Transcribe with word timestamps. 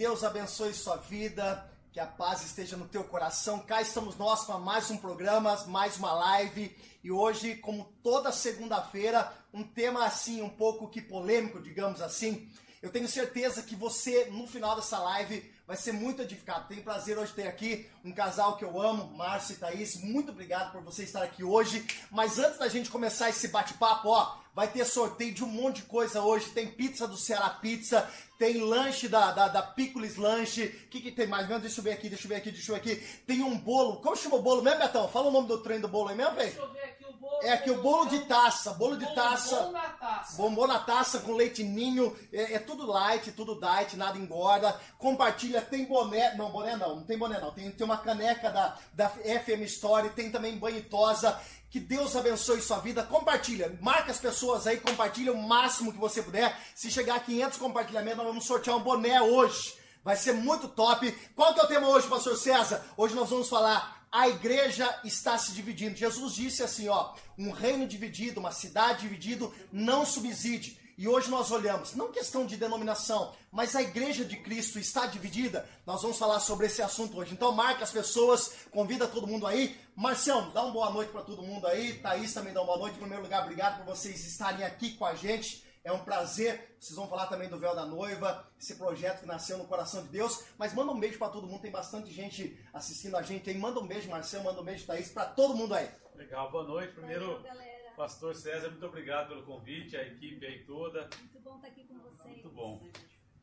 Deus 0.00 0.24
abençoe 0.24 0.72
sua 0.72 0.96
vida, 0.96 1.70
que 1.92 2.00
a 2.00 2.06
paz 2.06 2.42
esteja 2.42 2.74
no 2.74 2.88
teu 2.88 3.04
coração. 3.04 3.58
Cá 3.58 3.82
estamos 3.82 4.16
nós 4.16 4.46
para 4.46 4.56
mais 4.56 4.90
um 4.90 4.96
programa, 4.96 5.54
mais 5.66 5.98
uma 5.98 6.10
live. 6.14 6.74
E 7.04 7.12
hoje, 7.12 7.56
como 7.56 7.84
toda 8.02 8.32
segunda-feira, 8.32 9.30
um 9.52 9.62
tema 9.62 10.06
assim, 10.06 10.40
um 10.40 10.48
pouco 10.48 10.88
que 10.88 11.02
polêmico, 11.02 11.60
digamos 11.60 12.00
assim. 12.00 12.50
Eu 12.80 12.90
tenho 12.90 13.06
certeza 13.06 13.62
que 13.62 13.76
você, 13.76 14.24
no 14.30 14.46
final 14.46 14.74
dessa 14.74 14.98
live, 15.00 15.49
vai 15.70 15.76
ser 15.76 15.92
muito 15.92 16.20
edificado. 16.20 16.66
Tenho 16.66 16.82
prazer 16.82 17.16
hoje 17.16 17.32
ter 17.32 17.46
aqui 17.46 17.88
um 18.04 18.10
casal 18.10 18.56
que 18.56 18.64
eu 18.64 18.82
amo, 18.82 19.16
Márcio 19.16 19.52
e 19.52 19.56
Thaís. 19.56 20.02
Muito 20.02 20.32
obrigado 20.32 20.72
por 20.72 20.82
você 20.82 21.04
estar 21.04 21.22
aqui 21.22 21.44
hoje. 21.44 21.86
Mas 22.10 22.40
antes 22.40 22.58
da 22.58 22.66
gente 22.66 22.90
começar 22.90 23.28
esse 23.28 23.46
bate-papo, 23.46 24.08
ó, 24.08 24.36
vai 24.52 24.66
ter 24.66 24.84
sorteio 24.84 25.32
de 25.32 25.44
um 25.44 25.46
monte 25.46 25.76
de 25.76 25.82
coisa 25.82 26.22
hoje. 26.22 26.50
Tem 26.50 26.66
pizza 26.66 27.06
do 27.06 27.16
Ceará 27.16 27.50
Pizza, 27.50 28.10
tem 28.36 28.60
lanche 28.60 29.06
da, 29.06 29.30
da, 29.30 29.46
da 29.46 29.62
Pickles 29.62 30.16
Lanche. 30.16 30.64
O 30.64 30.88
que, 30.88 31.00
que 31.00 31.12
tem 31.12 31.28
mais 31.28 31.46
mesmo? 31.46 31.62
Deixa 31.62 31.78
eu 31.78 31.84
ver 31.84 31.92
aqui, 31.92 32.08
deixa 32.08 32.24
eu 32.24 32.30
ver 32.30 32.34
aqui, 32.34 32.50
deixa 32.50 32.72
eu 32.72 32.74
ver 32.74 32.80
aqui. 32.80 32.96
Tem 33.24 33.40
um 33.40 33.56
bolo. 33.56 34.00
Como 34.00 34.16
chama 34.16 34.38
o 34.38 34.42
bolo 34.42 34.62
mesmo, 34.62 34.80
Betão? 34.80 35.08
Fala 35.08 35.28
o 35.28 35.30
nome 35.30 35.46
do 35.46 35.58
trem 35.58 35.78
do 35.78 35.86
bolo 35.86 36.08
aí 36.08 36.16
mesmo, 36.16 36.34
velho. 36.34 36.50
Deixa 36.50 36.62
eu 36.62 36.72
ver 36.72 36.82
aqui 36.82 36.99
bolo. 37.20 37.42
É 37.42 37.52
aqui 37.52 37.70
o 37.70 37.82
bolo 37.82 38.06
de 38.06 38.20
taça, 38.20 38.72
bolo 38.72 38.96
de 38.96 39.14
taça. 39.14 39.56
Bombom 39.56 39.72
na 39.72 39.88
taça. 39.90 40.36
Bombom 40.36 40.66
na 40.66 40.78
taça 40.78 41.20
com 41.20 41.32
leite 41.32 41.62
ninho, 41.62 42.16
é, 42.32 42.54
é 42.54 42.58
tudo 42.58 42.86
light, 42.86 43.30
tudo 43.32 43.60
diet, 43.60 43.96
nada 43.96 44.18
engorda. 44.18 44.80
Compartilha, 44.98 45.60
tem 45.60 45.84
boné, 45.84 46.34
não, 46.34 46.50
boné 46.50 46.76
não, 46.76 46.96
não 46.96 47.04
tem 47.04 47.18
boné 47.18 47.38
não. 47.38 47.52
Tem, 47.52 47.70
tem 47.70 47.84
uma 47.84 47.98
caneca 47.98 48.50
da, 48.50 48.76
da 48.92 49.08
FM 49.08 49.62
Story, 49.66 50.10
tem 50.10 50.30
também 50.30 50.56
banho 50.56 50.82
tosa. 50.84 51.38
Que 51.68 51.78
Deus 51.78 52.16
abençoe 52.16 52.60
sua 52.60 52.78
vida. 52.78 53.02
Compartilha, 53.04 53.78
marca 53.80 54.10
as 54.10 54.18
pessoas 54.18 54.66
aí, 54.66 54.78
compartilha 54.78 55.32
o 55.32 55.40
máximo 55.40 55.92
que 55.92 55.98
você 55.98 56.22
puder. 56.22 56.58
Se 56.74 56.90
chegar 56.90 57.16
a 57.16 57.20
500 57.20 57.58
compartilhamentos, 57.58 58.18
nós 58.18 58.26
vamos 58.26 58.46
sortear 58.46 58.76
um 58.76 58.82
boné 58.82 59.20
hoje. 59.22 59.78
Vai 60.02 60.16
ser 60.16 60.32
muito 60.32 60.66
top. 60.66 61.12
Qual 61.36 61.52
que 61.54 61.60
é 61.60 61.64
o 61.64 61.68
tema 61.68 61.86
hoje, 61.86 62.08
pastor 62.08 62.36
César? 62.36 62.84
Hoje 62.96 63.14
nós 63.14 63.28
vamos 63.28 63.48
falar 63.48 63.99
a 64.12 64.28
igreja 64.28 65.00
está 65.04 65.38
se 65.38 65.52
dividindo. 65.52 65.96
Jesus 65.96 66.34
disse 66.34 66.62
assim, 66.62 66.88
ó, 66.88 67.14
um 67.38 67.50
reino 67.50 67.86
dividido, 67.86 68.40
uma 68.40 68.52
cidade 68.52 69.02
dividida 69.02 69.48
não 69.72 70.04
subside. 70.04 70.78
E 70.98 71.08
hoje 71.08 71.30
nós 71.30 71.50
olhamos, 71.50 71.94
não 71.94 72.12
questão 72.12 72.44
de 72.44 72.58
denominação, 72.58 73.32
mas 73.50 73.74
a 73.74 73.80
igreja 73.80 74.22
de 74.22 74.36
Cristo 74.36 74.78
está 74.78 75.06
dividida. 75.06 75.66
Nós 75.86 76.02
vamos 76.02 76.18
falar 76.18 76.40
sobre 76.40 76.66
esse 76.66 76.82
assunto 76.82 77.16
hoje. 77.16 77.32
Então 77.32 77.52
marca 77.52 77.84
as 77.84 77.90
pessoas, 77.90 78.52
convida 78.70 79.08
todo 79.08 79.26
mundo 79.26 79.46
aí. 79.46 79.78
Marcião, 79.96 80.50
dá 80.50 80.62
uma 80.62 80.72
boa 80.72 80.90
noite 80.90 81.10
para 81.10 81.22
todo 81.22 81.42
mundo 81.42 81.66
aí. 81.66 81.94
Thaís 81.94 82.34
também 82.34 82.52
dá 82.52 82.60
uma 82.60 82.66
boa 82.66 82.78
noite. 82.80 82.96
Em 82.96 83.00
primeiro 83.00 83.22
lugar, 83.22 83.44
obrigado 83.44 83.78
por 83.78 83.96
vocês 83.96 84.26
estarem 84.26 84.62
aqui 84.62 84.92
com 84.92 85.06
a 85.06 85.14
gente. 85.14 85.64
É 85.82 85.92
um 85.92 86.04
prazer. 86.04 86.76
Vocês 86.78 86.96
vão 86.96 87.08
falar 87.08 87.26
também 87.26 87.48
do 87.48 87.58
véu 87.58 87.74
da 87.74 87.86
noiva, 87.86 88.46
esse 88.58 88.76
projeto 88.76 89.20
que 89.20 89.26
nasceu 89.26 89.56
no 89.58 89.66
coração 89.66 90.02
de 90.02 90.08
Deus. 90.08 90.44
Mas 90.58 90.74
manda 90.74 90.92
um 90.92 91.00
beijo 91.00 91.18
para 91.18 91.32
todo 91.32 91.46
mundo. 91.46 91.62
Tem 91.62 91.70
bastante 91.70 92.10
gente 92.12 92.58
assistindo 92.72 93.16
a 93.16 93.22
gente 93.22 93.48
aí. 93.48 93.56
Manda 93.56 93.80
um 93.80 93.86
beijo, 93.86 94.08
Marcelo. 94.08 94.44
Manda 94.44 94.60
um 94.60 94.64
beijo, 94.64 94.86
Thaís, 94.86 95.10
para 95.10 95.26
todo 95.26 95.56
mundo 95.56 95.74
aí. 95.74 95.88
Legal, 96.14 96.50
boa 96.50 96.64
noite. 96.64 96.92
Primeiro, 96.94 97.42
Valeu. 97.42 97.70
Pastor 97.96 98.34
César, 98.34 98.70
muito 98.70 98.86
obrigado 98.86 99.28
pelo 99.28 99.42
convite, 99.42 99.96
a 99.96 100.02
equipe 100.02 100.46
aí 100.46 100.64
toda. 100.64 101.08
Muito 101.18 101.40
bom 101.40 101.56
estar 101.56 101.68
aqui 101.68 101.84
com 101.84 101.98
vocês. 101.98 102.24
Muito 102.24 102.48
bom. 102.48 102.80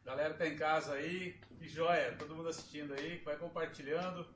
Galera 0.04 0.34
que 0.34 0.40
tá 0.40 0.48
em 0.48 0.56
casa 0.56 0.94
aí, 0.94 1.40
que 1.60 1.68
joia, 1.68 2.16
todo 2.18 2.36
mundo 2.36 2.50
assistindo 2.50 2.94
aí, 2.94 3.18
vai 3.20 3.38
compartilhando. 3.38 4.28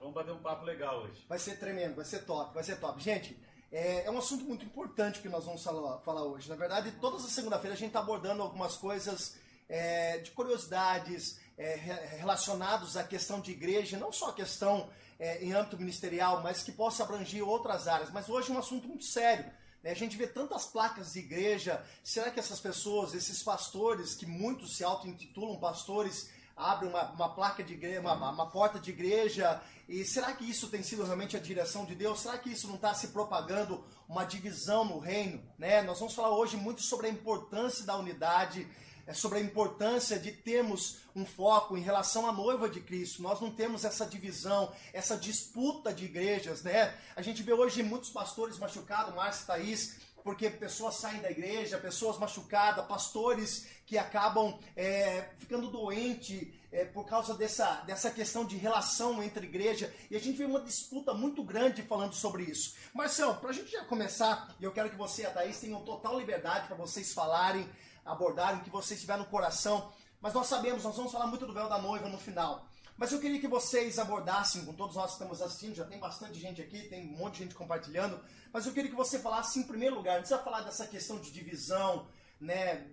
Vamos 0.00 0.14
bater 0.14 0.32
um 0.32 0.42
papo 0.42 0.64
legal 0.64 1.02
hoje. 1.02 1.24
Vai 1.28 1.38
ser 1.38 1.58
tremendo, 1.58 1.94
vai 1.94 2.04
ser 2.04 2.24
top, 2.24 2.54
vai 2.54 2.64
ser 2.64 2.80
top. 2.80 3.00
Gente, 3.00 3.38
é, 3.70 4.04
é 4.06 4.10
um 4.10 4.18
assunto 4.18 4.44
muito 4.44 4.64
importante 4.64 5.20
que 5.20 5.28
nós 5.28 5.44
vamos 5.44 5.62
falar, 5.62 6.22
hoje. 6.22 6.48
Na 6.48 6.56
verdade, 6.56 6.92
todas 7.00 7.24
as 7.24 7.32
segunda-feira 7.32 7.74
a 7.74 7.78
gente 7.78 7.88
está 7.88 8.00
abordando 8.00 8.42
algumas 8.42 8.76
coisas 8.76 9.36
é, 9.68 10.18
de 10.18 10.30
curiosidades 10.30 11.38
é, 11.58 11.74
re- 11.74 12.16
relacionados 12.16 12.96
à 12.96 13.04
questão 13.04 13.40
de 13.40 13.50
igreja, 13.50 13.98
não 13.98 14.10
só 14.12 14.30
a 14.30 14.34
questão 14.34 14.88
é, 15.18 15.44
em 15.44 15.52
âmbito 15.52 15.76
ministerial, 15.76 16.42
mas 16.42 16.62
que 16.62 16.72
possa 16.72 17.02
abranger 17.02 17.46
outras 17.46 17.86
áreas. 17.88 18.10
Mas 18.10 18.28
hoje 18.28 18.50
é 18.50 18.54
um 18.54 18.58
assunto 18.58 18.88
muito 18.88 19.04
sério. 19.04 19.44
né? 19.82 19.90
A 19.90 19.94
gente 19.94 20.16
vê 20.16 20.26
tantas 20.26 20.66
placas 20.66 21.12
de 21.12 21.18
igreja. 21.18 21.84
Será 22.02 22.30
que 22.30 22.40
essas 22.40 22.60
pessoas, 22.60 23.12
esses 23.14 23.42
pastores, 23.42 24.14
que 24.14 24.24
muitos 24.26 24.76
se 24.76 24.84
auto-intitulam 24.84 25.58
pastores, 25.58 26.30
abrem 26.58 26.90
uma, 26.90 27.10
uma 27.12 27.28
placa 27.34 27.62
de 27.62 27.72
igreja, 27.72 28.00
uma, 28.00 28.30
uma 28.30 28.50
porta 28.50 28.78
de 28.78 28.90
igreja? 28.90 29.60
E 29.88 30.04
será 30.04 30.32
que 30.32 30.44
isso 30.44 30.68
tem 30.68 30.82
sido 30.82 31.04
realmente 31.04 31.36
a 31.36 31.40
direção 31.40 31.84
de 31.84 31.94
Deus? 31.94 32.20
Será 32.20 32.36
que 32.36 32.50
isso 32.50 32.66
não 32.66 32.74
está 32.74 32.92
se 32.92 33.08
propagando 33.08 33.82
uma 34.08 34.24
divisão 34.24 34.84
no 34.84 34.98
reino? 34.98 35.42
Né? 35.58 35.82
Nós 35.82 35.98
vamos 35.98 36.14
falar 36.14 36.30
hoje 36.30 36.56
muito 36.56 36.82
sobre 36.82 37.06
a 37.06 37.10
importância 37.10 37.86
da 37.86 37.96
unidade 37.96 38.68
é 39.08 39.14
sobre 39.14 39.38
a 39.38 39.40
importância 39.40 40.18
de 40.18 40.30
termos 40.30 40.98
um 41.16 41.24
foco 41.24 41.78
em 41.78 41.80
relação 41.80 42.28
à 42.28 42.32
noiva 42.32 42.68
de 42.68 42.78
Cristo. 42.78 43.22
Nós 43.22 43.40
não 43.40 43.50
temos 43.50 43.82
essa 43.82 44.04
divisão, 44.04 44.70
essa 44.92 45.16
disputa 45.16 45.94
de 45.94 46.04
igrejas, 46.04 46.62
né? 46.62 46.94
A 47.16 47.22
gente 47.22 47.42
vê 47.42 47.54
hoje 47.54 47.82
muitos 47.82 48.10
pastores 48.10 48.58
machucados, 48.58 49.14
Márcio 49.14 49.46
Thaís, 49.46 49.96
porque 50.28 50.50
pessoas 50.50 50.96
saem 50.96 51.22
da 51.22 51.30
igreja, 51.30 51.78
pessoas 51.78 52.18
machucadas, 52.18 52.84
pastores 52.84 53.66
que 53.86 53.96
acabam 53.96 54.58
é, 54.76 55.30
ficando 55.38 55.70
doentes 55.70 56.52
é, 56.70 56.84
por 56.84 57.06
causa 57.06 57.32
dessa, 57.32 57.76
dessa 57.86 58.10
questão 58.10 58.44
de 58.44 58.54
relação 58.54 59.22
entre 59.22 59.46
igreja. 59.46 59.90
E 60.10 60.16
a 60.16 60.20
gente 60.20 60.36
vê 60.36 60.44
uma 60.44 60.60
disputa 60.60 61.14
muito 61.14 61.42
grande 61.42 61.80
falando 61.80 62.12
sobre 62.12 62.42
isso. 62.42 62.76
Marcelo, 62.92 63.36
para 63.36 63.48
a 63.48 63.52
gente 63.54 63.70
já 63.70 63.86
começar, 63.86 64.54
e 64.60 64.64
eu 64.64 64.70
quero 64.70 64.90
que 64.90 64.96
você 64.96 65.22
e 65.22 65.24
a 65.24 65.30
Thaís 65.30 65.58
tenham 65.60 65.82
total 65.82 66.18
liberdade 66.18 66.66
para 66.66 66.76
vocês 66.76 67.14
falarem, 67.14 67.66
abordarem 68.04 68.60
o 68.60 68.64
que 68.64 68.68
vocês 68.68 69.00
tiver 69.00 69.16
no 69.16 69.24
coração. 69.24 69.90
Mas 70.20 70.34
nós 70.34 70.46
sabemos, 70.46 70.84
nós 70.84 70.94
vamos 70.94 71.10
falar 71.10 71.26
muito 71.26 71.46
do 71.46 71.54
véu 71.54 71.70
da 71.70 71.78
noiva 71.78 72.06
no 72.06 72.18
final. 72.18 72.68
Mas 72.98 73.12
eu 73.12 73.20
queria 73.20 73.40
que 73.40 73.46
vocês 73.46 73.96
abordassem, 73.96 74.64
com 74.64 74.72
todos 74.72 74.96
nós 74.96 75.06
que 75.06 75.12
estamos 75.12 75.40
assistindo, 75.40 75.76
já 75.76 75.84
tem 75.84 76.00
bastante 76.00 76.36
gente 76.40 76.60
aqui, 76.60 76.88
tem 76.88 77.06
um 77.06 77.16
monte 77.16 77.34
de 77.34 77.44
gente 77.44 77.54
compartilhando, 77.54 78.20
mas 78.52 78.66
eu 78.66 78.72
queria 78.72 78.90
que 78.90 78.96
você 78.96 79.20
falasse 79.20 79.60
em 79.60 79.62
primeiro 79.62 79.94
lugar, 79.94 80.14
não 80.14 80.22
precisa 80.22 80.42
falar 80.42 80.62
dessa 80.62 80.84
questão 80.84 81.20
de 81.20 81.30
divisão, 81.30 82.08
né, 82.40 82.88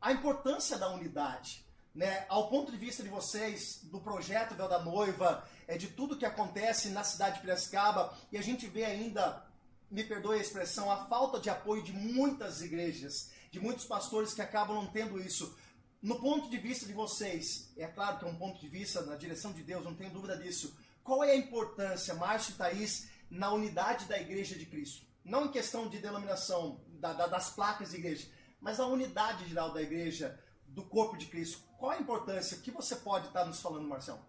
a 0.00 0.10
importância 0.10 0.78
da 0.78 0.90
unidade, 0.90 1.66
né, 1.94 2.24
ao 2.30 2.48
ponto 2.48 2.72
de 2.72 2.78
vista 2.78 3.02
de 3.02 3.10
vocês, 3.10 3.80
do 3.84 4.00
projeto 4.00 4.54
Véu 4.54 4.70
da 4.70 4.82
Noiva, 4.82 5.46
é, 5.68 5.76
de 5.76 5.88
tudo 5.88 6.16
que 6.16 6.24
acontece 6.24 6.88
na 6.88 7.04
cidade 7.04 7.34
de 7.34 7.42
Piracicaba, 7.42 8.16
e 8.32 8.38
a 8.38 8.42
gente 8.42 8.66
vê 8.66 8.86
ainda, 8.86 9.44
me 9.90 10.02
perdoe 10.02 10.38
a 10.38 10.40
expressão, 10.40 10.90
a 10.90 11.04
falta 11.04 11.38
de 11.38 11.50
apoio 11.50 11.82
de 11.82 11.92
muitas 11.92 12.62
igrejas, 12.62 13.30
de 13.50 13.60
muitos 13.60 13.84
pastores 13.84 14.32
que 14.32 14.40
acabam 14.40 14.74
não 14.76 14.86
tendo 14.86 15.20
isso. 15.20 15.54
No 16.02 16.18
ponto 16.20 16.50
de 16.50 16.56
vista 16.58 16.84
de 16.84 16.92
vocês, 16.92 17.72
é 17.76 17.86
claro 17.86 18.18
que 18.18 18.24
é 18.24 18.28
um 18.28 18.34
ponto 18.36 18.60
de 18.60 18.68
vista 18.68 19.02
na 19.02 19.14
direção 19.16 19.52
de 19.52 19.62
Deus, 19.62 19.84
não 19.84 19.94
tenho 19.94 20.10
dúvida 20.12 20.36
disso. 20.36 20.76
Qual 21.04 21.22
é 21.22 21.30
a 21.30 21.36
importância, 21.36 22.12
Márcio 22.14 22.52
e 22.52 22.56
Thaís, 22.56 23.08
na 23.30 23.52
unidade 23.52 24.06
da 24.06 24.18
igreja 24.20 24.56
de 24.58 24.66
Cristo? 24.66 25.06
Não 25.24 25.46
em 25.46 25.52
questão 25.52 25.88
de 25.88 25.98
denominação, 25.98 26.80
da- 27.00 27.12
da- 27.12 27.28
das 27.28 27.50
placas 27.50 27.90
de 27.90 27.96
igreja, 27.98 28.26
mas 28.60 28.80
a 28.80 28.86
unidade 28.86 29.48
geral 29.48 29.72
da 29.72 29.80
igreja, 29.80 30.38
do 30.66 30.82
corpo 30.84 31.16
de 31.16 31.26
Cristo. 31.26 31.60
Qual 31.78 31.92
a 31.92 31.98
importância? 31.98 32.56
O 32.56 32.60
que 32.62 32.70
você 32.70 32.96
pode 32.96 33.28
estar 33.28 33.44
nos 33.44 33.60
falando, 33.60 33.86
Marcelo? 33.86 34.20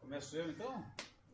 Começo 0.00 0.36
eu 0.36 0.50
então? 0.50 0.84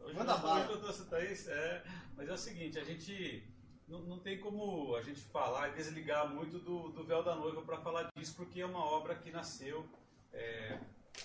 Hoje 0.00 0.14
Manda 0.14 0.36
bala. 0.38 0.64
eu 0.66 0.80
trouxe 0.80 1.04
Thaís, 1.04 1.46
é, 1.46 1.84
mas 2.16 2.28
é 2.28 2.32
o 2.32 2.38
seguinte, 2.38 2.78
a 2.78 2.84
gente 2.84 3.44
não, 3.90 4.00
não 4.00 4.18
tem 4.18 4.38
como 4.38 4.94
a 4.94 5.02
gente 5.02 5.20
falar 5.20 5.68
e 5.68 5.72
desligar 5.72 6.28
muito 6.32 6.58
do, 6.58 6.90
do 6.90 7.04
véu 7.04 7.22
da 7.22 7.34
noiva 7.34 7.60
para 7.62 7.78
falar 7.78 8.10
disso, 8.16 8.34
porque 8.36 8.60
é 8.60 8.66
uma 8.66 8.84
obra 8.84 9.14
que 9.16 9.30
nasceu 9.30 9.86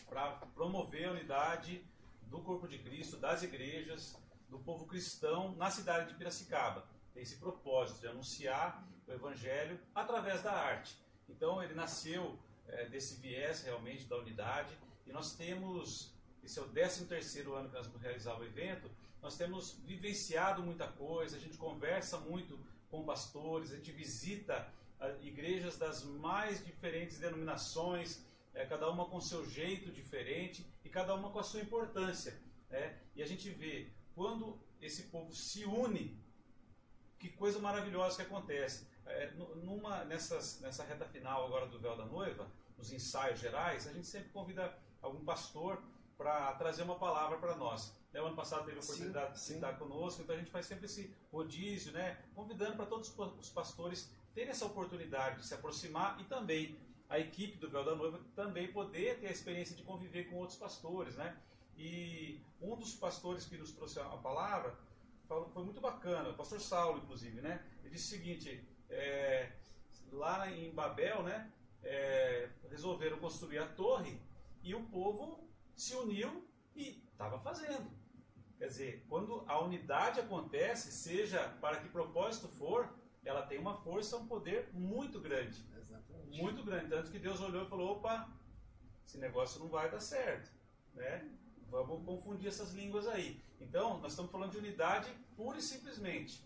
para 0.08 0.32
promover 0.56 1.08
a 1.08 1.12
unidade 1.12 1.86
do 2.24 2.40
corpo 2.42 2.68
de 2.68 2.80
Cristo, 2.80 3.18
das 3.18 3.44
igrejas, 3.44 4.20
do 4.50 4.58
povo 4.60 4.86
cristão 4.86 5.56
na 5.56 5.70
cidade 5.70 6.10
de 6.10 6.18
Piracicaba. 6.18 6.86
Tem 7.14 7.24
esse 7.24 7.38
propósito 7.38 8.02
de 8.02 8.08
anunciar 8.08 8.84
o 9.08 9.12
evangelho 9.12 9.80
através 9.94 10.42
da 10.42 10.52
arte. 10.52 10.98
Então 11.30 11.62
ele 11.64 11.74
nasceu 11.74 12.38
é, 12.68 12.86
desse 12.90 13.22
viés 13.22 13.64
realmente 13.64 14.06
da 14.06 14.18
unidade 14.18 14.76
e 15.06 15.12
nós 15.12 15.36
temos 15.36 16.14
esse 16.44 16.60
é 16.60 16.62
o 16.62 16.68
13 16.68 17.06
terceiro 17.06 17.56
ano 17.56 17.70
que 17.70 17.76
nós 17.76 17.88
vamos 17.88 18.02
realizar 18.02 18.40
o 18.40 18.44
evento, 18.44 18.90
nós 19.26 19.36
temos 19.36 19.80
vivenciado 19.92 20.62
muita 20.62 20.88
coisa, 20.88 21.36
a 21.36 21.40
gente 21.40 21.58
conversa 21.58 22.20
muito 22.20 22.60
com 22.92 23.04
pastores, 23.04 23.72
a 23.72 23.76
gente 23.78 23.92
visita 23.92 24.72
ah, 25.00 25.10
igrejas 25.20 25.78
das 25.80 26.04
mais 26.04 26.64
diferentes 26.64 27.18
denominações, 27.18 28.24
eh, 28.54 28.64
cada 28.68 28.88
uma 28.88 29.06
com 29.10 29.20
seu 29.20 29.44
jeito 29.50 29.92
diferente 29.92 30.64
e 30.84 30.90
cada 30.90 31.16
uma 31.16 31.32
com 31.32 31.40
a 31.40 31.44
sua 31.44 31.60
importância. 31.60 32.40
né? 32.70 33.00
E 33.16 33.24
a 33.24 33.26
gente 33.26 33.50
vê 33.50 33.90
quando 34.14 34.60
esse 34.80 35.04
povo 35.14 35.34
se 35.34 35.66
une, 35.66 36.16
que 37.18 37.30
coisa 37.30 37.58
maravilhosa 37.58 38.18
que 38.18 38.22
acontece. 38.22 38.88
É, 39.08 39.32
nu- 39.32 39.56
numa, 39.56 40.04
nessas, 40.06 40.60
nessa 40.62 40.84
reta 40.84 41.06
final 41.06 41.48
agora 41.48 41.66
do 41.66 41.80
Véu 41.80 41.98
da 41.98 42.06
Noiva, 42.06 42.48
nos 42.78 42.92
ensaios 42.92 43.40
gerais, 43.40 43.88
a 43.88 43.92
gente 43.92 44.06
sempre 44.06 44.30
convida 44.30 44.78
algum 45.02 45.26
pastor 45.26 45.82
para 46.16 46.54
trazer 46.54 46.84
uma 46.84 47.00
palavra 47.00 47.38
para 47.40 47.56
nós. 47.56 47.92
Né, 48.16 48.22
O 48.22 48.28
ano 48.28 48.36
passado 48.36 48.64
teve 48.64 48.80
a 48.80 48.82
Sim, 48.82 48.88
oportunidade 48.94 49.34
de 49.34 49.40
sim. 49.42 49.56
estar 49.56 49.74
conosco, 49.78 50.22
então 50.22 50.34
a 50.34 50.40
gente 50.40 50.50
faz 50.50 50.66
sempre 50.66 50.86
esse 50.86 51.14
rodízio, 51.34 51.92
né, 51.92 52.18
convidando 52.34 52.78
para 52.78 52.86
todos 52.86 53.14
os 53.42 53.50
pastores 53.50 54.10
terem 54.34 54.52
essa 54.52 54.66
oportunidade 54.66 55.42
de 55.42 55.46
se 55.46 55.54
aproximar 55.54 56.18
e 56.22 56.24
também 56.24 56.80
a 57.10 57.20
equipe 57.20 57.58
do 57.58 57.70
Véu 57.70 57.84
da 57.84 57.94
Noiva 57.94 58.22
também 58.34 58.72
poder 58.72 59.20
ter 59.20 59.28
a 59.28 59.32
experiência 59.32 59.76
de 59.76 59.84
conviver 59.84 60.30
com 60.30 60.38
outros 60.38 60.58
pastores, 60.58 61.16
né? 61.18 61.38
E 61.78 62.40
um 62.62 62.78
dos 62.78 62.94
pastores 62.94 63.46
que 63.46 63.58
nos 63.58 63.74
trouxe 63.74 64.00
a 64.00 64.06
palavra 64.06 64.74
falou, 65.28 65.50
foi 65.50 65.64
muito 65.66 65.82
bacana, 65.82 66.30
o 66.30 66.34
pastor 66.36 66.62
Saulo, 66.62 67.00
inclusive, 67.00 67.42
né? 67.42 67.66
Ele 67.84 67.94
disse 67.96 68.16
o 68.16 68.18
seguinte: 68.18 68.66
é, 68.90 69.52
lá 70.14 70.50
em 70.50 70.72
Babel, 70.74 71.22
né? 71.22 71.52
É, 71.84 72.50
resolveram 72.70 73.20
construir 73.20 73.60
a 73.60 73.68
torre 73.68 74.20
e 74.64 74.74
o 74.74 74.84
povo 74.86 75.48
se 75.76 75.94
uniu 75.96 76.48
e 76.76 77.04
estava 77.12 77.38
fazendo. 77.40 78.05
Quer 78.58 78.68
dizer, 78.68 79.06
quando 79.10 79.44
a 79.48 79.60
unidade 79.60 80.20
acontece, 80.20 80.92
seja 80.92 81.40
para 81.62 81.78
que 81.78 81.90
propósito 81.90 82.48
for, 82.48 82.90
ela 83.24 83.42
tem 83.42 83.58
uma 83.58 83.76
força, 83.76 84.18
um 84.18 84.28
poder 84.28 84.70
muito 84.74 85.20
grande. 85.20 85.64
Exatamente. 85.78 86.42
Muito 86.42 86.64
grande. 86.64 86.90
Tanto 86.90 87.12
que 87.12 87.20
Deus 87.20 87.42
olhou 87.42 87.66
e 87.66 87.70
falou: 87.70 87.94
opa, 87.94 88.30
esse 89.06 89.18
negócio 89.18 89.60
não 89.60 89.68
vai 89.68 89.90
dar 89.90 90.00
certo. 90.00 90.52
Né? 90.94 91.30
Vamos 91.70 92.06
confundir 92.06 92.48
essas 92.48 92.72
línguas 92.72 93.08
aí. 93.08 93.42
Então, 93.60 94.00
nós 94.00 94.12
estamos 94.12 94.32
falando 94.32 94.52
de 94.52 94.58
unidade 94.58 95.10
pura 95.36 95.58
e 95.58 95.62
simplesmente. 95.62 96.42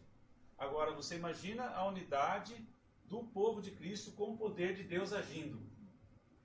Agora, 0.58 0.92
você 0.92 1.16
imagina 1.16 1.70
a 1.70 1.88
unidade 1.88 2.56
do 3.06 3.24
povo 3.24 3.62
de 3.62 3.72
Cristo 3.72 4.12
com 4.12 4.34
o 4.34 4.38
poder 4.38 4.76
de 4.76 4.84
Deus 4.84 5.14
agindo. 5.14 5.60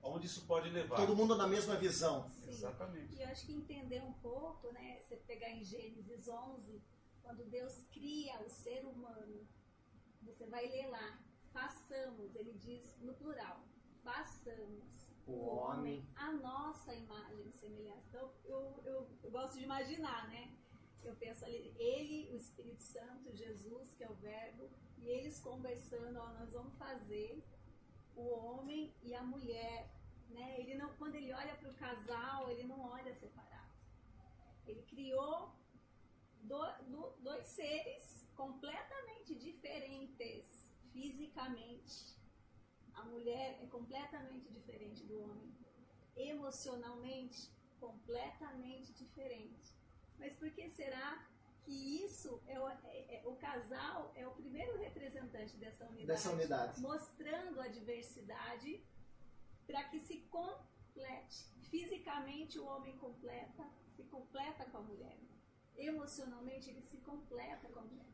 Onde 0.05 0.27
isso 0.27 0.45
pode 0.45 0.69
levar? 0.69 0.95
Todo 0.95 1.15
mundo 1.15 1.35
na 1.35 1.47
mesma 1.47 1.75
visão. 1.75 2.29
Sim. 2.29 2.49
Exatamente. 2.49 3.15
E 3.15 3.21
eu 3.21 3.27
acho 3.29 3.45
que 3.45 3.53
entender 3.53 4.01
um 4.01 4.13
pouco, 4.13 4.71
né? 4.71 4.99
Você 5.01 5.15
pegar 5.17 5.49
em 5.49 5.63
Gênesis 5.63 6.27
11, 6.27 6.81
quando 7.23 7.43
Deus 7.49 7.83
cria 7.91 8.39
o 8.41 8.49
ser 8.49 8.85
humano, 8.85 9.47
você 10.21 10.45
vai 10.45 10.67
ler 10.67 10.87
lá, 10.87 11.19
façamos, 11.51 12.35
ele 12.35 12.53
diz 12.53 12.95
no 13.01 13.13
plural, 13.15 13.63
façamos 14.03 14.83
o 15.25 15.39
homem 15.47 16.07
a 16.15 16.31
nossa 16.33 16.93
imagem 16.93 17.47
e 17.47 17.51
semelhança. 17.53 18.03
Então, 18.09 18.31
eu, 18.45 18.81
eu, 18.85 19.09
eu 19.23 19.31
gosto 19.31 19.57
de 19.57 19.63
imaginar, 19.63 20.27
né? 20.29 20.51
Eu 21.03 21.15
penso 21.15 21.45
ali, 21.45 21.73
ele, 21.77 22.31
o 22.31 22.35
Espírito 22.35 22.81
Santo, 22.81 23.35
Jesus, 23.35 23.93
que 23.95 24.03
é 24.03 24.09
o 24.09 24.15
Verbo, 24.15 24.69
e 24.97 25.07
eles 25.07 25.39
conversando, 25.39 26.17
ó, 26.19 26.29
nós 26.33 26.51
vamos 26.51 26.75
fazer 26.77 27.43
o 28.15 28.27
homem 28.29 28.93
e 29.03 29.13
a 29.13 29.23
mulher, 29.23 29.89
né? 30.35 30.59
Ele 30.59 30.75
não, 30.75 30.89
quando 30.95 31.15
ele 31.15 31.31
olha 31.33 31.55
para 31.55 31.69
o 31.69 31.75
casal, 31.75 32.51
ele 32.51 32.63
não 32.63 32.79
olha 32.81 33.13
separado. 33.15 33.73
Ele 34.67 34.81
criou 34.83 35.55
do, 36.41 36.61
do, 36.91 37.01
dois 37.21 37.47
seres 37.47 38.27
completamente 38.35 39.35
diferentes 39.35 40.45
fisicamente. 40.91 42.15
A 42.93 43.03
mulher 43.03 43.59
é 43.61 43.67
completamente 43.67 44.47
diferente 44.51 45.03
do 45.05 45.21
homem. 45.21 45.53
Emocionalmente, 46.15 47.51
completamente 47.79 48.93
diferente. 48.93 49.75
Mas 50.17 50.33
por 50.35 50.49
que 50.51 50.69
será 50.69 51.27
que 51.63 52.05
isso 52.05 52.41
é 52.47 52.59
o, 52.59 52.69
é, 52.69 53.15
é, 53.15 53.21
o 53.25 53.35
casal 53.35 54.13
é 54.15 54.25
o 54.27 54.31
primeiro 54.31 54.77
representante 54.77 55.57
dessa 55.57 55.83
unidade, 55.85 56.07
dessa 56.07 56.31
unidade. 56.31 56.79
mostrando 56.79 57.59
a 57.59 57.67
diversidade 57.67 58.85
para 59.65 59.83
que 59.85 59.99
se 59.99 60.17
complete. 60.29 61.45
Fisicamente 61.69 62.59
o 62.59 62.65
homem 62.65 62.95
completa, 62.97 63.65
se 63.95 64.03
completa 64.03 64.65
com 64.65 64.77
a 64.77 64.81
mulher. 64.81 65.17
Emocionalmente 65.77 66.69
ele 66.69 66.81
se 66.81 66.97
completa 66.97 67.67
com 67.69 67.79
a 67.79 67.83
mulher. 67.83 68.05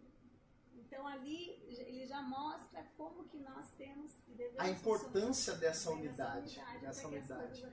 Então 0.74 1.08
ali 1.08 1.62
ele 1.68 2.06
já 2.08 2.22
mostra 2.22 2.84
como 2.98 3.26
que 3.26 3.38
nós 3.38 3.72
temos 3.74 4.12
a 4.58 4.70
importância 4.70 5.56
dessa 5.56 5.92
unidade, 5.92 6.60
dessa 6.82 7.08
unidade. 7.08 7.66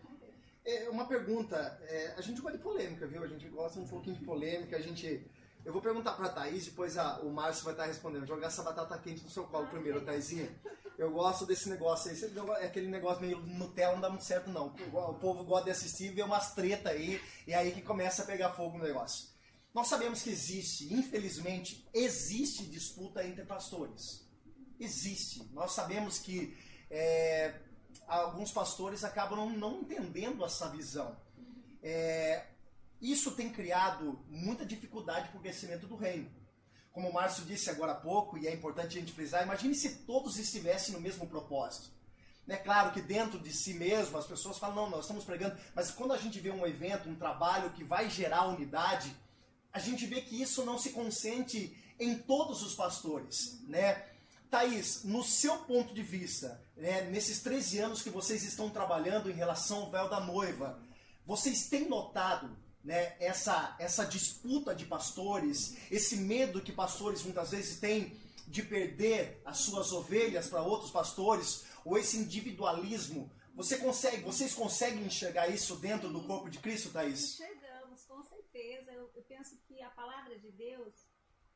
É 0.64 0.88
uma 0.90 1.06
pergunta, 1.06 1.56
é, 1.82 2.14
a 2.16 2.20
gente 2.20 2.40
gosta 2.40 2.58
de 2.58 2.62
polêmica, 2.62 3.06
viu? 3.06 3.22
A 3.22 3.26
gente 3.26 3.48
gosta 3.48 3.80
um 3.80 3.88
pouquinho 3.88 4.16
de 4.16 4.24
polêmica, 4.24 4.76
a 4.76 4.80
gente 4.80 5.26
eu 5.64 5.72
vou 5.72 5.82
perguntar 5.82 6.12
para 6.12 6.26
a 6.26 6.32
Thaís, 6.32 6.64
depois 6.66 6.96
a, 6.96 7.20
o 7.20 7.30
Márcio 7.30 7.64
vai 7.64 7.74
estar 7.74 7.84
respondendo. 7.84 8.26
Jogar 8.26 8.46
essa 8.46 8.62
batata 8.62 8.98
quente 8.98 9.22
no 9.22 9.28
seu 9.28 9.44
colo 9.44 9.66
ah, 9.66 9.70
primeiro, 9.70 10.00
Thaisinha. 10.00 10.48
Eu 10.98 11.12
gosto 11.12 11.46
desse 11.46 11.68
negócio 11.68 12.10
aí. 12.10 12.62
É 12.62 12.66
aquele 12.66 12.88
negócio 12.88 13.22
meio 13.22 13.38
Nutella 13.38 13.92
não 13.92 14.00
dá 14.00 14.10
muito 14.10 14.24
certo, 14.24 14.50
não. 14.50 14.74
O 14.92 15.14
povo 15.14 15.44
gosta 15.44 15.66
de 15.66 15.70
assistir 15.70 16.06
e 16.06 16.10
ver 16.10 16.24
umas 16.24 16.54
treta 16.54 16.90
aí, 16.90 17.22
e 17.46 17.54
aí 17.54 17.70
que 17.70 17.80
começa 17.80 18.22
a 18.22 18.26
pegar 18.26 18.52
fogo 18.52 18.76
no 18.76 18.84
negócio. 18.84 19.28
Nós 19.72 19.86
sabemos 19.86 20.22
que 20.22 20.30
existe, 20.30 20.92
infelizmente, 20.92 21.88
existe 21.94 22.64
disputa 22.66 23.24
entre 23.24 23.44
pastores. 23.44 24.28
Existe. 24.80 25.48
Nós 25.52 25.70
sabemos 25.70 26.18
que 26.18 26.58
é, 26.90 27.54
alguns 28.08 28.50
pastores 28.50 29.04
acabam 29.04 29.38
não, 29.38 29.50
não 29.50 29.80
entendendo 29.82 30.44
essa 30.44 30.68
visão. 30.68 31.16
É, 31.80 32.44
isso 33.00 33.30
tem 33.36 33.50
criado 33.50 34.18
muita 34.28 34.66
dificuldade 34.66 35.28
para 35.28 35.38
o 35.38 35.42
crescimento 35.42 35.86
do 35.86 35.94
reino. 35.94 36.28
Como 36.98 37.10
o 37.10 37.12
Márcio 37.12 37.44
disse 37.44 37.70
agora 37.70 37.92
há 37.92 37.94
pouco, 37.94 38.36
e 38.36 38.48
é 38.48 38.52
importante 38.52 38.98
a 38.98 39.00
gente 39.00 39.12
frisar, 39.12 39.44
imagine 39.44 39.72
se 39.72 39.98
todos 39.98 40.36
estivessem 40.36 40.92
no 40.92 41.00
mesmo 41.00 41.28
propósito. 41.28 41.90
É 42.48 42.56
claro 42.56 42.90
que 42.90 43.00
dentro 43.00 43.38
de 43.38 43.52
si 43.52 43.72
mesmo 43.72 44.18
as 44.18 44.26
pessoas 44.26 44.58
falam, 44.58 44.74
não, 44.74 44.90
nós 44.90 45.02
estamos 45.02 45.24
pregando, 45.24 45.56
mas 45.76 45.92
quando 45.92 46.12
a 46.12 46.16
gente 46.16 46.40
vê 46.40 46.50
um 46.50 46.66
evento, 46.66 47.08
um 47.08 47.14
trabalho 47.14 47.70
que 47.70 47.84
vai 47.84 48.10
gerar 48.10 48.48
unidade, 48.48 49.14
a 49.72 49.78
gente 49.78 50.06
vê 50.06 50.22
que 50.22 50.42
isso 50.42 50.64
não 50.64 50.76
se 50.76 50.90
consente 50.90 51.72
em 52.00 52.18
todos 52.18 52.64
os 52.64 52.74
pastores, 52.74 53.60
né? 53.68 54.04
Thaís, 54.50 55.04
no 55.04 55.22
seu 55.22 55.56
ponto 55.58 55.94
de 55.94 56.02
vista, 56.02 56.60
né, 56.76 57.02
nesses 57.02 57.40
13 57.44 57.78
anos 57.78 58.02
que 58.02 58.10
vocês 58.10 58.42
estão 58.42 58.70
trabalhando 58.70 59.30
em 59.30 59.34
relação 59.34 59.82
ao 59.82 59.90
véu 59.92 60.08
da 60.10 60.18
noiva, 60.18 60.82
vocês 61.24 61.68
têm 61.68 61.88
notado 61.88 62.58
né, 62.84 63.16
essa, 63.20 63.76
essa 63.78 64.04
disputa 64.04 64.74
de 64.74 64.86
pastores, 64.86 65.76
esse 65.90 66.16
medo 66.16 66.60
que 66.60 66.72
pastores 66.72 67.22
muitas 67.22 67.50
vezes 67.50 67.78
têm 67.78 68.16
de 68.46 68.62
perder 68.62 69.42
as 69.44 69.58
suas 69.58 69.92
ovelhas 69.92 70.48
para 70.48 70.62
outros 70.62 70.90
pastores, 70.90 71.66
ou 71.84 71.98
esse 71.98 72.16
individualismo. 72.16 73.30
Você 73.54 73.76
consegue, 73.78 74.22
vocês 74.22 74.54
conseguem 74.54 75.04
enxergar 75.04 75.48
isso 75.48 75.76
dentro 75.76 76.08
do 76.08 76.22
corpo 76.22 76.48
de 76.48 76.58
Cristo, 76.58 76.92
Thaís? 76.92 77.34
Enxergamos, 77.34 78.04
com 78.04 78.22
certeza. 78.22 78.92
Eu, 78.92 79.10
eu 79.14 79.22
penso 79.24 79.58
que 79.66 79.82
a 79.82 79.90
palavra 79.90 80.38
de 80.38 80.50
Deus, 80.52 80.94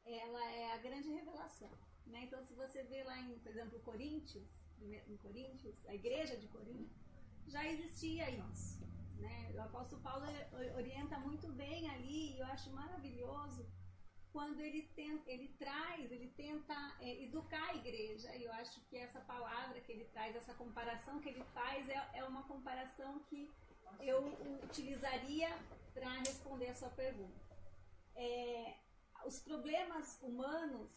ela 0.05 0.45
é 0.52 0.73
a 0.73 0.79
grande 0.79 1.09
revelação. 1.09 1.71
Né? 2.07 2.25
Então, 2.25 2.45
se 2.45 2.55
você 2.55 2.83
vê 2.83 3.05
lá 3.05 3.19
em, 3.21 3.38
por 3.38 3.50
exemplo, 3.50 3.81
Coríntios, 3.81 4.49
em 4.81 5.17
Coríntios, 5.19 5.87
a 5.87 5.95
igreja 5.95 6.37
de 6.37 6.49
Corinto, 6.49 6.91
já 7.47 7.64
existia 7.71 8.31
isso. 8.31 8.83
Né? 9.19 9.52
O 9.54 9.61
apóstolo 9.61 10.02
Paulo 10.02 10.26
orienta 10.76 11.19
muito 11.19 11.49
bem 11.52 11.88
ali, 11.90 12.35
e 12.35 12.38
eu 12.38 12.47
acho 12.47 12.71
maravilhoso 12.71 13.66
quando 14.33 14.61
ele, 14.61 14.90
ele 15.26 15.49
traz, 15.59 16.11
ele 16.11 16.28
tenta 16.28 16.75
é, 17.00 17.23
educar 17.23 17.69
a 17.69 17.75
igreja. 17.76 18.35
E 18.35 18.45
eu 18.45 18.52
acho 18.52 18.81
que 18.87 18.97
essa 18.97 19.21
palavra 19.21 19.81
que 19.81 19.92
ele 19.92 20.07
traz, 20.07 20.35
essa 20.35 20.54
comparação 20.54 21.21
que 21.21 21.28
ele 21.28 21.45
faz, 21.52 21.88
é, 21.88 22.11
é 22.14 22.25
uma 22.25 22.42
comparação 22.45 23.21
que 23.28 23.50
eu 24.00 24.25
utilizaria 24.64 25.50
para 25.92 26.11
responder 26.21 26.71
a 26.71 26.75
sua 26.75 26.88
pergunta. 26.88 27.40
É, 28.16 28.78
os 29.26 29.38
problemas 29.40 30.19
humanos, 30.23 30.90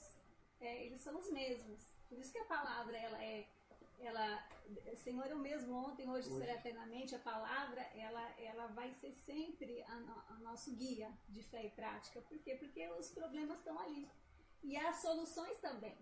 é, 0.61 0.85
eles 0.85 1.01
são 1.01 1.19
os 1.19 1.29
mesmos. 1.29 1.83
Por 2.07 2.17
isso 2.17 2.31
que 2.31 2.39
a 2.39 2.45
palavra 2.45 2.97
ela 2.97 3.21
é 3.21 3.47
ela, 3.99 4.47
Senhor, 4.97 5.25
eu 5.27 5.37
mesmo 5.37 5.73
ontem, 5.73 6.09
hoje, 6.09 6.29
hoje. 6.29 6.39
será 6.39 6.53
eternamente, 6.53 7.15
a 7.15 7.19
palavra, 7.19 7.81
ela, 7.95 8.29
ela 8.39 8.67
vai 8.67 8.93
ser 8.93 9.11
sempre 9.11 9.83
a, 9.83 10.33
a 10.33 10.39
nosso 10.41 10.71
guia 10.75 11.11
de 11.29 11.43
fé 11.43 11.65
e 11.65 11.69
prática. 11.69 12.21
Por 12.21 12.37
quê? 12.39 12.55
Porque 12.55 12.87
os 12.89 13.09
problemas 13.09 13.59
estão 13.59 13.77
ali. 13.79 14.09
E 14.63 14.75
as 14.77 14.97
soluções 14.97 15.57
também. 15.59 15.97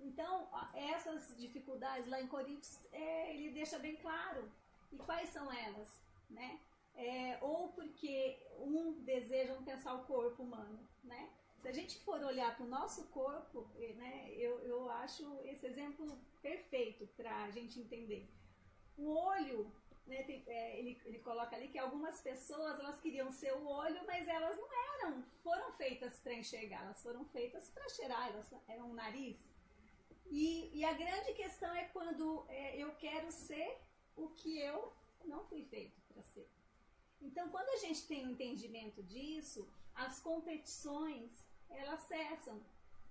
Então, 0.00 0.48
essas 0.74 1.36
dificuldades 1.36 2.08
lá 2.08 2.20
em 2.20 2.26
Coríntios, 2.26 2.78
é, 2.92 3.34
ele 3.34 3.52
deixa 3.52 3.78
bem 3.78 3.96
claro. 3.96 4.50
E 4.92 4.96
quais 4.98 5.30
são 5.30 5.50
elas? 5.52 6.02
Né? 6.28 6.58
É, 6.94 7.38
ou 7.40 7.68
porque 7.68 8.38
um 8.58 8.92
deseja 9.04 9.54
pensar 9.64 9.94
o 9.94 10.04
corpo 10.04 10.42
humano, 10.42 10.78
né? 11.02 11.28
Se 11.64 11.68
a 11.70 11.72
gente 11.72 11.98
for 12.00 12.22
olhar 12.22 12.54
para 12.54 12.66
o 12.66 12.68
nosso 12.68 13.06
corpo, 13.06 13.66
né, 13.96 14.30
eu, 14.36 14.60
eu 14.66 14.90
acho 14.90 15.24
esse 15.44 15.64
exemplo 15.64 16.20
perfeito 16.42 17.06
para 17.16 17.44
a 17.44 17.50
gente 17.50 17.80
entender. 17.80 18.28
O 18.98 19.08
olho, 19.08 19.72
né, 20.06 20.24
tem, 20.24 20.44
é, 20.46 20.78
ele, 20.78 21.00
ele 21.06 21.20
coloca 21.20 21.56
ali 21.56 21.68
que 21.68 21.78
algumas 21.78 22.20
pessoas 22.20 22.78
elas 22.78 23.00
queriam 23.00 23.32
ser 23.32 23.54
o 23.54 23.66
olho, 23.66 23.98
mas 24.06 24.28
elas 24.28 24.58
não 24.58 24.68
eram, 24.92 25.24
foram 25.42 25.72
feitas 25.72 26.18
para 26.18 26.34
enxergar, 26.34 26.82
elas 26.82 27.02
foram 27.02 27.24
feitas 27.24 27.70
para 27.70 27.88
cheirar, 27.88 28.28
elas 28.28 28.54
eram 28.68 28.90
um 28.90 28.92
nariz. 28.92 29.38
E, 30.26 30.70
e, 30.78 30.84
a 30.84 30.92
grande 30.92 31.32
questão 31.32 31.74
é 31.74 31.84
quando 31.84 32.44
é, 32.50 32.76
eu 32.76 32.94
quero 32.96 33.32
ser 33.32 33.80
o 34.14 34.28
que 34.28 34.58
eu 34.58 34.92
não 35.24 35.42
fui 35.46 35.64
feito 35.64 35.98
para 36.12 36.22
ser. 36.24 36.46
Então, 37.22 37.48
quando 37.48 37.70
a 37.70 37.78
gente 37.78 38.06
tem 38.06 38.26
um 38.26 38.32
entendimento 38.32 39.02
disso, 39.02 39.66
as 39.94 40.20
competições 40.20 41.53
elas 41.76 42.00
cessam. 42.02 42.60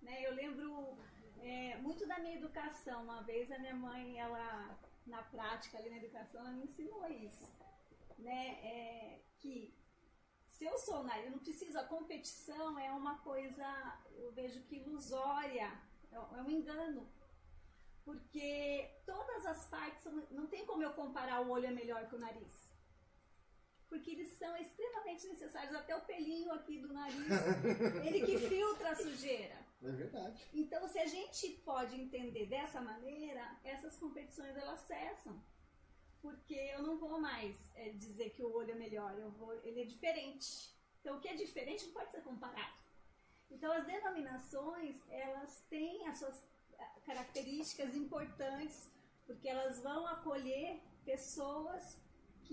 Né? 0.02 0.26
Eu 0.26 0.34
lembro 0.34 0.98
é, 1.42 1.78
muito 1.78 2.08
da 2.08 2.20
minha 2.20 2.36
educação. 2.36 3.04
Uma 3.04 3.22
vez 3.24 3.52
a 3.52 3.60
minha 3.60 3.76
mãe, 3.76 4.20
ela 4.20 4.78
na 5.06 5.22
prática, 5.24 5.78
ali 5.78 5.90
na 5.90 5.98
educação, 5.98 6.42
ela 6.42 6.52
me 6.52 6.64
ensinou 6.64 7.08
isso. 7.10 7.52
Né? 8.18 8.60
É, 8.64 9.22
que 9.40 9.74
se 10.48 10.66
eu 10.66 10.78
sou 10.78 11.04
nariz, 11.04 11.26
eu 11.26 11.32
não 11.32 11.40
preciso, 11.40 11.78
a 11.78 11.84
competição 11.84 12.80
é 12.80 12.92
uma 12.92 13.18
coisa, 13.20 14.00
eu 14.16 14.32
vejo 14.32 14.64
que 14.64 14.78
ilusória, 14.78 15.72
é, 16.12 16.16
é 16.16 16.42
um 16.42 16.50
engano. 16.50 17.08
Porque 18.06 18.90
todas 19.06 19.46
as 19.46 19.66
partes, 19.70 20.06
não 20.32 20.48
tem 20.48 20.66
como 20.66 20.84
eu 20.84 20.94
comparar 20.94 21.42
o 21.42 21.50
olho 21.50 21.68
é 21.68 21.72
melhor 21.72 22.08
que 22.08 22.16
o 22.16 22.20
nariz 22.20 22.73
porque 23.94 24.10
eles 24.10 24.32
são 24.40 24.58
extremamente 24.58 25.28
necessários. 25.28 25.76
Até 25.76 25.96
o 25.96 26.02
pelinho 26.02 26.52
aqui 26.52 26.80
do 26.80 26.92
nariz, 26.92 27.28
ele 28.04 28.26
que 28.26 28.40
filtra 28.40 28.90
a 28.90 28.96
sujeira. 28.96 29.56
É 29.84 29.92
verdade. 29.92 30.48
Então, 30.52 30.88
se 30.88 30.98
a 30.98 31.06
gente 31.06 31.48
pode 31.64 31.96
entender 31.96 32.48
dessa 32.48 32.82
maneira, 32.82 33.56
essas 33.64 33.96
competições 33.98 34.58
elas 34.58 34.80
cessam. 34.80 35.40
Porque 36.24 36.56
eu 36.56 36.82
não 36.82 36.98
vou 36.98 37.20
mais 37.20 37.72
é, 37.76 37.90
dizer 37.90 38.32
que 38.32 38.42
o 38.42 38.52
olho 38.52 38.72
é 38.72 38.76
melhor, 38.76 39.14
eu 39.20 39.30
vou, 39.30 39.54
ele 39.64 39.82
é 39.82 39.86
diferente. 39.86 40.74
Então, 41.00 41.18
o 41.18 41.20
que 41.20 41.28
é 41.28 41.36
diferente 41.36 41.86
não 41.86 41.94
pode 41.94 42.12
ser 42.12 42.22
comparado. 42.22 42.78
Então, 43.52 43.72
as 43.72 43.86
denominações, 43.86 44.98
elas 45.08 45.62
têm 45.70 46.08
as 46.08 46.18
suas 46.18 46.42
eh, 46.80 47.00
características 47.06 47.94
importantes, 47.94 48.90
porque 49.28 49.48
elas 49.48 49.82
vão 49.82 50.08
acolher 50.08 50.82
pessoas 51.06 52.02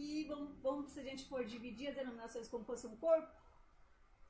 que, 0.01 0.25
vamos, 0.25 0.57
vamos, 0.67 0.93
se 0.93 1.01
a 1.01 1.03
gente 1.03 1.29
for 1.29 1.45
dividir 1.45 1.89
as 1.89 1.97
denominações 1.97 2.49
como 2.49 2.65
fosse 2.65 2.87
um 2.87 2.97
corpo, 2.97 3.31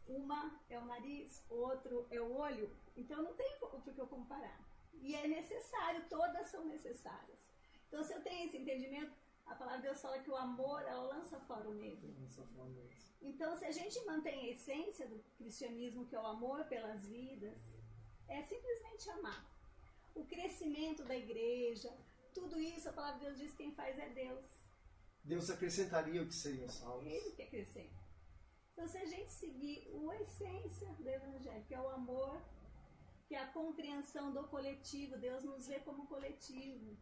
uma 0.07 0.61
é 0.69 0.79
o 0.79 0.85
nariz, 0.85 1.45
outro 1.49 2.07
é 2.11 2.21
o 2.21 2.33
olho, 2.37 2.69
então 2.97 3.23
não 3.23 3.35
tem 3.35 3.57
o 3.63 3.81
que 3.81 3.99
eu 4.05 4.07
comparar. 4.07 4.59
E 5.01 5.15
é 5.15 5.27
necessário, 5.29 6.05
todas 6.09 6.49
são 6.49 6.65
necessárias. 6.65 7.41
Então, 7.87 8.03
se 8.03 8.13
eu 8.13 8.21
tenho 8.23 8.47
esse 8.47 8.59
entendimento, 8.59 9.13
a 9.47 9.55
palavra 9.55 9.81
de 9.81 9.87
Deus 9.89 10.01
fala 10.01 10.19
que 10.19 10.31
o 10.31 10.37
amor, 10.37 10.83
ela 10.83 11.15
lança 11.15 11.39
fora 11.41 11.69
o 11.69 11.75
medo. 11.75 12.09
Então, 13.23 13.57
se 13.57 13.65
a 13.65 13.71
gente 13.71 14.05
mantém 14.05 14.41
a 14.41 14.53
essência 14.53 15.07
do 15.07 15.19
cristianismo, 15.39 16.07
que 16.07 16.17
é 16.17 16.21
o 16.21 16.27
amor 16.27 16.65
pelas 16.65 17.07
vidas, 17.07 17.61
é 18.29 18.43
simplesmente 18.43 19.11
amar. 19.11 19.45
O 20.15 20.25
crescimento 20.25 21.05
da 21.05 21.17
igreja, 21.17 21.93
tudo 22.35 22.61
isso, 22.61 22.89
a 22.89 22.93
palavra 22.93 23.19
de 23.21 23.27
Deus 23.27 23.39
diz 23.39 23.51
que 23.53 23.63
quem 23.63 23.73
faz 23.73 23.99
é 23.99 24.09
Deus. 24.09 24.60
Deus 25.25 25.51
acrescentaria 25.51 26.23
o 26.23 26.27
que 26.27 26.35
seriam 26.35 26.69
salvos. 26.69 27.07
Ele 27.07 27.33
que 27.33 27.43
acrescenta. 27.43 28.01
Então, 28.73 28.89
se 28.89 28.99
a 28.99 29.05
gente 29.05 29.31
seguir 29.33 29.87
a 30.11 30.23
essência 30.23 30.89
do 30.95 31.09
Evangelho, 31.09 31.65
que 31.67 31.75
é 31.75 31.81
o 31.81 31.89
amor, 31.91 32.41
que 33.29 33.35
é 33.35 33.39
a 33.39 33.53
compreensão 33.53 34.33
do 34.33 34.45
coletivo, 34.49 35.19
Deus 35.19 35.45
nos 35.45 35.67
vê 35.67 35.81
como 35.81 36.07
coletivo. 36.07 36.97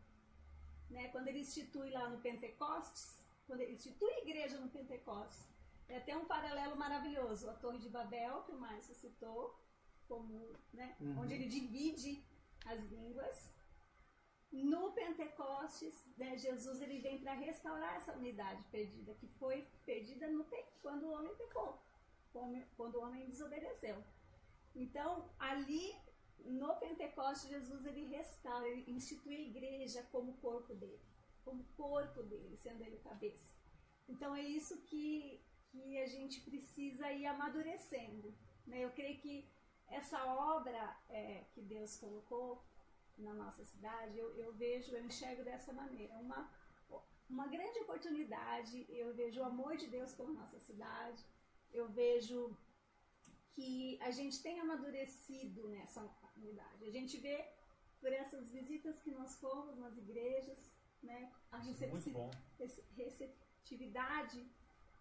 Né? 0.90 1.08
Quando 1.08 1.28
ele 1.28 1.40
institui 1.40 1.90
lá 1.90 2.08
no 2.08 2.20
Pentecostes, 2.20 3.24
quando 3.46 3.60
ele 3.60 3.72
institui 3.72 4.12
a 4.12 4.20
igreja 4.20 4.58
no 4.58 4.68
Pentecostes, 4.68 5.46
é 5.88 5.96
até 5.96 6.16
um 6.16 6.26
paralelo 6.26 6.76
maravilhoso. 6.76 7.48
A 7.48 7.54
Torre 7.54 7.78
de 7.78 7.88
Babel, 7.88 8.42
que 8.42 8.52
o 8.52 8.58
Márcio 8.58 8.94
citou, 8.94 9.58
como, 10.06 10.54
né? 10.72 10.96
Uhum. 11.00 11.20
onde 11.20 11.34
ele 11.34 11.46
divide 11.46 12.24
as 12.66 12.82
línguas. 12.90 13.50
No 14.50 14.92
Pentecostes, 14.92 16.06
né, 16.16 16.36
Jesus 16.38 16.80
ele 16.80 17.00
vem 17.00 17.18
para 17.18 17.34
restaurar 17.34 17.96
essa 17.96 18.14
unidade 18.14 18.62
perdida, 18.70 19.14
que 19.14 19.28
foi 19.38 19.66
perdida 19.84 20.26
no 20.28 20.46
quando 20.82 21.04
o 21.04 21.12
homem 21.12 21.34
pecou, 21.36 21.78
quando 22.76 22.96
o 22.96 23.02
homem 23.02 23.26
desobedeceu. 23.26 24.02
Então, 24.74 25.28
ali 25.38 25.94
no 26.44 26.74
Pentecostes, 26.76 27.50
Jesus 27.50 27.84
ele 27.84 28.06
restaura, 28.06 28.66
ele 28.68 28.90
institui 28.90 29.36
a 29.36 29.40
igreja 29.40 30.02
como 30.10 30.38
corpo 30.38 30.74
dele, 30.74 31.00
como 31.44 31.64
corpo 31.76 32.22
dele, 32.22 32.56
sendo 32.56 32.82
ele 32.82 32.96
o 32.96 33.00
cabeça. 33.00 33.54
Então, 34.08 34.34
é 34.34 34.42
isso 34.42 34.80
que, 34.82 35.42
que 35.70 35.98
a 35.98 36.06
gente 36.06 36.40
precisa 36.40 37.12
ir 37.12 37.26
amadurecendo. 37.26 38.34
Né? 38.66 38.84
Eu 38.84 38.90
creio 38.92 39.18
que 39.18 39.46
essa 39.88 40.24
obra 40.24 40.96
é, 41.10 41.44
que 41.52 41.60
Deus 41.60 41.96
colocou 41.96 42.62
na 43.18 43.34
nossa 43.34 43.64
cidade, 43.64 44.18
eu, 44.18 44.28
eu 44.36 44.52
vejo, 44.52 44.94
eu 44.94 45.04
enxergo 45.04 45.42
dessa 45.44 45.72
maneira. 45.72 46.14
Uma, 46.18 46.50
uma 47.28 47.46
grande 47.46 47.78
oportunidade, 47.80 48.86
eu 48.88 49.12
vejo 49.14 49.40
o 49.40 49.44
amor 49.44 49.76
de 49.76 49.86
Deus 49.86 50.14
pela 50.14 50.30
nossa 50.30 50.58
cidade, 50.58 51.24
eu 51.72 51.88
vejo 51.88 52.56
que 53.54 53.98
a 54.00 54.10
gente 54.10 54.40
tem 54.42 54.60
amadurecido 54.60 55.68
nessa 55.68 56.00
unidade. 56.36 56.84
A 56.84 56.90
gente 56.90 57.16
vê 57.18 57.44
por 58.00 58.12
essas 58.12 58.50
visitas 58.50 59.00
que 59.00 59.10
nós 59.10 59.36
fomos 59.40 59.76
nas 59.76 59.96
igrejas, 59.96 60.58
né, 61.02 61.32
a 61.50 61.58
receptividade 62.96 64.40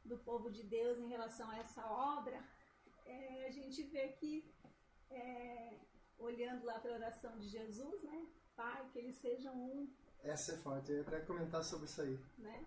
do 0.03 0.17
povo 0.17 0.49
de 0.49 0.63
Deus 0.63 0.97
em 0.97 1.07
relação 1.07 1.49
a 1.51 1.59
essa 1.59 1.85
obra, 1.85 2.43
é, 3.05 3.45
a 3.45 3.51
gente 3.51 3.83
vê 3.83 4.09
que 4.09 4.33
é, 5.09 5.79
olhando 6.19 6.65
lá 6.65 6.79
para 6.79 6.91
a 6.91 6.95
oração 6.95 7.37
de 7.37 7.47
Jesus, 7.47 8.03
né? 8.03 8.27
Pai, 8.55 8.89
que 8.91 8.99
eles 8.99 9.15
sejam 9.17 9.53
um. 9.55 9.89
Essa 10.23 10.53
é 10.53 10.57
forte, 10.57 10.91
eu 10.91 10.97
ia 10.97 11.01
até 11.03 11.19
comentar 11.21 11.63
sobre 11.63 11.85
isso 11.85 12.01
aí. 12.01 12.19
Né? 12.37 12.65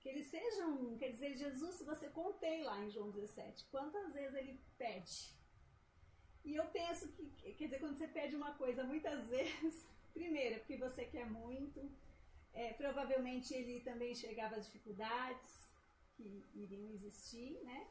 Que 0.00 0.08
eles 0.08 0.26
sejam 0.26 0.70
um. 0.72 0.98
Quer 0.98 1.10
dizer, 1.10 1.36
Jesus, 1.36 1.76
se 1.76 1.84
você 1.84 2.08
contei 2.08 2.62
lá 2.62 2.78
em 2.80 2.90
João 2.90 3.10
17, 3.10 3.66
quantas 3.70 4.12
vezes 4.12 4.34
ele 4.34 4.60
pede? 4.76 5.34
E 6.44 6.54
eu 6.54 6.64
penso 6.66 7.08
que, 7.12 7.30
quer 7.52 7.64
dizer, 7.64 7.78
quando 7.78 7.96
você 7.96 8.08
pede 8.08 8.34
uma 8.34 8.54
coisa 8.54 8.82
muitas 8.82 9.28
vezes, 9.30 9.86
primeiro, 10.12 10.56
é 10.56 10.58
porque 10.58 10.76
você 10.76 11.04
quer 11.04 11.26
muito, 11.30 11.90
é, 12.52 12.72
provavelmente 12.72 13.54
ele 13.54 13.80
também 13.80 14.12
enxergava 14.12 14.56
as 14.56 14.66
dificuldades 14.66 15.70
que 16.16 16.44
iriam 16.54 16.90
existir, 16.90 17.60
né? 17.62 17.86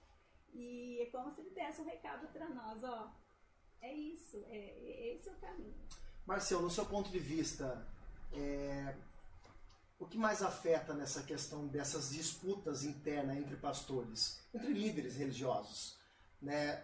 E 0.54 1.00
é 1.02 1.06
como 1.08 1.32
se 1.32 1.42
ele 1.42 1.52
desse 1.52 1.82
um 1.82 1.86
recado 1.86 2.28
para 2.30 2.50
nós, 2.50 2.84
ó, 2.84 3.14
é 3.82 3.94
isso, 3.94 4.44
é, 4.50 4.58
é, 4.58 5.16
esse 5.16 5.30
é 5.30 5.32
o 5.32 5.36
caminho. 5.36 5.76
Marcelo, 6.26 6.64
no 6.64 6.70
seu 6.70 6.86
ponto 6.86 7.10
de 7.10 7.20
vista, 7.20 7.88
é, 8.34 8.96
o 9.98 10.06
que 10.06 10.18
mais 10.18 10.42
afeta 10.42 10.94
nessa 10.94 11.24
questão 11.24 11.68
dessas 11.68 12.10
disputas 12.12 12.84
internas 12.84 13.38
entre 13.38 13.56
pastores, 13.56 14.40
entre 14.54 14.74
líderes 14.74 15.16
religiosos? 15.16 15.98
Né? 16.42 16.84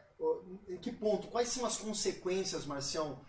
Em 0.68 0.78
que 0.78 0.92
ponto, 0.92 1.28
quais 1.28 1.50
são 1.50 1.66
as 1.66 1.78
consequências, 1.78 2.66
Marcião, 2.66 3.24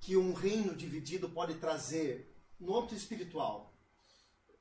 que 0.00 0.16
um 0.16 0.32
reino 0.32 0.74
dividido 0.74 1.30
pode 1.30 1.54
trazer 1.54 2.34
no 2.58 2.76
âmbito 2.76 2.94
espiritual? 2.94 3.72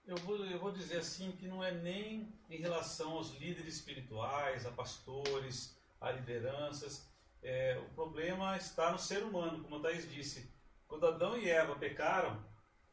Eu 0.05 0.17
vou, 0.17 0.37
eu 0.45 0.59
vou 0.59 0.71
dizer 0.71 0.97
assim 0.97 1.31
que 1.31 1.47
não 1.47 1.63
é 1.63 1.71
nem 1.71 2.33
em 2.49 2.57
relação 2.57 3.11
aos 3.11 3.31
líderes 3.35 3.75
espirituais, 3.75 4.65
a 4.65 4.71
pastores, 4.71 5.75
a 5.99 6.11
lideranças, 6.11 7.05
é, 7.43 7.79
o 7.79 7.93
problema 7.95 8.55
está 8.57 8.91
no 8.91 8.99
ser 8.99 9.23
humano, 9.23 9.63
como 9.63 9.77
a 9.77 9.79
Thais 9.79 10.09
disse. 10.09 10.51
Quando 10.87 11.07
Adão 11.07 11.37
e 11.37 11.49
Eva 11.49 11.75
pecaram, 11.75 12.43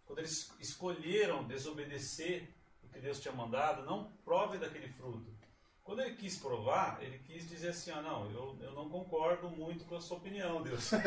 quando 0.07 0.21
eles 0.21 0.51
escolheram 0.59 1.45
desobedecer 1.45 2.49
o 2.83 2.89
que 2.89 3.01
Deus 3.01 3.21
tinha 3.21 3.35
mandado, 3.35 3.85
não 3.85 4.13
prove 4.25 4.59
daquele 4.59 4.89
fruto. 4.89 5.37
Quando 5.83 6.01
ele 6.01 6.17
quis 6.17 6.37
provar, 6.37 7.03
ele 7.03 7.19
quis 7.21 7.49
dizer 7.49 7.71
assim: 7.71 7.91
ah, 7.91 8.03
não, 8.03 8.31
eu, 8.31 8.59
eu 8.61 8.73
não 8.73 8.91
concordo 8.91 9.49
muito 9.49 9.87
com 9.87 9.97
a 9.97 10.01
sua 10.01 10.19
opinião, 10.19 10.63
Deus. 10.63 10.93
é, 10.93 10.99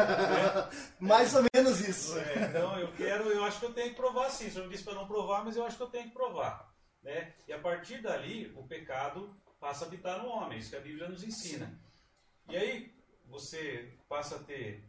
Mais 1.00 1.36
ou 1.36 1.45
menos 1.53 1.79
isso. 1.81 2.17
É, 2.17 2.48
então 2.48 2.79
eu 2.79 2.91
quero, 2.93 3.29
eu 3.29 3.43
acho 3.43 3.60
que 3.60 3.65
eu 3.65 3.74
tenho 3.74 3.89
que 3.89 3.95
provar 3.95 4.29
sim. 4.31 4.48
O 4.48 4.51
senhor 4.51 4.65
me 4.65 4.71
disse 4.71 4.83
para 4.83 4.95
não 4.95 5.07
provar, 5.07 5.45
mas 5.45 5.55
eu 5.55 5.65
acho 5.65 5.77
que 5.77 5.83
eu 5.83 5.89
tenho 5.89 6.05
que 6.05 6.13
provar. 6.13 6.74
Né? 7.03 7.33
E 7.48 7.53
a 7.53 7.60
partir 7.60 8.01
dali, 8.01 8.51
o 8.55 8.63
pecado 8.67 9.36
passa 9.60 9.86
a 9.86 9.88
habitar 9.88 10.21
no 10.21 10.29
homem, 10.29 10.57
isso 10.57 10.71
que 10.71 10.75
a 10.75 10.81
Bíblia 10.81 11.07
nos 11.07 11.24
ensina. 11.24 11.79
E 12.50 12.57
aí, 12.57 12.91
você 13.31 13.89
passa 14.09 14.35
a 14.35 14.39
ter 14.39 14.83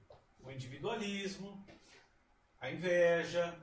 o 0.44 0.50
individualismo, 0.50 1.64
a 2.60 2.70
inveja, 2.70 3.56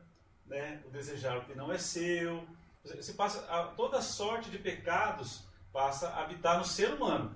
né, 0.46 0.82
o 0.86 0.90
desejar 0.90 1.38
o 1.38 1.46
que 1.46 1.54
não 1.54 1.72
é 1.72 1.78
seu. 1.78 2.48
Você 2.84 3.14
passa 3.14 3.46
a, 3.52 3.68
toda 3.68 4.02
sorte 4.02 4.50
de 4.50 4.58
pecados 4.58 5.44
passa 5.72 6.10
a 6.10 6.24
habitar 6.24 6.58
no 6.58 6.66
ser 6.66 6.94
humano. 6.94 7.36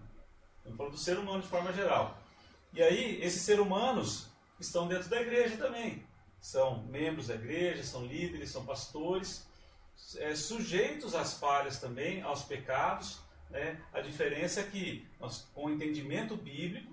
Estamos 0.58 0.78
falando 0.78 0.94
do 0.94 0.98
ser 1.00 1.20
humano 1.20 1.42
de 1.42 1.50
forma 1.50 1.74
geral. 1.74 2.18
E 2.72 2.82
aí, 2.82 3.22
esses 3.22 3.42
seres 3.42 3.62
humanos 3.62 4.30
estão 4.60 4.88
dentro 4.88 5.10
da 5.10 5.22
igreja 5.22 5.58
também. 5.58 6.08
São 6.42 6.84
membros 6.84 7.28
da 7.28 7.36
igreja, 7.36 7.84
são 7.84 8.06
líderes, 8.06 8.50
são 8.50 8.66
pastores, 8.66 9.46
é, 10.18 10.34
sujeitos 10.36 11.14
às 11.14 11.34
falhas 11.38 11.80
também, 11.80 12.22
aos 12.22 12.44
pecados. 12.44 13.20
Né? 13.50 13.80
A 13.94 14.02
diferença 14.02 14.62
é 14.62 14.64
que, 14.64 15.08
nós, 15.20 15.48
com 15.54 15.66
o 15.66 15.70
entendimento 15.70 16.36
bíblico, 16.36 16.93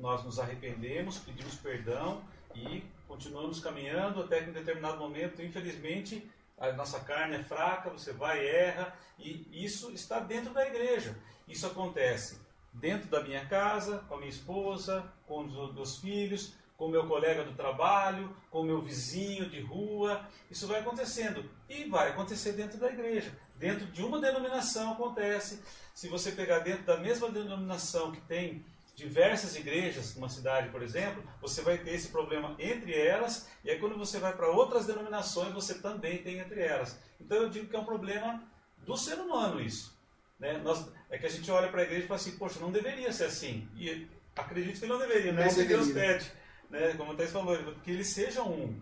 nós 0.00 0.24
nos 0.24 0.38
arrependemos, 0.38 1.18
pedimos 1.18 1.54
perdão 1.54 2.22
e 2.54 2.82
continuamos 3.06 3.60
caminhando 3.60 4.22
até 4.22 4.42
que 4.42 4.50
em 4.50 4.52
determinado 4.52 4.98
momento, 4.98 5.42
infelizmente, 5.42 6.28
a 6.58 6.72
nossa 6.72 7.00
carne 7.00 7.36
é 7.36 7.44
fraca, 7.44 7.90
você 7.90 8.12
vai 8.12 8.42
e 8.42 8.48
erra, 8.48 8.94
e 9.18 9.46
isso 9.64 9.90
está 9.92 10.18
dentro 10.20 10.52
da 10.52 10.66
igreja. 10.66 11.16
Isso 11.46 11.66
acontece 11.66 12.38
dentro 12.72 13.08
da 13.08 13.22
minha 13.22 13.44
casa, 13.46 13.98
com 14.08 14.14
a 14.14 14.18
minha 14.18 14.30
esposa, 14.30 15.10
com 15.26 15.44
os 15.44 15.74
meus 15.74 15.98
filhos, 15.98 16.54
com 16.76 16.88
meu 16.88 17.06
colega 17.06 17.44
do 17.44 17.52
trabalho, 17.52 18.34
com 18.50 18.62
meu 18.62 18.80
vizinho 18.80 19.48
de 19.48 19.60
rua. 19.60 20.26
Isso 20.50 20.66
vai 20.66 20.80
acontecendo. 20.80 21.48
E 21.68 21.84
vai 21.84 22.10
acontecer 22.10 22.52
dentro 22.52 22.78
da 22.78 22.90
igreja. 22.90 23.36
Dentro 23.56 23.86
de 23.86 24.02
uma 24.02 24.20
denominação 24.20 24.92
acontece. 24.92 25.62
Se 25.94 26.08
você 26.08 26.32
pegar 26.32 26.60
dentro 26.60 26.84
da 26.84 26.96
mesma 26.96 27.28
denominação 27.30 28.12
que 28.12 28.20
tem 28.22 28.64
diversas 29.00 29.56
igrejas, 29.56 30.14
numa 30.14 30.28
cidade, 30.28 30.68
por 30.68 30.82
exemplo, 30.82 31.24
você 31.40 31.62
vai 31.62 31.78
ter 31.78 31.94
esse 31.94 32.08
problema 32.08 32.54
entre 32.58 32.94
elas, 32.94 33.48
e 33.64 33.70
aí 33.70 33.78
quando 33.78 33.96
você 33.96 34.18
vai 34.18 34.36
para 34.36 34.50
outras 34.50 34.86
denominações, 34.86 35.52
você 35.52 35.74
também 35.74 36.18
tem 36.18 36.38
entre 36.38 36.60
elas. 36.60 36.98
Então 37.18 37.38
eu 37.38 37.48
digo 37.48 37.66
que 37.66 37.74
é 37.74 37.78
um 37.78 37.84
problema 37.84 38.42
do 38.78 38.96
ser 38.96 39.18
humano 39.18 39.60
isso. 39.60 39.98
Né? 40.38 40.58
Nós, 40.58 40.86
é 41.10 41.18
que 41.18 41.26
a 41.26 41.30
gente 41.30 41.50
olha 41.50 41.68
para 41.68 41.80
a 41.80 41.84
igreja 41.84 42.04
e 42.04 42.08
fala 42.08 42.20
assim, 42.20 42.36
poxa, 42.36 42.60
não 42.60 42.70
deveria 42.70 43.12
ser 43.12 43.24
assim. 43.24 43.68
E 43.74 44.06
acredito 44.36 44.80
que 44.80 44.86
não 44.86 44.98
deveria, 44.98 45.32
não 45.32 45.42
é 45.42 45.46
isso 45.46 45.56
que 45.56 45.64
Deus 45.64 45.90
pede. 45.92 46.30
Né? 46.68 46.94
Como 46.94 47.12
o 47.12 47.16
Thais 47.16 47.32
falou, 47.32 47.56
que 47.82 47.90
eles 47.90 48.08
sejam 48.08 48.50
um. 48.50 48.80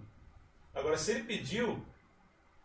Agora, 0.74 0.98
se 0.98 1.12
ele 1.12 1.24
pediu, 1.24 1.82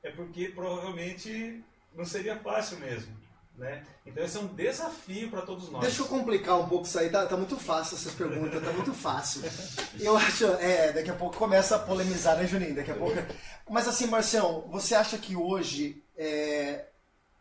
é 0.04 0.12
porque 0.12 0.50
provavelmente 0.50 1.64
não 1.94 2.06
seria 2.06 2.38
fácil 2.38 2.80
mesmo. 2.80 3.23
Né? 3.58 3.84
Então 4.04 4.24
esse 4.24 4.36
é 4.36 4.40
um 4.40 4.48
desafio 4.48 5.30
para 5.30 5.44
todos 5.44 5.70
nós. 5.70 5.84
Deixa 5.84 6.02
eu 6.02 6.08
complicar 6.08 6.60
um 6.60 6.68
pouco 6.68 6.88
isso 6.88 6.98
aí, 6.98 7.10
tá, 7.10 7.26
tá 7.26 7.38
muito 7.38 7.56
fácil 7.56 7.96
essas 7.96 8.14
perguntas, 8.14 8.64
tá 8.64 8.72
muito 8.72 8.94
fácil. 8.94 9.44
Eu 10.00 10.18
acho, 10.18 10.46
é, 10.54 10.92
daqui 10.92 11.12
a 11.12 11.16
pouco 11.16 11.38
começa 11.38 11.76
a 11.76 11.80
polemizar, 11.80 12.36
né, 12.36 12.48
Juninho? 12.48 12.74
Daqui 12.74 12.90
a 12.90 12.96
pouco. 12.96 13.16
Mas 13.70 13.88
assim, 13.88 14.08
Marcião, 14.08 14.68
você 14.72 14.96
acha 14.96 15.20
que 15.20 15.36
hoje 15.36 16.04
é, 16.18 16.86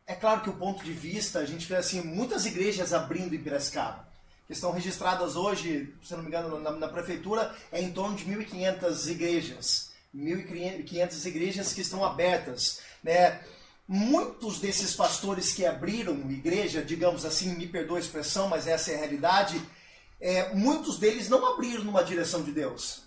é 0.07 0.15
claro 0.15 0.43
que 0.43 0.51
o 0.51 0.57
ponto 0.57 0.85
de 0.85 0.93
vista, 0.93 1.39
a 1.39 1.47
gente 1.47 1.67
vê 1.67 1.77
assim, 1.77 2.03
muitas 2.03 2.45
igrejas 2.45 2.93
abrindo 2.93 3.35
em 3.35 3.43
Piracicaba, 3.43 4.07
que 4.47 4.53
estão 4.53 4.71
registradas 4.71 5.35
hoje, 5.35 5.95
se 6.03 6.13
não 6.15 6.23
me 6.23 6.29
engano, 6.29 6.61
na, 6.61 6.73
na 6.73 6.89
prefeitura, 6.89 7.55
é 7.73 7.81
em 7.81 7.91
torno 7.91 8.17
de 8.17 8.27
1.500 8.27 9.11
igrejas. 9.11 9.93
1.500 10.15 11.25
igrejas 11.27 11.73
que 11.73 11.81
estão 11.81 12.05
abertas, 12.05 12.81
né? 13.03 13.41
Muitos 13.93 14.59
desses 14.59 14.95
pastores 14.95 15.53
que 15.53 15.67
abriram 15.67 16.15
igreja, 16.31 16.83
digamos 16.83 17.27
assim, 17.27 17.55
me 17.55 17.67
perdoa 17.67 17.99
a 17.99 18.01
expressão, 18.01 18.49
mas 18.49 18.67
essa 18.67 18.91
é 18.91 18.95
a 18.95 18.99
realidade, 18.99 19.63
é, 20.19 20.55
muitos 20.55 20.99
deles 20.99 21.29
não 21.29 21.45
abriram 21.45 21.85
numa 21.85 22.03
direção 22.03 22.43
de 22.43 22.53
Deus. 22.53 23.03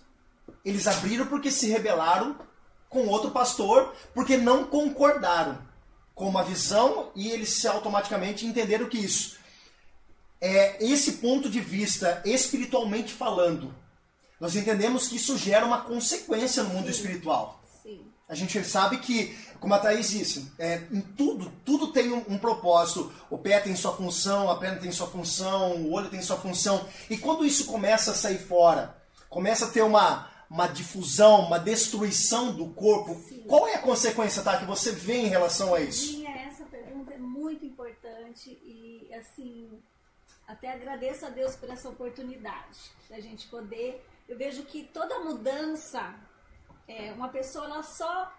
Eles 0.64 0.86
abriram 0.86 1.26
porque 1.26 1.50
se 1.50 1.66
rebelaram 1.66 2.38
com 2.88 3.08
outro 3.08 3.32
pastor, 3.32 3.92
porque 4.14 4.36
não 4.36 4.62
concordaram 4.62 5.58
com 6.14 6.28
uma 6.28 6.44
visão 6.44 7.10
e 7.16 7.30
eles 7.32 7.48
se 7.48 7.66
automaticamente 7.66 8.46
entenderam 8.46 8.88
que 8.88 8.96
isso 8.98 9.36
é 10.40 10.76
esse 10.84 11.14
ponto 11.14 11.50
de 11.50 11.60
vista 11.60 12.22
espiritualmente 12.24 13.12
falando. 13.12 13.74
Nós 14.38 14.54
entendemos 14.54 15.08
que 15.08 15.16
isso 15.16 15.36
gera 15.36 15.66
uma 15.66 15.80
consequência 15.80 16.62
no 16.62 16.68
mundo 16.68 16.88
espiritual. 16.88 17.60
A 18.28 18.34
gente 18.34 18.62
sabe 18.64 18.98
que 18.98 19.36
como 19.60 19.74
a 19.74 19.78
Thaís 19.78 20.10
disse, 20.10 20.52
é, 20.58 20.82
em 20.90 21.00
tudo, 21.00 21.50
tudo 21.64 21.92
tem 21.92 22.12
um, 22.12 22.24
um, 22.28 22.38
propósito. 22.38 23.12
O 23.30 23.38
pé 23.38 23.60
tem 23.60 23.74
sua 23.74 23.92
função, 23.96 24.50
a 24.50 24.56
perna 24.58 24.78
tem 24.78 24.92
sua 24.92 25.06
função, 25.06 25.76
o 25.76 25.92
olho 25.92 26.10
tem 26.10 26.22
sua 26.22 26.36
função. 26.36 26.86
E 27.08 27.16
quando 27.16 27.44
isso 27.44 27.66
começa 27.66 28.12
a 28.12 28.14
sair 28.14 28.38
fora, 28.38 28.96
começa 29.28 29.66
a 29.66 29.70
ter 29.70 29.82
uma, 29.82 30.30
uma 30.50 30.66
difusão, 30.66 31.46
uma 31.46 31.58
destruição 31.58 32.54
do 32.54 32.68
corpo, 32.68 33.14
Sim. 33.28 33.44
qual 33.48 33.66
é 33.66 33.74
a 33.74 33.82
consequência 33.82 34.42
tá, 34.42 34.58
que 34.58 34.64
você 34.64 34.92
vê 34.92 35.16
em 35.16 35.28
relação 35.28 35.74
a 35.74 35.80
isso? 35.80 36.12
Sim, 36.12 36.26
essa 36.26 36.64
pergunta 36.64 37.12
é 37.12 37.18
muito 37.18 37.64
importante 37.64 38.50
e 38.50 39.08
assim, 39.14 39.70
até 40.46 40.72
agradeço 40.72 41.26
a 41.26 41.30
Deus 41.30 41.56
por 41.56 41.70
essa 41.70 41.88
oportunidade 41.88 42.78
da 43.08 43.18
gente 43.20 43.46
poder. 43.48 44.04
Eu 44.28 44.36
vejo 44.36 44.62
que 44.64 44.84
toda 44.84 45.20
mudança, 45.20 46.14
é, 46.88 47.12
uma 47.12 47.28
pessoa 47.28 47.66
ela 47.66 47.82
só 47.82 48.32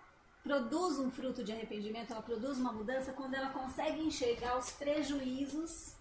produz 0.44 0.98
um 0.98 1.12
fruto 1.12 1.44
de 1.44 1.52
arrependimento, 1.52 2.12
ela 2.12 2.22
produz 2.22 2.58
uma 2.58 2.72
mudança 2.72 3.12
quando 3.14 3.34
ela 3.34 3.50
consegue 3.50 4.02
enxergar 4.02 4.58
os 4.58 4.72
prejuízos 4.72 5.96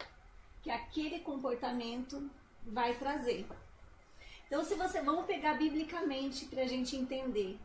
que 0.63 0.71
aquele 0.71 1.21
comportamento 1.21 2.31
vai 2.65 2.95
trazer. 2.97 3.47
Então, 4.47 4.65
se 4.65 4.75
você 4.75 5.01
vamos 5.01 5.27
pegar 5.27 5.55
biblicamente 5.55 6.45
para 6.47 6.63
a 6.63 6.67
gente 6.67 6.95
entender, 6.97 7.59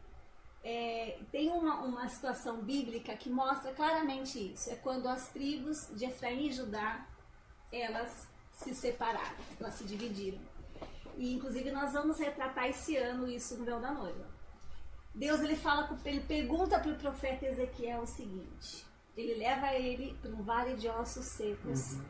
é, 0.63 1.20
tem 1.32 1.50
uma, 1.50 1.82
uma 1.82 2.08
situação 2.10 2.62
bíblica 2.62 3.15
que 3.15 3.30
mostra 3.30 3.72
claramente 3.74 4.54
isso. 4.54 4.72
É 4.72 4.76
quando 4.76 5.08
as 5.08 5.30
tribos 5.30 5.88
de 5.96 6.06
Efraim 6.06 6.48
e 6.48 6.52
Judá 6.52 7.06
elas 7.72 8.28
se 8.52 8.76
separaram, 8.76 9.38
elas 9.60 9.76
se 9.76 9.84
dividiram. 9.84 10.39
E 11.17 11.36
inclusive 11.36 11.72
nós 11.72 11.94
vamos 11.94 12.20
retratar 12.20 12.67
esse 12.67 12.98
ano 12.98 13.30
isso 13.30 13.58
no 13.58 13.65
véu 13.65 13.80
da 13.80 13.91
noiva. 13.91 14.40
Deus 15.13 15.41
ele 15.41 15.56
fala, 15.56 16.00
ele 16.06 16.21
pergunta 16.21 16.80
para 16.80 16.91
o 16.91 16.97
profeta 16.97 17.45
Ezequiel 17.45 18.02
o 18.02 18.08
seguinte: 18.08 18.86
ele 19.15 19.36
leva 19.36 19.74
ele 19.74 20.17
para 20.21 20.32
um 20.32 20.41
vale 20.41 20.76
de 20.76 20.88
ossos 20.88 21.26
secos 21.26 21.93
uhum. 21.93 22.06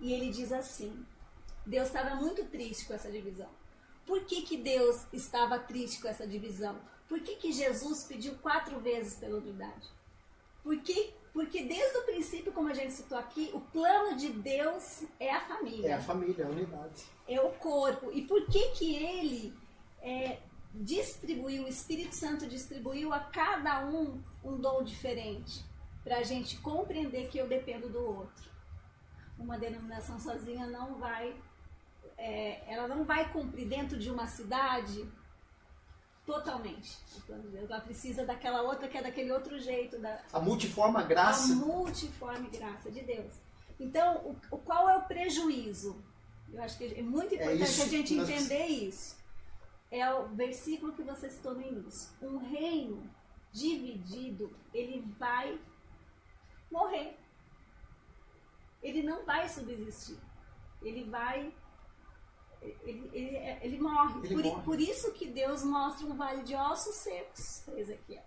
e 0.00 0.12
ele 0.12 0.30
diz 0.30 0.52
assim: 0.52 1.06
Deus 1.64 1.86
estava 1.86 2.16
muito 2.16 2.44
triste 2.46 2.86
com 2.86 2.94
essa 2.94 3.10
divisão. 3.10 3.48
Por 4.04 4.24
que, 4.24 4.42
que 4.42 4.56
Deus 4.56 5.06
estava 5.12 5.58
triste 5.58 6.02
com 6.02 6.08
essa 6.08 6.26
divisão? 6.26 6.80
Por 7.08 7.20
que, 7.20 7.36
que 7.36 7.52
Jesus 7.52 8.04
pediu 8.04 8.34
quatro 8.38 8.80
vezes 8.80 9.14
pela 9.14 9.38
unidade? 9.38 9.88
Por 10.62 10.76
que, 10.78 11.12
porque 11.32 11.64
desde 11.64 11.98
o 11.98 12.02
princípio, 12.02 12.52
como 12.52 12.68
a 12.68 12.74
gente 12.74 12.92
citou 12.92 13.18
aqui, 13.18 13.50
o 13.52 13.60
plano 13.60 14.16
de 14.16 14.30
Deus 14.30 15.04
é 15.20 15.32
a 15.32 15.40
família. 15.40 15.88
É 15.88 15.92
a 15.94 16.00
família, 16.00 16.42
é 16.42 16.46
a 16.46 16.50
unidade. 16.50 17.04
É 17.28 17.40
o 17.40 17.50
corpo. 17.50 18.10
E 18.12 18.22
por 18.22 18.46
que 18.46 18.68
que 18.70 18.96
ele 18.96 19.54
é, 20.00 20.38
distribuiu, 20.74 21.64
o 21.64 21.68
Espírito 21.68 22.14
Santo 22.14 22.46
distribuiu 22.46 23.12
a 23.12 23.20
cada 23.20 23.84
um 23.84 24.22
um 24.42 24.56
dom 24.56 24.82
diferente, 24.82 25.64
para 26.02 26.18
a 26.18 26.22
gente 26.22 26.58
compreender 26.58 27.28
que 27.28 27.38
eu 27.38 27.46
dependo 27.46 27.88
do 27.88 28.00
outro. 28.00 28.50
Uma 29.38 29.58
denominação 29.58 30.18
sozinha 30.18 30.66
não 30.66 30.98
vai, 30.98 31.34
é, 32.18 32.62
ela 32.72 32.88
não 32.88 33.04
vai 33.04 33.32
cumprir 33.32 33.68
dentro 33.68 33.98
de 33.98 34.10
uma 34.10 34.26
cidade 34.26 35.08
totalmente 36.24 36.98
Ela 37.28 37.80
precisa 37.80 38.24
daquela 38.24 38.62
outra 38.62 38.88
que 38.88 38.96
é 38.96 39.02
daquele 39.02 39.32
outro 39.32 39.58
jeito. 39.58 39.98
Da, 39.98 40.20
a 40.32 40.40
multiforme 40.40 41.02
graça. 41.04 41.52
A 41.52 41.56
multiforme 41.56 42.48
graça 42.48 42.90
de 42.90 43.02
Deus. 43.02 43.34
Então, 43.78 44.18
o, 44.18 44.36
o 44.54 44.58
qual 44.58 44.88
é 44.88 44.96
o 44.96 45.02
prejuízo? 45.02 46.00
Eu 46.52 46.62
acho 46.62 46.78
que 46.78 46.84
é 46.84 47.02
muito 47.02 47.34
é 47.34 47.36
importante 47.36 47.62
é 47.62 47.64
isso, 47.64 47.82
a 47.82 47.86
gente 47.86 48.14
entender 48.14 48.66
isso 48.66 49.21
é 49.92 50.10
o 50.14 50.26
versículo 50.28 50.94
que 50.94 51.02
você 51.02 51.28
citou 51.28 51.54
no 51.54 51.60
início. 51.60 52.10
Um 52.22 52.38
reino 52.38 53.08
dividido, 53.52 54.50
ele 54.72 55.02
vai 55.18 55.60
morrer. 56.70 57.18
Ele 58.82 59.02
não 59.02 59.22
vai 59.26 59.46
subsistir. 59.50 60.18
Ele 60.80 61.04
vai. 61.04 61.54
Ele, 62.62 63.10
ele, 63.12 63.36
ele 63.60 63.78
morre. 63.78 64.26
Ele 64.26 64.34
por, 64.34 64.44
morre. 64.44 64.62
por 64.64 64.80
isso 64.80 65.12
que 65.12 65.28
Deus 65.28 65.62
mostra 65.62 66.06
um 66.06 66.16
vale 66.16 66.42
de 66.42 66.54
ossos 66.56 66.96
secos 66.96 67.62
para 67.66 67.78
Ezequiel. 67.78 68.24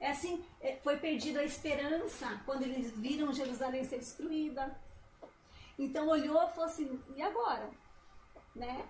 É 0.00 0.10
assim, 0.10 0.44
é, 0.60 0.76
foi 0.78 0.96
perdida 0.96 1.40
a 1.40 1.44
esperança 1.44 2.42
quando 2.44 2.62
eles 2.62 2.90
viram 2.96 3.32
Jerusalém 3.32 3.84
ser 3.84 3.98
destruída. 3.98 4.76
Então 5.78 6.08
olhou 6.08 6.42
e 6.42 6.50
falou 6.50 6.64
assim, 6.64 7.00
e 7.14 7.22
agora? 7.22 7.70
Né? 8.56 8.88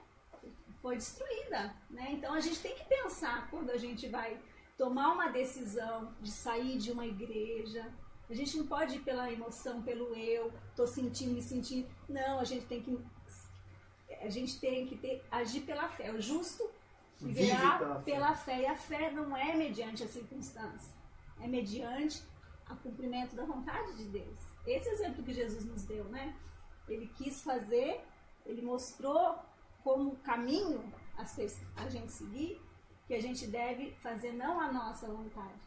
Foi 0.81 0.97
destruída. 0.97 1.75
Né? 1.89 2.13
Então 2.13 2.35
a 2.35 2.41
gente 2.41 2.61
tem 2.61 2.75
que 2.75 2.85
pensar 2.85 3.49
quando 3.51 3.71
a 3.71 3.77
gente 3.77 4.09
vai 4.09 4.39
tomar 4.77 5.13
uma 5.13 5.29
decisão 5.29 6.15
de 6.21 6.31
sair 6.31 6.79
de 6.79 6.91
uma 6.91 7.07
igreja. 7.07 7.93
A 8.29 8.35
gente 8.35 8.57
não 8.57 8.67
pode 8.67 8.97
ir 8.97 9.01
pela 9.01 9.31
emoção, 9.31 9.83
pelo 9.83 10.15
eu, 10.15 10.53
tô 10.77 10.87
sentindo, 10.87 11.33
me 11.35 11.43
sentindo. 11.43 11.89
Não, 12.09 12.39
a 12.39 12.45
gente 12.45 12.67
tem 12.67 12.81
que 12.83 12.99
a 14.21 14.29
gente 14.29 14.61
tem 14.61 14.87
que 14.87 14.97
ter, 14.97 15.25
agir 15.31 15.63
pela 15.63 15.89
fé. 15.89 16.13
O 16.13 16.21
justo 16.21 16.69
viverá 17.19 17.79
pela, 17.79 18.01
pela 18.01 18.35
fé. 18.35 18.57
fé. 18.57 18.63
E 18.63 18.67
a 18.67 18.77
fé 18.77 19.11
não 19.11 19.37
é 19.37 19.55
mediante 19.55 20.03
a 20.03 20.09
circunstância, 20.09 20.93
é 21.41 21.47
mediante 21.47 22.23
o 22.71 22.77
cumprimento 22.77 23.35
da 23.35 23.45
vontade 23.45 23.97
de 23.97 24.05
Deus. 24.05 24.41
Esse 24.67 24.89
exemplo 24.91 25.23
que 25.23 25.33
Jesus 25.33 25.65
nos 25.65 25.85
deu, 25.85 26.05
né? 26.05 26.37
Ele 26.89 27.07
quis 27.17 27.43
fazer, 27.43 28.05
ele 28.45 28.63
mostrou 28.63 29.39
como 29.83 30.17
caminho 30.17 30.83
a, 31.17 31.25
ser, 31.25 31.51
a 31.77 31.89
gente 31.89 32.13
seguir, 32.13 32.61
que 33.07 33.15
a 33.15 33.21
gente 33.21 33.47
deve 33.47 33.93
fazer 34.03 34.33
não 34.33 34.61
a 34.61 34.73
nossa 34.73 35.07
vontade, 35.07 35.61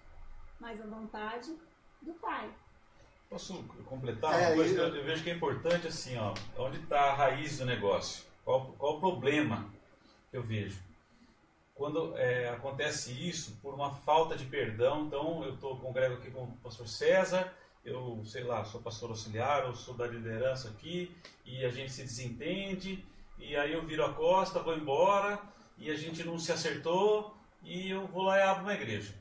mas 0.60 0.82
a 0.82 0.86
vontade 0.86 1.56
do 2.02 2.13
Pai. 2.13 2.49
Posso 3.30 3.63
completar 3.86 4.39
é, 4.39 4.47
uma 4.47 4.56
coisa 4.56 4.82
eu... 4.82 4.95
eu... 4.95 5.04
vejo 5.04 5.23
que 5.23 5.30
é 5.30 5.34
importante 5.34 5.88
assim, 5.88 6.17
ó, 6.17 6.34
onde 6.58 6.80
está 6.80 7.12
a 7.12 7.13
raiz 7.15 7.58
do 7.58 7.65
negócio? 7.65 8.26
Qual, 8.45 8.73
qual 8.78 8.97
o 8.97 8.99
problema 8.99 9.69
que 10.30 10.38
eu 10.38 10.43
vejo? 10.43 10.80
Quando 11.73 12.15
é, 12.17 12.49
acontece 12.49 13.12
isso 13.12 13.58
por 13.62 13.73
uma 13.73 13.91
falta 13.91 14.36
de 14.36 14.45
perdão, 14.45 15.06
então 15.06 15.43
eu 15.43 15.56
estou 15.56 15.78
congrego 15.78 16.15
aqui 16.15 16.30
com 16.30 16.43
o 16.43 16.58
pastor 16.63 16.88
César, 16.88 17.52
eu 17.84 18.21
sei 18.23 18.43
lá, 18.43 18.63
sou 18.63 18.82
pastor 18.82 19.10
auxiliar, 19.10 19.65
eu 19.65 19.73
sou 19.73 19.95
da 19.95 20.08
liderança 20.08 20.69
aqui, 20.69 21.13
e 21.43 21.65
a 21.65 21.69
gente 21.69 21.91
se 21.91 22.04
desentende, 22.04 23.04
e 23.44 23.56
aí 23.56 23.74
eu 23.74 23.86
viro 23.86 24.06
a 24.06 24.14
costa, 24.14 24.60
vou 24.60 24.76
embora, 24.76 25.40
e 25.78 25.92
a 25.92 25.96
gente 25.96 26.24
não 26.24 26.40
se 26.40 26.52
acertou 26.52 27.36
e 27.62 27.90
eu 27.90 28.08
vou 28.08 28.24
lá 28.24 28.38
e 28.38 28.42
abro 28.42 28.64
uma 28.64 28.74
igreja. 28.74 29.14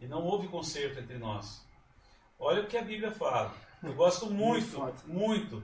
E 0.00 0.06
não 0.06 0.22
houve 0.22 0.48
conserto 0.48 1.00
entre 1.00 1.16
nós. 1.18 1.64
Olha 2.38 2.62
o 2.62 2.66
que 2.66 2.76
a 2.76 2.82
Bíblia 2.82 3.12
fala. 3.12 3.54
Eu 3.82 3.94
gosto 3.94 4.26
muito, 4.30 4.78
muito. 5.06 5.62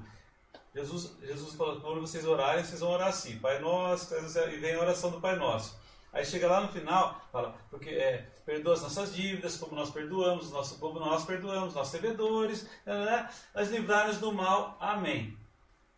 Jesus, 0.74 1.16
Jesus 1.20 1.54
falou: 1.54 1.80
quando 1.80 2.00
vocês 2.00 2.24
orarem, 2.24 2.64
vocês 2.64 2.80
vão 2.80 2.90
orar 2.90 3.08
assim, 3.08 3.38
Pai 3.38 3.58
Nosso, 3.58 4.14
e 4.14 4.56
vem 4.56 4.74
a 4.74 4.80
oração 4.80 5.10
do 5.10 5.20
Pai 5.20 5.36
Nosso. 5.36 5.78
Aí 6.12 6.24
chega 6.24 6.48
lá 6.48 6.60
no 6.60 6.68
final, 6.68 7.20
fala, 7.30 7.54
porque 7.70 7.90
é, 7.90 8.28
perdoa 8.44 8.74
as 8.74 8.82
nossas 8.82 9.14
dívidas, 9.14 9.56
como 9.56 9.76
nós 9.76 9.90
perdoamos, 9.90 10.50
nosso, 10.50 10.78
como 10.78 10.98
nós 10.98 11.24
perdoamos, 11.24 11.74
nossos 11.74 11.92
devedores, 11.92 12.64
né, 12.84 12.94
né, 12.94 13.04
né 13.04 13.30
mas 13.54 13.70
livrar-nos 13.70 14.18
do 14.18 14.32
mal. 14.32 14.76
Amém. 14.80 15.36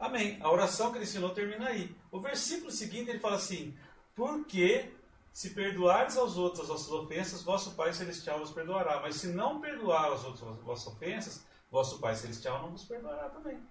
Amém. 0.03 0.37
A 0.43 0.51
oração 0.51 0.91
que 0.91 0.99
ele 0.99 1.05
ensinou 1.05 1.31
termina 1.31 1.69
aí. 1.69 1.95
O 2.11 2.19
versículo 2.19 2.73
seguinte 2.73 3.09
ele 3.09 3.21
fala 3.21 3.37
assim: 3.37 3.73
Porque 4.17 4.93
se 5.33 5.51
perdoares 5.51 6.17
aos 6.17 6.37
outros 6.37 6.63
as 6.63 6.69
vossas 6.69 6.91
ofensas, 6.91 7.43
vosso 7.45 7.77
Pai 7.77 7.93
Celestial 7.93 8.41
vos 8.41 8.51
perdoará. 8.51 9.01
Mas 9.01 9.15
se 9.15 9.29
não 9.29 9.61
perdoar 9.61 10.07
aos 10.07 10.25
outros 10.25 10.43
as 10.43 10.59
vossas 10.65 10.93
ofensas, 10.93 11.47
vosso 11.71 12.01
Pai 12.01 12.17
Celestial 12.17 12.61
não 12.63 12.71
vos 12.71 12.83
perdoará 12.85 13.29
também. 13.31 13.63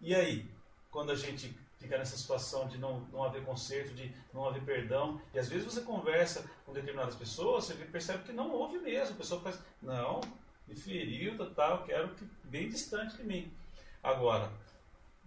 E 0.00 0.12
aí, 0.16 0.50
quando 0.90 1.12
a 1.12 1.14
gente 1.14 1.56
fica 1.78 1.96
nessa 1.96 2.16
situação 2.16 2.66
de 2.66 2.76
não, 2.76 2.98
não 3.12 3.22
haver 3.22 3.44
conserto, 3.44 3.94
de 3.94 4.12
não 4.34 4.48
haver 4.48 4.64
perdão, 4.64 5.22
e 5.32 5.38
às 5.38 5.48
vezes 5.48 5.64
você 5.64 5.82
conversa 5.82 6.44
com 6.66 6.72
determinadas 6.72 7.14
pessoas, 7.14 7.66
você 7.66 7.74
percebe 7.74 8.24
que 8.24 8.32
não 8.32 8.50
houve 8.50 8.80
mesmo. 8.80 9.14
A 9.14 9.18
pessoa 9.18 9.40
faz, 9.40 9.60
não, 9.80 10.20
me 10.66 10.74
feriu, 10.74 11.38
tal, 11.54 11.84
quero 11.84 12.08
que 12.16 12.24
bem 12.42 12.68
distante 12.68 13.16
de 13.16 13.22
mim. 13.22 13.52
Agora, 14.02 14.50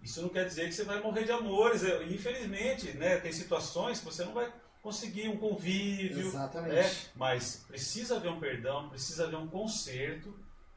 isso 0.02 0.22
não 0.22 0.28
quer 0.28 0.46
dizer 0.46 0.66
que 0.66 0.74
você 0.74 0.84
vai 0.84 1.00
morrer 1.00 1.24
de 1.24 1.32
amores. 1.32 1.82
Infelizmente, 2.10 2.92
né, 2.92 3.16
tem 3.18 3.32
situações 3.32 3.98
que 3.98 4.04
você 4.04 4.24
não 4.24 4.32
vai 4.32 4.52
conseguir 4.82 5.28
um 5.28 5.36
convívio. 5.36 6.26
Exatamente. 6.26 6.74
Né, 6.74 7.10
mas 7.14 7.64
precisa 7.66 8.16
haver 8.16 8.30
um 8.30 8.38
perdão, 8.38 8.88
precisa 8.88 9.24
haver 9.24 9.36
um 9.36 9.48
conserto, 9.48 10.32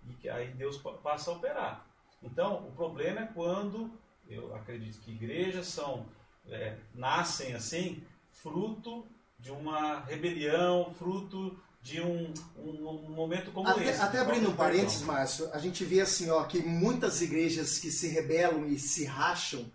e 0.10 0.14
que 0.14 0.28
aí 0.30 0.48
Deus 0.54 0.78
passa 1.04 1.32
a 1.32 1.34
operar. 1.36 1.86
Então, 2.22 2.68
o 2.68 2.72
problema 2.72 3.22
é 3.22 3.26
quando, 3.28 3.92
eu 4.28 4.56
acredito 4.56 5.00
que 5.02 5.12
igrejas 5.12 5.68
são, 5.68 6.06
é, 6.48 6.78
nascem 6.94 7.54
assim, 7.54 8.04
fruto 8.32 9.06
de 9.38 9.52
uma 9.52 10.02
rebelião, 10.02 10.92
fruto 10.94 11.58
de 11.82 12.02
um, 12.02 12.34
um, 12.58 12.88
um 12.88 13.10
momento 13.12 13.52
como 13.52 13.68
até, 13.68 13.90
esse. 13.90 14.02
Até 14.02 14.20
abrindo 14.20 14.50
um 14.50 14.56
parênteses, 14.56 15.02
Márcio, 15.02 15.50
a 15.54 15.60
gente 15.60 15.84
vê 15.86 16.02
assim, 16.02 16.30
ó, 16.30 16.44
que 16.44 16.60
muitas 16.60 17.22
igrejas 17.22 17.80
que 17.80 17.90
se 17.90 18.08
rebelam 18.08 18.68
e 18.68 18.78
se 18.78 19.06
racham, 19.06 19.72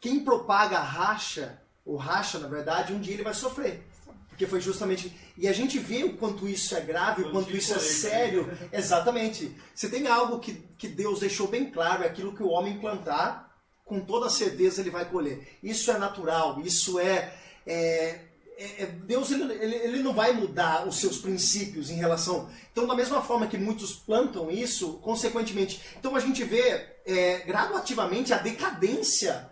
quem 0.00 0.24
propaga 0.24 0.78
a 0.78 0.82
racha, 0.82 1.60
o 1.84 1.96
racha, 1.96 2.38
na 2.38 2.48
verdade, 2.48 2.92
um 2.92 3.00
dia 3.00 3.14
ele 3.14 3.24
vai 3.24 3.34
sofrer. 3.34 3.82
Porque 4.28 4.46
foi 4.46 4.60
justamente. 4.60 5.16
E 5.38 5.48
a 5.48 5.52
gente 5.52 5.78
vê 5.78 6.04
o 6.04 6.14
quanto 6.18 6.46
isso 6.46 6.76
é 6.76 6.80
grave, 6.82 7.22
o 7.22 7.30
quanto 7.30 7.56
isso 7.56 7.74
é 7.74 7.78
sério. 7.78 8.46
Exatamente. 8.70 9.56
Você 9.74 9.88
tem 9.88 10.06
algo 10.06 10.38
que, 10.38 10.52
que 10.76 10.88
Deus 10.88 11.20
deixou 11.20 11.48
bem 11.48 11.70
claro, 11.70 12.02
é 12.02 12.06
aquilo 12.06 12.36
que 12.36 12.42
o 12.42 12.50
homem 12.50 12.78
plantar, 12.78 13.56
com 13.82 13.98
toda 13.98 14.28
certeza 14.28 14.82
ele 14.82 14.90
vai 14.90 15.06
colher. 15.06 15.56
Isso 15.62 15.90
é 15.90 15.96
natural, 15.96 16.60
isso 16.60 17.00
é, 17.00 17.34
é 17.66 18.25
é, 18.56 18.84
é, 18.84 18.86
Deus 18.86 19.30
ele, 19.30 19.52
ele, 19.52 19.74
ele, 19.76 20.02
não 20.02 20.14
vai 20.14 20.32
mudar 20.32 20.88
os 20.88 20.98
seus 20.98 21.18
princípios 21.18 21.90
em 21.90 21.96
relação. 21.96 22.48
Então, 22.72 22.86
da 22.86 22.94
mesma 22.94 23.20
forma 23.20 23.46
que 23.46 23.58
muitos 23.58 23.94
plantam 23.94 24.50
isso, 24.50 24.94
consequentemente. 24.94 25.80
Então, 25.98 26.16
a 26.16 26.20
gente 26.20 26.42
vê 26.42 26.86
é, 27.04 27.38
gradativamente 27.40 28.32
a 28.32 28.38
decadência 28.38 29.50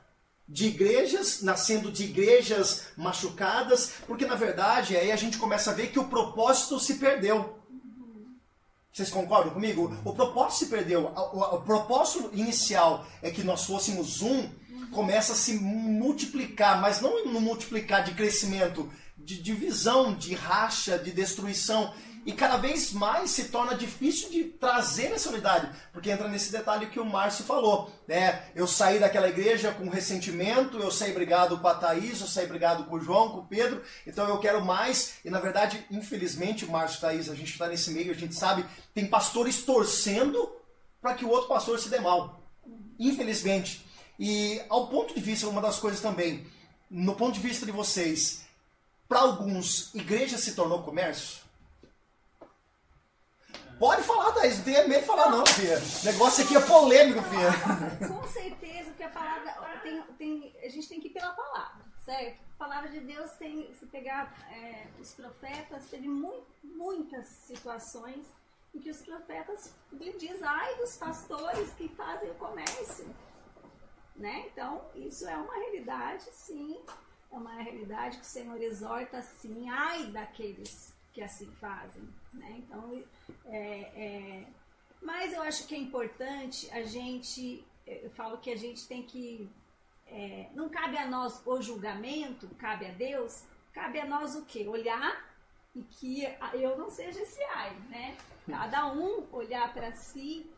de 0.49 0.67
igrejas, 0.67 1.43
nascendo 1.43 1.91
de 1.91 2.05
igrejas 2.05 2.85
machucadas, 2.97 3.93
porque 4.07 4.27
na 4.27 4.35
verdade 4.35 4.95
aí 4.95 5.11
a 5.11 5.17
gente 5.17 5.39
começa 5.39 5.71
a 5.71 5.75
ver 5.75 5.91
que 5.91 5.99
o 5.99 6.05
propósito 6.05 6.79
se 6.79 6.95
perdeu. 6.95 7.59
Vocês 8.93 9.11
concordam 9.11 9.53
comigo? 9.53 9.97
O 10.05 10.13
propósito 10.13 10.59
se 10.61 10.67
perdeu. 10.67 11.07
O, 11.07 11.39
o, 11.39 11.55
o 11.57 11.63
propósito 11.63 12.31
inicial 12.33 13.07
é 13.23 13.31
que 13.31 13.43
nós 13.43 13.65
fôssemos 13.65 14.23
um 14.23 14.49
começa 14.95 15.33
a 15.33 15.37
se 15.37 15.55
multiplicar, 15.55 16.81
mas 16.81 17.01
não 17.01 17.27
no 17.27 17.41
multiplicar 17.41 18.05
de 18.05 18.15
crescimento, 18.15 18.91
de 19.19 19.43
divisão, 19.43 20.15
de 20.15 20.35
racha, 20.35 20.99
de 20.99 21.11
destruição. 21.11 21.93
E 22.27 22.33
cada 22.33 22.57
vez 22.57 22.91
mais 22.91 23.33
se 23.33 23.49
torna 23.49 23.75
difícil 23.75 24.31
de 24.31 24.45
trazer 24.45 25.13
essa 25.13 25.29
unidade, 25.29 25.71
porque 25.93 26.11
entra 26.11 26.27
nesse 26.27 26.51
detalhe 26.51 26.87
que 26.87 26.99
o 26.99 27.05
Márcio 27.05 27.45
falou. 27.45 27.93
Né? 28.09 28.47
Eu 28.55 28.67
saí 28.67 28.99
daquela 28.99 29.29
igreja 29.29 29.73
com 29.73 29.91
ressentimento, 29.91 30.79
eu 30.79 30.91
saí 30.91 31.13
brigado 31.13 31.59
com 31.59 31.69
a 31.69 31.75
Thaís, 31.75 32.23
eu 32.23 32.27
saí 32.27 32.47
brigado 32.47 32.85
com 32.85 32.97
o 32.97 33.01
João, 33.01 33.29
com 33.29 33.41
o 33.41 33.47
Pedro, 33.47 33.83
então 34.07 34.27
eu 34.27 34.39
quero 34.39 34.65
mais. 34.65 35.17
E 35.23 35.29
na 35.29 35.39
verdade, 35.39 35.85
infelizmente, 35.91 36.65
Márcio 36.65 36.97
e 36.97 37.01
Thaís, 37.03 37.29
a 37.29 37.35
gente 37.35 37.53
está 37.53 37.69
nesse 37.69 37.91
meio, 37.91 38.13
a 38.13 38.17
gente 38.17 38.35
sabe, 38.35 38.65
tem 38.95 39.07
pastores 39.07 39.63
torcendo 39.63 40.51
para 41.03 41.13
que 41.13 41.27
o 41.27 41.29
outro 41.29 41.49
pastor 41.49 41.79
se 41.79 41.91
dê 41.91 42.01
mal. 42.01 42.41
Infelizmente. 42.99 43.84
E 44.19 44.63
ao 44.69 44.89
ponto 44.89 45.15
de 45.15 45.21
vista, 45.21 45.49
uma 45.49 45.61
das 45.61 45.79
coisas 45.79 46.01
também, 46.01 46.47
no 46.91 47.15
ponto 47.17 47.35
de 47.35 47.41
vista 47.41 47.67
de 47.67 47.73
vocês, 47.73 48.45
para 49.09 49.21
alguns, 49.21 49.95
igreja 49.95 50.39
se 50.39 50.55
tornou 50.55 50.83
comércio? 50.83 51.45
Pode 53.79 54.03
falar, 54.03 54.33
Thaís, 54.33 54.59
não 54.59 54.65
tem 54.65 54.89
medo 54.89 55.01
de 55.01 55.07
falar 55.07 55.31
não, 55.31 55.45
filha. 55.45 55.79
O 56.03 56.05
negócio 56.05 56.45
aqui 56.45 56.57
é 56.57 56.61
polêmico, 56.61 57.23
filha. 57.23 58.09
Com 58.09 58.29
certeza 58.29 58.93
que 58.93 59.03
a 59.03 59.09
palavra. 59.09 59.53
Tem, 59.83 60.03
tem, 60.17 60.57
a 60.63 60.69
gente 60.69 60.89
tem 60.89 61.01
que 61.01 61.09
ir 61.09 61.11
pela 61.11 61.33
palavra, 61.33 61.85
certo? 62.05 62.39
A 62.55 62.65
palavra 62.65 62.89
de 62.89 63.01
Deus 63.01 63.33
tem. 63.33 63.75
Se 63.75 63.85
pegar 63.87 64.33
é, 64.51 64.87
os 65.01 65.13
profetas, 65.13 65.87
teve 65.91 66.09
mu 66.09 66.45
muitas 66.63 67.27
situações 67.47 68.27
em 68.75 68.81
que 68.81 68.91
os 68.91 69.03
profetas 69.03 69.75
lhe 69.93 70.13
diz, 70.15 70.43
ai 70.43 70.77
dos 70.77 70.97
pastores 70.97 71.71
que 71.75 71.89
fazem 71.91 72.31
o 72.31 72.35
comércio. 72.35 73.07
Né? 74.15 74.47
Então, 74.47 74.85
isso 74.95 75.27
é 75.29 75.37
uma 75.37 75.55
realidade, 75.55 76.25
sim, 76.31 76.81
é 77.33 77.37
uma 77.37 77.55
realidade 77.61 78.19
que 78.19 78.25
o 78.25 78.29
Senhor 78.29 78.63
exorta, 78.63 79.21
sim, 79.23 79.69
ai 79.69 80.07
daqueles 80.07 80.95
que 81.13 81.21
assim 81.21 81.51
fazem. 81.61 82.09
Né? 82.33 82.57
Então, 82.59 83.03
é, 83.47 83.81
é, 83.97 84.47
mas 85.03 85.33
eu 85.33 85.43
acho 85.43 85.67
que 85.67 85.75
é 85.75 85.79
importante 85.79 86.71
a 86.71 86.83
gente, 86.83 87.65
eu 87.87 88.11
falo 88.11 88.39
que 88.39 88.51
a 88.51 88.57
gente 88.57 88.87
tem 88.87 89.03
que, 89.03 89.51
é, 90.07 90.49
não 90.55 90.69
cabe 90.69 90.97
a 90.97 91.07
nós 91.07 91.45
o 91.45 91.61
julgamento, 91.61 92.49
cabe 92.55 92.87
a 92.87 92.93
Deus, 92.93 93.45
cabe 93.73 93.99
a 93.99 94.07
nós 94.07 94.37
o 94.37 94.45
quê? 94.45 94.67
Olhar 94.69 95.35
e 95.75 95.83
que 95.83 96.25
eu 96.53 96.79
não 96.79 96.89
seja 96.89 97.21
esse 97.21 97.43
ai, 97.45 97.75
né? 97.89 98.17
Cada 98.47 98.93
um 98.93 99.27
olhar 99.33 99.73
para 99.73 99.93
si 99.93 100.49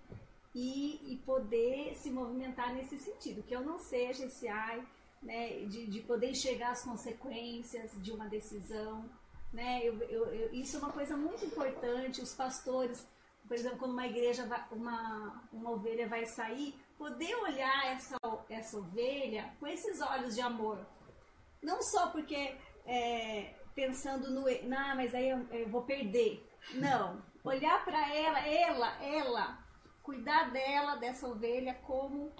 e, 0.56 1.12
e 1.12 1.16
poder 1.18 1.94
se 1.96 2.10
movimentar 2.10 2.72
nesse 2.74 2.98
sentido, 2.98 3.42
que 3.42 3.54
eu 3.54 3.60
não 3.60 3.78
seja 3.78 4.24
esse 4.24 4.48
ai, 4.48 4.82
né, 5.22 5.66
de, 5.66 5.86
de 5.86 6.00
poder 6.00 6.30
enxergar 6.30 6.70
as 6.70 6.82
consequências 6.82 7.92
de 8.02 8.10
uma 8.10 8.26
decisão, 8.26 9.04
né, 9.52 9.86
eu, 9.86 10.00
eu, 10.04 10.24
eu, 10.32 10.54
isso 10.54 10.76
é 10.76 10.78
uma 10.78 10.90
coisa 10.90 11.14
muito 11.14 11.44
importante, 11.44 12.22
os 12.22 12.34
pastores, 12.34 13.06
por 13.46 13.54
exemplo, 13.54 13.78
quando 13.80 13.92
uma 13.92 14.06
igreja, 14.06 14.46
vai, 14.46 14.64
uma, 14.72 15.42
uma 15.52 15.72
ovelha 15.72 16.08
vai 16.08 16.24
sair, 16.24 16.74
poder 16.96 17.34
olhar 17.36 17.92
essa, 17.92 18.16
essa 18.48 18.78
ovelha 18.78 19.54
com 19.60 19.66
esses 19.66 20.00
olhos 20.00 20.34
de 20.34 20.40
amor, 20.40 20.78
não 21.62 21.82
só 21.82 22.06
porque 22.06 22.56
é, 22.86 23.54
pensando 23.74 24.30
no, 24.30 24.46
não, 24.66 24.96
mas 24.96 25.14
aí 25.14 25.28
eu, 25.28 25.46
eu 25.50 25.68
vou 25.68 25.82
perder, 25.82 26.42
não, 26.72 27.22
olhar 27.44 27.84
para 27.84 28.14
ela, 28.14 28.40
ela, 28.40 29.04
ela, 29.04 29.65
cuidar 30.06 30.52
dela, 30.52 30.94
dessa 30.94 31.26
ovelha, 31.26 31.74
como 31.84 32.30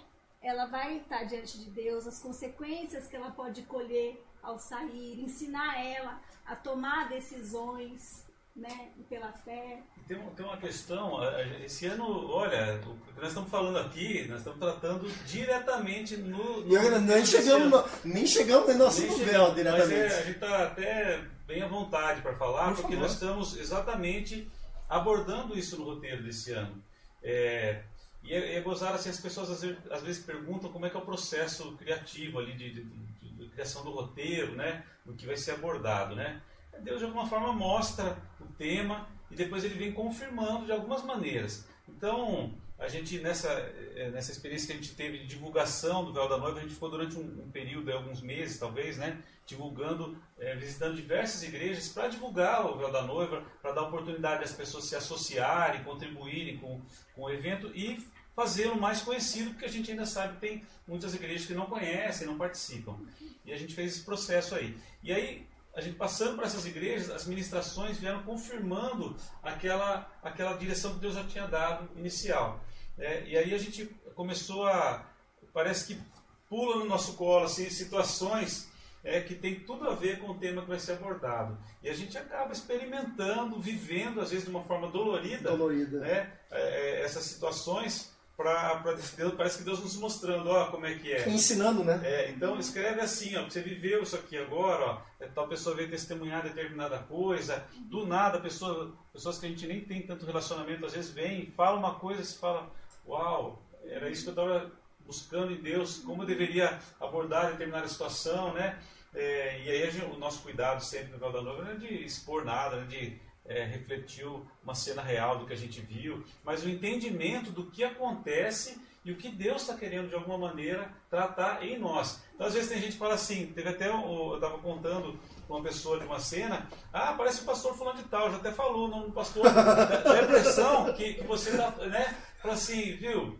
ela 0.41 0.67
vai 0.67 0.99
estar 0.99 1.25
diante 1.25 1.59
de 1.59 1.69
Deus, 1.69 2.07
as 2.07 2.17
consequências 2.19 3.07
que 3.07 3.15
ela 3.17 3.31
pode 3.31 3.63
colher 3.63 4.23
ao 4.41 4.57
sair, 4.57 5.19
ensinar 5.19 5.77
ela 5.83 6.17
a 6.45 6.55
tomar 6.55 7.09
decisões 7.09 8.25
né, 8.55 8.89
pela 9.09 9.33
fé. 9.33 9.83
Tem, 10.07 10.17
tem 10.17 10.45
uma 10.45 10.55
questão, 10.55 11.19
esse 11.61 11.87
ano, 11.87 12.31
olha, 12.31 12.79
o 12.87 13.13
que 13.13 13.19
nós 13.19 13.27
estamos 13.27 13.51
falando 13.51 13.77
aqui, 13.79 14.25
nós 14.29 14.37
estamos 14.37 14.59
tratando 14.59 15.09
diretamente 15.25 16.15
no. 16.15 16.61
no 16.61 16.73
eu, 16.73 17.01
nem, 17.01 17.25
chegamos 17.25 17.69
no, 17.69 17.85
nem 18.05 18.25
chegamos 18.25 18.69
no 18.69 18.85
nosso 18.85 19.01
véu 19.17 19.53
diretamente. 19.53 19.89
Mas 19.89 20.13
é, 20.13 20.19
a 20.19 20.21
gente 20.21 20.35
está 20.35 20.63
até 20.63 21.21
bem 21.45 21.61
à 21.61 21.67
vontade 21.67 22.21
para 22.21 22.33
falar, 22.33 22.67
Por 22.69 22.75
porque 22.77 22.93
favor. 22.93 23.01
nós 23.01 23.11
estamos 23.11 23.57
exatamente 23.57 24.49
abordando 24.87 25.59
isso 25.59 25.77
no 25.77 25.83
roteiro 25.83 26.23
desse 26.23 26.53
ano. 26.53 26.81
É, 27.29 27.83
e 28.23 28.33
é, 28.33 28.55
é 28.55 28.61
gozar 28.61 28.95
assim, 28.95 29.09
as 29.09 29.19
pessoas 29.19 29.51
às 29.51 29.61
vezes, 29.61 29.77
às 29.91 30.01
vezes, 30.01 30.23
perguntam 30.23 30.71
como 30.71 30.85
é 30.85 30.89
que 30.89 30.95
é 30.95 30.99
o 30.99 31.05
processo 31.05 31.73
criativo 31.73 32.39
ali 32.39 32.53
de, 32.53 32.71
de, 32.71 32.83
de, 32.83 33.29
de 33.31 33.49
criação 33.49 33.83
do 33.83 33.91
roteiro, 33.91 34.55
né? 34.55 34.85
O 35.05 35.11
que 35.11 35.25
vai 35.25 35.35
ser 35.35 35.51
abordado, 35.51 36.15
né? 36.15 36.41
Deus 36.79 36.99
de 36.99 37.05
alguma 37.05 37.27
forma 37.27 37.51
mostra 37.51 38.17
o 38.39 38.45
tema 38.53 39.09
e 39.29 39.35
depois 39.35 39.65
ele 39.65 39.75
vem 39.75 39.91
confirmando 39.91 40.65
de 40.65 40.71
algumas 40.71 41.03
maneiras. 41.03 41.67
Então, 41.89 42.53
a, 42.79 42.87
gente, 42.87 43.19
nessa, 43.19 43.49
eh, 43.95 44.09
nessa 44.11 44.31
experiência 44.31 44.67
que 44.67 44.73
a 44.73 44.75
gente 44.75 44.93
teve 44.93 45.19
de 45.19 45.27
divulgação 45.27 46.05
do 46.05 46.13
Véu 46.13 46.29
da 46.29 46.37
Noiva, 46.37 46.59
a 46.59 46.61
gente 46.61 46.73
ficou 46.73 46.89
durante 46.89 47.17
um, 47.17 47.43
um 47.45 47.49
período, 47.51 47.91
alguns 47.91 48.21
meses 48.21 48.59
talvez, 48.59 48.97
né? 48.97 49.21
Divulgando, 49.45 50.17
é, 50.37 50.55
visitando 50.55 50.95
diversas 50.95 51.41
igrejas 51.43 51.89
para 51.89 52.07
divulgar 52.07 52.65
o 52.65 52.77
Véu 52.77 52.91
da 52.91 53.01
Noiva, 53.01 53.43
para 53.61 53.71
dar 53.71 53.83
oportunidade 53.83 54.43
às 54.43 54.51
pessoas 54.51 54.85
se 54.85 54.95
associarem, 54.95 55.83
contribuírem 55.83 56.57
com, 56.57 56.81
com 57.15 57.23
o 57.23 57.29
evento 57.29 57.71
e 57.73 58.05
fazê-lo 58.35 58.79
mais 58.79 59.01
conhecido, 59.01 59.49
porque 59.49 59.65
a 59.65 59.69
gente 59.69 59.89
ainda 59.89 60.05
sabe 60.05 60.35
que 60.35 60.41
tem 60.41 60.63
muitas 60.87 61.15
igrejas 61.15 61.47
que 61.47 61.55
não 61.55 61.65
conhecem, 61.65 62.27
não 62.27 62.37
participam. 62.37 62.99
E 63.43 63.51
a 63.51 63.57
gente 63.57 63.73
fez 63.73 63.95
esse 63.95 64.05
processo 64.05 64.53
aí. 64.53 64.77
E 65.01 65.11
aí, 65.11 65.47
a 65.77 65.81
gente 65.81 65.95
passando 65.95 66.35
por 66.35 66.43
essas 66.43 66.65
igrejas, 66.65 67.11
as 67.11 67.27
ministrações 67.27 67.99
vieram 67.99 68.23
confirmando 68.23 69.15
aquela, 69.43 70.11
aquela 70.23 70.57
direção 70.57 70.95
que 70.95 70.99
Deus 70.99 71.13
já 71.13 71.23
tinha 71.23 71.45
dado 71.45 71.87
inicial. 71.95 72.59
É, 72.97 73.23
e 73.27 73.37
aí 73.37 73.53
a 73.53 73.57
gente 73.59 73.85
começou 74.15 74.65
a. 74.65 75.05
Parece 75.53 75.93
que 75.93 76.01
pula 76.49 76.77
no 76.77 76.85
nosso 76.85 77.13
colo 77.13 77.45
assim, 77.45 77.69
situações 77.69 78.71
é, 79.03 79.21
que 79.21 79.35
tem 79.35 79.59
tudo 79.59 79.87
a 79.87 79.93
ver 79.93 80.19
com 80.19 80.31
o 80.31 80.39
tema 80.39 80.63
que 80.63 80.67
vai 80.67 80.79
ser 80.79 80.93
abordado. 80.93 81.55
E 81.83 81.89
a 81.89 81.93
gente 81.93 82.17
acaba 82.17 82.51
experimentando, 82.51 83.59
vivendo, 83.59 84.19
às 84.19 84.31
vezes 84.31 84.45
de 84.45 84.49
uma 84.49 84.63
forma 84.63 84.87
dolorida, 84.87 85.51
dolorida. 85.51 85.99
Né, 85.99 86.33
é, 86.49 86.59
é 86.59 87.01
essas 87.03 87.23
situações 87.23 88.16
para 88.37 88.93
Deus, 89.17 89.33
parece 89.33 89.57
que 89.57 89.63
Deus 89.63 89.79
nos 89.79 89.97
mostrando, 89.97 90.47
ó, 90.51 90.67
como 90.67 90.85
é 90.85 90.93
que 90.93 91.11
é. 91.11 91.27
Ensinando, 91.27 91.83
né? 91.83 91.99
É, 92.03 92.29
então 92.29 92.59
escreve 92.59 93.01
assim, 93.01 93.35
ó, 93.35 93.43
você 93.43 93.61
viveu 93.63 94.03
isso 94.03 94.15
aqui 94.15 94.37
agora, 94.37 94.85
ó, 94.85 95.01
é, 95.19 95.25
tal 95.25 95.47
pessoa 95.47 95.75
veio 95.75 95.89
testemunhar 95.89 96.43
determinada 96.43 96.99
coisa, 96.99 97.65
do 97.89 98.05
nada, 98.05 98.39
pessoa, 98.39 98.95
pessoas 99.11 99.39
que 99.39 99.47
a 99.47 99.49
gente 99.49 99.65
nem 99.65 99.81
tem 99.81 100.03
tanto 100.03 100.27
relacionamento, 100.27 100.85
às 100.85 100.93
vezes 100.93 101.09
vem, 101.09 101.51
fala 101.57 101.79
uma 101.79 101.95
coisa, 101.95 102.23
se 102.23 102.37
fala, 102.37 102.71
uau, 103.07 103.59
era 103.83 104.07
isso 104.07 104.23
que 104.23 104.29
eu 104.29 104.45
estava 104.45 104.71
buscando 105.03 105.51
em 105.51 105.61
Deus, 105.61 105.97
como 106.05 106.21
eu 106.21 106.27
deveria 106.27 106.77
abordar 106.99 107.51
determinada 107.51 107.87
situação, 107.87 108.53
né? 108.53 108.77
É, 109.15 109.61
e 109.63 109.69
aí 109.71 109.89
gente, 109.89 110.05
o 110.05 110.19
nosso 110.19 110.43
cuidado 110.43 110.83
sempre 110.83 111.13
no 111.13 111.17
Val 111.17 111.31
da 111.31 111.41
Noiva 111.41 111.63
não 111.63 111.71
é 111.71 111.75
de 111.75 112.05
expor 112.05 112.45
nada, 112.45 112.75
né? 112.75 112.85
de 112.85 113.19
é, 113.47 113.63
refletiu 113.63 114.45
uma 114.63 114.75
cena 114.75 115.01
real 115.01 115.39
do 115.39 115.45
que 115.45 115.53
a 115.53 115.57
gente 115.57 115.81
viu, 115.81 116.23
mas 116.43 116.63
o 116.63 116.69
entendimento 116.69 117.51
do 117.51 117.65
que 117.65 117.83
acontece 117.83 118.79
e 119.03 119.11
o 119.11 119.15
que 119.15 119.29
Deus 119.29 119.61
está 119.61 119.73
querendo 119.73 120.09
de 120.09 120.15
alguma 120.15 120.37
maneira 120.37 120.91
tratar 121.09 121.63
em 121.65 121.79
nós. 121.79 122.21
Então, 122.35 122.45
às 122.45 122.53
vezes 122.53 122.69
tem 122.69 122.81
gente 122.81 122.93
que 122.93 122.97
fala 122.97 123.13
assim, 123.13 123.47
teve 123.55 123.69
até 123.69 123.87
eu 123.87 124.35
estava 124.35 124.57
contando 124.57 125.17
com 125.47 125.55
uma 125.55 125.63
pessoa 125.63 125.97
de 125.97 126.05
uma 126.05 126.19
cena, 126.19 126.67
ah, 126.91 127.13
parece 127.17 127.41
o 127.41 127.45
pastor 127.45 127.77
falando 127.77 127.97
de 127.97 128.03
tal, 128.03 128.29
já 128.29 128.35
até 128.35 128.51
falou, 128.51 128.89
não, 128.89 129.09
pastor, 129.09 129.43
dá 129.49 130.11
a 130.11 130.23
impressão 130.23 130.93
que, 130.93 131.13
que 131.13 131.23
você 131.23 131.51
está, 131.51 131.71
né, 131.85 132.17
fala 132.41 132.55
assim, 132.55 132.97
viu, 132.97 133.39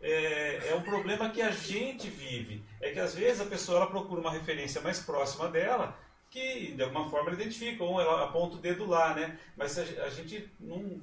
é, 0.00 0.68
é, 0.68 0.74
um 0.76 0.82
problema 0.82 1.30
que 1.30 1.42
a 1.42 1.50
gente 1.50 2.08
vive. 2.08 2.62
É 2.80 2.92
que 2.92 3.00
às 3.00 3.14
vezes 3.14 3.40
a 3.40 3.46
pessoa 3.46 3.78
ela 3.78 3.86
procura 3.88 4.20
uma 4.20 4.30
referência 4.30 4.80
mais 4.80 5.00
próxima 5.00 5.48
dela 5.48 5.96
que 6.30 6.72
de 6.72 6.82
alguma 6.82 7.08
forma 7.08 7.30
ela 7.30 7.40
identifica, 7.40 7.82
ou 7.82 8.00
ela 8.00 8.24
aponta 8.24 8.56
o 8.56 8.60
dedo 8.60 8.86
lá, 8.86 9.14
né? 9.14 9.38
Mas 9.56 9.72
se 9.72 9.80
a, 9.80 10.04
a 10.04 10.10
gente 10.10 10.50
não 10.60 11.00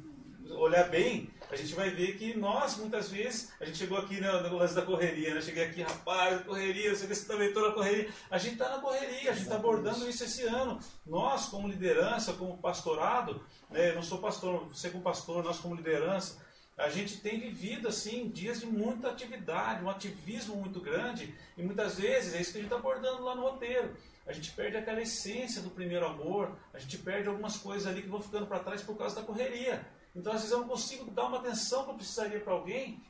olhar 0.52 0.90
bem, 0.90 1.30
a 1.50 1.56
gente 1.56 1.74
vai 1.74 1.90
ver 1.90 2.18
que 2.18 2.38
nós, 2.38 2.78
muitas 2.78 3.10
vezes, 3.10 3.52
a 3.60 3.66
gente 3.66 3.78
chegou 3.78 3.98
aqui 3.98 4.22
no, 4.22 4.50
no 4.50 4.58
lance 4.58 4.76
da 4.76 4.82
correria, 4.84 5.34
né? 5.34 5.42
Cheguei 5.42 5.64
aqui, 5.64 5.82
rapaz, 5.82 6.44
correria, 6.44 6.96
você 6.96 7.14
se 7.14 7.28
também 7.28 7.48
estou 7.48 7.68
na 7.68 7.74
correria. 7.74 8.10
A 8.30 8.38
gente 8.38 8.54
está 8.54 8.70
na 8.70 8.80
correria, 8.80 9.32
a 9.32 9.34
gente 9.34 9.44
está 9.44 9.56
abordando 9.56 10.08
isso 10.08 10.24
esse 10.24 10.44
ano. 10.44 10.80
Nós, 11.06 11.48
como 11.48 11.68
liderança, 11.68 12.34
como 12.34 12.58
pastorado, 12.58 13.44
né? 13.70 13.92
eu 13.92 13.96
não 13.96 14.04
sou 14.04 14.20
pastor, 14.20 14.68
você 14.68 14.90
como 14.90 15.04
pastor, 15.04 15.44
nós 15.44 15.60
como 15.60 15.76
liderança, 15.76 16.44
a 16.78 16.90
gente 16.90 17.22
tem 17.22 17.40
vivido 17.40 17.88
assim 17.88 18.30
dias 18.30 18.60
de 18.60 18.66
muita 18.66 19.10
atividade, 19.10 19.84
um 19.84 19.90
ativismo 19.90 20.58
muito 20.58 20.82
grande, 20.82 21.34
e 21.58 21.64
muitas 21.64 21.98
vezes 21.98 22.34
é 22.34 22.42
isso 22.42 22.52
que 22.52 22.58
a 22.58 22.62
gente 22.62 22.72
está 22.72 22.76
abordando 22.76 23.24
lá 23.24 23.34
no 23.34 23.44
roteiro 23.44 23.96
a 24.26 24.34
gente 24.34 24.52
perde 24.52 24.78
aquela 24.78 25.02
essência 25.02 25.62
do 25.62 25.70
primeiro 25.70 26.06
amor, 26.06 26.58
a 26.74 26.80
gente 26.80 26.98
perde 26.98 27.28
algumas 27.30 27.58
coisas 27.58 27.88
ali 27.88 28.02
que 28.02 28.10
vão 28.10 28.22
ficando 28.22 28.48
para 28.48 28.60
trás 28.60 28.82
por 28.82 28.98
causa 28.98 29.16
da 29.16 29.22
correria. 29.22 29.88
Então, 30.16 30.32
às 30.32 30.40
vezes, 30.40 30.52
eu 30.52 30.62
não 30.62 30.68
consigo 30.68 31.12
dar 31.12 31.26
uma 31.26 31.38
atenção 31.38 31.84
que 31.84 31.92
eu 31.92 31.96
precisaria 31.96 32.40
para 32.40 32.54
alguém 32.54 33.04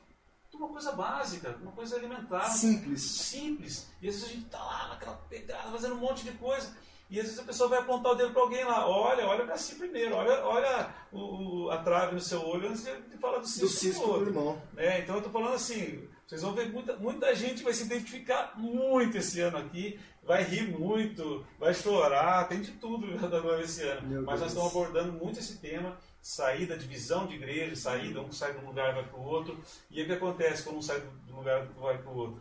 uma 0.56 0.68
coisa 0.68 0.92
básica, 0.92 1.56
uma 1.60 1.72
coisa 1.72 1.96
alimentar. 1.96 2.48
Simples. 2.50 3.02
Simples. 3.02 3.90
E 4.00 4.08
às 4.08 4.14
vezes 4.14 4.28
a 4.28 4.32
gente 4.32 4.46
está 4.46 4.58
lá 4.58 4.88
naquela 4.88 5.16
pegada, 5.28 5.70
fazendo 5.70 5.94
um 5.94 5.98
monte 5.98 6.24
de 6.24 6.32
coisa. 6.32 6.74
E 7.08 7.20
às 7.20 7.26
vezes 7.26 7.38
a 7.38 7.44
pessoa 7.44 7.68
vai 7.68 7.78
apontar 7.78 8.12
o 8.12 8.14
dedo 8.16 8.32
para 8.32 8.42
alguém 8.42 8.64
lá, 8.64 8.88
olha, 8.88 9.26
olha 9.28 9.44
para 9.44 9.56
si 9.56 9.76
primeiro, 9.76 10.16
olha, 10.16 10.44
olha 10.44 10.92
o, 11.12 11.70
a 11.70 11.78
trave 11.78 12.14
no 12.14 12.20
seu 12.20 12.44
olho 12.44 12.68
antes 12.68 12.82
de 12.82 13.16
falar 13.18 13.38
do 13.38 13.46
cisco 13.46 14.04
do, 14.04 14.18
do 14.18 14.26
irmão. 14.26 14.60
É, 14.76 14.98
então 14.98 15.14
eu 15.14 15.20
estou 15.20 15.32
falando 15.32 15.54
assim, 15.54 16.08
vocês 16.26 16.42
vão 16.42 16.52
ver 16.52 16.68
muita, 16.72 16.96
muita 16.96 17.32
gente 17.36 17.62
vai 17.62 17.72
se 17.72 17.84
identificar 17.84 18.58
muito 18.58 19.18
esse 19.18 19.40
ano 19.40 19.58
aqui, 19.58 20.00
vai 20.26 20.42
rir 20.42 20.76
muito, 20.76 21.46
vai 21.58 21.72
chorar, 21.72 22.48
tem 22.48 22.60
de 22.60 22.72
tudo 22.72 23.06
esse 23.62 23.82
ano. 23.82 24.08
Meu 24.08 24.22
Mas 24.22 24.40
Deus. 24.40 24.40
nós 24.40 24.52
estamos 24.52 24.70
abordando 24.70 25.12
muito 25.12 25.38
esse 25.38 25.58
tema, 25.58 25.96
saída, 26.20 26.76
divisão 26.76 27.26
de 27.26 27.34
igreja, 27.34 27.76
saída, 27.76 28.20
um 28.20 28.32
sai 28.32 28.52
de 28.52 28.58
um 28.58 28.66
lugar 28.66 28.90
e 28.90 28.94
vai 28.94 29.04
para 29.04 29.18
o 29.18 29.24
outro. 29.24 29.58
E 29.90 30.02
o 30.02 30.06
que 30.06 30.12
acontece 30.12 30.64
quando 30.64 30.78
um 30.78 30.82
sai 30.82 31.00
de 31.00 31.32
um 31.32 31.36
lugar 31.36 31.64
e 31.64 31.80
vai 31.80 31.98
para 31.98 32.10
o 32.10 32.16
outro? 32.16 32.40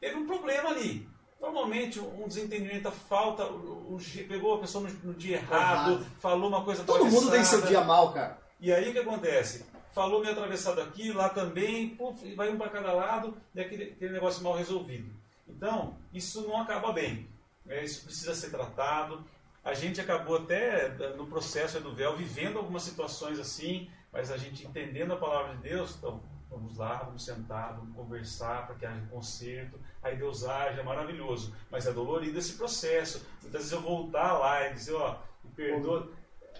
Teve 0.00 0.16
um 0.16 0.26
problema 0.26 0.70
ali. 0.70 1.08
Normalmente 1.40 2.00
um 2.00 2.26
desentendimento, 2.26 2.88
a 2.88 2.92
falta, 2.92 3.44
o, 3.44 3.94
o, 3.94 3.98
pegou 4.26 4.54
a 4.54 4.58
pessoa 4.58 4.88
no, 4.88 5.12
no 5.12 5.14
dia 5.14 5.36
errado, 5.36 5.92
errado, 5.92 6.06
falou 6.18 6.48
uma 6.48 6.64
coisa 6.64 6.82
Todo 6.82 7.06
mundo 7.06 7.30
tem 7.30 7.44
seu 7.44 7.62
dia 7.62 7.80
mal, 7.82 8.12
cara. 8.12 8.38
E 8.60 8.72
aí 8.72 8.88
o 8.88 8.92
que 8.92 8.98
acontece? 8.98 9.64
Falou 9.94 10.20
meio 10.20 10.32
atravessado 10.32 10.80
aqui, 10.80 11.12
lá 11.12 11.28
também, 11.28 11.90
puf, 11.90 12.34
vai 12.34 12.50
um 12.50 12.58
para 12.58 12.70
cada 12.70 12.92
lado, 12.92 13.36
e 13.54 13.60
aquele, 13.60 13.84
aquele 13.84 14.12
negócio 14.12 14.42
mal 14.42 14.54
resolvido. 14.56 15.17
Então, 15.48 15.96
isso 16.12 16.42
não 16.42 16.60
acaba 16.60 16.92
bem. 16.92 17.28
Né? 17.64 17.84
Isso 17.84 18.04
precisa 18.04 18.34
ser 18.34 18.50
tratado. 18.50 19.24
A 19.64 19.74
gente 19.74 20.00
acabou 20.00 20.36
até 20.36 20.88
no 21.16 21.26
processo 21.26 21.80
do 21.80 21.94
véu 21.94 22.16
vivendo 22.16 22.58
algumas 22.58 22.82
situações 22.82 23.38
assim, 23.38 23.90
mas 24.12 24.30
a 24.30 24.36
gente 24.36 24.66
entendendo 24.66 25.12
a 25.12 25.16
palavra 25.16 25.56
de 25.56 25.62
Deus, 25.62 25.96
então 25.96 26.22
vamos 26.50 26.78
lá, 26.78 27.02
vamos 27.04 27.24
sentar, 27.24 27.76
vamos 27.76 27.94
conversar 27.94 28.66
para 28.66 28.76
que 28.76 28.86
haja 28.86 29.06
conserto. 29.10 29.78
Aí 30.02 30.16
Deus 30.16 30.44
age, 30.44 30.80
é 30.80 30.82
maravilhoso. 30.82 31.54
Mas 31.70 31.86
é 31.86 31.92
dolorido 31.92 32.38
esse 32.38 32.54
processo. 32.54 33.26
Muitas 33.42 33.62
vezes 33.62 33.72
eu 33.72 33.80
voltar 33.80 34.38
lá 34.38 34.68
e 34.68 34.74
dizer, 34.74 34.94
ó, 34.94 35.18
me 35.44 35.50
perdoa. 35.50 36.10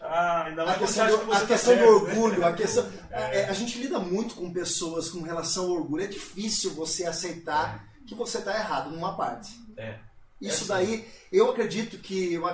Ah, 0.01 0.45
ainda 0.45 0.65
mais 0.65 0.77
a 0.77 0.81
questão, 0.81 1.07
do, 1.27 1.33
a 1.33 1.41
tá 1.41 1.47
questão 1.47 1.75
do 1.75 1.81
né? 1.81 1.87
orgulho, 1.87 2.45
a 2.45 2.53
questão. 2.53 2.89
É. 3.11 3.47
A, 3.47 3.51
a, 3.51 3.53
gente 3.55 3.79
lida 3.79 3.99
muito 3.99 4.35
com 4.35 4.53
pessoas 4.53 5.09
com 5.09 5.23
relação 5.23 5.65
ao 5.65 5.71
orgulho. 5.71 6.05
É 6.05 6.07
difícil 6.07 6.75
você 6.75 7.07
aceitar 7.07 7.89
é 7.97 7.98
que 8.09 8.15
você 8.15 8.39
está 8.39 8.59
errado 8.59 8.91
numa 8.91 9.15
parte. 9.15 9.55
É. 9.77 9.99
Isso 10.41 10.65
é 10.65 10.69
daí, 10.69 11.09
eu 11.31 11.51
acredito 11.51 11.99
que. 11.99 12.33
Eu, 12.33 12.45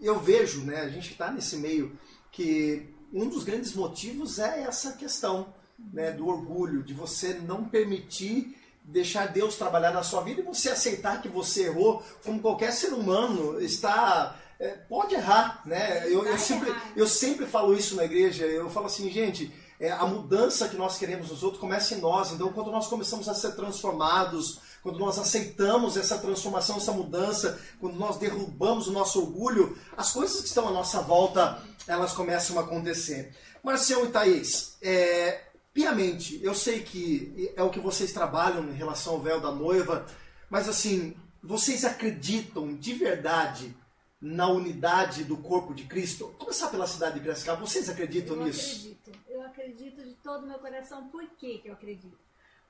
eu 0.00 0.18
vejo, 0.18 0.62
né, 0.62 0.80
a 0.80 0.88
gente 0.88 1.12
está 1.12 1.30
nesse 1.30 1.56
meio, 1.56 1.96
que 2.32 2.92
um 3.12 3.28
dos 3.28 3.44
grandes 3.44 3.74
motivos 3.74 4.38
é 4.38 4.62
essa 4.62 4.92
questão 4.92 5.54
né, 5.92 6.10
do 6.10 6.26
orgulho, 6.26 6.82
de 6.82 6.92
você 6.92 7.34
não 7.34 7.64
permitir 7.64 8.56
deixar 8.82 9.26
Deus 9.26 9.56
trabalhar 9.56 9.92
na 9.92 10.02
sua 10.02 10.22
vida 10.22 10.40
e 10.40 10.44
você 10.44 10.70
aceitar 10.70 11.22
que 11.22 11.28
você 11.28 11.66
errou, 11.66 12.02
como 12.24 12.40
qualquer 12.40 12.72
ser 12.72 12.92
humano 12.92 13.60
está. 13.60 14.36
É, 14.58 14.70
pode 14.70 15.14
errar, 15.14 15.62
né? 15.64 16.04
Eu, 16.06 16.26
eu, 16.26 16.36
sempre, 16.36 16.74
eu 16.96 17.06
sempre 17.06 17.46
falo 17.46 17.72
isso 17.74 17.94
na 17.94 18.04
igreja, 18.04 18.44
eu 18.44 18.68
falo 18.68 18.86
assim, 18.86 19.08
gente, 19.08 19.54
é, 19.78 19.92
a 19.92 20.04
mudança 20.04 20.68
que 20.68 20.76
nós 20.76 20.98
queremos 20.98 21.30
nos 21.30 21.44
outros 21.44 21.60
começa 21.60 21.94
em 21.94 22.00
nós. 22.00 22.32
Então, 22.32 22.52
quando 22.52 22.72
nós 22.72 22.88
começamos 22.88 23.28
a 23.28 23.34
ser 23.34 23.52
transformados, 23.52 24.60
quando 24.88 25.00
nós 25.00 25.18
aceitamos 25.18 25.98
essa 25.98 26.16
transformação, 26.16 26.78
essa 26.78 26.92
mudança, 26.92 27.60
quando 27.78 27.98
nós 27.98 28.16
derrubamos 28.16 28.86
o 28.86 28.92
nosso 28.92 29.20
orgulho, 29.20 29.76
as 29.94 30.10
coisas 30.12 30.40
que 30.40 30.46
estão 30.46 30.66
à 30.66 30.70
nossa 30.70 31.02
volta, 31.02 31.62
elas 31.86 32.14
começam 32.14 32.58
a 32.58 32.62
acontecer. 32.62 33.36
Marcelo 33.62 34.06
e 34.06 34.10
Thaís, 34.10 34.78
é, 34.80 35.42
piamente, 35.74 36.40
eu 36.42 36.54
sei 36.54 36.80
que 36.80 37.52
é 37.54 37.62
o 37.62 37.68
que 37.68 37.78
vocês 37.78 38.14
trabalham 38.14 38.64
em 38.70 38.72
relação 38.72 39.12
ao 39.12 39.20
véu 39.20 39.38
da 39.42 39.52
noiva, 39.52 40.06
mas 40.48 40.66
assim, 40.66 41.14
vocês 41.42 41.84
acreditam 41.84 42.74
de 42.74 42.94
verdade 42.94 43.76
na 44.18 44.48
unidade 44.48 45.22
do 45.22 45.36
corpo 45.36 45.74
de 45.74 45.84
Cristo? 45.84 46.28
Vou 46.28 46.34
começar 46.34 46.68
pela 46.68 46.86
cidade 46.86 47.16
de 47.16 47.20
Piracicaba, 47.20 47.60
vocês 47.60 47.90
acreditam 47.90 48.36
eu 48.36 48.44
nisso? 48.44 48.88
Eu 48.88 48.94
acredito, 49.02 49.20
eu 49.28 49.42
acredito 49.42 50.02
de 50.02 50.14
todo 50.22 50.44
o 50.44 50.48
meu 50.48 50.58
coração. 50.58 51.08
Por 51.08 51.28
que, 51.36 51.58
que 51.58 51.68
eu 51.68 51.74
acredito? 51.74 52.16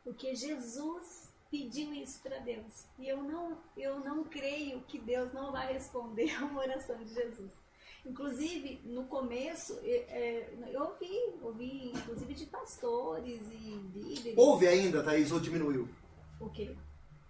Porque 0.02 0.34
Jesus 0.34 1.27
pediu 1.50 1.92
isso 1.94 2.20
para 2.22 2.38
Deus. 2.38 2.86
E 2.98 3.08
eu 3.08 3.22
não, 3.22 3.58
eu 3.76 4.00
não 4.00 4.24
creio 4.24 4.80
que 4.82 4.98
Deus 4.98 5.32
não 5.32 5.52
vai 5.52 5.72
responder 5.72 6.30
a 6.36 6.44
uma 6.44 6.60
oração 6.60 6.96
de 7.02 7.14
Jesus. 7.14 7.52
Inclusive, 8.06 8.80
no 8.84 9.04
começo, 9.04 9.78
é, 9.82 10.54
eu 10.70 10.82
ouvi, 10.82 11.10
ouvi 11.42 11.90
inclusive 11.90 12.32
de 12.34 12.46
pastores 12.46 13.40
e 13.52 13.70
líderes. 13.94 14.34
Houve 14.36 14.66
ainda, 14.66 15.02
Thaís, 15.02 15.32
ou 15.32 15.40
diminuiu? 15.40 15.88
O 16.40 16.48
quê? 16.48 16.76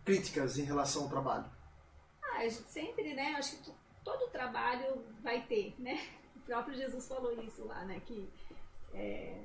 Críticas 0.04 0.58
em 0.58 0.64
relação 0.64 1.04
ao 1.04 1.08
trabalho. 1.08 1.50
Ah, 2.22 2.38
a 2.38 2.48
gente 2.48 2.70
sempre, 2.70 3.14
né? 3.14 3.34
Acho 3.38 3.56
que 3.62 3.72
todo 4.04 4.30
trabalho 4.30 5.02
vai 5.22 5.44
ter, 5.46 5.74
né? 5.78 6.06
O 6.36 6.40
próprio 6.40 6.76
Jesus 6.76 7.08
falou 7.08 7.32
isso 7.42 7.64
lá, 7.64 7.84
né? 7.84 8.00
Que 8.06 8.28
é, 8.94 9.42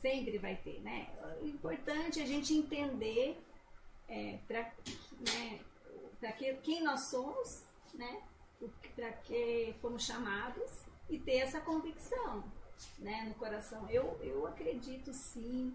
Sempre 0.00 0.38
vai 0.38 0.54
ter, 0.56 0.80
né? 0.80 1.08
O 1.42 1.46
importante 1.46 2.20
é 2.20 2.22
a 2.22 2.26
gente 2.26 2.54
entender 2.54 3.36
é, 4.08 4.38
para 4.46 4.72
né, 5.20 5.60
que, 6.36 6.54
quem 6.62 6.82
nós 6.82 7.10
somos, 7.10 7.64
né? 7.94 8.22
Para 8.96 9.12
que 9.12 9.74
fomos 9.80 10.04
chamados 10.04 10.84
e 11.08 11.18
ter 11.18 11.38
essa 11.38 11.60
convicção 11.60 12.44
né, 12.98 13.24
no 13.28 13.34
coração. 13.34 13.88
Eu, 13.88 14.18
eu 14.22 14.46
acredito 14.46 15.12
sim, 15.12 15.74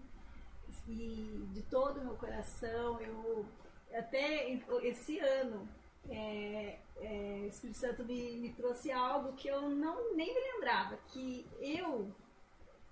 e 0.88 1.48
de 1.52 1.62
todo 1.62 2.00
o 2.00 2.04
meu 2.04 2.16
coração, 2.16 3.00
eu 3.00 3.46
até 3.92 4.50
esse 4.82 5.18
ano 5.18 5.68
é, 6.10 6.78
é, 6.96 7.40
o 7.44 7.46
Espírito 7.46 7.78
Santo 7.78 8.04
me, 8.04 8.36
me 8.36 8.52
trouxe 8.52 8.90
algo 8.92 9.32
que 9.34 9.48
eu 9.48 9.68
não 9.70 10.14
nem 10.14 10.34
me 10.34 10.52
lembrava, 10.52 10.98
que 11.08 11.46
eu, 11.60 12.10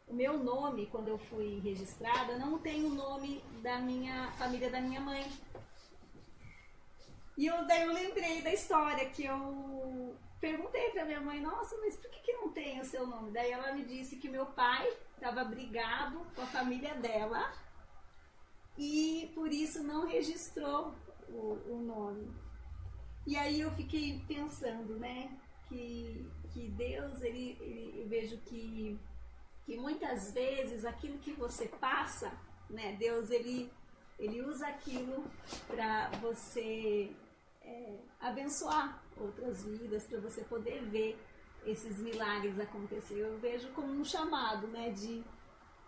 o 0.06 0.14
meu 0.14 0.38
nome, 0.38 0.86
quando 0.86 1.08
eu 1.08 1.18
fui 1.18 1.60
registrada, 1.60 2.38
não 2.38 2.58
tem 2.58 2.84
o 2.84 2.90
nome 2.90 3.42
da 3.62 3.78
minha 3.78 4.30
família 4.32 4.70
da 4.70 4.80
minha 4.80 5.00
mãe. 5.00 5.24
E 7.36 7.46
eu, 7.46 7.66
daí 7.66 7.82
eu 7.82 7.92
lembrei 7.92 8.42
da 8.42 8.52
história 8.52 9.08
que 9.08 9.24
eu 9.24 10.16
perguntei 10.40 10.90
para 10.90 11.04
minha 11.04 11.20
mãe, 11.20 11.40
nossa, 11.40 11.76
mas 11.78 11.96
por 11.96 12.10
que, 12.10 12.20
que 12.20 12.32
não 12.32 12.52
tem 12.52 12.80
o 12.80 12.84
seu 12.84 13.06
nome? 13.06 13.30
Daí 13.30 13.50
ela 13.50 13.72
me 13.72 13.84
disse 13.84 14.16
que 14.16 14.28
meu 14.28 14.46
pai 14.46 14.88
estava 15.14 15.44
brigado 15.44 16.26
com 16.34 16.42
a 16.42 16.46
família 16.46 16.94
dela 16.94 17.52
e 18.76 19.30
por 19.34 19.52
isso 19.52 19.82
não 19.82 20.06
registrou 20.06 20.94
o, 21.28 21.58
o 21.70 21.82
nome. 21.82 22.28
E 23.26 23.36
aí 23.36 23.60
eu 23.60 23.70
fiquei 23.72 24.20
pensando, 24.26 24.98
né, 24.98 25.30
que, 25.68 26.28
que 26.52 26.68
Deus, 26.70 27.22
ele, 27.22 27.56
ele, 27.60 28.00
eu 28.02 28.08
vejo 28.08 28.36
que, 28.38 28.98
que 29.64 29.76
muitas 29.76 30.32
vezes 30.32 30.84
aquilo 30.84 31.18
que 31.18 31.32
você 31.32 31.68
passa, 31.68 32.32
né, 32.68 32.96
Deus, 32.98 33.30
ele, 33.30 33.72
ele 34.18 34.42
usa 34.42 34.66
aquilo 34.66 35.24
para 35.66 36.10
você 36.20 37.14
é, 37.62 37.98
abençoar 38.20 39.02
outras 39.16 39.64
vidas, 39.64 40.06
para 40.06 40.20
você 40.20 40.42
poder 40.44 40.82
ver 40.86 41.18
esses 41.64 41.98
milagres 41.98 42.58
acontecer. 42.58 43.18
Eu 43.18 43.38
vejo 43.38 43.68
como 43.72 43.92
um 43.92 44.04
chamado, 44.04 44.66
né, 44.66 44.90
de, 44.90 45.22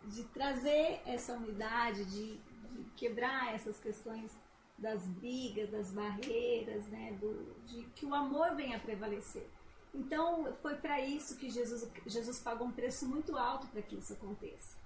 de 0.04 0.24
trazer 0.24 1.00
essa 1.04 1.32
unidade, 1.34 2.04
de, 2.04 2.36
de 2.36 2.84
quebrar 2.96 3.54
essas 3.54 3.78
questões 3.80 4.30
das 4.78 5.06
brigas, 5.06 5.70
das 5.70 5.92
barreiras, 5.92 6.86
né, 6.88 7.16
do, 7.20 7.54
de 7.66 7.84
que 7.94 8.06
o 8.06 8.14
amor 8.14 8.54
venha 8.54 8.76
a 8.76 8.80
prevalecer. 8.80 9.48
Então, 9.94 10.52
foi 10.60 10.74
para 10.76 11.00
isso 11.00 11.36
que 11.36 11.48
Jesus, 11.48 11.88
Jesus 12.06 12.40
pagou 12.40 12.66
um 12.66 12.72
preço 12.72 13.06
muito 13.06 13.38
alto 13.38 13.68
para 13.68 13.80
que 13.80 13.94
isso 13.94 14.12
aconteça. 14.12 14.76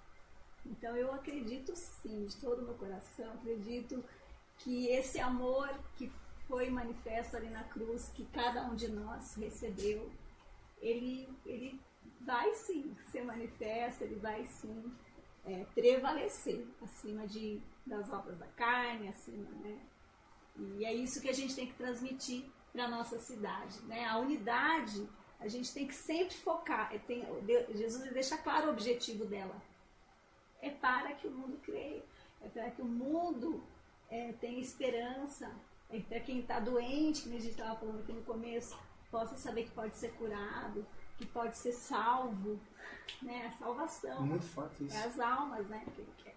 Então, 0.66 0.94
eu 0.97 1.11
acredito 1.12 1.75
sim, 1.75 2.27
de 2.27 2.37
todo 2.37 2.61
o 2.61 2.64
meu 2.66 2.75
coração, 2.75 3.33
acredito 3.33 4.05
que 4.59 4.88
esse 4.88 5.18
amor 5.18 5.68
que 5.97 6.12
foi 6.47 6.68
manifesto 6.68 7.37
ali 7.37 7.49
na 7.49 7.64
cruz, 7.64 8.09
que 8.11 8.27
cada 8.27 8.64
um 8.64 8.75
de 8.75 8.88
nós 8.88 9.35
recebeu, 9.35 10.11
ele, 10.81 11.29
ele 11.47 11.81
vai 12.21 12.53
sim 12.55 12.94
ser 13.11 13.23
manifesto, 13.25 14.05
ele 14.05 14.16
vai 14.16 14.44
sim 14.47 14.92
é, 15.47 15.64
prevalecer 15.75 16.66
acima 16.83 17.27
de, 17.27 17.61
das 17.87 18.11
obras 18.11 18.38
da 18.38 18.47
carne, 18.49 19.09
acima, 19.09 19.51
né? 19.62 19.79
E 20.57 20.85
é 20.85 20.92
isso 20.92 21.21
que 21.21 21.29
a 21.29 21.33
gente 21.33 21.55
tem 21.55 21.66
que 21.66 21.75
transmitir 21.75 22.44
para 22.72 22.85
a 22.85 22.88
nossa 22.88 23.18
cidade, 23.18 23.81
né? 23.83 24.04
A 24.07 24.18
unidade, 24.18 25.09
a 25.40 25.48
gente 25.48 25.72
tem 25.72 25.87
que 25.87 25.94
sempre 25.94 26.37
focar. 26.37 26.94
É, 26.94 26.98
tem, 26.98 27.24
Jesus 27.74 28.11
deixa 28.12 28.37
claro 28.37 28.68
o 28.68 28.70
objetivo 28.70 29.24
dela. 29.24 29.57
É 30.61 30.70
para 30.70 31.12
que 31.12 31.26
o 31.26 31.31
mundo 31.31 31.59
creia, 31.62 32.02
é 32.42 32.48
para 32.48 32.70
que 32.70 32.83
o 32.83 32.85
mundo 32.85 33.62
é, 34.11 34.33
tenha 34.40 34.61
esperança, 34.61 35.50
é 35.90 36.00
para 36.00 36.20
quem 36.20 36.40
está 36.40 36.59
doente, 36.59 37.22
que 37.22 37.37
a 37.37 37.40
gente 37.40 37.50
estava 37.50 37.76
falando 37.76 38.00
aqui 38.00 38.12
no 38.12 38.22
começo, 38.22 38.76
possa 39.11 39.37
saber 39.37 39.64
que 39.64 39.70
pode 39.70 39.96
ser 39.96 40.12
curado, 40.12 40.85
que 41.16 41.26
pode 41.26 41.57
ser 41.57 41.72
salvo, 41.72 42.59
né? 43.22 43.46
A 43.46 43.59
salvação. 43.59 44.22
Muito 44.22 44.44
forte 44.46 44.85
isso. 44.85 44.96
É 44.96 45.04
as 45.04 45.18
almas, 45.18 45.66
né? 45.68 45.85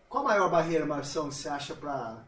Qual 0.07 0.25
a 0.25 0.29
maior 0.29 0.49
barreira, 0.49 0.85
Marção, 0.85 1.29
que 1.29 1.35
você 1.35 1.49
acha 1.49 1.75
para 1.75 2.23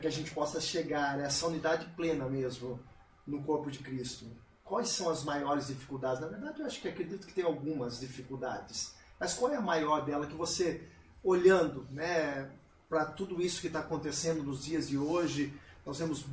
que 0.00 0.06
a 0.06 0.10
gente 0.10 0.32
possa 0.32 0.60
chegar 0.60 1.18
a 1.18 1.22
essa 1.22 1.46
unidade 1.46 1.86
plena 1.96 2.28
mesmo 2.28 2.78
no 3.26 3.42
corpo 3.42 3.70
de 3.70 3.78
Cristo? 3.80 4.26
Quais 4.64 4.88
são 4.88 5.08
as 5.08 5.24
maiores 5.24 5.68
dificuldades? 5.68 6.20
Na 6.20 6.28
verdade, 6.28 6.60
eu 6.60 6.66
acho 6.66 6.80
que 6.80 6.88
acredito 6.88 7.26
que 7.26 7.34
tem 7.34 7.44
algumas 7.44 8.00
dificuldades. 8.00 8.94
Mas 9.18 9.34
qual 9.34 9.52
é 9.52 9.56
a 9.56 9.60
maior 9.60 10.04
dela 10.04 10.26
que 10.26 10.34
você, 10.34 10.82
olhando 11.22 11.86
né, 11.90 12.50
para 12.88 13.04
tudo 13.04 13.40
isso 13.40 13.60
que 13.60 13.68
está 13.68 13.80
acontecendo 13.80 14.42
nos 14.42 14.64
dias 14.64 14.88
de 14.88 14.98
hoje, 14.98 15.52
nós 15.84 15.98
temos 15.98 16.24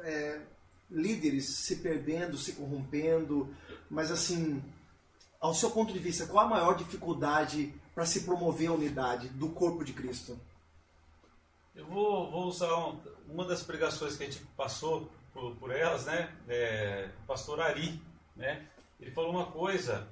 é, 0.00 0.40
líderes 0.90 1.48
se 1.48 1.76
perdendo, 1.76 2.36
se 2.36 2.52
corrompendo, 2.52 3.54
mas 3.90 4.10
assim, 4.10 4.62
ao 5.40 5.54
seu 5.54 5.70
ponto 5.70 5.92
de 5.92 5.98
vista, 5.98 6.26
qual 6.26 6.46
a 6.46 6.48
maior 6.48 6.76
dificuldade 6.76 7.74
para 7.94 8.06
se 8.06 8.22
promover 8.22 8.68
a 8.68 8.72
unidade 8.72 9.28
do 9.28 9.50
corpo 9.50 9.84
de 9.84 9.92
Cristo? 9.92 10.38
Eu 11.74 11.86
vou, 11.86 12.30
vou 12.30 12.46
usar 12.46 12.74
um, 12.88 13.00
uma 13.28 13.44
das 13.44 13.62
pregações 13.62 14.16
que 14.16 14.24
a 14.24 14.26
gente 14.26 14.44
passou 14.56 15.10
por, 15.36 15.54
por 15.56 15.70
elas, 15.70 16.06
né? 16.06 16.34
É, 16.48 17.10
pastor 17.26 17.60
Ari, 17.60 18.02
né? 18.34 18.66
Ele 18.98 19.10
falou 19.10 19.30
uma 19.30 19.46
coisa 19.52 20.08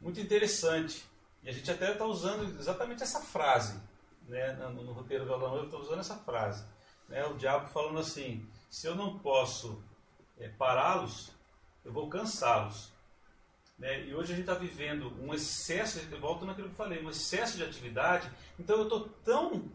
muito 0.00 0.20
interessante 0.20 1.06
e 1.44 1.48
a 1.48 1.52
gente 1.52 1.70
até 1.70 1.92
está 1.92 2.04
usando 2.04 2.58
exatamente 2.58 3.04
essa 3.04 3.20
frase, 3.20 3.80
né? 4.26 4.52
No, 4.54 4.82
no 4.82 4.92
roteiro 4.92 5.24
do 5.24 5.32
Alan, 5.32 5.58
eu 5.58 5.64
estou 5.64 5.80
usando 5.80 6.00
essa 6.00 6.16
frase, 6.16 6.64
né? 7.08 7.24
O 7.26 7.34
diabo 7.34 7.68
falando 7.68 8.00
assim: 8.00 8.44
se 8.68 8.88
eu 8.88 8.96
não 8.96 9.20
posso 9.20 9.80
é, 10.36 10.48
pará-los, 10.48 11.30
eu 11.84 11.92
vou 11.92 12.08
cansá-los. 12.08 12.90
Né? 13.78 14.04
E 14.06 14.14
hoje 14.14 14.32
a 14.32 14.36
gente 14.36 14.50
está 14.50 14.54
vivendo 14.54 15.10
um 15.22 15.32
excesso, 15.32 16.00
eu 16.10 16.20
volto 16.20 16.44
naquilo 16.44 16.68
que 16.68 16.74
eu 16.74 16.76
falei, 16.76 17.02
um 17.02 17.08
excesso 17.08 17.56
de 17.56 17.64
atividade, 17.64 18.30
então 18.58 18.76
eu 18.76 18.82
estou 18.82 19.08
tão 19.24 19.70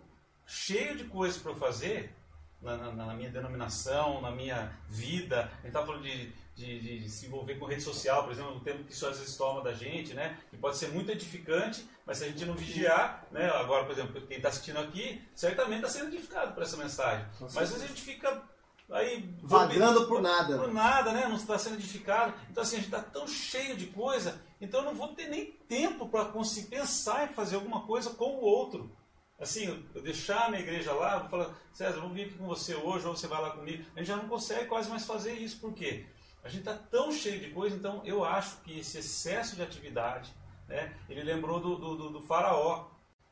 cheio 0.46 0.96
de 0.96 1.06
coisas 1.06 1.42
para 1.42 1.56
fazer, 1.56 2.14
na, 2.62 2.78
na, 2.78 2.91
na, 2.91 3.13
minha 3.13 3.30
denominação, 3.30 4.22
na 4.22 4.32
minha 4.32 4.72
vida, 4.88 5.41
a 5.41 5.56
gente 5.58 5.68
está 5.68 5.86
falando 5.86 6.04
de, 6.04 6.32
de, 6.56 7.00
de, 7.00 7.10
se 7.10 7.28
envolver 7.28 7.56
com 7.56 7.65
rede 7.65 7.82
social, 7.82 8.24
por 8.24 8.32
exemplo, 8.32 8.56
o 8.56 8.60
tempo 8.60 8.84
que 8.84 8.94
isso 8.94 9.06
às 9.06 9.20
vezes 9.20 9.36
toma 9.36 9.62
da 9.62 9.74
gente, 9.74 10.13
né? 10.13 10.38
que 10.50 10.58
pode 10.58 10.78
ser 10.78 10.89
muito 10.89 11.12
edificante, 11.12 11.88
mas 12.06 12.18
se 12.18 12.26
a 12.26 12.28
gente 12.28 12.46
não 12.46 12.56
vigiar, 12.56 13.28
né? 13.32 13.50
agora, 13.50 13.84
por 13.84 13.91
exemplo, 13.91 14.20
quem 14.28 14.38
está 14.38 14.50
assistindo 14.50 14.80
aqui, 14.80 15.22
certamente 15.36 15.86
está 15.86 15.89
sendo 15.89 16.08
edificado 16.08 16.54
por 16.54 16.63
essa 16.63 16.78
mensagem. 16.78 17.26
Mas 17.39 17.58
às 17.58 17.70
vezes 17.70 17.84
a 17.84 17.88
gente 17.88 18.02
fica 18.02 18.44
aí 18.89 19.36
vagando 19.41 20.08
por 20.08 20.22
nada. 20.22 20.58
Por 20.58 20.74
nada, 20.74 21.12
né? 21.12 21.28
Não 21.28 21.38
está 21.38 21.58
sendo 21.58 21.76
edificado. 21.76 22.34
Então 22.50 22.63
assim, 22.63 22.78
a 22.78 22.80
gente 22.80 22.94
está 22.94 23.02
tão 23.02 23.28
cheio 23.28 23.76
de 23.76 23.88
coisa, 23.88 24.39
então 24.62 24.82
eu 24.82 24.86
não 24.86 24.96
vou 24.96 25.10
ter 25.10 25.28
nem 25.28 25.52
tempo 25.68 26.08
para 26.08 26.26
conseguir 26.26 26.70
pensar 26.70 27.30
em 27.30 27.34
fazer 27.34 27.56
alguma 27.56 27.86
coisa 27.86 28.12
com 28.12 28.26
o 28.26 28.41
outro. 28.41 28.91
Assim, 29.39 29.86
eu 29.93 30.02
deixar 30.02 30.45
a 30.45 30.50
minha 30.50 30.62
igreja 30.62 30.93
lá, 30.93 31.19
vou 31.19 31.30
falar, 31.30 31.54
César, 31.74 32.00
vou 32.00 32.10
vir 32.10 32.28
aqui 32.28 32.36
com 32.36 32.48
você 32.48 32.74
hoje, 32.74 33.06
ou 33.06 33.15
você 33.15 33.28
vai 33.28 33.41
lá 33.41 33.52
comigo. 33.52 33.84
A 33.95 34.00
gente 34.00 34.08
já 34.08 34.15
não 34.15 34.30
consegue 34.30 34.65
quase 34.65 34.89
mais 34.89 35.06
fazer 35.06 35.34
isso. 35.34 35.60
Por 35.60 35.74
quê? 35.74 36.06
A 36.43 36.48
gente 36.48 36.60
está 36.60 36.74
tão 36.74 37.12
cheio 37.12 37.39
de 37.39 37.50
coisa, 37.50 37.76
então 37.76 38.02
eu 38.06 38.24
acho 38.24 38.58
que 38.62 38.80
esse 38.80 39.00
excesso 39.00 39.56
de 39.56 39.63
atividade, 39.63 40.34
né? 40.67 40.95
Ele 41.10 41.24
lembrou 41.24 41.60
do, 41.60 41.76
do, 41.76 42.10
do 42.12 42.21
faraó. 42.21 42.88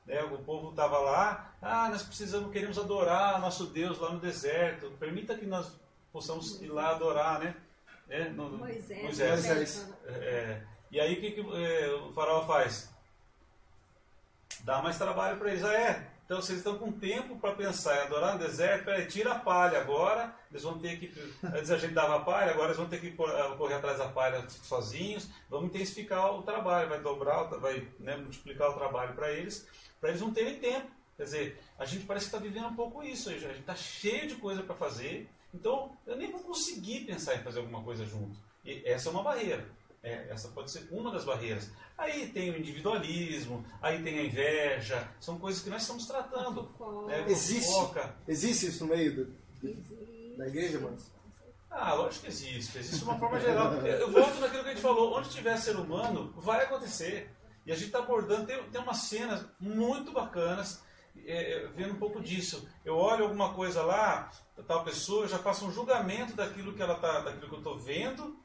Né? 0.06 0.22
O 0.24 0.40
povo 0.40 0.72
estava 0.72 1.00
lá, 1.00 1.56
ah, 1.62 1.88
nós 1.90 2.04
precisamos, 2.04 2.52
queremos 2.52 2.78
adorar 2.78 3.40
nosso 3.40 3.68
Deus 3.68 3.98
lá 4.00 4.12
no 4.12 4.20
deserto. 4.20 4.92
Permita 5.00 5.38
que 5.38 5.46
nós 5.46 5.80
possamos 6.12 6.62
ir 6.62 6.68
lá 6.68 6.90
adorar, 6.90 7.40
né? 7.40 7.56
É, 8.10 8.30
no, 8.30 8.50
Moisés. 8.58 9.04
Moisés. 9.04 9.46
Moisés. 9.46 9.94
É, 10.06 10.62
e 10.92 11.00
aí 11.00 11.14
o 11.14 11.22
que, 11.22 11.32
que 11.32 11.40
é, 11.40 11.94
o 11.94 12.12
faraó 12.12 12.46
faz? 12.46 12.93
Dá 14.64 14.82
mais 14.82 14.98
trabalho 14.98 15.38
para 15.38 15.52
eles. 15.52 15.64
Ah, 15.64 15.74
é? 15.74 16.08
Então 16.26 16.42
vocês 16.42 16.60
estão 16.60 16.78
com 16.78 16.92
tempo 16.92 17.38
para 17.38 17.54
pensar 17.54 17.98
em 17.98 18.02
adorar 18.04 18.34
no 18.34 18.40
deserto, 18.40 18.86
peraí, 18.86 19.06
tira 19.06 19.34
a 19.34 19.40
palha 19.40 19.78
agora, 19.78 20.34
eles 20.50 20.64
vão 20.64 20.80
ter 20.80 20.98
que. 20.98 21.14
Antes 21.44 21.70
a 21.70 21.78
gente 21.78 21.94
dava 21.94 22.16
a 22.16 22.22
palha, 22.22 22.52
agora 22.52 22.68
eles 22.68 22.78
vão 22.78 22.88
ter 22.88 23.02
que 23.02 23.12
correr 23.12 23.74
atrás 23.74 23.98
da 23.98 24.08
palha 24.08 24.44
sozinhos, 24.50 25.30
vamos 25.50 25.68
intensificar 25.68 26.34
o 26.34 26.42
trabalho, 26.42 26.88
vai 26.88 27.02
dobrar, 27.02 27.44
vai 27.44 27.86
né, 28.00 28.16
multiplicar 28.16 28.70
o 28.70 28.74
trabalho 28.74 29.14
para 29.14 29.32
eles 29.32 29.68
para 30.04 30.10
eles 30.10 30.22
não 30.22 30.34
terem 30.34 30.60
tempo. 30.60 30.92
Quer 31.16 31.24
dizer, 31.24 31.60
a 31.80 31.86
gente 31.86 32.06
parece 32.06 32.26
que 32.26 32.36
está 32.36 32.46
vivendo 32.46 32.68
um 32.68 32.76
pouco 32.76 33.02
isso. 33.02 33.30
A 33.30 33.38
gente 33.38 33.62
está 33.62 33.74
cheio 33.74 34.28
de 34.28 34.36
coisa 34.36 34.62
para 34.62 34.76
fazer, 34.76 35.30
então 35.54 35.98
eu 36.06 36.18
nem 36.18 36.30
vou 36.30 36.42
conseguir 36.42 37.06
pensar 37.06 37.36
em 37.36 37.44
fazer 37.44 37.60
alguma 37.60 37.82
coisa 37.82 38.06
junto. 38.06 38.38
E 38.66 38.82
essa 38.86 39.08
é 39.08 39.12
uma 39.14 39.24
barreira. 39.24 39.66
É, 40.04 40.28
essa 40.30 40.50
pode 40.50 40.70
ser 40.70 40.86
uma 40.92 41.12
das 41.12 41.24
barreiras. 41.24 41.72
Aí 41.98 42.28
tem 42.28 42.52
o 42.52 42.58
individualismo, 42.58 43.66
aí 43.82 44.04
tem 44.04 44.20
a 44.20 44.24
inveja, 44.26 45.10
são 45.20 45.40
coisas 45.40 45.64
que 45.64 45.70
nós 45.70 45.82
estamos 45.82 46.06
tratando. 46.06 46.70
É, 47.10 47.32
existe, 47.32 47.72
existe 48.28 48.68
isso 48.68 48.86
no 48.86 48.94
meio 48.94 49.16
do, 49.16 50.38
da 50.38 50.48
igreja, 50.48 50.80
mano? 50.80 50.98
Ah, 51.72 51.94
lógico 51.94 52.26
que 52.26 52.32
existe. 52.32 52.78
Existe 52.78 53.04
uma 53.04 53.18
forma 53.18 53.40
geral. 53.40 53.74
Eu 53.74 54.12
volto 54.12 54.40
naquilo 54.40 54.64
que 54.64 54.70
a 54.70 54.74
gente 54.74 54.82
falou: 54.82 55.18
onde 55.18 55.30
tiver 55.30 55.58
ser 55.58 55.76
humano, 55.76 56.34
vai 56.38 56.64
acontecer. 56.64 57.32
E 57.66 57.72
a 57.72 57.76
gente 57.76 57.88
está 57.88 58.00
abordando, 58.00 58.46
tem, 58.46 58.62
tem 58.64 58.82
umas 58.82 58.98
cenas 59.04 59.46
muito 59.58 60.12
bacanas, 60.12 60.84
é, 61.26 61.54
é, 61.54 61.68
vendo 61.68 61.94
um 61.94 62.00
pouco 62.00 62.22
disso. 62.22 62.68
Eu 62.84 62.98
olho 62.98 63.24
alguma 63.24 63.54
coisa 63.54 63.82
lá, 63.82 64.30
tal 64.68 64.84
pessoa, 64.84 65.24
eu 65.24 65.30
já 65.30 65.40
faço 65.40 65.66
um 65.66 65.72
julgamento 65.72 66.36
daquilo 66.36 66.74
que 66.74 66.82
ela 66.82 66.96
tá, 66.96 67.22
daquilo 67.22 67.48
que 67.48 67.56
eu 67.56 67.60
estou 67.60 67.80
vendo, 67.80 68.38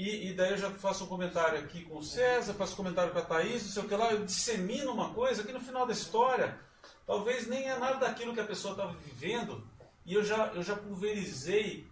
e, 0.00 0.28
e, 0.28 0.34
daí 0.34 0.52
eu 0.52 0.58
já 0.58 0.70
faço 0.70 1.04
um 1.04 1.08
comentário 1.08 1.58
aqui 1.58 1.84
com 1.84 1.98
o 1.98 2.02
César, 2.02 2.54
faço 2.54 2.72
um 2.72 2.76
comentário 2.76 3.12
com 3.12 3.18
a 3.18 3.22
Thaís, 3.22 3.64
não 3.64 3.70
sei 3.70 3.82
o 3.82 3.88
que 3.88 3.94
lá, 3.94 4.12
eu 4.12 4.24
dissemino 4.24 4.92
uma 4.92 5.12
coisa 5.12 5.44
que 5.44 5.52
no 5.52 5.60
final 5.60 5.86
da 5.86 5.92
história, 5.92 6.58
talvez 7.06 7.46
nem 7.46 7.68
é 7.68 7.78
nada 7.78 7.98
daquilo 7.98 8.32
que 8.32 8.40
a 8.40 8.46
pessoa 8.46 8.72
estava 8.72 8.94
vivendo, 8.94 9.62
e 10.06 10.14
eu 10.14 10.24
já, 10.24 10.46
eu 10.54 10.62
já 10.62 10.74
pulverizei, 10.74 11.86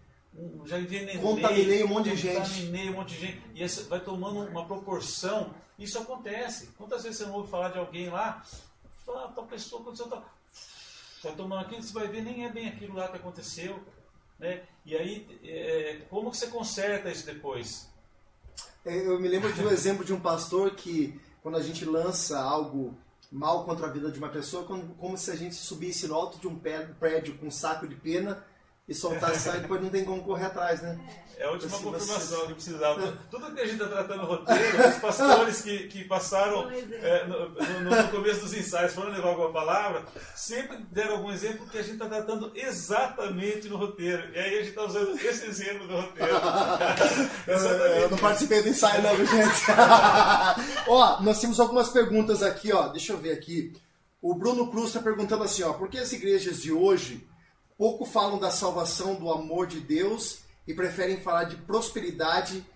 já 0.64 0.78
envenenei. 0.78 1.18
Contaminei 1.18 1.84
um 1.84 1.88
monte 1.88 2.10
de 2.10 2.16
gente. 2.16 2.48
Contaminei 2.48 2.90
um 2.90 2.92
monte 2.94 3.14
de 3.14 3.20
gente. 3.20 3.42
E 3.54 3.62
esse 3.62 3.82
vai 3.84 4.00
tomando 4.00 4.40
uma 4.40 4.64
proporção. 4.66 5.54
Isso 5.78 5.98
acontece. 5.98 6.68
Quantas 6.78 7.02
vezes 7.02 7.18
você 7.18 7.26
não 7.26 7.34
ouve 7.34 7.50
falar 7.50 7.70
de 7.70 7.78
alguém 7.78 8.08
lá? 8.08 8.42
Fala, 9.04 9.24
ah, 9.24 9.28
tal 9.28 9.46
pessoa 9.46 9.82
aconteceu 9.82 10.08
tal. 10.08 10.24
Vai 11.22 11.34
tomando 11.34 11.60
aquilo, 11.60 11.82
você 11.82 11.92
vai 11.92 12.08
ver, 12.08 12.22
nem 12.22 12.44
é 12.44 12.48
bem 12.50 12.68
aquilo 12.68 12.94
lá 12.94 13.08
que 13.08 13.16
aconteceu. 13.16 13.82
Né? 14.38 14.62
E 14.86 14.96
aí, 14.96 15.40
é, 15.44 16.02
como 16.08 16.30
que 16.30 16.36
você 16.36 16.46
conserta 16.46 17.10
isso 17.10 17.26
depois? 17.26 17.88
É, 18.84 19.06
eu 19.06 19.20
me 19.20 19.28
lembro 19.28 19.52
de 19.52 19.62
um 19.62 19.70
exemplo 19.70 20.04
de 20.04 20.12
um 20.12 20.20
pastor 20.20 20.72
que, 20.72 21.20
quando 21.42 21.56
a 21.56 21.62
gente 21.62 21.84
lança 21.84 22.38
algo 22.40 22.96
mal 23.30 23.64
contra 23.64 23.86
a 23.86 23.90
vida 23.90 24.10
de 24.10 24.18
uma 24.18 24.28
pessoa, 24.28 24.64
como, 24.64 24.94
como 24.94 25.16
se 25.18 25.30
a 25.30 25.36
gente 25.36 25.54
subisse 25.54 26.06
no 26.06 26.14
alto 26.14 26.38
de 26.38 26.48
um 26.48 26.58
prédio 26.98 27.36
com 27.38 27.46
um 27.46 27.50
saco 27.50 27.86
de 27.86 27.94
pena 27.94 28.42
e 28.88 28.94
soltar 28.94 29.34
e 29.34 29.60
depois 29.60 29.82
não 29.82 29.90
tem 29.90 30.04
como 30.04 30.22
correr 30.22 30.46
atrás, 30.46 30.80
né? 30.80 30.98
É 31.38 31.44
a 31.44 31.52
última 31.52 31.76
assim, 31.76 31.84
confirmação 31.84 32.40
você... 32.40 32.46
que 32.46 32.54
precisava. 32.54 33.18
Tudo 33.30 33.54
que 33.54 33.60
a 33.60 33.64
gente 33.64 33.80
está 33.80 33.86
tratando 33.86 34.22
no 34.22 34.26
roteiro, 34.26 34.88
os 34.88 34.96
pastores 34.96 35.62
que, 35.62 35.86
que 35.86 36.04
passaram 36.04 36.68
é, 36.68 37.26
no, 37.26 37.50
no, 37.50 37.90
no, 37.90 38.08
começo 38.08 38.40
dos 38.40 38.54
ensaios 38.54 38.92
foram 38.92 39.12
levar 39.12 39.28
alguma 39.28 39.52
palavra, 39.52 40.04
sempre 40.34 40.78
deram 40.90 41.18
algum 41.18 41.30
exemplo 41.30 41.68
que 41.68 41.78
a 41.78 41.82
gente 41.82 41.92
está 41.92 42.06
tratando 42.06 42.50
exatamente 42.56 43.68
no 43.68 43.76
roteiro. 43.76 44.34
E 44.34 44.38
aí 44.38 44.54
a 44.54 44.58
gente 44.58 44.70
está 44.70 44.84
usando 44.84 45.16
esse 45.16 45.46
exemplo 45.46 45.86
do 45.86 45.94
roteiro. 45.94 46.32
eu 48.02 48.10
não 48.10 48.18
participei 48.18 48.62
do 48.62 48.70
ensaio 48.70 49.02
não, 49.02 49.16
gente. 49.16 49.64
ó, 50.88 51.22
nós 51.22 51.40
temos 51.40 51.60
algumas 51.60 51.90
perguntas 51.90 52.42
aqui, 52.42 52.72
ó. 52.72 52.88
Deixa 52.88 53.12
eu 53.12 53.16
ver 53.16 53.32
aqui. 53.32 53.72
O 54.20 54.34
Bruno 54.34 54.72
Cruz 54.72 54.88
está 54.88 55.00
perguntando 55.00 55.44
assim, 55.44 55.62
ó, 55.62 55.72
por 55.74 55.88
que 55.88 55.98
as 55.98 56.12
igrejas 56.12 56.60
de 56.60 56.72
hoje 56.72 57.28
pouco 57.78 58.04
falam 58.04 58.40
da 58.40 58.50
salvação, 58.50 59.14
do 59.14 59.30
amor 59.30 59.68
de 59.68 59.78
Deus 59.78 60.40
e 60.66 60.74
preferem 60.74 61.22
falar 61.22 61.44
de 61.44 61.56
prosperidade, 61.56 62.66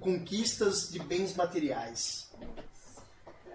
conquistas 0.00 0.90
de 0.90 0.98
bens 0.98 1.36
materiais. 1.36 2.28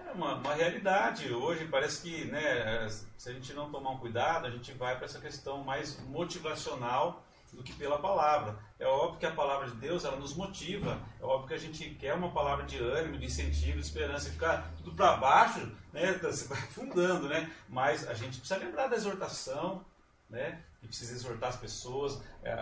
É 0.08 0.12
uma, 0.14 0.36
uma, 0.36 0.56
realidade. 0.56 1.32
Hoje 1.32 1.68
parece 1.68 2.02
que 2.02 2.26
né, 2.26 2.88
se 3.18 3.30
a 3.30 3.34
gente 3.34 3.54
não 3.54 3.70
tomar 3.70 3.92
um 3.92 3.98
cuidado, 3.98 4.48
a 4.48 4.50
gente 4.50 4.72
vai 4.72 4.96
para 4.96 5.06
essa 5.06 5.20
questão 5.20 5.62
mais 5.62 6.00
motivacional 6.06 7.22
do 7.52 7.62
que 7.62 7.74
pela 7.74 8.00
palavra. 8.00 8.58
É 8.80 8.86
óbvio 8.86 9.20
que 9.20 9.26
a 9.26 9.32
palavra 9.32 9.70
de 9.70 9.76
Deus 9.76 10.06
ela 10.06 10.16
nos 10.16 10.36
motiva, 10.36 11.02
é 11.20 11.24
óbvio 11.24 11.50
que 11.50 11.54
a 11.56 11.58
gente 11.58 11.90
quer 11.96 12.14
uma 12.14 12.32
palavra 12.32 12.66
de 12.66 12.78
ânimo, 12.78 13.18
de 13.18 13.26
incentivo, 13.26 13.80
de 13.80 13.86
esperança, 13.86 14.30
e 14.30 14.32
ficar 14.32 14.72
tudo 14.78 14.94
para 14.94 15.18
baixo, 15.18 15.72
né, 15.92 16.14
você 16.22 16.48
vai 16.48 16.60
afundando, 16.60 17.28
né? 17.28 17.52
Mas 17.68 18.08
a 18.08 18.14
gente 18.14 18.40
precisa 18.40 18.60
lembrar 18.60 18.88
da 18.88 18.96
exortação, 18.96 19.84
né? 20.30 20.62
E 20.82 20.88
precisa 20.88 21.14
exortar 21.14 21.50
as 21.50 21.58
pessoas, 21.58 22.22
é, 22.44 22.50
é, 22.52 22.54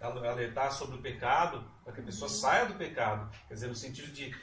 é, 0.00 0.28
alertar 0.28 0.72
sobre 0.72 0.96
o 0.96 1.02
pecado, 1.02 1.64
para 1.82 1.92
que 1.92 2.00
a 2.00 2.04
pessoa 2.04 2.28
saia 2.28 2.66
do 2.66 2.74
pecado. 2.74 3.30
Quer 3.48 3.54
dizer, 3.54 3.68
no 3.68 3.74
sentido 3.74 4.12
de 4.12 4.34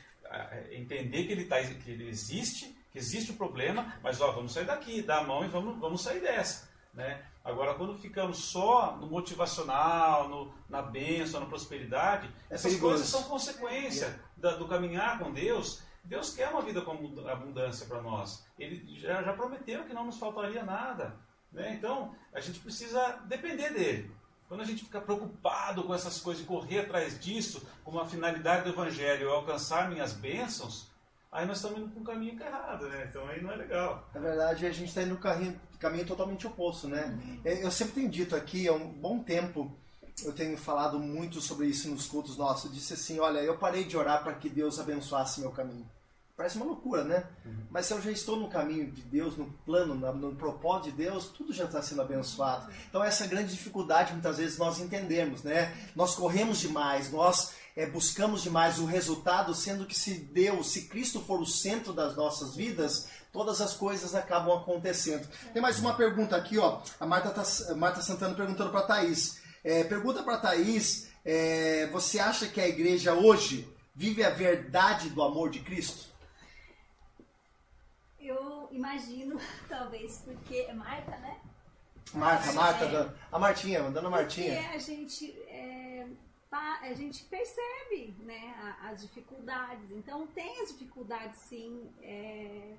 entender 0.72 1.26
que 1.26 1.32
ele, 1.32 1.46
tá, 1.46 1.62
que 1.62 1.92
ele 1.92 2.10
existe, 2.10 2.76
que 2.92 2.98
existe 2.98 3.32
o 3.32 3.36
problema, 3.36 3.94
mas 4.02 4.20
ó, 4.20 4.32
vamos 4.32 4.52
sair 4.52 4.66
daqui, 4.66 5.02
dar 5.02 5.20
a 5.20 5.24
mão 5.24 5.46
e 5.46 5.48
vamos, 5.48 5.80
vamos 5.80 6.02
sair 6.02 6.22
dessa. 6.22 6.70
Né? 6.94 7.24
Agora, 7.44 7.74
quando 7.74 7.96
ficamos 7.96 8.38
só 8.38 8.96
no 8.98 9.08
motivacional, 9.08 10.30
no, 10.30 10.54
na 10.70 10.82
bênção, 10.82 11.40
na 11.40 11.46
prosperidade, 11.46 12.28
é 12.50 12.56
essas 12.56 12.72
perigoso. 12.72 12.94
coisas 12.94 13.08
são 13.08 13.24
consequência 13.24 14.20
da, 14.38 14.56
do 14.56 14.68
caminhar 14.68 15.20
com 15.20 15.32
Deus. 15.32 15.82
Deus 16.04 16.34
quer 16.34 16.50
uma 16.50 16.62
vida 16.62 16.82
com 16.82 16.92
abundância 17.28 17.86
para 17.88 18.02
nós. 18.02 18.46
Ele 18.58 18.98
já, 18.98 19.24
já 19.24 19.34
prometeu 19.34 19.86
que 19.86 19.94
não 19.94 20.06
nos 20.06 20.18
faltaria 20.18 20.64
nada. 20.64 21.16
Né? 21.54 21.76
Então, 21.78 22.16
a 22.34 22.40
gente 22.40 22.60
precisa 22.60 23.20
depender 23.28 23.70
dele. 23.72 24.12
Quando 24.48 24.62
a 24.62 24.66
gente 24.66 24.84
fica 24.84 25.00
preocupado 25.00 25.84
com 25.84 25.94
essas 25.94 26.20
coisas 26.20 26.44
e 26.44 26.46
correr 26.46 26.80
atrás 26.80 27.20
disso, 27.20 27.66
como 27.84 28.00
a 28.00 28.06
finalidade 28.06 28.64
do 28.64 28.70
Evangelho 28.70 29.30
é 29.30 29.32
alcançar 29.32 29.90
minhas 29.90 30.14
bênçãos, 30.14 30.88
aí 31.32 31.46
nós 31.46 31.58
estamos 31.58 31.80
indo 31.80 31.90
para 31.90 32.02
um 32.02 32.04
caminho 32.04 32.42
errado, 32.42 32.88
né? 32.88 33.08
Então 33.10 33.28
aí 33.28 33.42
não 33.42 33.52
é 33.52 33.56
legal. 33.56 34.08
Na 34.14 34.20
verdade, 34.20 34.66
a 34.66 34.72
gente 34.72 34.90
está 34.90 35.02
indo 35.02 35.16
no 35.16 35.20
caminho, 35.20 35.60
caminho 35.80 36.06
totalmente 36.06 36.46
oposto, 36.46 36.88
né? 36.88 37.06
Uhum. 37.06 37.42
Eu 37.44 37.72
sempre 37.72 37.96
tenho 37.96 38.10
dito 38.10 38.36
aqui, 38.36 38.68
há 38.68 38.74
um 38.74 38.88
bom 38.88 39.20
tempo, 39.20 39.76
eu 40.24 40.34
tenho 40.34 40.56
falado 40.58 41.00
muito 41.00 41.42
sobre 41.42 41.68
isso 41.68 41.90
nos 41.90 42.06
cultos 42.06 42.38
nossos, 42.38 42.66
eu 42.66 42.72
disse 42.72 42.94
assim, 42.94 43.20
olha, 43.20 43.40
eu 43.40 43.58
parei 43.58 43.84
de 43.84 43.98
orar 43.98 44.24
para 44.24 44.34
que 44.34 44.50
Deus 44.50 44.80
abençoasse 44.80 45.42
meu 45.42 45.52
caminho. 45.52 45.90
Parece 46.36 46.56
uma 46.58 46.66
loucura, 46.66 47.04
né? 47.04 47.24
Uhum. 47.46 47.68
Mas 47.70 47.86
se 47.86 47.94
eu 47.94 48.02
já 48.02 48.12
estou 48.12 48.38
no 48.38 48.50
caminho 48.50 48.92
de 48.92 49.04
Deus, 49.04 49.38
no 49.38 49.46
plano, 49.66 49.94
no 49.94 50.36
propósito 50.36 50.92
de 50.92 51.04
Deus, 51.04 51.28
tudo 51.28 51.54
já 51.54 51.66
está 51.66 51.82
sendo 51.82 52.02
abençoado. 52.02 52.72
Então 52.90 53.04
essa 53.04 53.26
é 53.26 53.28
grande 53.28 53.52
dificuldade 53.52 54.14
muitas 54.14 54.38
vezes 54.38 54.58
nós 54.58 54.80
entendemos, 54.80 55.44
né? 55.44 55.76
Nós 55.96 56.16
corremos 56.16 56.60
demais, 56.60 57.12
nós 57.12 57.54
é, 57.76 57.86
buscamos 57.86 58.42
demais 58.42 58.80
o 58.80 58.86
resultado, 58.86 59.54
sendo 59.54 59.86
que 59.86 59.96
se 59.96 60.16
Deus, 60.16 60.72
se 60.72 60.88
Cristo 60.88 61.20
for 61.22 61.40
o 61.40 61.46
centro 61.46 61.94
das 61.94 62.16
nossas 62.16 62.56
vidas, 62.56 63.10
todas 63.32 63.62
as 63.62 63.76
coisas 63.76 64.16
acabam 64.16 64.58
acontecendo. 64.58 65.28
Tem 65.54 65.62
mais 65.62 65.80
uma 65.80 65.96
pergunta 65.96 66.36
aqui, 66.36 66.58
ó. 66.58 66.82
A 67.00 67.06
Marta, 67.06 67.30
tá, 67.30 67.44
Marta 67.76 68.02
Santana 68.02 68.34
perguntando 68.34 68.72
para 68.72 68.82
a 68.82 68.88
Thaís. 68.88 69.40
É, 69.64 69.84
pergunta 69.84 70.24
para 70.24 70.36
a 70.36 70.40
Thaís, 70.40 71.10
é, 71.24 71.88
você 71.92 72.20
acha 72.20 72.48
que 72.48 72.60
a 72.60 72.68
igreja 72.68 73.14
hoje 73.14 73.68
vive 73.96 74.24
a 74.24 74.30
verdade 74.30 75.10
do 75.10 75.22
amor 75.22 75.50
de 75.50 75.60
Cristo? 75.60 76.13
Imagino, 78.74 79.40
talvez, 79.70 80.24
porque 80.26 80.56
é 80.68 80.74
Marta, 80.74 81.16
né? 81.18 81.40
Marta, 82.14 82.52
Marta, 82.54 82.86
é, 82.86 83.14
a 83.32 83.40
Martinha, 83.40 83.90
dona 83.92 84.10
Martinha. 84.10 84.56
Porque 84.56 84.76
a 84.76 84.80
gente, 84.80 85.32
é, 85.48 86.08
a 86.52 86.94
gente 86.94 87.24
percebe 87.26 88.16
né, 88.20 88.78
as 88.84 89.02
dificuldades. 89.02 89.90
Então, 89.92 90.28
tem 90.28 90.62
as 90.62 90.70
dificuldades, 90.70 91.40
sim. 91.40 91.90
É, 92.02 92.76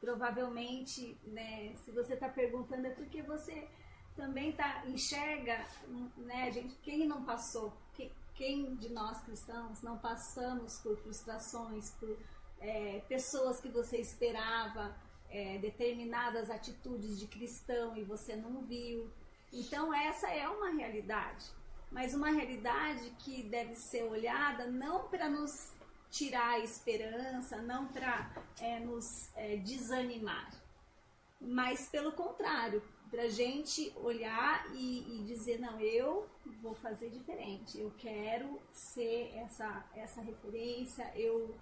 provavelmente, 0.00 1.16
né, 1.24 1.74
se 1.84 1.90
você 1.90 2.14
está 2.14 2.28
perguntando, 2.28 2.86
é 2.86 2.90
porque 2.90 3.22
você 3.22 3.66
também 4.16 4.52
tá, 4.52 4.84
enxerga, 4.86 5.64
né, 6.16 6.50
gente, 6.52 6.74
quem 6.82 7.06
não 7.06 7.24
passou, 7.24 7.72
quem, 7.94 8.12
quem 8.34 8.74
de 8.76 8.90
nós 8.90 9.22
cristãos 9.22 9.82
não 9.82 9.98
passamos 9.98 10.78
por 10.80 10.96
frustrações, 10.98 11.90
por 11.92 12.16
é, 12.64 13.02
pessoas 13.08 13.60
que 13.60 13.68
você 13.68 13.98
esperava, 13.98 14.96
é, 15.30 15.58
determinadas 15.58 16.50
atitudes 16.50 17.18
de 17.18 17.26
cristão 17.26 17.96
e 17.96 18.02
você 18.02 18.34
não 18.34 18.62
viu. 18.62 19.10
Então, 19.52 19.92
essa 19.92 20.28
é 20.30 20.48
uma 20.48 20.70
realidade, 20.70 21.44
mas 21.90 22.14
uma 22.14 22.30
realidade 22.30 23.10
que 23.20 23.42
deve 23.42 23.74
ser 23.74 24.02
olhada 24.04 24.66
não 24.66 25.08
para 25.08 25.28
nos 25.28 25.72
tirar 26.10 26.54
a 26.54 26.58
esperança, 26.60 27.60
não 27.60 27.86
para 27.88 28.30
é, 28.60 28.80
nos 28.80 29.30
é, 29.36 29.56
desanimar, 29.56 30.50
mas 31.40 31.88
pelo 31.88 32.12
contrário, 32.12 32.82
para 33.10 33.22
a 33.22 33.28
gente 33.28 33.92
olhar 33.96 34.66
e, 34.74 35.20
e, 35.20 35.24
dizer: 35.24 35.60
não, 35.60 35.78
eu 35.80 36.28
vou 36.62 36.74
fazer 36.74 37.10
diferente, 37.10 37.78
eu 37.78 37.92
quero 37.98 38.60
ser 38.72 39.32
essa, 39.36 39.84
essa 39.94 40.20
referência, 40.20 41.12
eu 41.14 41.54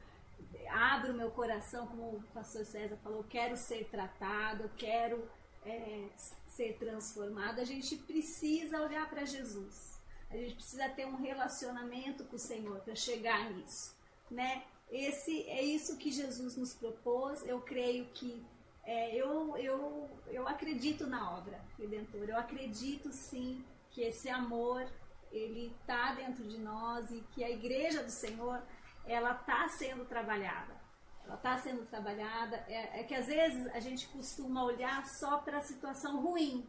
abro 0.71 1.15
meu 1.15 1.31
coração, 1.31 1.87
como 1.87 2.17
o 2.17 2.23
pastor 2.35 2.65
César 2.65 2.97
falou, 3.03 3.25
quero 3.25 3.57
ser 3.57 3.89
tratado, 3.89 4.71
quero 4.77 5.29
é, 5.65 6.09
ser 6.49 6.77
transformado, 6.79 7.61
a 7.61 7.65
gente 7.65 7.97
precisa 7.97 8.81
olhar 8.81 9.09
para 9.09 9.25
Jesus. 9.25 10.01
A 10.31 10.37
gente 10.37 10.55
precisa 10.55 10.89
ter 10.89 11.07
um 11.07 11.17
relacionamento 11.17 12.25
com 12.25 12.37
o 12.37 12.39
Senhor 12.39 12.81
para 12.81 12.95
chegar 12.95 13.51
nisso, 13.51 13.95
né? 14.31 14.65
Esse 14.91 15.43
é 15.49 15.63
isso 15.63 15.97
que 15.97 16.11
Jesus 16.11 16.57
nos 16.57 16.75
propôs. 16.75 17.47
Eu 17.47 17.61
creio 17.61 18.07
que 18.13 18.45
é, 18.85 19.15
eu, 19.15 19.57
eu, 19.57 20.11
eu 20.27 20.49
acredito 20.49 21.07
na 21.07 21.37
obra 21.37 21.61
redentora. 21.79 22.33
Eu 22.33 22.39
acredito 22.39 23.11
sim 23.13 23.65
que 23.91 24.03
esse 24.03 24.29
amor 24.29 24.87
ele 25.31 25.75
está 25.81 26.15
dentro 26.15 26.45
de 26.45 26.59
nós 26.59 27.11
e 27.11 27.23
que 27.33 27.43
a 27.43 27.51
igreja 27.51 28.03
do 28.03 28.11
Senhor 28.11 28.63
ela 29.07 29.33
está 29.33 29.69
sendo 29.69 30.05
trabalhada. 30.05 30.81
Ela 31.25 31.35
está 31.35 31.59
sendo 31.59 31.87
trabalhada. 31.87 32.57
É, 32.69 33.01
é, 33.01 33.05
que 33.05 33.15
às 33.15 33.27
vezes 33.27 33.67
a 33.75 33.81
gente 33.81 34.09
costuma 34.09 34.65
olhar 34.65 35.05
só 35.07 35.39
para 35.39 35.59
a 35.59 35.63
situação 35.63 36.21
ruim. 36.21 36.67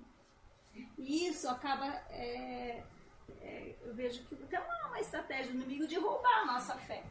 E 0.97 1.27
isso 1.27 1.47
acaba. 1.47 1.85
É, 2.09 2.83
é, 3.41 3.75
eu 3.81 3.93
vejo 3.93 4.23
que 4.25 4.55
é 4.55 4.59
uma, 4.59 4.87
uma 4.87 4.99
estratégia 4.99 5.51
do 5.51 5.61
inimigo 5.61 5.87
de 5.87 5.97
roubar 5.97 6.41
a 6.41 6.45
nossa 6.45 6.75
fé. 6.75 7.03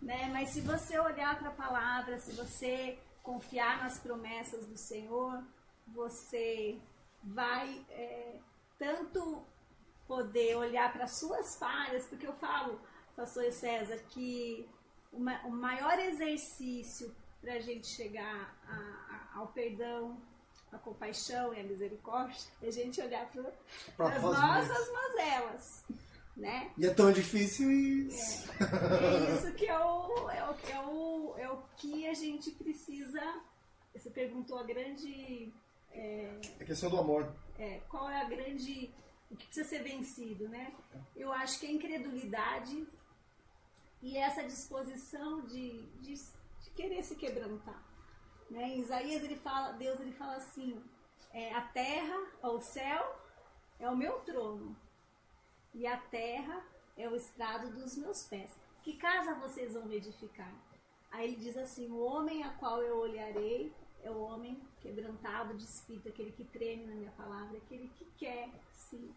Né? 0.00 0.28
Mas 0.32 0.50
se 0.50 0.60
você 0.60 0.98
olhar 0.98 1.38
para 1.38 1.48
a 1.48 1.54
palavra, 1.54 2.18
se 2.20 2.32
você 2.32 2.98
confiar 3.22 3.82
nas 3.82 3.98
promessas 3.98 4.66
do 4.66 4.76
Senhor, 4.76 5.42
você 5.88 6.80
vai 7.22 7.84
é, 7.90 8.38
tanto 8.78 9.44
poder 10.06 10.56
olhar 10.56 10.92
para 10.92 11.06
suas 11.06 11.58
falhas, 11.58 12.06
porque 12.06 12.26
eu 12.26 12.32
falo, 12.34 12.80
pastor 13.18 13.50
César, 13.50 13.98
que 14.10 14.64
o 15.12 15.50
maior 15.50 15.98
exercício 15.98 17.12
para 17.40 17.54
a 17.54 17.58
gente 17.58 17.88
chegar 17.88 18.56
a, 18.64 18.76
a, 19.34 19.38
ao 19.40 19.48
perdão, 19.48 20.16
a 20.70 20.78
compaixão 20.78 21.52
e 21.52 21.58
a 21.58 21.64
misericórdia 21.64 22.38
é 22.62 22.68
a 22.68 22.70
gente 22.70 23.00
olhar 23.00 23.28
para 23.96 24.14
as 24.14 24.22
nossas 24.22 24.92
mazelas. 24.92 25.84
Né? 26.36 26.70
E 26.78 26.86
é 26.86 26.94
tão 26.94 27.10
difícil 27.10 27.68
isso. 27.72 28.48
É, 28.52 29.32
é 29.32 29.34
isso 29.34 29.52
que 29.54 29.66
é 29.66 29.76
o, 29.76 30.30
é, 30.30 30.48
o, 30.48 30.54
é, 30.70 30.86
o, 30.86 31.34
é 31.38 31.50
o 31.50 31.58
que 31.76 32.06
a 32.06 32.14
gente 32.14 32.52
precisa. 32.52 33.20
Você 33.92 34.10
perguntou 34.10 34.56
a 34.56 34.62
grande. 34.62 35.52
É, 35.90 36.38
a 36.60 36.64
questão 36.64 36.88
do 36.88 36.98
amor. 36.98 37.34
É, 37.58 37.80
qual 37.88 38.08
é 38.08 38.20
a 38.20 38.28
grande. 38.28 38.94
O 39.28 39.36
que 39.36 39.46
precisa 39.46 39.68
ser 39.68 39.82
vencido, 39.82 40.48
né? 40.48 40.72
Eu 41.16 41.32
acho 41.32 41.58
que 41.58 41.66
a 41.66 41.72
incredulidade 41.72 42.86
e 44.02 44.16
essa 44.16 44.44
disposição 44.44 45.40
de, 45.42 45.82
de, 46.00 46.14
de 46.14 46.70
querer 46.74 47.02
se 47.02 47.16
quebrantar. 47.16 47.82
Né? 48.50 48.68
Em 48.68 48.80
Isaías 48.80 49.22
ele 49.22 49.36
fala, 49.36 49.72
Deus 49.72 50.00
ele 50.00 50.12
fala 50.12 50.36
assim: 50.36 50.82
é, 51.32 51.52
a 51.54 51.62
terra, 51.62 52.16
o 52.42 52.60
céu 52.60 53.16
é 53.78 53.88
o 53.88 53.96
meu 53.96 54.20
trono 54.20 54.76
e 55.74 55.86
a 55.86 55.96
terra 55.96 56.64
é 56.96 57.08
o 57.08 57.16
estrado 57.16 57.70
dos 57.70 57.96
meus 57.96 58.24
pés. 58.24 58.50
Que 58.82 58.96
casa 58.96 59.34
vocês 59.34 59.74
vão 59.74 59.90
edificar? 59.92 60.52
Aí 61.10 61.28
ele 61.28 61.36
diz 61.36 61.56
assim: 61.56 61.90
o 61.90 61.98
homem 61.98 62.42
a 62.42 62.50
qual 62.54 62.82
eu 62.82 62.98
olharei 62.98 63.72
é 64.02 64.10
o 64.10 64.20
homem 64.20 64.60
quebrantado 64.80 65.54
de 65.54 65.64
espírito, 65.64 66.08
aquele 66.08 66.32
que 66.32 66.44
treme 66.44 66.86
na 66.86 66.94
minha 66.94 67.10
palavra, 67.12 67.58
aquele 67.58 67.88
que 67.98 68.04
quer 68.16 68.48
se 68.72 69.12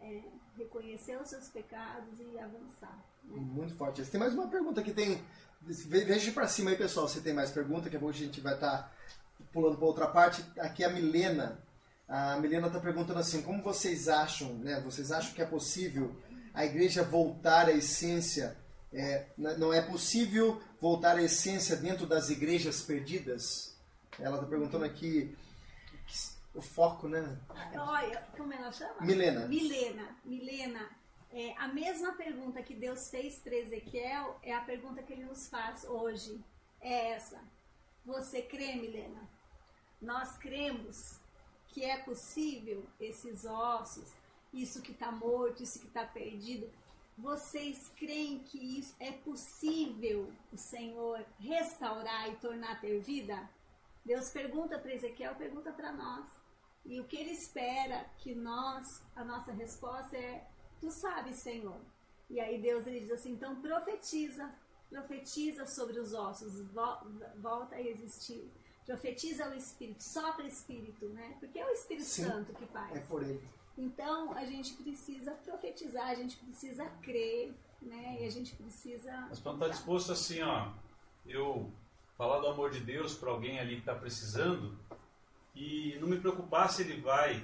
é, 0.00 0.22
reconhecer 0.56 1.20
os 1.20 1.28
seus 1.28 1.48
pecados 1.48 2.18
e 2.20 2.38
avançar. 2.38 3.04
Né? 3.24 3.36
Muito 3.36 3.74
forte. 3.74 4.04
Tem 4.04 4.20
mais 4.20 4.34
uma 4.34 4.48
pergunta 4.48 4.82
que 4.82 4.92
tem 4.92 5.22
Veja 5.60 6.32
para 6.32 6.46
cima 6.46 6.70
aí, 6.70 6.76
pessoal, 6.76 7.08
se 7.08 7.20
tem 7.20 7.34
mais 7.34 7.50
pergunta, 7.50 7.90
que 7.90 7.96
a 7.96 7.98
pouco 7.98 8.14
a 8.14 8.18
gente 8.18 8.40
vai 8.40 8.54
estar 8.54 8.82
tá 8.82 8.92
pulando 9.52 9.76
para 9.76 9.86
outra 9.86 10.06
parte. 10.06 10.44
Aqui 10.58 10.84
a 10.84 10.88
Milena. 10.88 11.58
A 12.08 12.38
Milena 12.38 12.68
está 12.68 12.78
perguntando 12.78 13.18
assim, 13.18 13.42
como 13.42 13.62
vocês 13.62 14.08
acham, 14.08 14.54
né? 14.54 14.80
Vocês 14.80 15.10
acham 15.12 15.34
que 15.34 15.42
é 15.42 15.46
possível 15.46 16.16
a 16.54 16.64
igreja 16.64 17.02
voltar 17.02 17.68
à 17.68 17.72
essência? 17.72 18.56
É, 18.90 19.26
não 19.36 19.72
é 19.72 19.82
possível 19.82 20.62
voltar 20.80 21.16
à 21.16 21.22
essência 21.22 21.76
dentro 21.76 22.06
das 22.06 22.30
igrejas 22.30 22.80
perdidas? 22.80 23.76
Ela 24.18 24.36
está 24.36 24.46
perguntando 24.46 24.84
aqui 24.84 25.36
o 26.58 26.62
foco, 26.62 27.08
né? 27.08 27.38
Olha, 27.76 28.20
como 28.36 28.52
ela 28.52 28.72
chama? 28.72 29.00
Milena. 29.00 29.46
Milena. 29.46 30.16
Milena, 30.24 30.90
é, 31.30 31.54
a 31.56 31.68
mesma 31.68 32.12
pergunta 32.14 32.62
que 32.62 32.74
Deus 32.74 33.08
fez 33.10 33.38
para 33.38 33.54
Ezequiel 33.54 34.38
é 34.42 34.52
a 34.52 34.60
pergunta 34.60 35.02
que 35.02 35.12
ele 35.12 35.24
nos 35.24 35.48
faz 35.48 35.84
hoje. 35.84 36.42
É 36.80 37.12
essa. 37.12 37.40
Você 38.04 38.42
crê, 38.42 38.74
Milena? 38.74 39.28
Nós 40.02 40.36
cremos 40.38 41.20
que 41.68 41.84
é 41.84 41.98
possível 41.98 42.84
esses 42.98 43.44
ossos, 43.44 44.12
isso 44.52 44.82
que 44.82 44.92
está 44.92 45.12
morto, 45.12 45.62
isso 45.62 45.78
que 45.78 45.86
está 45.86 46.04
perdido. 46.04 46.68
Vocês 47.16 47.88
creem 47.96 48.40
que 48.40 48.78
isso 48.78 48.96
é 48.98 49.12
possível 49.12 50.32
o 50.52 50.56
Senhor 50.56 51.24
restaurar 51.38 52.28
e 52.30 52.36
tornar 52.36 52.72
a 52.72 52.76
ter 52.76 53.00
vida? 53.00 53.48
Deus 54.04 54.30
pergunta 54.30 54.78
para 54.78 54.94
Ezequiel, 54.94 55.34
pergunta 55.34 55.70
para 55.72 55.92
nós. 55.92 56.37
E 56.88 57.00
o 57.00 57.04
que 57.04 57.16
ele 57.16 57.30
espera 57.30 58.06
que 58.18 58.34
nós, 58.34 58.84
a 59.14 59.22
nossa 59.24 59.52
resposta 59.52 60.16
é 60.16 60.44
Tu 60.80 60.90
sabes, 60.90 61.36
Senhor. 61.42 61.80
E 62.30 62.40
aí 62.40 62.60
Deus 62.60 62.86
ele 62.86 63.00
diz 63.00 63.10
assim: 63.12 63.32
então 63.32 63.60
profetiza, 63.60 64.50
profetiza 64.88 65.66
sobre 65.66 65.98
os 65.98 66.12
ossos, 66.14 66.62
volta 67.36 67.74
a 67.74 67.82
existir. 67.82 68.50
Profetiza 68.86 69.48
o 69.50 69.54
Espírito, 69.54 70.02
sopra 70.02 70.44
o 70.44 70.48
Espírito, 70.48 71.06
né? 71.10 71.36
Porque 71.38 71.58
é 71.58 71.66
o 71.66 71.70
Espírito 71.70 72.06
Sim, 72.06 72.24
Santo 72.24 72.54
que 72.54 72.66
faz. 72.66 72.96
É 72.96 73.00
por 73.00 73.22
ele. 73.22 73.46
Então 73.76 74.32
a 74.32 74.44
gente 74.46 74.74
precisa 74.74 75.32
profetizar, 75.32 76.08
a 76.08 76.14
gente 76.14 76.36
precisa 76.38 76.86
crer, 77.02 77.54
né? 77.82 78.18
E 78.20 78.24
a 78.24 78.30
gente 78.30 78.56
precisa. 78.56 79.12
Mas 79.28 79.40
quando 79.40 79.62
está 79.62 79.68
disposto 79.68 80.12
assim, 80.12 80.40
ó, 80.42 80.72
eu 81.26 81.70
falar 82.16 82.40
do 82.40 82.46
amor 82.46 82.70
de 82.70 82.80
Deus 82.80 83.14
para 83.14 83.30
alguém 83.30 83.60
ali 83.60 83.74
que 83.74 83.80
está 83.80 83.94
precisando 83.94 84.76
e 85.58 85.98
não 86.00 86.06
me 86.06 86.18
preocupar 86.18 86.70
se 86.70 86.82
ele 86.82 87.00
vai 87.00 87.42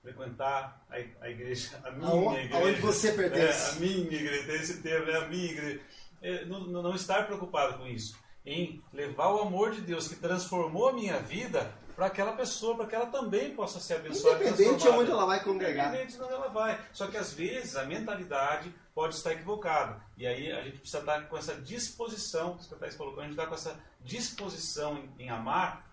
frequentar 0.00 0.80
a, 0.88 1.24
a 1.24 1.28
igreja, 1.28 1.80
a 1.84 1.90
minha 1.90 2.08
Aonde, 2.08 2.40
igreja. 2.40 2.56
Aonde 2.56 2.80
você 2.80 3.12
pertence. 3.12 3.70
É, 3.70 3.76
a 3.76 3.80
minha 3.80 3.98
igreja, 3.98 4.46
tem 4.46 4.54
esse 4.56 4.82
termo, 4.82 5.10
é 5.10 5.16
a 5.16 5.28
minha 5.28 5.50
igreja. 5.50 5.80
É, 6.22 6.44
não, 6.44 6.60
não 6.60 6.94
estar 6.94 7.26
preocupado 7.26 7.78
com 7.78 7.86
isso. 7.86 8.16
Em 8.46 8.82
levar 8.92 9.32
o 9.32 9.40
amor 9.40 9.72
de 9.72 9.80
Deus 9.80 10.06
que 10.06 10.16
transformou 10.16 10.88
a 10.88 10.92
minha 10.92 11.18
vida 11.18 11.72
para 11.96 12.06
aquela 12.06 12.32
pessoa, 12.32 12.76
para 12.76 12.86
que 12.86 12.94
ela 12.94 13.06
também 13.06 13.54
possa 13.54 13.80
ser 13.80 13.94
abençoada. 13.94 14.44
Independente 14.44 14.82
de 14.82 14.88
onde 14.88 15.10
ela 15.10 15.26
vai 15.26 15.42
congregar. 15.42 15.88
Independente 15.88 16.16
de 16.16 16.22
onde 16.22 16.32
ela 16.32 16.48
vai. 16.48 16.80
Só 16.92 17.08
que 17.08 17.16
às 17.16 17.32
vezes 17.32 17.76
a 17.76 17.84
mentalidade 17.84 18.72
pode 18.94 19.16
estar 19.16 19.32
equivocada. 19.32 20.00
E 20.16 20.26
aí 20.26 20.50
a 20.52 20.62
gente 20.62 20.78
precisa 20.78 21.00
estar 21.00 21.28
com 21.28 21.36
essa 21.36 21.54
disposição, 21.56 22.56
que 22.56 22.64
você 22.64 22.74
está 22.74 22.90
colocando, 22.96 23.20
a 23.20 23.24
gente 23.24 23.32
está 23.32 23.46
com 23.46 23.54
essa 23.54 23.78
disposição 24.00 24.96
em, 24.96 25.24
em 25.24 25.30
amar 25.30 25.91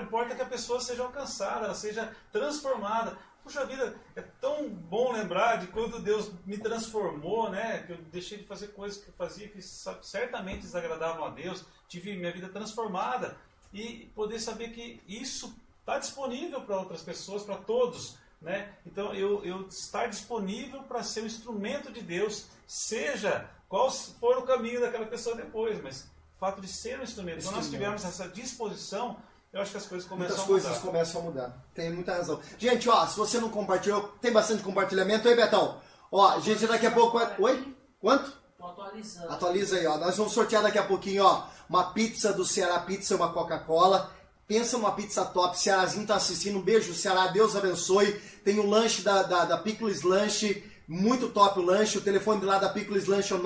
importa 0.00 0.34
que 0.34 0.42
a 0.42 0.46
pessoa 0.46 0.80
seja 0.80 1.02
alcançada, 1.02 1.66
ela 1.66 1.74
seja 1.74 2.14
transformada. 2.32 3.16
Puxa 3.42 3.64
vida, 3.64 3.94
é 4.14 4.20
tão 4.40 4.68
bom 4.68 5.12
lembrar 5.12 5.56
de 5.56 5.66
quando 5.68 5.98
Deus 5.98 6.30
me 6.44 6.58
transformou, 6.58 7.50
né? 7.50 7.82
Que 7.86 7.92
eu 7.92 7.98
deixei 8.12 8.38
de 8.38 8.44
fazer 8.44 8.68
coisas 8.68 9.02
que 9.02 9.08
eu 9.08 9.14
fazia 9.14 9.48
que 9.48 9.62
certamente 9.62 10.62
desagradavam 10.62 11.24
a 11.24 11.30
Deus, 11.30 11.64
tive 11.88 12.16
minha 12.16 12.32
vida 12.32 12.48
transformada 12.48 13.36
e 13.72 14.10
poder 14.14 14.38
saber 14.40 14.70
que 14.70 15.00
isso 15.08 15.54
está 15.80 15.98
disponível 15.98 16.60
para 16.62 16.78
outras 16.78 17.02
pessoas, 17.02 17.42
para 17.42 17.56
todos, 17.56 18.18
né? 18.40 18.74
Então 18.84 19.14
eu, 19.14 19.44
eu 19.44 19.66
estar 19.68 20.06
disponível 20.06 20.82
para 20.82 21.02
ser 21.02 21.22
um 21.22 21.26
instrumento 21.26 21.90
de 21.90 22.02
Deus, 22.02 22.46
seja 22.66 23.50
qual 23.68 23.90
for 23.90 24.38
o 24.38 24.42
caminho 24.42 24.80
daquela 24.80 25.06
pessoa 25.06 25.34
depois, 25.34 25.82
mas 25.82 26.02
o 26.36 26.38
fato 26.38 26.60
de 26.60 26.68
ser 26.68 26.98
um 27.00 27.02
instrumento. 27.02 27.42
Quando 27.42 27.56
nós 27.56 27.70
tivermos 27.70 28.04
essa 28.04 28.28
disposição, 28.28 29.16
eu 29.52 29.60
acho 29.60 29.72
que 29.72 29.76
as 29.78 29.86
coisas 29.86 30.08
começam 30.08 30.36
Muitas 30.36 30.38
a 30.38 30.48
mudar. 30.48 30.62
coisas 30.62 30.82
começam 30.82 31.20
a 31.20 31.24
mudar. 31.24 31.66
Tem 31.74 31.90
muita 31.92 32.14
razão. 32.14 32.40
Gente, 32.56 32.88
ó, 32.88 33.06
se 33.06 33.16
você 33.16 33.40
não 33.40 33.48
compartilhou, 33.48 34.14
tem 34.20 34.32
bastante 34.32 34.62
compartilhamento 34.62 35.28
aí, 35.28 35.34
Betão. 35.34 35.80
Ó, 36.10 36.38
gente, 36.40 36.66
daqui 36.66 36.86
a 36.86 36.90
pouco. 36.90 37.18
Oi? 37.38 37.74
Quanto? 38.00 38.32
Tô 38.56 38.66
atualizando. 38.66 39.32
Atualiza 39.32 39.76
aí, 39.76 39.86
ó. 39.86 39.98
Nós 39.98 40.16
vamos 40.16 40.32
sortear 40.32 40.62
daqui 40.62 40.78
a 40.78 40.84
pouquinho, 40.84 41.24
ó, 41.24 41.46
uma 41.68 41.92
pizza 41.92 42.32
do 42.32 42.44
Ceará 42.44 42.78
Pizza 42.80 43.14
e 43.14 43.16
uma 43.16 43.32
Coca-Cola. 43.32 44.10
Pensa 44.46 44.76
numa 44.76 44.92
pizza 44.92 45.24
top. 45.24 45.58
Cearazinho 45.58 46.06
tá 46.06 46.16
assistindo. 46.16 46.58
Um 46.58 46.62
beijo, 46.62 46.92
Ceará. 46.92 47.28
Deus 47.28 47.54
abençoe. 47.54 48.12
Tem 48.44 48.58
o 48.58 48.64
um 48.64 48.68
lanche 48.68 49.02
da, 49.02 49.22
da, 49.22 49.44
da 49.44 49.58
Pickles 49.58 50.02
Lanche. 50.02 50.64
Muito 50.90 51.28
top 51.28 51.60
o 51.60 51.62
lanche. 51.62 51.98
O 51.98 52.00
telefone 52.00 52.44
lá 52.44 52.58
da 52.58 52.68
Pickles 52.68 53.06
Lanche 53.06 53.32
é 53.32 53.36
o 53.36 53.42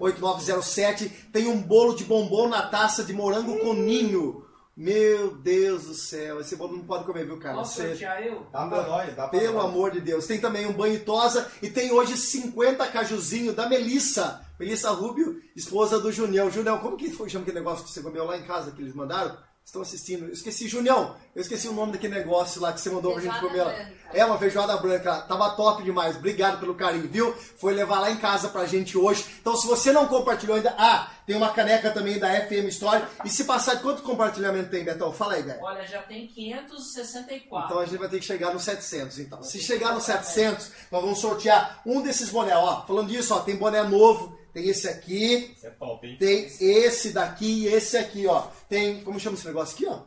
99668-8907. 0.00 1.08
Tem 1.32 1.46
um 1.46 1.62
bolo 1.62 1.94
de 1.94 2.02
bombom 2.02 2.48
na 2.48 2.62
taça 2.62 3.04
de 3.04 3.12
morango 3.12 3.56
com 3.60 3.74
ninho. 3.74 4.44
Meu 4.76 5.36
Deus 5.36 5.84
do 5.84 5.94
céu, 5.94 6.40
esse 6.40 6.56
bolo 6.56 6.76
não 6.76 6.84
pode 6.84 7.04
comer, 7.04 7.24
viu, 7.24 7.38
cara? 7.38 7.58
Posso 7.58 7.80
Você... 7.80 8.04
eu? 8.24 8.46
Dá 8.52 8.66
pra 8.66 8.82
nós, 8.88 9.14
dá 9.14 9.28
pra 9.28 9.38
Pelo 9.38 9.54
nós. 9.54 9.66
amor 9.66 9.92
de 9.92 10.00
Deus. 10.00 10.26
Tem 10.26 10.40
também 10.40 10.66
um 10.66 10.72
banho 10.72 10.98
tosa 11.04 11.48
e 11.62 11.70
tem 11.70 11.92
hoje 11.92 12.16
50 12.16 12.84
cajuzinho 12.88 13.52
da 13.52 13.68
Melissa. 13.68 14.44
Melissa 14.58 14.90
Rubio, 14.90 15.40
esposa 15.54 16.00
do 16.00 16.10
Junião. 16.10 16.50
Junião, 16.50 16.78
como 16.78 16.96
que 16.96 17.10
foi 17.10 17.28
chama 17.28 17.42
aquele 17.42 17.58
negócio 17.58 17.84
que 17.84 17.90
você 17.92 18.02
comeu 18.02 18.24
lá 18.24 18.36
em 18.36 18.42
casa 18.42 18.72
que 18.72 18.82
eles 18.82 18.94
mandaram? 18.94 19.36
Estão 19.68 19.82
assistindo. 19.82 20.24
Eu 20.24 20.32
esqueci, 20.32 20.66
Junião, 20.66 21.14
eu 21.34 21.42
esqueci 21.42 21.68
o 21.68 21.72
nome 21.72 21.92
daquele 21.92 22.14
negócio 22.14 22.60
lá 22.60 22.72
que 22.72 22.80
você 22.80 22.90
mandou 22.90 23.14
feijoada 23.14 23.38
pra 23.38 23.48
gente 23.48 23.52
comer. 23.52 23.74
Branca. 23.76 23.98
É 24.14 24.24
uma 24.24 24.38
feijoada 24.38 24.76
branca, 24.78 25.20
tava 25.22 25.50
top 25.50 25.82
demais. 25.82 26.16
Obrigado 26.16 26.58
pelo 26.58 26.74
carinho, 26.74 27.06
viu? 27.06 27.34
Foi 27.58 27.74
levar 27.74 28.00
lá 28.00 28.10
em 28.10 28.16
casa 28.16 28.48
pra 28.48 28.64
gente 28.64 28.96
hoje. 28.96 29.24
Então, 29.40 29.54
se 29.54 29.66
você 29.66 29.92
não 29.92 30.08
compartilhou 30.08 30.56
ainda, 30.56 30.74
ah, 30.78 31.10
tem 31.26 31.36
uma 31.36 31.52
caneca 31.52 31.90
também 31.90 32.18
da 32.18 32.28
FM 32.28 32.68
Story. 32.68 33.04
E 33.24 33.28
se 33.28 33.44
passar, 33.44 33.82
quanto 33.82 34.02
compartilhamento 34.02 34.70
tem, 34.70 34.84
Betão? 34.84 35.12
Fala 35.12 35.34
aí, 35.34 35.42
velho. 35.42 35.60
Olha, 35.60 35.86
já 35.86 36.00
tem 36.02 36.26
564. 36.26 37.66
Então 37.66 37.78
a 37.78 37.84
gente 37.84 37.98
vai 37.98 38.08
ter 38.08 38.18
que 38.20 38.24
chegar 38.24 38.54
no 38.54 38.58
700, 38.58 39.18
então. 39.18 39.42
Se 39.42 39.60
chegar 39.60 39.92
no 39.92 40.00
700, 40.00 40.70
nós 40.90 41.02
vamos 41.02 41.18
sortear 41.18 41.82
um 41.84 42.00
desses 42.00 42.30
bonés, 42.30 42.56
ó. 42.56 42.86
Falando 42.86 43.08
disso, 43.08 43.34
ó, 43.34 43.40
tem 43.40 43.56
boné 43.56 43.82
novo 43.82 44.38
tem 44.58 44.68
esse 44.68 44.88
aqui. 44.88 45.52
Esse 45.56 45.66
é 45.66 45.70
top, 45.70 46.06
hein? 46.06 46.16
Tem 46.18 46.50
esse 46.60 47.12
daqui 47.12 47.64
e 47.64 47.66
esse 47.66 47.96
aqui, 47.96 48.26
ó. 48.26 48.48
Tem. 48.68 49.02
Como 49.02 49.18
chama 49.18 49.36
esse 49.36 49.46
negócio 49.46 49.74
aqui, 49.74 49.86
ó? 49.86 50.00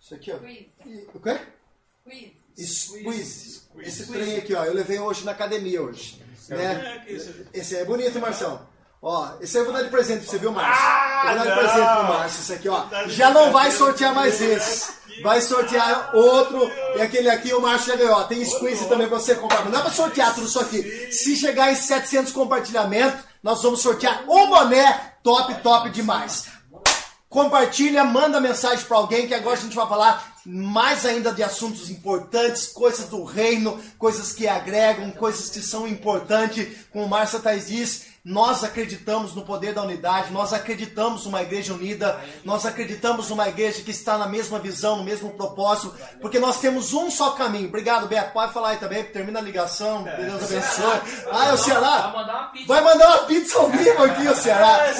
Isso 0.00 0.14
aqui, 0.14 0.32
ó. 0.32 0.36
Squeeze. 0.36 1.08
O 1.14 1.20
quê? 1.20 1.38
Squeeze. 2.56 3.60
Squeeze. 3.60 3.64
Esse 4.02 4.06
trem 4.12 4.36
aqui, 4.36 4.54
ó. 4.54 4.64
Eu 4.64 4.74
levei 4.74 4.98
hoje 4.98 5.24
na 5.24 5.32
academia 5.32 5.82
hoje. 5.82 6.22
Né? 6.48 7.04
Esse 7.52 7.76
é 7.76 7.84
bonito, 7.84 8.20
Marção. 8.20 8.66
Ó, 9.00 9.36
esse 9.40 9.56
aí 9.56 9.60
eu 9.62 9.66
vou 9.66 9.74
dar 9.74 9.82
de 9.82 9.90
presente 9.90 10.22
pra 10.22 10.30
você, 10.30 10.38
viu, 10.38 10.50
Márcio? 10.50 10.82
Ah, 10.86 11.22
eu 11.26 11.36
vou 11.36 11.36
dar 11.36 11.42
de 11.42 11.48
não. 11.48 11.56
presente 11.58 11.94
pro 11.94 12.04
Márcio, 12.14 12.40
isso 12.40 12.52
aqui, 12.54 12.68
ó. 12.70 12.86
Já 13.08 13.30
não 13.30 13.52
vai 13.52 13.70
sortear 13.70 14.14
mais 14.14 14.40
esse. 14.40 14.94
Vai 15.22 15.40
sortear 15.42 16.14
outro. 16.14 16.70
E 16.96 17.02
aquele 17.02 17.28
aqui 17.28 17.52
o 17.52 17.60
Márcio 17.60 17.92
já 17.92 17.96
ganhou. 17.96 18.14
ó. 18.16 18.24
Tem 18.24 18.44
squeeze 18.44 18.88
também 18.88 19.06
pra 19.08 19.18
você 19.18 19.34
comprar. 19.34 19.64
Não 19.64 19.70
dá 19.70 19.82
pra 19.82 19.90
sortear 19.90 20.34
tudo 20.34 20.46
isso 20.46 20.58
aqui. 20.58 21.12
Se 21.12 21.36
chegar 21.36 21.70
em 21.70 21.76
700 21.76 22.32
compartilhamentos, 22.32 23.20
nós 23.42 23.62
vamos 23.62 23.80
sortear 23.82 24.24
um 24.28 24.48
boné 24.48 25.14
top, 25.22 25.54
top 25.62 25.90
demais. 25.90 26.46
Compartilha, 27.34 28.04
manda 28.04 28.40
mensagem 28.40 28.84
para 28.84 28.96
alguém 28.96 29.26
que 29.26 29.34
agora 29.34 29.58
a 29.58 29.60
gente 29.60 29.74
vai 29.74 29.88
falar 29.88 30.36
mais 30.46 31.04
ainda 31.04 31.32
de 31.32 31.42
assuntos 31.42 31.90
importantes, 31.90 32.68
coisas 32.68 33.08
do 33.08 33.24
reino, 33.24 33.76
coisas 33.98 34.32
que 34.32 34.46
agregam, 34.46 35.10
coisas 35.10 35.50
que 35.50 35.60
são 35.60 35.88
importantes. 35.88 36.86
Como 36.92 37.08
Márcia 37.08 37.40
Thais 37.40 37.66
diz, 37.66 38.06
nós 38.24 38.64
acreditamos 38.64 39.34
no 39.34 39.42
poder 39.42 39.74
da 39.74 39.82
unidade, 39.82 40.32
nós 40.32 40.54
acreditamos 40.54 41.26
numa 41.26 41.42
igreja 41.42 41.74
unida, 41.74 42.18
nós 42.42 42.64
acreditamos 42.64 43.28
numa 43.28 43.46
igreja 43.48 43.82
que 43.82 43.90
está 43.90 44.16
na 44.16 44.26
mesma 44.26 44.58
visão, 44.58 44.96
no 44.96 45.04
mesmo 45.04 45.30
propósito, 45.32 45.94
porque 46.22 46.38
nós 46.38 46.58
temos 46.58 46.94
um 46.94 47.10
só 47.10 47.32
caminho. 47.32 47.68
Obrigado, 47.68 48.08
Beto. 48.08 48.32
Pode 48.32 48.54
falar 48.54 48.70
aí 48.70 48.76
também, 48.78 49.04
termina 49.04 49.40
a 49.40 49.42
ligação, 49.42 50.04
que 50.04 50.22
Deus 50.22 50.42
abençoe. 50.42 51.00
Ah, 51.30 51.48
é 51.48 51.52
o 51.52 51.58
Ceará? 51.58 52.52
Vai 52.66 52.80
mandar 52.82 53.08
uma 53.08 53.18
pizza 53.24 53.58
ao 53.58 53.68
vivo 53.68 54.04
aqui, 54.04 54.26
o 54.26 54.34
Ceará. 54.36 54.88
Ê, 54.88 54.94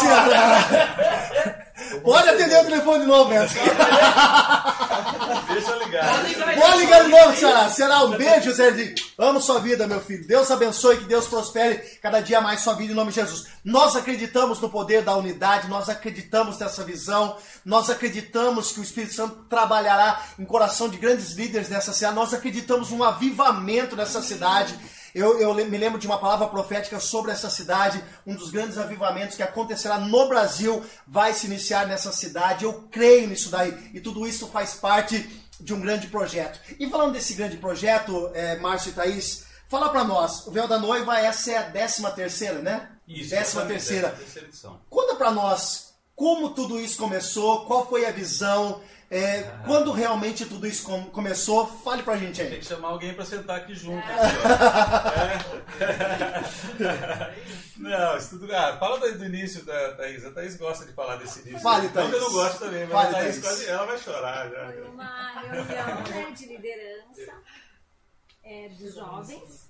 Ceará! 0.00 1.64
Pode 2.02 2.28
atender 2.28 2.60
o 2.60 2.64
telefone 2.64 3.00
de 3.00 3.06
novo, 3.06 3.30
Beto. 3.30 3.54
Deixa 5.52 5.70
eu 5.70 5.78
ligar. 5.78 6.22
Pode 6.58 6.78
ligar 6.78 7.04
de 7.04 7.08
novo, 7.08 7.36
Ceará. 7.36 7.70
Ceará, 7.70 8.04
um 8.04 8.10
beijo, 8.10 8.52
Zé. 8.52 8.94
Amo 9.18 9.40
sua 9.40 9.60
vida, 9.60 9.86
meu 9.86 10.00
filho. 10.00 10.26
Deus 10.26 10.50
abençoe, 10.50 10.98
que 10.98 11.04
Deus 11.04 11.26
prospere 11.26 11.78
cada 12.02 12.20
dia 12.20 12.40
mais 12.40 12.60
sua 12.60 12.74
vida 12.74 12.92
em 12.92 12.96
nome 12.96 13.10
de 13.10 13.20
Jesus. 13.20 13.46
Nós 13.64 13.96
acreditamos 13.96 14.60
no 14.60 14.68
poder 14.68 15.02
da 15.02 15.16
unidade, 15.16 15.68
nós 15.68 15.88
acreditamos 15.88 16.58
nessa 16.58 16.84
visão, 16.84 17.36
nós 17.64 17.88
acreditamos 17.90 18.72
que 18.72 18.80
o 18.80 18.82
Espírito 18.82 19.14
Santo 19.14 19.44
trabalhará 19.48 20.22
em 20.38 20.44
coração 20.44 20.88
de 20.88 20.98
grandes 20.98 21.32
líderes 21.32 21.68
nessa 21.68 21.92
cidade, 21.92 22.14
nós 22.14 22.34
acreditamos 22.34 22.90
num 22.90 23.02
avivamento 23.02 23.96
nessa 23.96 24.22
cidade. 24.22 24.78
Eu, 25.14 25.40
eu 25.40 25.54
me 25.54 25.78
lembro 25.78 25.98
de 25.98 26.06
uma 26.06 26.18
palavra 26.18 26.46
profética 26.48 27.00
sobre 27.00 27.32
essa 27.32 27.50
cidade, 27.50 28.02
um 28.26 28.34
dos 28.34 28.50
grandes 28.50 28.78
avivamentos 28.78 29.36
que 29.36 29.42
acontecerá 29.42 29.98
no 29.98 30.28
Brasil 30.28 30.84
vai 31.06 31.32
se 31.32 31.46
iniciar 31.46 31.86
nessa 31.86 32.12
cidade. 32.12 32.64
Eu 32.64 32.88
creio 32.90 33.28
nisso 33.28 33.50
daí. 33.50 33.90
E 33.94 34.00
tudo 34.00 34.26
isso 34.26 34.48
faz 34.48 34.74
parte 34.74 35.28
de 35.60 35.74
um 35.74 35.80
grande 35.80 36.06
projeto. 36.06 36.60
E 36.78 36.88
falando 36.88 37.12
desse 37.12 37.34
grande 37.34 37.56
projeto, 37.56 38.30
é, 38.34 38.56
Márcio 38.58 38.90
e 38.90 38.92
Thaís, 38.92 39.46
fala 39.68 39.88
pra 39.88 40.04
nós, 40.04 40.46
o 40.46 40.50
Véu 40.50 40.68
da 40.68 40.78
Noiva, 40.78 41.18
essa 41.18 41.50
é 41.50 41.56
a 41.58 41.62
décima 41.62 42.10
terceira, 42.10 42.60
né? 42.60 42.88
Isso, 43.06 43.30
décima 43.30 43.64
terceira. 43.66 44.08
décima 44.08 44.24
terceira 44.24 44.48
edição. 44.48 44.80
Conta 44.88 45.14
pra 45.16 45.30
nós 45.30 45.88
como 46.14 46.50
tudo 46.50 46.80
isso 46.80 46.98
começou, 46.98 47.64
qual 47.64 47.88
foi 47.88 48.04
a 48.04 48.10
visão, 48.10 48.80
é, 49.10 49.42
quando 49.64 49.90
realmente 49.92 50.44
tudo 50.44 50.66
isso 50.66 50.82
com- 50.84 51.06
começou. 51.10 51.66
Fale 51.66 52.02
pra 52.02 52.16
gente 52.16 52.40
Tem 52.42 52.52
aí. 52.52 52.58
que 52.58 52.64
chamar 52.66 52.88
alguém 52.88 53.14
pra 53.14 53.24
sentar 53.24 53.56
aqui 53.56 53.74
junto. 53.74 54.06
É. 54.06 54.18
É. 55.80 57.34
Não, 57.78 58.16
isso 58.18 58.30
tudo. 58.38 58.54
Ah, 58.54 58.76
fala 58.78 58.98
do 58.98 59.18
do 59.18 59.24
início 59.24 59.64
da 59.64 59.94
Thaís. 59.94 60.24
A 60.24 60.30
Thaís 60.32 60.56
gosta 60.56 60.84
de 60.84 60.92
falar 60.92 61.16
desse 61.16 61.40
início. 61.40 61.60
Fale, 61.60 61.88
que 61.88 61.96
eu 61.98 62.02
Thaís. 62.10 62.20
não 62.22 62.32
gosto 62.32 62.58
também, 62.58 62.80
mas 62.86 62.90
Fale, 62.92 63.08
a 63.08 63.12
Thaís 63.20 63.34
Thaís. 63.40 63.40
quase. 63.46 63.68
Ela 63.68 63.86
vai 63.86 63.98
chorar 63.98 64.50
já. 64.50 64.66
Foi 64.72 64.82
uma 64.88 65.40
reunião 65.40 66.00
né, 66.02 66.30
de 66.32 66.46
liderança 66.46 67.32
é, 68.44 68.68
dos 68.70 68.94
jovens 68.94 69.67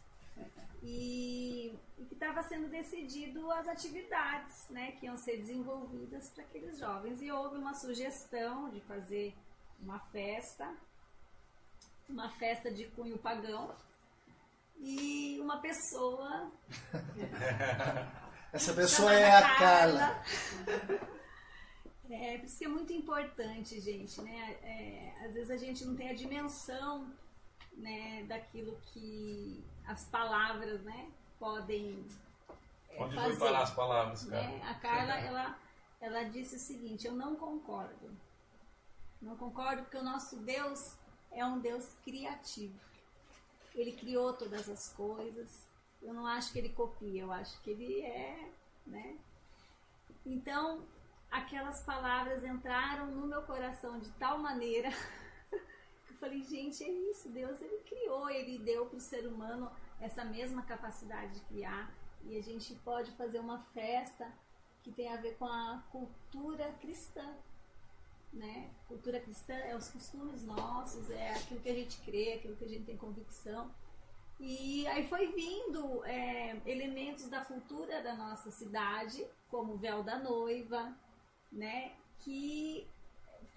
e, 0.82 1.72
e 1.98 2.04
que 2.06 2.14
estava 2.14 2.42
sendo 2.42 2.68
decidido 2.68 3.50
as 3.52 3.66
atividades 3.68 4.68
né, 4.70 4.92
que 4.92 5.06
iam 5.06 5.16
ser 5.16 5.38
desenvolvidas 5.38 6.30
para 6.30 6.44
aqueles 6.44 6.78
jovens. 6.78 7.20
E 7.20 7.30
houve 7.30 7.56
uma 7.56 7.74
sugestão 7.74 8.70
de 8.70 8.80
fazer 8.82 9.34
uma 9.80 9.98
festa, 10.10 10.74
uma 12.08 12.30
festa 12.38 12.70
de 12.70 12.86
cunho 12.88 13.18
pagão. 13.18 13.74
E 14.80 15.38
uma 15.40 15.60
pessoa 15.60 16.52
Essa 18.52 18.72
pessoa 18.72 19.12
é 19.12 19.30
a 19.30 19.56
Carla. 19.56 20.22
É, 22.10 22.38
por 22.38 22.46
isso 22.46 22.58
que 22.58 22.64
é 22.64 22.68
muito 22.68 22.92
importante, 22.92 23.78
gente, 23.80 24.20
né? 24.22 24.56
É, 24.62 25.26
às 25.26 25.34
vezes 25.34 25.50
a 25.50 25.56
gente 25.56 25.84
não 25.84 25.94
tem 25.94 26.08
a 26.08 26.14
dimensão 26.14 27.12
né, 27.78 28.24
daquilo 28.24 28.78
que 28.92 29.64
as 29.86 30.04
palavras, 30.06 30.80
né, 30.82 31.10
podem 31.38 32.04
é, 32.90 33.02
Onde 33.02 33.14
fazer. 33.14 33.36
foi 33.36 33.46
parar 33.46 33.62
as 33.62 33.70
palavras, 33.74 34.24
cara? 34.24 34.42
né? 34.48 34.62
A 34.68 34.74
Carla, 34.74 35.14
ela, 35.14 35.58
ela 36.00 36.22
disse 36.24 36.56
o 36.56 36.58
seguinte, 36.58 37.06
eu 37.06 37.14
não 37.14 37.36
concordo. 37.36 38.10
Não 39.20 39.36
concordo 39.36 39.82
porque 39.82 39.96
o 39.96 40.02
nosso 40.02 40.36
Deus 40.36 40.96
é 41.32 41.44
um 41.44 41.58
Deus 41.60 41.94
criativo. 42.04 42.78
Ele 43.74 43.92
criou 43.92 44.32
todas 44.32 44.68
as 44.68 44.92
coisas. 44.92 45.66
Eu 46.02 46.14
não 46.14 46.26
acho 46.26 46.52
que 46.52 46.58
ele 46.58 46.68
copia, 46.70 47.22
eu 47.22 47.32
acho 47.32 47.60
que 47.62 47.70
ele 47.70 48.02
é, 48.02 48.48
né? 48.86 49.16
Então, 50.24 50.82
aquelas 51.30 51.82
palavras 51.82 52.44
entraram 52.44 53.06
no 53.06 53.26
meu 53.26 53.42
coração 53.42 53.98
de 53.98 54.08
tal 54.12 54.38
maneira 54.38 54.90
falei, 56.18 56.42
gente, 56.42 56.82
é 56.84 56.90
isso, 57.10 57.28
Deus 57.28 57.60
ele 57.60 57.78
criou, 57.78 58.28
ele 58.30 58.58
deu 58.58 58.86
para 58.86 58.96
o 58.96 59.00
ser 59.00 59.26
humano 59.26 59.70
essa 60.00 60.24
mesma 60.24 60.62
capacidade 60.62 61.34
de 61.34 61.40
criar 61.46 61.92
e 62.24 62.36
a 62.36 62.42
gente 62.42 62.74
pode 62.76 63.10
fazer 63.12 63.38
uma 63.38 63.60
festa 63.74 64.30
que 64.82 64.92
tem 64.92 65.12
a 65.12 65.16
ver 65.16 65.36
com 65.36 65.44
a 65.44 65.82
cultura 65.90 66.72
cristã, 66.80 67.36
né? 68.32 68.70
Cultura 68.86 69.20
cristã 69.20 69.54
é 69.54 69.76
os 69.76 69.88
costumes 69.88 70.44
nossos, 70.44 71.10
é 71.10 71.34
aquilo 71.34 71.60
que 71.60 71.68
a 71.68 71.74
gente 71.74 72.00
crê, 72.02 72.34
aquilo 72.34 72.56
que 72.56 72.64
a 72.64 72.68
gente 72.68 72.84
tem 72.84 72.96
convicção. 72.96 73.70
E 74.40 74.86
aí 74.86 75.08
foi 75.08 75.32
vindo 75.32 76.04
é, 76.04 76.60
elementos 76.64 77.28
da 77.28 77.44
cultura 77.44 78.02
da 78.02 78.14
nossa 78.14 78.50
cidade, 78.50 79.26
como 79.48 79.74
o 79.74 79.78
véu 79.78 80.02
da 80.02 80.18
noiva, 80.18 80.96
né? 81.50 81.92
Que 82.20 82.86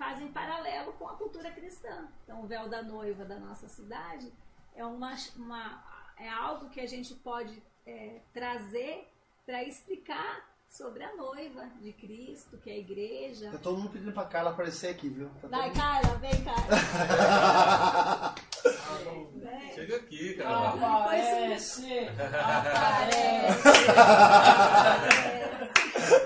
fazem 0.01 0.29
paralelo 0.31 0.93
com 0.93 1.07
a 1.07 1.13
cultura 1.15 1.51
cristã. 1.51 2.07
Então, 2.23 2.41
o 2.41 2.47
véu 2.47 2.67
da 2.67 2.81
noiva 2.81 3.23
da 3.23 3.37
nossa 3.37 3.67
cidade 3.69 4.33
é, 4.75 4.83
uma, 4.83 5.15
uma, 5.35 5.83
é 6.17 6.27
algo 6.27 6.71
que 6.71 6.79
a 6.81 6.87
gente 6.87 7.13
pode 7.13 7.61
é, 7.85 8.19
trazer 8.33 9.07
para 9.45 9.63
explicar 9.63 10.43
sobre 10.67 11.03
a 11.03 11.15
noiva 11.15 11.67
de 11.79 11.93
Cristo, 11.93 12.57
que 12.57 12.71
é 12.71 12.73
a 12.73 12.79
igreja. 12.79 13.51
Tá 13.51 13.59
todo 13.59 13.77
mundo 13.77 13.91
pedindo 13.91 14.11
pra 14.11 14.25
Carla 14.25 14.49
aparecer 14.49 14.87
aqui, 14.89 15.07
viu? 15.07 15.29
Tá 15.39 15.47
Vai, 15.49 15.67
mundo- 15.67 15.77
Carla, 15.79 16.17
vem, 16.17 16.43
Carla. 16.43 16.65
Chega 19.75 19.97
aqui, 19.97 20.35
Ah, 20.41 20.43
cara. 20.43 20.97
Aparece! 21.03 21.87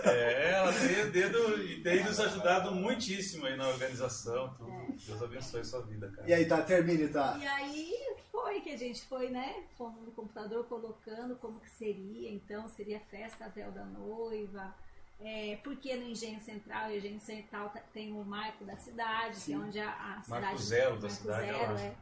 É, 0.05 0.51
ela 0.51 0.71
tem 0.73 1.01
o 1.03 1.11
dedo 1.11 1.61
e 1.63 1.81
tem 1.81 2.03
nos 2.03 2.19
ajudado 2.19 2.73
muitíssimo 2.73 3.45
aí 3.45 3.55
na 3.55 3.67
organização. 3.67 4.53
Tudo. 4.55 4.95
Deus 5.05 5.21
abençoe 5.21 5.63
sua 5.65 5.81
vida, 5.81 6.09
cara. 6.11 6.27
E 6.27 6.33
aí, 6.33 6.45
tá, 6.45 6.61
termine, 6.61 7.07
tá? 7.07 7.37
E 7.39 7.47
aí 7.47 8.15
foi 8.31 8.61
que 8.61 8.71
a 8.71 8.77
gente 8.77 9.01
foi, 9.07 9.29
né? 9.29 9.63
Fomos 9.77 10.01
no 10.03 10.11
computador 10.11 10.65
colocando 10.65 11.35
como 11.37 11.59
que 11.59 11.69
seria, 11.69 12.31
então 12.31 12.67
seria 12.69 12.99
festa 12.99 13.47
véu 13.49 13.71
da 13.71 13.83
noiva. 13.85 14.73
É, 15.19 15.57
porque 15.63 15.95
no 15.95 16.03
Engenho 16.03 16.41
Central, 16.41 16.91
e 16.91 16.95
o 16.95 16.97
Engenho 16.97 17.21
Central 17.21 17.69
tá- 17.69 17.81
tem 17.93 18.11
o 18.11 18.23
marco 18.25 18.65
da 18.65 18.75
cidade, 18.75 19.39
que 19.39 19.53
é 19.53 19.57
onde 19.57 19.79
a, 19.79 19.89
a 19.89 20.21
cidade. 20.21 20.41
Marco 20.41 20.57
zero 20.57 20.95
da 20.97 21.07
marco 21.07 21.15
cidade, 21.15 21.45
zero, 21.45 21.77
é, 21.77 21.95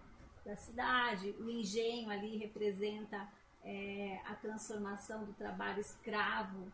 da 0.45 0.55
cidade. 0.57 1.36
O 1.39 1.49
engenho 1.49 2.09
ali 2.09 2.38
representa 2.38 3.28
é, 3.63 4.19
a 4.26 4.34
transformação 4.34 5.24
do 5.26 5.34
trabalho 5.34 5.80
escravo 5.80 6.67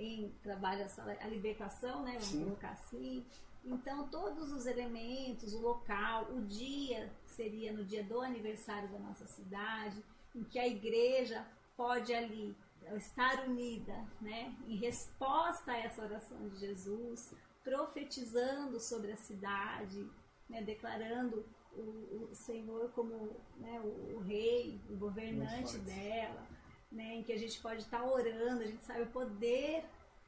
em 0.00 0.30
trabalho, 0.42 0.86
a 1.20 1.26
libertação, 1.26 2.02
né? 2.02 2.12
Vamos 2.12 2.26
Sim. 2.26 2.44
colocar 2.44 2.70
assim. 2.70 3.24
Então, 3.64 4.08
todos 4.08 4.50
os 4.52 4.66
elementos, 4.66 5.52
o 5.52 5.60
local, 5.60 6.30
o 6.32 6.40
dia 6.42 7.12
seria 7.26 7.72
no 7.72 7.84
dia 7.84 8.02
do 8.02 8.20
aniversário 8.20 8.88
da 8.88 8.98
nossa 8.98 9.26
cidade, 9.26 10.02
em 10.34 10.42
que 10.44 10.58
a 10.58 10.66
igreja 10.66 11.46
pode 11.76 12.12
ali 12.14 12.56
estar 12.96 13.46
unida, 13.46 13.94
né, 14.20 14.54
em 14.66 14.76
resposta 14.76 15.72
a 15.72 15.78
essa 15.78 16.02
oração 16.02 16.48
de 16.48 16.58
Jesus, 16.58 17.34
profetizando 17.62 18.80
sobre 18.80 19.12
a 19.12 19.16
cidade, 19.16 20.08
né, 20.48 20.62
declarando 20.62 21.44
o, 21.72 22.28
o 22.30 22.34
Senhor 22.34 22.90
como 22.92 23.36
né, 23.58 23.80
o, 23.80 24.16
o 24.16 24.18
rei, 24.20 24.80
o 24.88 24.96
governante 24.96 25.78
dela, 25.78 26.46
né, 26.90 27.16
em 27.16 27.22
que 27.22 27.32
a 27.32 27.38
gente 27.38 27.60
pode 27.60 27.82
estar 27.82 28.04
orando, 28.04 28.62
a 28.62 28.66
gente 28.66 28.84
sabe 28.84 29.02
o 29.02 29.06
poder 29.06 29.84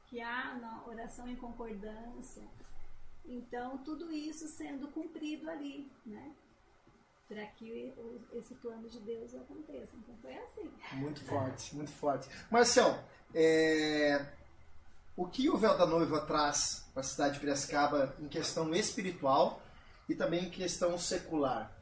que 0.06 0.20
há 0.20 0.54
na 0.54 0.84
oração 0.86 1.28
em 1.28 1.36
concordância. 1.36 2.42
Então, 3.24 3.78
tudo 3.78 4.12
isso 4.12 4.46
sendo 4.48 4.88
cumprido 4.88 5.48
ali, 5.48 5.90
né? 6.04 6.32
para 7.32 7.46
que 7.46 7.92
esse 8.34 8.54
plano 8.56 8.88
de 8.88 9.00
Deus 9.00 9.34
aconteça. 9.34 9.96
Então 9.96 10.14
foi 10.20 10.36
assim. 10.36 10.70
Muito 10.92 11.24
forte, 11.24 11.74
muito 11.74 11.90
forte. 11.90 12.28
Marcel, 12.50 13.02
é, 13.34 14.26
o 15.16 15.26
que 15.26 15.48
o 15.48 15.56
véu 15.56 15.76
da 15.78 15.86
noiva 15.86 16.20
traz 16.26 16.86
para 16.92 17.00
a 17.00 17.04
cidade 17.04 17.34
de 17.34 17.40
Piracicaba 17.40 18.14
em 18.20 18.28
questão 18.28 18.74
espiritual 18.74 19.62
e 20.08 20.14
também 20.14 20.44
em 20.44 20.50
questão 20.50 20.98
secular? 20.98 21.72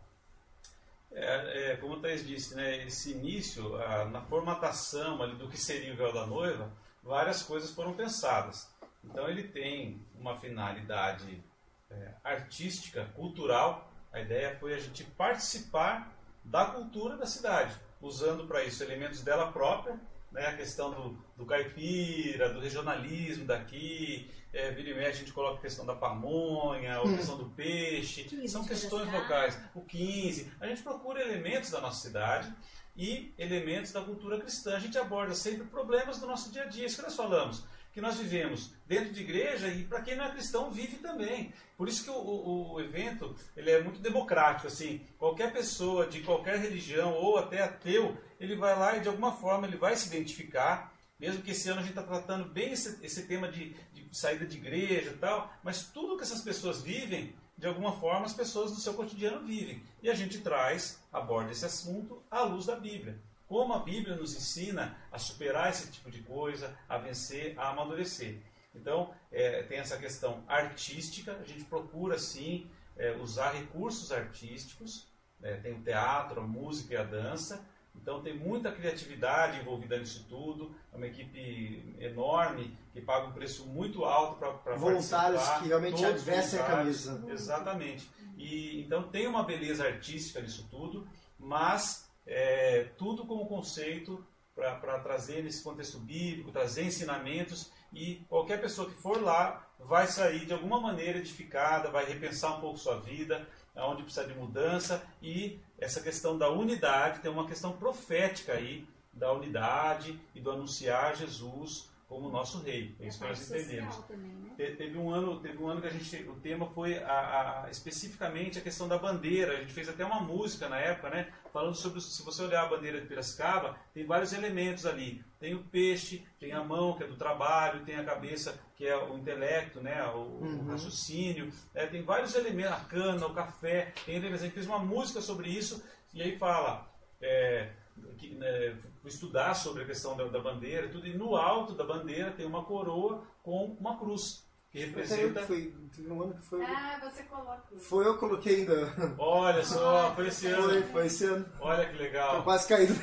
É, 1.13 1.73
é, 1.73 1.77
como 1.77 1.95
o 1.95 2.01
Thais 2.01 2.27
disse, 2.27 2.55
né, 2.55 2.85
esse 2.87 3.13
início, 3.13 3.77
a, 3.77 4.05
na 4.05 4.21
formatação 4.23 5.21
ali, 5.23 5.37
do 5.37 5.49
que 5.49 5.57
seria 5.57 5.93
o 5.93 5.97
véu 5.97 6.13
da 6.13 6.27
noiva, 6.27 6.73
várias 7.03 7.43
coisas 7.43 7.71
foram 7.73 7.95
pensadas. 7.95 8.73
Então 9.05 9.29
ele 9.29 9.45
tem 9.45 10.07
uma 10.15 10.37
finalidade 10.37 11.43
é, 11.91 12.15
artística, 12.23 13.07
cultural. 13.17 13.93
A 14.13 14.21
ideia 14.21 14.57
foi 14.57 14.75
a 14.75 14.79
gente 14.79 15.05
participar 15.05 16.15
da 16.45 16.67
cultura 16.67 17.17
da 17.17 17.27
cidade, 17.27 17.75
usando 18.01 18.47
para 18.47 18.65
isso 18.65 18.83
elementos 18.83 19.23
dela 19.23 19.51
própria, 19.53 19.99
né, 20.31 20.47
a 20.47 20.57
questão 20.57 20.93
do, 20.93 21.19
do 21.37 21.45
caipira, 21.45 22.53
do 22.53 22.61
regionalismo 22.61 23.45
daqui, 23.45 24.31
é, 24.53 24.71
vira 24.71 24.91
e 24.91 24.95
mexe, 24.95 25.11
a 25.11 25.21
gente 25.21 25.33
coloca 25.33 25.59
a 25.59 25.61
questão 25.61 25.87
da 25.87 25.95
pamonha, 25.95 26.99
a 26.99 27.03
questão 27.03 27.37
do 27.37 27.47
peixe, 27.51 28.27
são 28.49 28.65
questões 28.65 29.13
locais, 29.13 29.59
o 29.75 29.83
15. 29.83 30.53
A 30.61 30.67
gente 30.67 30.83
procura 30.83 31.23
elementos 31.23 31.71
da 31.71 31.81
nossa 31.81 32.01
cidade 32.01 32.53
e 32.97 33.33
elementos 33.39 33.93
da 33.93 34.03
cultura 34.03 34.41
cristã. 34.41 34.77
A 34.77 34.81
gente 34.81 34.99
aborda 34.99 35.35
sempre 35.35 35.67
problemas 35.67 36.19
do 36.19 36.27
nosso 36.27 36.51
dia 36.53 36.63
a 36.63 36.67
dia, 36.67 36.87
isso 36.87 36.97
que 36.97 37.03
nós 37.03 37.17
falamos 37.17 37.65
que 37.93 38.01
nós 38.01 38.17
vivemos 38.17 38.73
dentro 38.87 39.13
de 39.13 39.21
igreja 39.21 39.69
e 39.69 39.85
para 39.85 40.03
quem 40.03 40.17
não 40.17 40.25
é 40.25 40.31
cristão 40.31 40.71
vive 40.71 40.99
também. 40.99 41.53
Por 41.77 41.89
isso 41.89 42.05
que 42.05 42.11
o, 42.11 42.15
o, 42.15 42.75
o, 42.75 42.81
evento 42.81 43.35
ele 43.57 43.71
é 43.71 43.83
muito 43.83 44.01
democrático. 44.01 44.69
Assim, 44.69 45.01
qualquer 45.19 45.53
pessoa 45.53 46.07
de 46.07 46.21
qualquer 46.21 46.59
religião 46.59 47.15
ou 47.15 47.39
até 47.39 47.63
ateu, 47.63 48.17
ele 48.39 48.55
vai 48.55 48.79
lá 48.79 48.97
e 48.97 49.01
de 49.01 49.09
alguma 49.09 49.33
forma 49.33 49.67
ele 49.67 49.77
vai 49.77 49.97
se 49.97 50.09
identificar. 50.09 50.95
Mesmo 51.19 51.43
que 51.43 51.51
esse 51.51 51.69
ano 51.69 51.81
a 51.81 51.83
gente 51.83 51.99
está 51.99 52.03
tratando 52.03 52.49
bem 52.49 52.73
esse, 52.73 53.05
esse 53.05 53.27
tema 53.27 53.49
de 53.49 53.77
saída 54.11 54.47
de 54.47 54.57
igreja 54.57 55.11
e 55.11 55.17
tal, 55.17 55.53
mas 55.63 55.87
tudo 55.87 56.17
que 56.17 56.23
essas 56.23 56.43
pessoas 56.43 56.83
vivem, 56.83 57.35
de 57.57 57.67
alguma 57.67 57.93
forma 57.93 58.27
as 58.27 58.33
pessoas 58.33 58.71
no 58.71 58.79
seu 58.79 58.95
cotidiano 58.95 59.47
vivem. 59.47 59.83
E 60.03 60.11
a 60.11 60.15
gente 60.15 60.41
traz, 60.41 61.03
aborda 61.13 61.51
esse 61.51 61.65
assunto 61.65 62.23
à 62.31 62.43
luz 62.43 62.67
da 62.67 62.77
Bíblia 62.77 63.21
como 63.51 63.75
a 63.75 63.81
Bíblia 63.81 64.15
nos 64.15 64.33
ensina 64.33 64.97
a 65.11 65.19
superar 65.19 65.71
esse 65.71 65.91
tipo 65.91 66.09
de 66.09 66.23
coisa, 66.23 66.73
a 66.89 66.97
vencer, 66.99 67.59
a 67.59 67.71
amadurecer. 67.71 68.39
Então, 68.73 69.13
é, 69.33 69.65
tem 69.65 69.79
essa 69.79 69.97
questão 69.97 70.45
artística, 70.47 71.33
a 71.33 71.45
gente 71.45 71.65
procura, 71.65 72.17
sim, 72.17 72.71
é, 72.97 73.11
usar 73.17 73.51
recursos 73.51 74.13
artísticos, 74.13 75.09
é, 75.43 75.57
tem 75.57 75.73
o 75.73 75.83
teatro, 75.83 76.41
a 76.41 76.47
música 76.47 76.95
e 76.95 76.97
a 76.97 77.03
dança, 77.03 77.67
então 78.03 78.23
tem 78.23 78.37
muita 78.37 78.73
criatividade 78.73 79.61
envolvida 79.61 79.99
nisso 79.99 80.27
tudo, 80.29 80.75
é 80.93 80.97
uma 80.97 81.07
equipe 81.07 81.97
enorme 81.99 82.77
que 82.93 83.01
paga 83.01 83.27
um 83.27 83.33
preço 83.33 83.67
muito 83.67 84.05
alto 84.05 84.39
para 84.39 84.77
Voluntários 84.77 85.49
que 85.59 85.69
realmente 85.69 86.03
vestem 86.19 86.61
a 86.61 86.65
camisa. 86.65 87.25
Exatamente. 87.29 88.11
E, 88.37 88.83
então 88.83 89.03
tem 89.05 89.27
uma 89.27 89.43
beleza 89.43 89.87
artística 89.87 90.41
nisso 90.41 90.67
tudo, 90.71 91.07
mas 91.39 92.11
é, 92.27 92.85
tudo 92.97 93.27
como 93.27 93.47
conceito 93.47 94.25
para 94.55 94.99
trazer 95.01 95.43
nesse 95.43 95.63
contexto 95.63 95.99
bíblico, 95.99 96.51
trazer 96.51 96.85
ensinamentos 96.85 97.71
e 97.93 98.17
qualquer 98.29 98.61
pessoa 98.61 98.89
que 98.89 98.97
for 98.97 99.23
lá 99.23 99.67
vai 99.79 100.07
sair 100.07 100.45
de 100.45 100.53
alguma 100.53 100.81
maneira 100.81 101.19
edificada, 101.19 101.91
vai 101.91 102.05
repensar 102.05 102.59
um 102.59 102.61
pouco 102.61 102.79
sua 102.79 103.01
vida, 103.01 103.49
aonde 103.81 104.03
precisa 104.03 104.27
de 104.27 104.35
mudança 104.35 105.03
e 105.23 105.59
essa 105.79 106.01
questão 106.01 106.37
da 106.37 106.51
unidade 106.51 107.21
tem 107.21 107.31
uma 107.31 107.47
questão 107.47 107.73
profética 107.73 108.53
aí 108.53 108.87
da 109.13 109.33
unidade 109.33 110.21
e 110.35 110.41
do 110.41 110.51
anunciar 110.51 111.17
Jesus 111.17 111.91
como 112.09 112.29
nosso 112.29 112.61
rei. 112.61 112.95
É 113.01 113.07
isso 113.07 113.19
que 113.19 113.27
nós 113.27 113.51
entendemos. 113.51 113.97
Também, 114.07 114.40
Teve 114.77 114.99
um 114.99 115.11
ano, 115.11 115.41
teve 115.41 115.63
um 115.63 115.69
ano 115.69 115.81
que 115.81 115.87
a 115.87 115.91
gente, 115.91 116.29
o 116.29 116.35
tema 116.35 116.67
foi 116.67 116.99
a, 117.03 117.65
a, 117.65 117.71
especificamente 117.71 118.59
a 118.59 118.63
questão 118.63 118.87
da 118.87 118.99
bandeira. 118.99 119.53
A 119.53 119.61
gente 119.61 119.73
fez 119.73 119.89
até 119.89 120.05
uma 120.05 120.21
música 120.21 120.69
na 120.69 120.79
época, 120.79 121.09
né? 121.09 121.33
Falando 121.53 121.75
sobre, 121.75 122.01
se 122.01 122.23
você 122.23 122.43
olhar 122.43 122.65
a 122.65 122.69
bandeira 122.69 123.01
de 123.01 123.07
Piracicaba, 123.07 123.77
tem 123.95 124.05
vários 124.05 124.33
elementos 124.33 124.85
ali. 124.85 125.25
Tem 125.39 125.55
o 125.55 125.65
peixe, 125.65 126.27
tem 126.39 126.53
a 126.53 126.63
mão, 126.63 126.97
que 126.97 127.05
é 127.05 127.07
do 127.07 127.17
trabalho, 127.17 127.85
tem 127.85 127.97
a 127.97 128.05
cabeça, 128.05 128.61
que 128.77 128.87
é 128.87 128.97
o 128.97 129.17
intelecto, 129.17 129.81
né? 129.81 130.05
O, 130.09 130.19
uhum. 130.19 130.61
o 130.61 130.71
raciocínio. 130.71 131.51
É, 131.75 131.87
tem 131.87 132.03
vários 132.03 132.35
elementos, 132.35 132.73
a 132.73 132.81
cana, 132.81 133.27
o 133.27 133.35
café. 133.35 133.93
Tem 134.05 134.17
elementos. 134.17 134.43
A 134.43 134.45
gente 134.45 134.55
fez 134.55 134.67
uma 134.67 134.79
música 134.79 135.21
sobre 135.21 135.49
isso 135.49 135.83
e 136.13 136.23
aí 136.23 136.37
fala. 136.37 136.89
É, 137.21 137.71
que, 138.17 138.31
né, 138.35 138.77
estudar 139.05 139.55
sobre 139.55 139.83
a 139.83 139.87
questão 139.87 140.17
da, 140.17 140.25
da, 140.25 140.39
bandeira 140.39 140.89
tudo, 140.89 141.07
e 141.07 141.17
no 141.17 141.37
alto 141.37 141.75
da 141.75 141.85
bandeira 141.85 142.31
tem 142.31 142.47
uma 142.47 142.65
coroa 142.65 143.25
com 143.43 143.77
uma 143.79 143.99
cruz. 143.99 144.49
Que 144.71 144.87
representa. 144.87 145.43
Foi, 145.43 145.75
teve 145.95 146.13
um 146.13 146.23
ano 146.23 146.35
que 146.35 146.43
foi. 146.43 146.65
Ah, 146.65 147.01
você 147.03 147.25
coloca. 147.25 147.63
Foi 147.79 148.07
eu 148.07 148.19
coloquei 148.19 148.57
ainda. 148.61 148.95
Olha 149.19 149.65
só, 149.65 150.15
foi 150.15 150.29
esse 150.29 150.47
ano. 150.47 150.63
Foi, 150.63 150.83
foi 150.83 151.07
esse 151.07 151.25
ano. 151.25 151.47
Olha 151.61 151.89
que 151.89 151.97
legal. 151.97 152.37
Tô 152.37 152.43
quase 152.45 152.69
caído. 152.69 152.95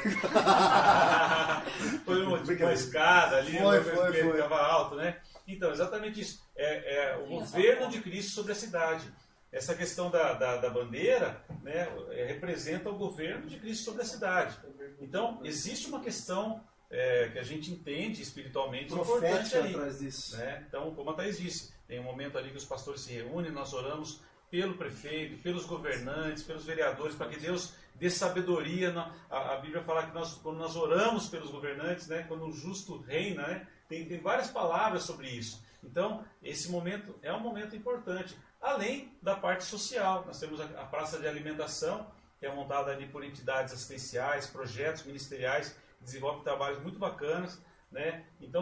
foi 2.06 2.24
uma, 2.26 2.40
tipo, 2.40 2.64
uma 2.64 2.74
escada 2.74 3.38
ali, 3.38 3.58
foi, 3.58 3.84
foi, 3.84 4.14
foi. 4.14 4.32
ficava 4.32 4.58
alto, 4.58 4.96
né? 4.96 5.20
Então, 5.46 5.72
exatamente 5.72 6.22
isso. 6.22 6.42
É, 6.56 7.14
é 7.14 7.18
o 7.18 7.28
governo 7.28 7.90
de 7.90 8.02
Cristo 8.02 8.32
sobre 8.32 8.54
a 8.54 8.56
cidade 8.56 9.12
essa 9.52 9.74
questão 9.74 10.10
da, 10.10 10.34
da, 10.34 10.58
da 10.58 10.70
bandeira 10.70 11.42
né, 11.64 11.88
é, 12.12 12.26
representa 12.26 12.90
o 12.90 12.98
governo 12.98 13.48
de 13.48 13.58
Cristo 13.58 13.86
sobre 13.86 14.02
a 14.02 14.06
cidade. 14.06 14.58
Então, 15.00 15.40
existe 15.44 15.88
uma 15.88 16.02
questão 16.02 16.64
é, 16.90 17.30
que 17.30 17.40
a 17.40 17.44
gente 17.44 17.72
entende 17.72 18.22
espiritualmente 18.22 18.94
importante 18.94 19.56
ali. 19.56 19.76
atrás 19.76 20.00
disso. 20.00 20.38
Né? 20.38 20.66
Então, 20.68 20.94
como 20.96 21.10
a 21.10 21.14
Thais 21.14 21.38
disse, 21.38 21.74
tem 21.88 22.00
um 22.00 22.04
momento 22.04 22.38
ali 22.38 22.50
que 22.50 22.58
os 22.58 22.66
pastores 22.66 23.02
se 23.02 23.14
reúnem, 23.14 23.52
nós 23.52 23.74
oramos 23.74 24.22
pelo 24.50 24.76
prefeito, 24.76 25.42
pelos 25.44 25.66
governantes, 25.66 26.44
pelos 26.44 26.66
vereadores, 26.66 27.16
para 27.16 27.28
que 27.28 27.40
Deus 27.40 27.74
dê 27.96 28.10
sabedoria. 28.10 28.94
A, 29.30 29.56
a, 29.56 29.58
Bíblia 29.58 29.84
fala 29.84 30.06
que 30.06 30.14
nós, 30.14 30.36
quando 30.36 30.58
nós 30.58 30.76
oramos 30.76 31.28
pelos 31.28 31.52
governantes, 31.52 32.08
né, 32.08 32.24
quando 32.28 32.46
o 32.46 32.54
justo 32.54 32.98
reina, 32.98 33.46
né, 33.46 33.68
tem, 33.90 34.06
tem 34.06 34.20
várias 34.20 34.50
palavras 34.50 35.04
sobre 35.04 35.28
isso. 35.28 35.66
Então, 35.84 36.24
esse 36.42 36.70
momento 36.70 37.16
é 37.22 37.32
um 37.34 37.40
momento 37.40 37.76
importante 37.76 38.38
além 38.62 39.18
da 39.22 39.36
parte 39.36 39.64
social. 39.64 40.24
Nós 40.26 40.40
temos 40.40 40.60
a 40.60 40.86
praça 40.86 41.20
de 41.20 41.28
alimentação, 41.28 42.08
que 42.40 42.46
é 42.46 42.54
montada 42.54 42.92
ali 42.92 43.08
por 43.08 43.24
entidades 43.24 43.74
assistenciais, 43.74 44.48
projetos 44.48 45.04
ministeriais, 45.04 45.76
que 45.98 46.06
desenvolvem 46.06 46.44
trabalhos 46.44 46.82
muito 46.82 47.00
bacanas. 47.00 47.62
Né? 47.92 48.24
Então, 48.42 48.62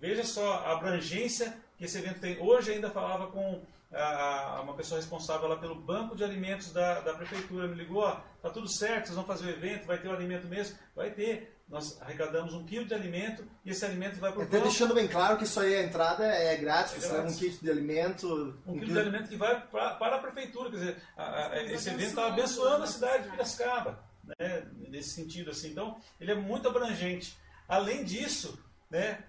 veja 0.00 0.24
só 0.24 0.54
a 0.54 0.72
abrangência 0.72 1.56
que 1.76 1.84
esse 1.84 1.98
evento 1.98 2.20
tem. 2.20 2.40
Hoje 2.40 2.72
ainda 2.72 2.90
falava 2.90 3.28
com 3.28 3.62
a, 3.92 4.60
uma 4.62 4.74
pessoa 4.74 5.00
responsável 5.00 5.48
lá 5.48 5.56
pelo 5.56 5.74
banco 5.74 6.16
de 6.16 6.24
alimentos 6.24 6.72
da, 6.72 7.00
da 7.00 7.14
prefeitura, 7.14 7.68
me 7.68 7.74
ligou, 7.74 8.02
ó, 8.02 8.20
tá 8.42 8.50
tudo 8.50 8.68
certo, 8.68 9.06
vocês 9.06 9.16
vão 9.16 9.24
fazer 9.24 9.46
o 9.46 9.50
evento, 9.50 9.86
vai 9.86 9.98
ter 9.98 10.08
o 10.08 10.12
alimento 10.12 10.46
mesmo? 10.46 10.76
Vai 10.94 11.10
ter 11.10 11.54
nós 11.68 12.00
arrecadamos 12.02 12.52
um 12.52 12.64
quilo 12.64 12.84
de 12.84 12.94
alimento 12.94 13.44
e 13.64 13.70
esse 13.70 13.84
alimento 13.84 14.20
vai 14.20 14.30
para 14.30 14.40
o 14.40 14.42
Até 14.42 14.60
deixando 14.60 14.94
bem 14.94 15.08
claro 15.08 15.38
que 15.38 15.44
isso 15.44 15.58
aí, 15.58 15.74
a 15.74 15.82
entrada 15.82 16.24
é 16.24 16.56
grátis, 16.56 16.94
é 16.94 17.00
você 17.00 17.12
leva 17.12 17.28
um 17.28 17.34
kit 17.34 17.58
de 17.60 17.70
alimento. 17.70 18.54
Um, 18.66 18.72
um 18.72 18.78
quilo 18.78 18.92
de 18.92 18.98
alimento 18.98 19.28
que 19.28 19.36
vai 19.36 19.60
pra, 19.68 19.94
para 19.94 20.16
a 20.16 20.18
prefeitura, 20.18 20.70
quer 20.70 20.76
dizer, 20.76 20.96
a, 21.16 21.48
a, 21.48 21.62
esse 21.64 21.88
evento 21.88 22.08
está 22.08 22.26
abençoando 22.26 22.84
a 22.84 22.86
cidade 22.86 23.24
de 23.24 23.30
Piracicaba, 23.30 23.98
né, 24.26 24.66
nesse 24.88 25.10
sentido 25.10 25.50
assim. 25.50 25.70
Então, 25.70 25.98
ele 26.20 26.32
é 26.32 26.34
muito 26.34 26.68
abrangente. 26.68 27.36
Além 27.68 28.04
disso, 28.04 28.58
né, 28.90 29.24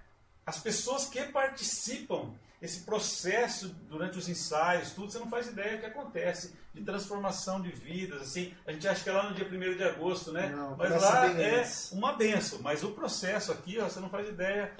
as 0.46 0.60
pessoas 0.60 1.06
que 1.06 1.22
participam 1.26 2.34
esse 2.62 2.82
processo 2.82 3.70
durante 3.90 4.18
os 4.18 4.28
ensaios, 4.28 4.92
tudo, 4.92 5.12
você 5.12 5.20
não 5.20 5.30
faz 5.30 5.48
ideia 5.48 5.78
do 5.78 5.80
que 5.82 5.86
acontece 5.86 6.56
de 6.74 6.84
transformação 6.84 7.62
de 7.62 7.70
vidas, 7.70 8.22
assim, 8.22 8.54
a 8.66 8.72
gente 8.72 8.88
acha 8.88 9.04
que 9.04 9.10
é 9.10 9.14
lá 9.14 9.30
no 9.30 9.36
dia 9.36 9.46
1 9.46 9.78
de 9.78 9.84
agosto, 9.84 10.32
né? 10.32 10.50
Não, 10.50 10.76
mas 10.76 11.02
lá 11.02 11.28
é 11.28 11.60
antes. 11.60 11.92
uma 11.92 12.14
benção, 12.14 12.60
mas 12.62 12.84
o 12.84 12.92
processo 12.92 13.52
aqui, 13.52 13.78
ó, 13.80 13.88
você 13.88 14.00
não 14.00 14.10
faz 14.10 14.28
ideia 14.28 14.72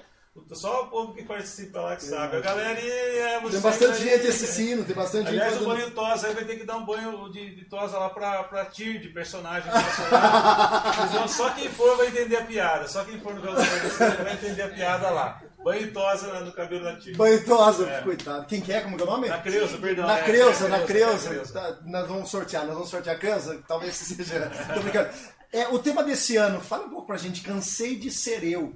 só 0.52 0.84
o 0.84 0.86
povo 0.88 1.14
que 1.14 1.24
participa 1.24 1.80
lá 1.80 1.96
que 1.96 2.04
sabe. 2.04 2.36
A 2.36 2.40
galerinha. 2.40 3.40
Tem 3.50 3.60
bastante 3.60 4.02
gente 4.02 4.26
assistindo, 4.26 4.84
tem 4.84 4.94
bastante 4.94 5.28
Aliás, 5.28 5.54
gente. 5.54 5.64
Aliás, 5.64 5.80
o 5.80 5.84
banho 5.84 5.94
tosa 5.94 6.28
aí 6.28 6.34
vai 6.34 6.44
ter 6.44 6.56
que 6.56 6.64
dar 6.64 6.76
um 6.76 6.84
banho 6.84 7.28
de, 7.30 7.54
de 7.54 7.64
tosa 7.64 7.98
lá 7.98 8.10
pra, 8.10 8.44
pra 8.44 8.64
Tyr, 8.66 9.00
de 9.00 9.08
personagem 9.08 9.70
Só 11.28 11.50
quem 11.50 11.68
for 11.68 11.96
vai 11.96 12.08
entender 12.08 12.36
a 12.36 12.44
piada. 12.44 12.88
Só 12.88 13.04
quem 13.04 13.20
for 13.20 13.34
no 13.34 13.40
Velociraptor 13.40 14.24
vai 14.24 14.32
entender 14.34 14.62
a 14.62 14.68
piada 14.68 15.10
lá. 15.10 15.42
Banho 15.62 15.92
tosa 15.92 16.40
no 16.40 16.52
cabelo 16.52 16.84
da 16.84 16.96
Tyr. 16.96 17.16
Banho 17.16 17.44
tosa, 17.44 17.90
é. 17.90 18.00
coitado. 18.02 18.46
Quem 18.46 18.60
quer? 18.60 18.84
Como 18.84 18.98
é 18.98 19.02
o 19.02 19.06
nome? 19.06 19.28
Na 19.28 19.38
Creuza, 19.38 19.78
perdão. 19.78 20.06
Na 20.06 20.18
é, 20.18 20.22
Creuza, 20.22 20.68
na 20.68 20.80
Creuza. 20.80 21.52
Tá, 21.52 21.78
nós 21.84 22.06
vamos 22.06 22.30
sortear, 22.30 22.64
nós 22.64 22.74
vamos 22.74 22.88
sortear 22.88 23.16
a 23.16 23.18
Creuza. 23.18 23.60
Talvez 23.66 23.94
seja. 23.94 24.50
Tô 24.72 24.80
brincando. 24.80 25.08
É, 25.52 25.68
o 25.68 25.78
tema 25.78 26.04
desse 26.04 26.36
ano, 26.36 26.60
fala 26.60 26.84
um 26.84 26.90
pouco 26.90 27.06
pra 27.06 27.16
gente. 27.16 27.40
Cansei 27.42 27.96
de 27.96 28.10
ser 28.10 28.44
eu. 28.44 28.74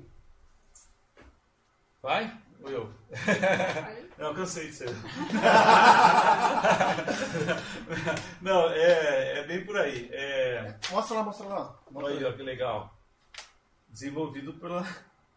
Vai? 2.03 2.37
Ou 2.63 2.71
eu? 2.71 2.91
Não, 4.19 4.35
cansei 4.35 4.69
de 4.69 4.75
ser. 4.75 4.89
Não, 8.41 8.71
é, 8.71 9.39
é 9.39 9.47
bem 9.47 9.65
por 9.65 9.79
aí. 9.79 10.09
É... 10.13 10.77
Mostra 10.91 11.17
lá, 11.17 11.23
mostra 11.23 11.47
lá. 11.47 11.79
Mostra 11.91 12.13
Olha 12.13 12.19
aí, 12.19 12.25
ó, 12.25 12.33
que 12.33 12.43
legal. 12.43 12.99
Desenvolvido 13.89 14.53
pela. 14.55 14.87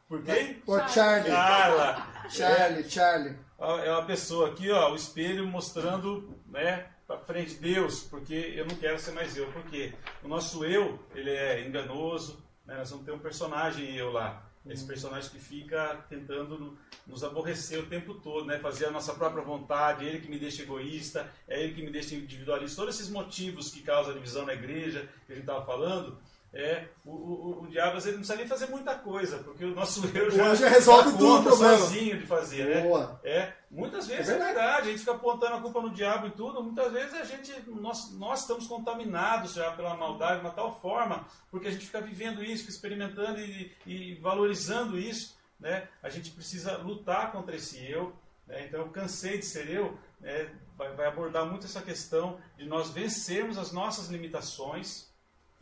Por 0.07 0.23
quem? 0.23 0.55
Por 0.55 0.87
Charlie. 0.89 1.31
Carla. 1.31 2.07
Charlie, 2.29 2.89
Charlie. 2.89 3.37
É 3.59 3.91
uma 3.91 4.05
pessoa 4.05 4.49
aqui, 4.49 4.69
ó, 4.71 4.91
o 4.91 4.95
espelho 4.95 5.47
mostrando, 5.47 6.37
né, 6.47 6.87
para 7.07 7.19
frente 7.19 7.55
Deus, 7.55 8.03
porque 8.03 8.53
eu 8.55 8.65
não 8.65 8.75
quero 8.75 8.99
ser 8.99 9.11
mais 9.11 9.37
eu, 9.37 9.49
porque 9.53 9.93
o 10.21 10.27
nosso 10.27 10.65
eu, 10.65 10.99
ele 11.15 11.31
é 11.31 11.65
enganoso, 11.65 12.43
né, 12.65 12.75
nós 12.75 12.89
vamos 12.89 13.05
ter 13.05 13.13
um 13.13 13.19
personagem 13.19 13.95
eu 13.95 14.11
lá, 14.11 14.45
esse 14.65 14.85
personagem 14.85 15.29
que 15.29 15.39
fica 15.39 16.05
tentando 16.07 16.77
nos 17.05 17.23
aborrecer 17.23 17.79
o 17.79 17.85
tempo 17.85 18.13
todo, 18.15 18.45
né, 18.45 18.59
fazer 18.59 18.85
a 18.85 18.91
nossa 18.91 19.13
própria 19.13 19.43
vontade, 19.43 20.05
ele 20.05 20.21
que 20.21 20.29
me 20.29 20.39
deixa 20.39 20.61
egoísta, 20.61 21.29
é 21.47 21.61
ele 21.61 21.73
que 21.73 21.83
me 21.83 21.91
deixa 21.91 22.15
individualista, 22.15 22.81
todos 22.81 22.95
esses 22.95 23.09
motivos 23.09 23.69
que 23.69 23.81
causam 23.81 24.13
a 24.13 24.15
divisão 24.15 24.45
na 24.45 24.53
igreja, 24.53 25.09
que 25.25 25.33
a 25.33 25.35
gente 25.35 25.43
estava 25.43 25.65
falando, 25.65 26.17
é, 26.53 26.87
o, 27.03 27.09
o, 27.11 27.63
o 27.63 27.67
diabo 27.67 27.97
ele 27.97 28.11
não 28.11 28.17
precisa 28.17 28.35
nem 28.35 28.47
fazer 28.47 28.67
muita 28.67 28.93
coisa, 28.95 29.39
porque 29.39 29.65
o 29.65 29.73
nosso 29.73 30.05
eu 30.15 30.29
já, 30.29 30.53
já 30.53 30.69
resolve 30.69 31.11
dá 31.11 31.17
tudo 31.17 31.43
problema. 31.49 31.77
sozinho 31.79 32.19
de 32.19 32.27
fazer, 32.27 32.65
né? 32.75 32.81
Boa. 32.81 33.19
É, 33.23 33.53
muitas 33.71 34.05
vezes 34.05 34.29
É 34.29 34.33
é 34.33 34.37
verdade. 34.37 34.53
verdade. 34.53 34.87
a 34.87 34.91
gente 34.91 34.99
fica 34.99 35.11
apontando 35.13 35.55
a 35.55 35.61
culpa 35.61 35.81
no 35.81 35.89
diabo 35.89 36.27
e 36.27 36.31
tudo, 36.31 36.61
muitas 36.63 36.91
vezes 36.93 37.13
a 37.15 37.23
gente, 37.23 37.51
nós, 37.69 38.11
nós 38.13 38.41
estamos 38.41 38.67
contaminados 38.67 39.53
já 39.53 39.71
pela 39.71 39.95
maldade 39.97 40.41
de 40.41 40.45
uma 40.45 40.53
tal 40.53 40.79
forma, 40.79 41.25
porque 41.49 41.67
a 41.67 41.71
gente 41.71 41.87
fica 41.87 41.99
vivendo 42.01 42.43
isso, 42.43 42.59
fica 42.65 42.71
experimentando 42.73 43.39
e, 43.39 43.71
e 43.87 44.15
valorizando 44.21 44.97
isso, 44.97 45.35
né? 45.59 45.87
A 46.03 46.09
gente 46.09 46.29
precisa 46.31 46.77
lutar 46.77 47.31
contra 47.31 47.55
esse 47.55 47.83
eu, 47.89 48.13
né? 48.45 48.65
Então 48.67 48.81
eu 48.81 48.89
cansei 48.89 49.39
de 49.39 49.45
ser 49.45 49.69
eu, 49.71 49.97
né? 50.21 50.51
vai, 50.77 50.93
vai 50.93 51.07
abordar 51.07 51.45
muito 51.47 51.65
essa 51.65 51.81
questão 51.81 52.37
de 52.57 52.65
nós 52.65 52.91
vencermos 52.91 53.57
as 53.57 53.71
nossas 53.71 54.07
limitações, 54.09 55.11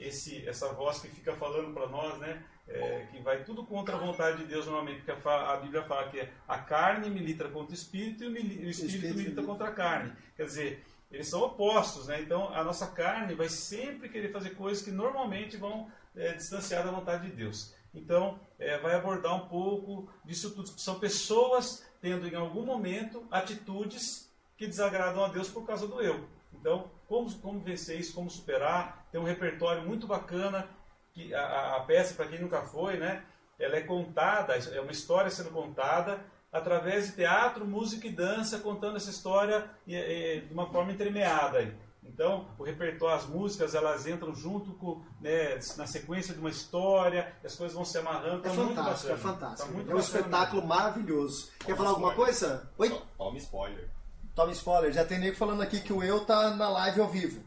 esse, 0.01 0.47
essa 0.47 0.73
voz 0.73 0.99
que 0.99 1.07
fica 1.07 1.33
falando 1.33 1.73
para 1.73 1.87
nós, 1.87 2.17
né? 2.19 2.43
É, 2.67 3.07
que 3.11 3.19
vai 3.21 3.43
tudo 3.43 3.65
contra 3.65 3.95
a 3.95 3.99
vontade 3.99 4.37
de 4.37 4.45
Deus 4.45 4.65
normalmente, 4.65 5.01
porque 5.01 5.27
a, 5.27 5.53
a 5.53 5.57
Bíblia 5.57 5.83
fala 5.83 6.09
que 6.09 6.25
a 6.47 6.57
carne 6.57 7.09
milita 7.09 7.49
contra 7.49 7.71
o 7.71 7.73
espírito 7.73 8.23
e 8.23 8.27
o, 8.27 8.31
mili- 8.31 8.65
o 8.65 8.69
espírito, 8.69 8.95
espírito 8.95 9.17
milita 9.17 9.41
milita. 9.41 9.43
contra 9.43 9.67
a 9.67 9.71
carne. 9.71 10.13
Quer 10.37 10.45
dizer, 10.45 10.85
eles 11.11 11.27
são 11.27 11.41
opostos, 11.41 12.07
né? 12.07 12.21
Então 12.21 12.53
a 12.53 12.63
nossa 12.63 12.87
carne 12.87 13.35
vai 13.35 13.49
sempre 13.49 14.07
querer 14.07 14.31
fazer 14.31 14.51
coisas 14.51 14.83
que 14.83 14.91
normalmente 14.91 15.57
vão 15.57 15.91
é, 16.15 16.33
distanciar 16.33 16.85
da 16.85 16.91
vontade 16.91 17.29
de 17.29 17.35
Deus. 17.35 17.73
Então 17.93 18.39
é, 18.57 18.77
vai 18.77 18.95
abordar 18.95 19.35
um 19.35 19.49
pouco 19.49 20.09
disso 20.23 20.51
tudo. 20.51 20.69
São 20.79 20.97
pessoas 20.97 21.85
tendo 21.99 22.25
em 22.25 22.35
algum 22.35 22.63
momento 22.63 23.27
atitudes 23.29 24.31
que 24.55 24.65
desagradam 24.65 25.25
a 25.25 25.27
Deus 25.27 25.49
por 25.49 25.65
causa 25.65 25.87
do 25.87 25.99
eu. 25.99 26.25
Então, 26.53 26.89
como, 27.07 27.29
como 27.39 27.59
vencer 27.59 27.99
isso, 27.99 28.13
como 28.13 28.29
superar? 28.29 29.00
Tem 29.11 29.19
um 29.19 29.25
repertório 29.25 29.83
muito 29.83 30.07
bacana, 30.07 30.67
que 31.13 31.33
a, 31.33 31.41
a- 31.41 31.77
a 31.77 31.79
peça, 31.81 32.13
para 32.13 32.27
quem 32.27 32.39
nunca 32.39 32.61
foi, 32.61 32.97
né, 32.97 33.23
ela 33.59 33.75
é 33.75 33.81
contada, 33.81 34.55
é 34.55 34.79
uma 34.81 34.91
história 34.91 35.29
sendo 35.29 35.49
contada 35.51 36.19
através 36.51 37.07
de 37.07 37.13
teatro, 37.13 37.65
música 37.65 38.07
e 38.07 38.11
dança, 38.11 38.59
contando 38.59 38.97
essa 38.97 39.09
história 39.09 39.69
e- 39.87 39.95
e 39.95 40.41
de 40.41 40.53
uma 40.53 40.67
forma 40.71 40.91
entremeada. 40.91 41.59
aí. 41.59 41.73
Então, 42.03 42.47
o 42.57 42.63
repertório, 42.63 43.15
as 43.15 43.25
músicas, 43.27 43.75
elas 43.75 44.07
entram 44.07 44.33
junto 44.33 44.73
com, 44.73 45.03
né, 45.21 45.59
na 45.77 45.85
sequência 45.85 46.33
de 46.33 46.39
uma 46.39 46.49
história, 46.49 47.31
as 47.45 47.55
coisas 47.55 47.75
vão 47.75 47.85
se 47.85 47.97
amarrando. 47.97 48.39
É 48.45 48.49
tá 48.49 48.55
muito 48.55 48.75
fantástico, 48.75 49.13
é 49.13 49.17
fantástico. 49.17 49.67
Tá 49.69 49.73
muito 49.75 49.91
é 49.91 49.95
um 49.95 49.99
espetáculo 49.99 50.65
maravilhoso. 50.65 51.51
Quer 51.59 51.77
falar 51.77 51.89
alguma 51.89 52.13
coisa? 52.15 52.69
Oi? 52.77 52.89
To- 52.89 53.01
Toma 53.17 53.37
spoiler. 53.37 53.89
Toma 54.35 54.51
spoiler. 54.51 54.91
Já 54.91 55.05
tem 55.05 55.19
nego 55.19 55.37
falando 55.37 55.61
aqui 55.61 55.79
que 55.79 55.93
o 55.93 56.01
eu 56.03 56.25
tá 56.25 56.49
na 56.55 56.69
live 56.69 57.01
ao 57.01 57.07
vivo. 57.07 57.43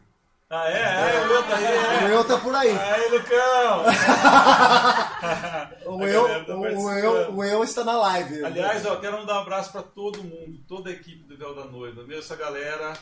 Ah, 0.49 0.69
é? 0.69 1.15
É, 1.15 1.27
o 1.27 1.31
eu 1.31 1.43
tá 1.43 1.55
aí, 1.57 1.65
O 1.65 2.07
é. 2.07 2.13
eu 2.13 2.27
tá 2.27 2.37
por 2.37 2.55
aí. 2.55 2.69
Aí, 2.77 3.09
Lucão! 3.09 3.85
O 5.85 6.03
eu, 6.07 6.45
tá 6.45 6.55
o, 6.55 6.61
o 6.61 6.91
eu, 6.91 7.35
o 7.35 7.43
eu 7.43 7.63
está 7.63 7.83
na 7.83 7.93
live. 7.97 8.43
Aliás, 8.45 8.85
ó, 8.85 8.95
quero 8.97 9.17
mandar 9.17 9.35
um 9.35 9.39
abraço 9.41 9.71
para 9.71 9.83
todo 9.83 10.23
mundo, 10.23 10.57
toda 10.67 10.89
a 10.89 10.93
equipe 10.93 11.23
do 11.23 11.37
Véu 11.37 11.55
da 11.55 11.65
Noiva. 11.65 12.03
Meu, 12.03 12.19
essa 12.19 12.35
galera 12.35 12.93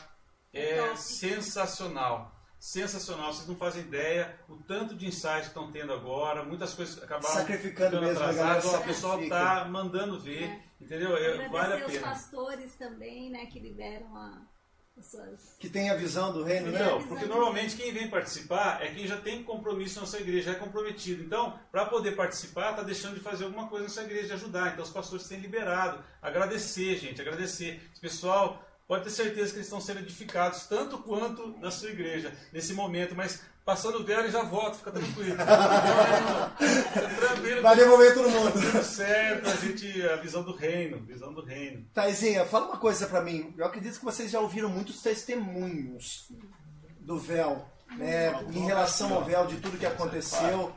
é 0.52 0.76
Top. 0.82 1.00
sensacional. 1.00 2.32
Sensacional, 2.58 3.32
vocês 3.32 3.46
não 3.48 3.56
fazem 3.56 3.82
ideia 3.82 4.38
o 4.48 4.56
tanto 4.56 4.94
de 4.94 5.06
ensaios 5.06 5.42
que 5.42 5.48
estão 5.48 5.70
tendo 5.70 5.92
agora, 5.92 6.42
muitas 6.44 6.72
coisas 6.72 7.02
acabaram 7.02 7.34
Sacrificando 7.34 7.96
ficando 7.96 8.06
mesmo, 8.06 8.22
a 8.22 8.26
galera 8.32 8.50
atrasadas, 8.58 8.80
o 8.80 8.84
pessoal 8.84 9.12
sacrifica. 9.14 9.36
tá 9.36 9.64
mandando 9.66 10.18
ver, 10.20 10.44
É. 10.44 10.60
entendeu? 10.80 11.16
É, 11.16 11.48
vale 11.48 11.56
a 11.56 11.60
Agradecer 11.76 11.86
os 11.86 11.92
pena. 11.98 12.06
pastores 12.08 12.74
também, 12.76 13.30
né, 13.30 13.46
que 13.46 13.60
liberam 13.60 14.16
a, 14.16 14.38
suas. 15.02 15.56
Que 15.58 15.68
tem 15.68 15.90
a 15.90 15.94
visão 15.94 16.32
do 16.32 16.42
reino, 16.42 16.70
né? 16.70 16.78
Não, 16.78 17.02
porque 17.06 17.26
normalmente 17.26 17.76
quem 17.76 17.92
vem 17.92 18.08
participar 18.08 18.82
é 18.82 18.88
quem 18.88 19.06
já 19.06 19.16
tem 19.16 19.42
compromisso 19.42 20.00
na 20.00 20.06
sua 20.06 20.20
igreja, 20.20 20.52
é 20.52 20.54
comprometido. 20.54 21.22
Então, 21.22 21.58
para 21.72 21.86
poder 21.86 22.12
participar, 22.12 22.70
está 22.70 22.82
deixando 22.82 23.14
de 23.14 23.20
fazer 23.20 23.44
alguma 23.44 23.68
coisa 23.68 23.84
na 23.84 23.90
sua 23.90 24.04
igreja, 24.04 24.28
de 24.28 24.32
ajudar. 24.34 24.72
Então, 24.72 24.84
os 24.84 24.90
pastores 24.90 25.26
têm 25.26 25.40
liberado. 25.40 26.02
Agradecer, 26.22 26.98
gente, 26.98 27.20
agradecer. 27.20 27.80
Esse 27.92 28.00
pessoal 28.00 28.64
pode 28.86 29.04
ter 29.04 29.10
certeza 29.10 29.50
que 29.50 29.56
eles 29.56 29.66
estão 29.66 29.80
sendo 29.80 30.00
edificados, 30.00 30.66
tanto 30.66 30.98
quanto 30.98 31.56
na 31.60 31.70
sua 31.70 31.90
igreja, 31.90 32.32
nesse 32.52 32.72
momento. 32.72 33.14
Mas, 33.14 33.42
passando 33.64 33.98
o 33.98 34.04
véu, 34.04 34.20
ele 34.20 34.30
já 34.30 34.42
volta, 34.42 34.76
fica 34.76 34.92
tranquilo. 34.92 35.36
Fica 36.58 37.08
tranquilo. 37.08 37.62
Vai 37.62 37.76
devolver 37.76 38.14
todo 38.14 38.30
mundo. 38.30 38.52
Tudo 38.52 38.84
certo, 38.84 39.48
a 39.48 39.56
gente, 39.56 40.02
a 40.02 40.16
visão 40.16 40.42
do 40.42 40.54
reino, 40.54 41.00
visão 41.00 41.32
do 41.32 41.42
reino. 41.42 41.84
Taizinha, 41.94 42.44
fala 42.44 42.66
uma 42.66 42.76
coisa 42.76 43.06
pra 43.06 43.22
mim. 43.22 43.54
Eu 43.56 43.64
acredito 43.64 43.98
que 43.98 44.04
vocês 44.04 44.30
já 44.30 44.40
ouviram 44.40 44.68
muitos 44.68 45.00
testemunhos 45.00 46.28
do 47.00 47.18
véu, 47.18 47.66
né, 47.96 48.32
em 48.52 48.64
relação 48.64 49.14
ao 49.14 49.24
véu, 49.24 49.46
de 49.46 49.56
tudo 49.56 49.78
que 49.78 49.86
aconteceu. 49.86 50.72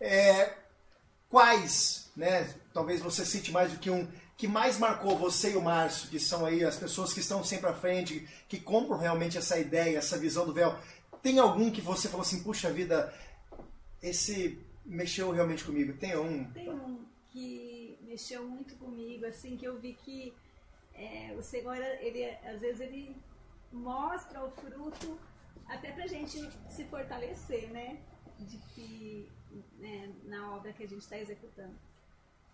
É, 0.00 0.54
quais, 1.28 2.10
né, 2.16 2.48
talvez 2.72 3.00
você 3.00 3.24
cite 3.24 3.50
mais 3.50 3.72
do 3.72 3.78
que 3.78 3.90
um, 3.90 4.06
que 4.36 4.48
mais 4.48 4.78
marcou 4.78 5.16
você 5.16 5.52
e 5.52 5.56
o 5.56 5.62
Márcio, 5.62 6.08
que 6.08 6.18
são 6.18 6.44
aí 6.44 6.64
as 6.64 6.76
pessoas 6.76 7.12
que 7.12 7.20
estão 7.20 7.44
sempre 7.44 7.70
à 7.70 7.74
frente, 7.74 8.28
que 8.48 8.60
compram 8.60 8.98
realmente 8.98 9.38
essa 9.38 9.58
ideia, 9.58 9.98
essa 9.98 10.18
visão 10.18 10.44
do 10.44 10.52
véu. 10.52 10.76
Tem 11.22 11.38
algum 11.38 11.70
que 11.70 11.80
você 11.80 12.08
falou 12.08 12.22
assim, 12.22 12.42
puxa 12.42 12.72
vida, 12.72 13.14
esse 14.02 14.58
mexeu 14.84 15.30
realmente 15.30 15.64
comigo? 15.64 15.92
Tem 15.94 16.16
um? 16.16 16.44
Tem 16.52 16.68
um 16.68 17.04
que 17.30 17.98
mexeu 18.02 18.46
muito 18.46 18.76
comigo, 18.76 19.24
assim, 19.26 19.56
que 19.56 19.64
eu 19.64 19.78
vi 19.80 19.94
que 19.94 20.34
é, 20.94 21.34
o 21.36 21.42
Senhor, 21.42 21.76
ele, 21.76 22.24
às 22.44 22.60
vezes, 22.60 22.80
ele 22.80 23.16
mostra 23.72 24.44
o 24.44 24.50
fruto 24.50 25.18
até 25.66 25.92
pra 25.92 26.06
gente 26.06 26.38
se 26.68 26.84
fortalecer, 26.84 27.70
né? 27.70 28.00
De 28.38 28.58
que, 28.74 29.30
né, 29.78 30.12
na 30.24 30.54
obra 30.56 30.72
que 30.72 30.84
a 30.84 30.88
gente 30.88 31.02
está 31.02 31.18
executando. 31.18 31.74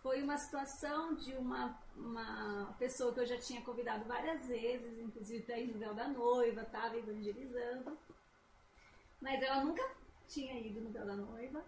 Foi 0.02 0.22
uma 0.22 0.38
situação 0.38 1.14
de 1.14 1.32
uma, 1.36 1.78
uma 1.94 2.74
pessoa 2.78 3.12
que 3.12 3.20
eu 3.20 3.26
já 3.26 3.38
tinha 3.38 3.60
convidado 3.62 4.04
várias 4.06 4.46
vezes, 4.48 4.98
inclusive 4.98 5.42
para 5.44 5.58
ir 5.58 5.72
no 5.72 5.78
véu 5.78 5.94
da 5.94 6.08
noiva, 6.08 6.62
estava 6.62 6.96
evangelizando, 6.96 7.98
mas 9.20 9.42
ela 9.42 9.64
nunca 9.64 9.82
tinha 10.28 10.58
ido 10.58 10.80
no 10.80 10.90
véu 10.90 11.04
da 11.06 11.16
noiva. 11.16 11.62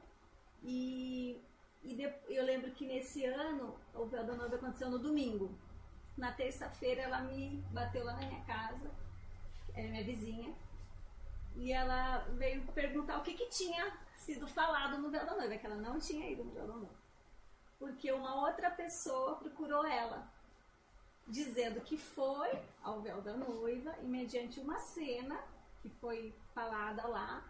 E, 0.62 1.40
e 1.82 1.94
de- 1.94 2.14
eu 2.28 2.44
lembro 2.44 2.70
que 2.72 2.86
nesse 2.86 3.24
ano 3.26 3.76
o 3.94 4.06
véu 4.06 4.24
da 4.24 4.34
noiva 4.34 4.56
aconteceu 4.56 4.88
no 4.90 4.98
domingo. 4.98 5.50
Na 6.16 6.32
terça-feira 6.32 7.02
ela 7.02 7.20
me 7.22 7.62
bateu 7.72 8.04
lá 8.04 8.14
na 8.14 8.26
minha 8.26 8.44
casa, 8.44 8.90
é 9.74 9.82
minha 9.88 10.04
vizinha, 10.04 10.54
e 11.56 11.72
ela 11.72 12.18
veio 12.38 12.62
perguntar 12.72 13.18
o 13.18 13.22
que, 13.22 13.34
que 13.34 13.46
tinha 13.48 13.92
sido 14.16 14.46
falado 14.46 14.98
no 14.98 15.10
véu 15.10 15.26
da 15.26 15.36
noiva, 15.36 15.56
que 15.58 15.66
ela 15.66 15.76
não 15.76 15.98
tinha 15.98 16.30
ido 16.30 16.44
no 16.44 16.52
véu 16.52 16.66
da 16.66 16.74
noiva. 16.74 17.01
Porque 17.82 18.12
uma 18.12 18.46
outra 18.46 18.70
pessoa 18.70 19.34
procurou 19.34 19.84
ela, 19.84 20.24
dizendo 21.26 21.80
que 21.80 21.98
foi 21.98 22.48
ao 22.80 23.00
véu 23.00 23.20
da 23.20 23.36
noiva 23.36 23.92
e 24.00 24.06
mediante 24.06 24.60
uma 24.60 24.78
cena 24.78 25.36
que 25.80 25.88
foi 25.88 26.32
falada 26.54 27.04
lá, 27.08 27.44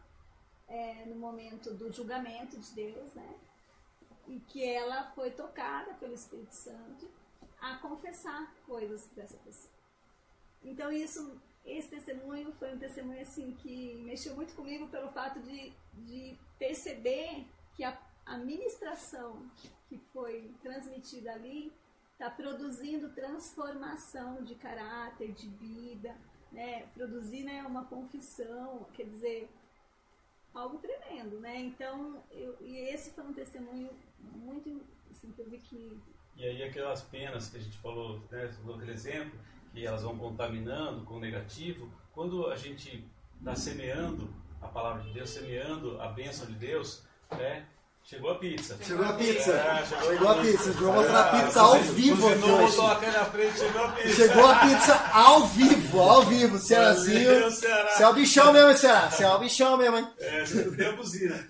é, 0.67 1.05
no 1.05 1.17
momento 1.17 1.75
do 1.75 1.93
julgamento 1.93 2.59
de 2.59 2.73
Deus, 2.73 3.13
né? 3.13 3.39
E 4.27 4.41
que 4.41 4.65
ela 4.65 5.11
foi 5.11 5.33
tocada 5.33 5.93
pelo 6.01 6.15
Espírito 6.15 6.55
Santo 6.55 7.11
a 7.61 7.77
confessar 7.77 8.55
coisas 8.65 9.05
dessa 9.09 9.37
pessoa. 9.37 9.75
Então 10.65 10.91
isso, 10.91 11.39
esse 11.63 11.89
testemunho 11.89 12.55
foi 12.55 12.73
um 12.75 12.79
testemunho 12.79 13.21
assim 13.21 13.53
que 13.57 13.97
mexeu 13.97 14.35
muito 14.35 14.55
comigo 14.55 14.89
pelo 14.89 15.13
fato 15.13 15.41
de, 15.41 15.75
de 15.93 16.39
perceber 16.59 17.47
que 17.75 17.85
a, 17.85 18.01
a 18.25 18.39
ministração 18.39 19.47
que 19.93 19.99
foi 20.11 20.51
transmitida 20.63 21.33
ali 21.33 21.71
está 22.13 22.31
produzindo 22.31 23.11
transformação 23.11 24.43
de 24.43 24.55
caráter, 24.55 25.33
de 25.33 25.49
vida, 25.49 26.17
né? 26.51 26.87
Produzir 26.95 27.45
né, 27.45 27.63
uma 27.63 27.85
confissão, 27.85 28.87
quer 28.95 29.05
dizer, 29.05 29.51
algo 30.55 30.79
tremendo, 30.79 31.41
né? 31.41 31.61
Então, 31.61 32.23
eu, 32.31 32.57
e 32.61 32.79
esse 32.79 33.11
foi 33.11 33.25
um 33.25 33.35
testemunho 33.35 33.91
muito, 34.19 34.81
assim, 35.11 35.31
que 35.33 35.43
eu 35.43 35.51
vi 35.51 35.59
que 35.59 36.01
E 36.37 36.45
aí 36.45 36.63
aquelas 36.63 37.03
penas 37.03 37.51
que 37.51 37.59
a 37.59 37.61
gente 37.61 37.77
falou, 37.79 38.21
né, 38.31 38.49
falou 38.49 38.77
aquele 38.77 38.93
exemplo, 38.93 39.39
que 39.73 39.85
elas 39.85 40.03
vão 40.03 40.17
contaminando 40.17 41.05
com 41.05 41.15
o 41.15 41.21
negativo, 41.21 41.93
quando 42.13 42.47
a 42.47 42.57
gente 42.57 43.05
está 43.39 43.55
semeando 43.55 44.33
a 44.61 44.69
palavra 44.69 45.03
de 45.03 45.13
Deus, 45.13 45.29
semeando 45.29 46.01
a 46.01 46.09
bênção 46.09 46.47
de 46.47 46.55
Deus, 46.55 47.05
né? 47.31 47.67
Chegou 48.05 48.31
a 48.31 48.35
pizza. 48.35 48.77
Chegou 48.83 49.07
a 49.07 49.13
pizza. 49.15 49.53
É, 49.53 49.87
chegou, 49.87 50.29
a 50.29 50.35
pizza. 50.35 50.63
A 50.69 50.73
gente 50.73 50.83
vai 50.83 50.93
mostrar 50.93 51.21
a 51.21 51.41
pizza 51.41 51.61
ao 51.61 51.79
vivo 51.81 52.29
aqui 52.29 52.45
hoje. 52.45 52.81
a 53.17 53.25
frente, 53.27 53.59
chegou 53.59 53.85
a 53.85 53.93
pizza. 53.93 54.15
Chegou 54.17 54.47
a 54.47 54.55
pizza 54.57 55.11
ao 55.13 55.47
vivo, 55.47 56.01
ao 56.01 56.23
vivo. 56.23 56.59
Cearazinho. 56.59 57.33
Valeu, 57.33 57.51
Ceará. 57.51 57.89
Você 57.91 58.03
é 58.03 58.09
o 58.09 58.13
bichão 58.13 58.53
mesmo, 58.53 58.71
hein, 58.71 58.77
Ceará? 58.77 59.11
Você 59.11 59.25
é 59.25 59.29
o 59.29 59.39
bichão 59.39 59.77
mesmo, 59.77 59.97
hein? 59.99 60.09
É, 60.19 60.87
a 60.87 60.93
buzina. 60.93 61.47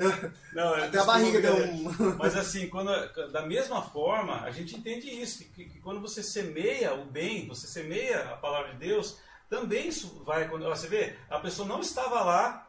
Não, 0.53 0.75
é, 0.77 0.85
Até 0.85 0.85
a 0.85 0.87
desculpa, 0.91 1.07
barriga 1.07 1.41
deu 1.41 1.57
um. 1.57 2.17
Mas 2.19 2.37
assim, 2.37 2.69
quando, 2.69 2.93
da 3.33 3.43
mesma 3.47 3.83
forma, 3.83 4.43
a 4.43 4.51
gente 4.51 4.77
entende 4.77 5.09
isso, 5.09 5.39
que, 5.39 5.45
que- 5.47 5.65
que 5.65 5.81
quando 5.81 6.01
você 6.01 6.23
semeia 6.23 6.95
o 6.95 7.07
bem, 7.07 7.49
você 7.49 7.67
semeia 7.67 8.21
a 8.25 8.37
palavra 8.37 8.73
de 8.73 8.77
Deus, 8.87 9.17
também 9.49 9.89
isso 9.89 10.23
vai. 10.25 10.47
Quando, 10.49 10.67
ó, 10.67 10.71
você 10.77 10.87
vê, 10.87 11.17
a 11.31 11.39
pessoa 11.41 11.67
não 11.67 11.81
estava 11.81 12.23
lá 12.23 12.69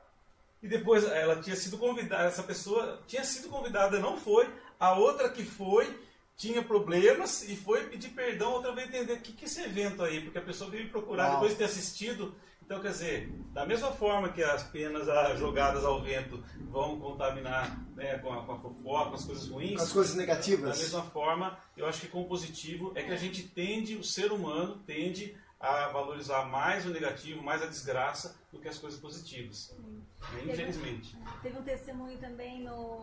e 0.63 0.67
depois 0.67 1.03
ela 1.03 1.35
tinha 1.41 1.57
sido 1.57 1.77
convidada, 1.77 2.23
essa 2.23 2.41
pessoa 2.41 3.03
tinha 3.05 3.23
sido 3.23 3.49
convidada, 3.49 3.99
não 3.99 4.15
foi, 4.15 4.49
a 4.79 4.93
outra 4.93 5.29
que 5.29 5.43
foi 5.43 5.99
tinha 6.37 6.63
problemas 6.63 7.43
e 7.43 7.55
foi 7.55 7.85
pedir 7.87 8.09
perdão, 8.09 8.53
outra 8.53 8.71
veio 8.71 8.87
entender 8.87 9.13
o 9.13 9.19
que, 9.19 9.33
que 9.33 9.43
é 9.43 9.47
esse 9.47 9.61
evento 9.61 10.01
aí, 10.01 10.21
porque 10.21 10.37
a 10.37 10.41
pessoa 10.41 10.69
veio 10.71 10.85
me 10.85 10.89
procurar 10.89 11.25
Uau. 11.25 11.33
depois 11.33 11.51
de 11.51 11.57
ter 11.57 11.65
assistido. 11.65 12.33
Então, 12.65 12.81
quer 12.81 12.91
dizer, 12.91 13.29
da 13.51 13.65
mesma 13.65 13.91
forma 13.91 14.29
que 14.29 14.41
as 14.41 14.63
penas 14.63 15.05
jogadas 15.37 15.83
ao 15.83 16.01
vento 16.01 16.41
vão 16.71 16.97
contaminar 16.97 17.77
né, 17.93 18.17
com, 18.19 18.31
a, 18.31 18.45
com 18.45 18.53
a 18.53 18.59
fofoca, 18.59 19.09
com 19.09 19.15
as 19.15 19.25
coisas 19.25 19.49
ruins, 19.49 19.81
As 19.81 19.91
coisas 19.91 20.15
da 20.15 20.21
negativas. 20.21 20.79
mesma 20.79 21.03
forma, 21.03 21.57
eu 21.75 21.85
acho 21.85 21.99
que 21.99 22.07
com 22.07 22.21
o 22.21 22.25
positivo 22.25 22.93
é 22.95 23.03
que 23.03 23.11
a 23.11 23.17
gente 23.17 23.43
tende, 23.43 23.95
o 23.95 24.03
ser 24.03 24.31
humano 24.31 24.81
tende 24.87 25.35
a 25.63 25.87
valorizar 25.87 26.43
mais 26.45 26.85
o 26.85 26.89
negativo, 26.89 27.41
mais 27.41 27.61
a 27.61 27.67
desgraça 27.67 28.37
do 28.51 28.59
que 28.59 28.67
as 28.67 28.77
coisas 28.77 28.99
positivas. 28.99 29.73
Né, 29.79 30.43
Infelizmente. 30.43 31.17
Teve 31.41 31.57
um 31.57 31.63
testemunho 31.63 32.17
também 32.19 32.61
no. 32.61 33.01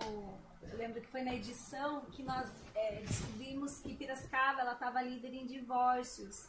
Eu 0.63 0.77
lembro 0.77 1.01
que 1.01 1.07
foi 1.07 1.23
na 1.23 1.35
edição 1.35 2.03
que 2.13 2.23
nós 2.23 2.53
é, 2.75 3.01
descobrimos 3.01 3.81
que 3.81 3.97
Piracicaba 3.97 4.61
ela 4.61 4.75
estava 4.75 5.01
líder 5.01 5.33
em 5.33 5.47
divórcios. 5.47 6.49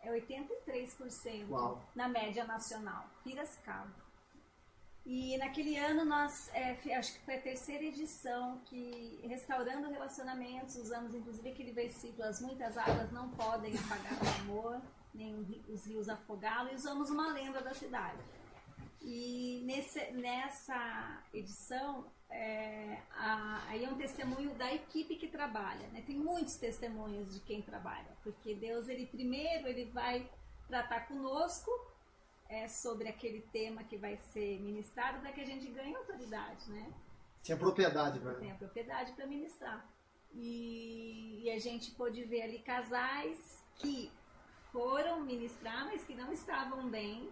É 0.00 0.10
83% 0.10 1.48
Uau. 1.50 1.82
na 1.94 2.08
média 2.08 2.44
nacional. 2.44 3.06
Piracicaba. 3.22 4.04
E 5.04 5.36
naquele 5.36 5.76
ano 5.76 6.06
nós, 6.06 6.50
é, 6.54 6.78
acho 6.96 7.12
que 7.12 7.24
foi 7.26 7.36
a 7.36 7.40
terceira 7.40 7.84
edição 7.84 8.58
que 8.64 9.20
restaurando 9.28 9.90
relacionamentos, 9.90 10.76
usamos 10.76 11.14
inclusive 11.14 11.50
aquele 11.50 11.72
versículo, 11.72 12.24
as 12.24 12.40
muitas 12.40 12.78
águas 12.78 13.12
não 13.12 13.28
podem 13.30 13.74
apagar 13.76 14.14
o 14.14 14.40
amor, 14.40 14.80
nem 15.14 15.34
os 15.68 15.86
rios 15.86 16.08
afogá-lo, 16.08 16.70
e 16.70 16.74
usamos 16.74 17.08
uma 17.10 17.32
lenda 17.32 17.60
da 17.62 17.72
cidade. 17.72 18.18
E 19.00 19.62
nesse, 19.64 20.00
nessa 20.12 21.22
edição, 21.32 22.06
é, 22.30 23.00
a- 23.12 23.62
aí 23.68 23.84
é 23.84 23.88
um 23.88 23.96
testemunho 23.96 24.54
da 24.54 24.72
equipe 24.72 25.16
que 25.16 25.28
trabalha. 25.28 25.86
Né? 25.88 26.02
Tem 26.06 26.16
muitos 26.16 26.56
testemunhos 26.56 27.32
de 27.34 27.40
quem 27.40 27.60
trabalha, 27.62 28.08
porque 28.22 28.54
Deus, 28.54 28.88
ele 28.88 29.06
primeiro, 29.06 29.68
ele 29.68 29.84
vai 29.86 30.28
tratar 30.68 31.06
conosco 31.06 31.70
é, 32.48 32.66
sobre 32.68 33.08
aquele 33.08 33.42
tema 33.52 33.84
que 33.84 33.96
vai 33.96 34.16
ser 34.32 34.58
ministrado 34.60 35.18
para 35.20 35.32
que 35.32 35.40
a 35.42 35.46
gente 35.46 35.66
ganhe 35.68 35.94
autoridade, 35.94 36.70
né? 36.70 36.92
Tinha 37.42 37.56
propriedade, 37.58 38.18
velho. 38.18 38.38
tem 38.40 38.50
a 38.52 38.54
propriedade 38.54 39.12
para 39.12 39.26
ministrar. 39.26 39.86
E, 40.32 41.42
e 41.44 41.50
a 41.50 41.58
gente 41.58 41.90
pôde 41.92 42.24
ver 42.24 42.42
ali 42.42 42.58
casais 42.60 43.62
que 43.76 44.10
foram 44.74 45.20
ministrar, 45.20 45.84
mas 45.86 46.02
que 46.04 46.16
não 46.16 46.32
estavam 46.32 46.88
bem. 46.90 47.30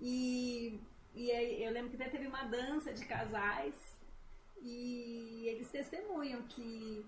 E, 0.00 0.78
e 1.14 1.30
aí 1.32 1.64
eu 1.64 1.72
lembro 1.72 1.88
que 1.90 1.96
até 1.96 2.10
teve 2.10 2.26
uma 2.26 2.44
dança 2.44 2.92
de 2.92 3.04
casais 3.06 3.74
e 4.62 5.44
eles 5.48 5.70
testemunham 5.70 6.42
que 6.42 7.04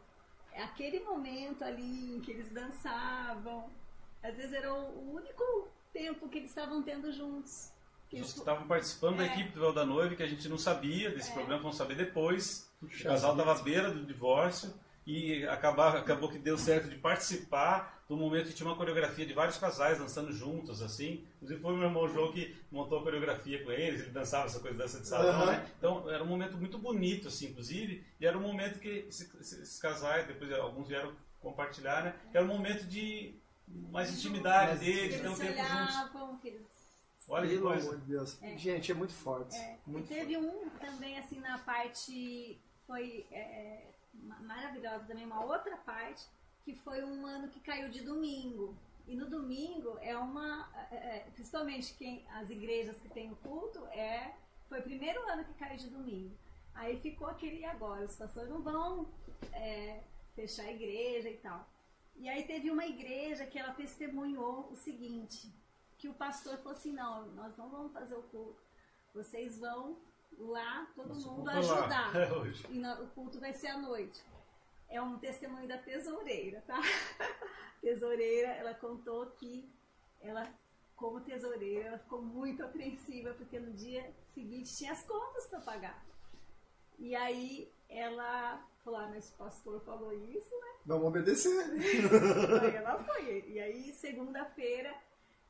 aquele 0.57 1.01
momento 1.01 1.63
ali 1.63 2.17
em 2.17 2.21
que 2.21 2.31
eles 2.31 2.51
dançavam, 2.53 3.69
às 4.23 4.35
vezes 4.37 4.55
era 4.55 4.73
o 4.73 5.13
único 5.15 5.69
tempo 5.93 6.27
que 6.29 6.39
eles 6.39 6.51
estavam 6.51 6.83
tendo 6.83 7.13
juntos. 7.13 7.71
Que 8.09 8.17
Os 8.17 8.23
eles- 8.23 8.33
que 8.33 8.39
estavam 8.39 8.67
participando 8.67 9.19
da 9.19 9.25
É. 9.25 9.27
equipe 9.27 9.51
do 9.51 9.61
Véu 9.61 9.73
da 9.75 9.85
Noiva, 9.85 10.15
que 10.17 10.23
a 10.23 10.27
gente 10.27 10.49
não 10.49 10.57
sabia 10.59 11.11
desse 11.11 11.33
problema, 11.33 11.61
vamos 11.61 11.77
saber 11.77 11.97
depois. 11.97 12.73
O 12.81 12.89
casal 13.03 13.33
estava 13.33 13.53
à 13.61 13.63
beira 13.63 13.91
do 13.91 14.07
divórcio 14.07 14.73
e 15.07 15.47
acabar, 15.49 15.97
acabou 15.97 16.31
que 16.31 16.39
deu 16.39 16.57
certo 16.57 16.89
de 16.89 16.97
participar 16.97 17.94
do 18.09 18.17
momento 18.17 18.49
que 18.49 18.53
tinha 18.55 18.69
uma 18.69 18.77
coreografia 18.77 19.25
de 19.25 19.33
vários 19.33 19.57
casais 19.57 19.99
dançando 19.99 20.33
juntos, 20.33 20.83
assim. 20.83 21.27
Inclusive 21.37 21.61
foi 21.61 21.73
o 21.73 21.77
meu 21.77 21.87
irmão 21.89 22.09
João 22.09 22.33
que 22.33 22.55
montou 22.71 22.99
a 22.99 23.03
coreografia 23.03 23.63
com 23.65 23.71
eles, 23.73 24.03
ele 24.03 24.11
dançava 24.11 24.47
essa 24.47 24.61
coisa 24.61 24.77
dança 24.77 25.01
de 25.01 25.07
salão, 25.09 25.31
Aham. 25.31 25.47
né? 25.53 25.71
Então 25.79 26.11
era 26.11 26.23
um 26.23 26.27
momento 26.27 26.57
muito 26.59 26.77
bonito, 26.79 27.29
assim, 27.29 27.47
inclusive, 27.47 28.05
e 28.21 28.27
era 28.27 28.37
um 28.37 28.43
momento 28.43 28.79
que 28.79 28.89
esse- 29.09 29.31
esses, 29.41 29.53
esses 29.61 29.79
casais, 29.81 30.27
depois 30.27 30.53
alguns 30.53 30.89
vieram 30.89 31.15
compartilhar, 31.41 32.05
né? 32.05 32.15
Era 32.33 32.45
um 32.45 32.49
momento 32.49 32.85
de 32.87 33.35
mais 33.67 34.13
intimidade 34.15 34.81
deles, 34.81 35.15
de 35.17 35.23
ter 35.23 35.29
um 35.29 35.37
tempo 35.37 35.59
juntos. 35.59 35.95
olhavam, 35.95 36.41
Olha 37.27 37.49
que 37.49 37.59
coisa. 37.59 37.97
Deus. 37.99 38.39
Gente, 38.57 38.93
é 38.93 38.95
muito 38.95 39.15
forte. 39.15 39.57
É, 39.57 39.79
e 39.87 39.91
Muito 39.91 40.09
teve 40.09 40.37
um 40.37 40.69
também, 40.79 41.19
assim, 41.19 41.41
na 41.41 41.59
parte, 41.59 42.61
foi 42.87 43.27
é, 43.33 43.89
ma- 44.13 44.41
maravilhosa 44.41 45.05
também, 45.07 45.25
uma 45.25 45.43
outra 45.43 45.75
parte, 45.79 46.23
que 46.65 46.75
foi 46.75 47.05
um 47.05 47.27
ano 47.27 47.49
que 47.49 47.61
caiu 47.61 47.91
de 47.91 48.01
domingo. 48.01 48.75
E 49.07 49.15
no 49.15 49.29
domingo 49.29 49.99
é 50.01 50.17
uma, 50.17 50.69
é, 50.91 50.97
é, 50.97 51.19
principalmente 51.35 51.95
quem, 51.95 52.27
as 52.31 52.49
igrejas 52.49 52.99
que 52.99 53.09
têm 53.11 53.31
o 53.31 53.37
culto, 53.37 53.87
é, 53.89 54.35
foi 54.69 54.81
o 54.81 54.83
primeiro 54.83 55.21
ano 55.29 55.45
que 55.45 55.53
caiu 55.55 55.77
de 55.77 55.91
domingo. 55.91 56.35
Aí 56.75 56.99
ficou 57.01 57.29
aquele 57.29 57.59
e 57.59 57.65
agora, 57.65 58.05
os 58.05 58.17
pastores 58.17 58.49
não 58.49 58.63
vão 58.63 59.07
é, 59.53 60.03
fechar 60.35 60.65
a 60.65 60.73
igreja 60.73 61.29
e 61.29 61.37
tal. 61.37 61.69
E 62.17 62.29
aí 62.29 62.45
teve 62.45 62.71
uma 62.71 62.87
igreja 62.87 63.45
que 63.45 63.59
ela 63.59 63.75
testemunhou 63.75 64.71
o 64.73 64.77
seguinte, 64.77 65.53
que 65.99 66.09
o 66.09 66.15
pastor 66.15 66.57
falou 66.59 66.73
assim, 66.73 66.93
não, 66.93 67.27
nós 67.33 67.57
não 67.57 67.69
vamos 67.69 67.93
fazer 67.93 68.15
o 68.15 68.23
culto, 68.23 68.63
vocês 69.13 69.59
vão 69.59 69.99
lá, 70.39 70.91
todo 70.95 71.09
Nossa, 71.09 71.29
mundo 71.29 71.51
ajudar. 71.51 72.13
É. 72.17 72.73
E 72.73 73.03
o 73.03 73.07
culto 73.09 73.39
vai 73.39 73.53
ser 73.53 73.69
à 73.69 73.79
noite. 73.79 74.23
É 74.89 75.01
um 75.01 75.19
testemunho 75.19 75.67
da 75.67 75.79
tesoureira, 75.79 76.63
tá? 76.67 76.81
tesoureira, 77.81 78.49
ela 78.49 78.75
contou 78.75 79.27
que 79.33 79.69
ela, 80.21 80.49
como 80.97 81.21
tesoureira, 81.21 81.89
ela 81.89 81.99
ficou 81.99 82.23
muito 82.23 82.65
apreensiva 82.65 83.35
porque 83.35 83.59
no 83.59 83.73
dia 83.73 84.15
seguinte 84.29 84.75
tinha 84.75 84.93
as 84.93 85.03
contas 85.03 85.47
para 85.47 85.61
pagar. 85.61 86.05
E 86.99 87.15
aí 87.15 87.73
ela 87.89 88.65
falou, 88.83 89.01
ah, 89.01 89.09
mas 89.09 89.31
o 89.31 89.37
pastor 89.37 89.81
falou 89.81 90.13
isso, 90.13 90.55
né? 90.61 90.75
Vamos 90.87 91.09
obedecer. 91.09 91.65
Aí 92.63 92.77
ela 92.77 93.03
foi. 93.03 93.45
E 93.49 93.59
aí, 93.59 93.95
segunda-feira, 93.95 94.95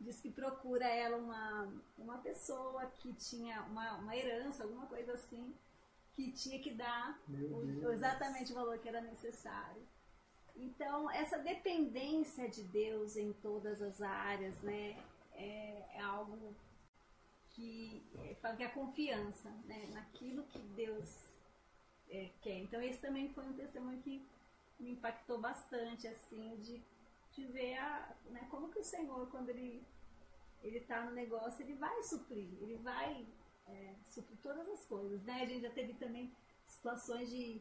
diz 0.01 0.21
que 0.21 0.31
procura 0.31 0.87
ela 0.87 1.17
uma, 1.17 1.73
uma 1.99 2.19
pessoa 2.19 2.87
que 2.87 3.13
tinha 3.15 3.63
uma, 3.63 3.97
uma 3.97 4.17
herança, 4.17 4.63
alguma 4.63 4.87
coisa 4.87 5.15
assim, 5.15 5.53
que 6.15 6.31
tinha 6.33 6.59
que 6.61 6.71
dar 6.73 7.19
o- 7.29 7.93
exatamente 7.93 8.53
o 8.53 8.55
valor 8.55 8.79
que 8.79 8.89
era 8.89 9.01
necessário. 9.01 9.83
Então, 10.57 11.11
essa 11.11 11.39
dependência 11.39 12.49
de 12.49 12.63
Deus 12.63 13.17
em 13.17 13.33
todas 13.35 13.83
as 13.83 14.01
áreas, 14.01 14.61
né, 14.63 14.97
é, 15.33 15.83
é 15.97 16.01
algo 16.01 16.55
que 17.51 18.03
é, 18.25 18.35
fala 18.37 18.57
que 18.57 18.63
é 18.63 18.67
a 18.67 18.71
confiança, 18.71 19.51
né, 19.65 19.87
naquilo 19.93 20.45
que 20.45 20.59
Deus 20.59 21.09
é, 22.11 22.31
quer. 22.43 22.59
Então, 22.61 22.81
esse 22.83 23.01
também 23.01 23.33
foi 23.33 23.45
um 23.45 23.53
testemunho 23.55 24.01
que 24.03 24.25
me 24.79 24.93
impactou 24.93 25.41
bastante, 25.41 26.07
assim, 26.07 26.57
de, 26.63 26.83
de 27.33 27.47
ver 27.53 27.77
a, 27.77 28.15
né, 28.27 28.47
como 28.51 28.69
que 28.71 28.79
o 28.81 28.85
Senhor, 28.85 29.29
quando 29.31 29.49
ele 29.51 29.83
ele 30.63 30.79
está 30.79 31.05
no 31.05 31.13
negócio, 31.13 31.63
ele 31.63 31.75
vai 31.75 32.03
suprir, 32.05 32.49
ele 32.63 32.77
vai 32.77 33.27
é, 33.67 33.95
suprir 34.07 34.39
todas 34.43 34.69
as 34.69 34.85
coisas, 34.87 35.23
né? 35.25 35.43
A 35.43 35.47
gente 35.47 35.63
já 35.63 35.71
teve 35.71 35.95
também 35.95 36.33
situações 36.67 37.29
de 37.31 37.61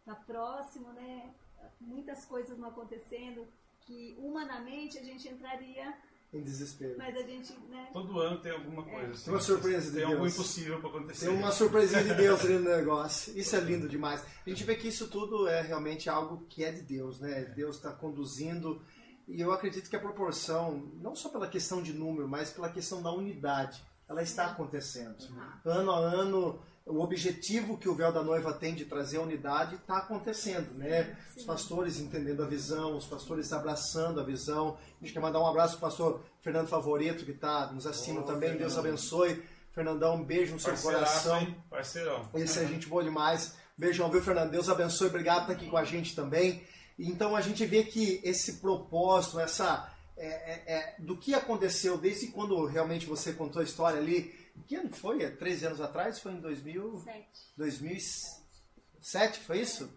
estar 0.00 0.16
próximo, 0.26 0.92
né? 0.92 1.34
Muitas 1.80 2.24
coisas 2.26 2.58
não 2.58 2.68
acontecendo 2.68 3.46
que 3.80 4.16
humanamente 4.18 4.98
a 4.98 5.02
gente 5.02 5.28
entraria, 5.28 5.94
Em 6.32 6.42
desespero. 6.42 6.96
mas 6.98 7.14
a 7.16 7.22
gente, 7.22 7.52
né? 7.68 7.88
Todo 7.92 8.18
ano 8.18 8.40
tem 8.40 8.52
alguma 8.52 8.82
coisa. 8.82 9.12
assim, 9.12 9.24
Tem 9.24 9.34
uma 9.34 9.40
surpresa 9.40 9.90
de 9.90 9.96
Tem 9.98 10.04
algo 10.04 10.20
Deus. 10.22 10.34
impossível 10.34 10.80
para 10.80 10.88
acontecer. 10.90 11.26
Tem 11.26 11.36
uma 11.36 11.52
surpresinha 11.52 12.02
de 12.04 12.14
Deus 12.14 12.40
ali 12.40 12.54
no 12.54 12.64
negócio. 12.76 13.32
Isso 13.38 13.54
é 13.56 13.60
lindo 13.60 13.88
demais. 13.88 14.24
A 14.44 14.48
gente 14.48 14.64
vê 14.64 14.74
que 14.76 14.88
isso 14.88 15.08
tudo 15.08 15.46
é 15.46 15.60
realmente 15.62 16.08
algo 16.10 16.44
que 16.48 16.64
é 16.64 16.72
de 16.72 16.82
Deus, 16.82 17.20
né? 17.20 17.44
Deus 17.44 17.76
está 17.76 17.92
conduzindo. 17.92 18.82
E 19.28 19.40
eu 19.40 19.52
acredito 19.52 19.88
que 19.88 19.96
a 19.96 20.00
proporção, 20.00 20.90
não 21.00 21.14
só 21.14 21.28
pela 21.30 21.48
questão 21.48 21.82
de 21.82 21.92
número, 21.94 22.28
mas 22.28 22.50
pela 22.50 22.68
questão 22.70 23.02
da 23.02 23.10
unidade, 23.12 23.82
ela 24.08 24.22
está 24.22 24.46
acontecendo. 24.46 25.16
Ano 25.64 25.90
a 25.92 25.98
ano, 25.98 26.62
o 26.86 27.00
objetivo 27.00 27.78
que 27.78 27.88
o 27.88 27.94
véu 27.94 28.12
da 28.12 28.22
noiva 28.22 28.52
tem 28.52 28.74
de 28.74 28.84
trazer 28.84 29.16
a 29.16 29.22
unidade 29.22 29.76
está 29.76 29.98
acontecendo, 29.98 30.74
né? 30.74 31.16
Sim. 31.32 31.40
Os 31.40 31.44
pastores 31.46 31.98
entendendo 31.98 32.42
a 32.42 32.46
visão, 32.46 32.96
os 32.96 33.06
pastores 33.06 33.52
abraçando 33.52 34.20
a 34.20 34.24
visão. 34.24 34.76
A 35.00 35.04
gente 35.04 35.12
quer 35.14 35.20
mandar 35.20 35.40
um 35.40 35.46
abraço 35.46 35.78
para 35.78 35.86
o 35.86 35.90
pastor 35.90 36.24
Fernando 36.42 36.68
Favorito, 36.68 37.24
que 37.24 37.30
está 37.32 37.72
nos 37.72 37.86
assistindo 37.86 38.20
Ô, 38.20 38.24
também. 38.24 38.56
Deus 38.56 38.74
Fernando. 38.74 38.86
abençoe. 38.94 39.42
Fernandão, 39.72 40.16
um 40.16 40.24
beijo 40.24 40.52
no 40.52 40.60
seu 40.60 40.70
Parceiraço, 40.70 41.22
coração. 41.24 41.40
hein? 41.40 41.56
Parceirão. 41.68 42.28
Esse 42.34 42.60
é 42.60 42.66
gente 42.68 42.86
boa 42.86 43.02
demais. 43.02 43.56
Beijão, 43.76 44.08
viu, 44.08 44.22
Fernando? 44.22 44.50
Deus 44.52 44.68
abençoe. 44.68 45.08
Obrigado 45.08 45.46
por 45.46 45.52
estar 45.52 45.62
aqui 45.62 45.68
com 45.70 45.76
a 45.76 45.84
gente 45.84 46.14
também. 46.14 46.62
Então 46.96 47.34
a 47.34 47.40
gente 47.40 47.66
vê 47.66 47.82
que 47.82 48.20
esse 48.22 48.60
propósito, 48.60 49.40
essa 49.40 49.90
é, 50.16 50.26
é, 50.26 50.62
é, 50.66 50.94
do 50.98 51.16
que 51.16 51.34
aconteceu 51.34 51.98
desde 51.98 52.28
quando 52.28 52.64
realmente 52.66 53.06
você 53.06 53.32
contou 53.32 53.60
a 53.60 53.64
história 53.64 53.98
ali, 53.98 54.32
que 54.66 54.76
ano 54.76 54.94
foi? 54.94 55.22
É 55.22 55.30
13 55.30 55.66
anos 55.66 55.80
atrás? 55.80 56.18
Foi 56.20 56.32
em 56.32 56.40
2000, 56.40 57.02
Sete. 57.04 57.40
2007, 57.56 59.40
foi 59.40 59.60
isso? 59.60 59.90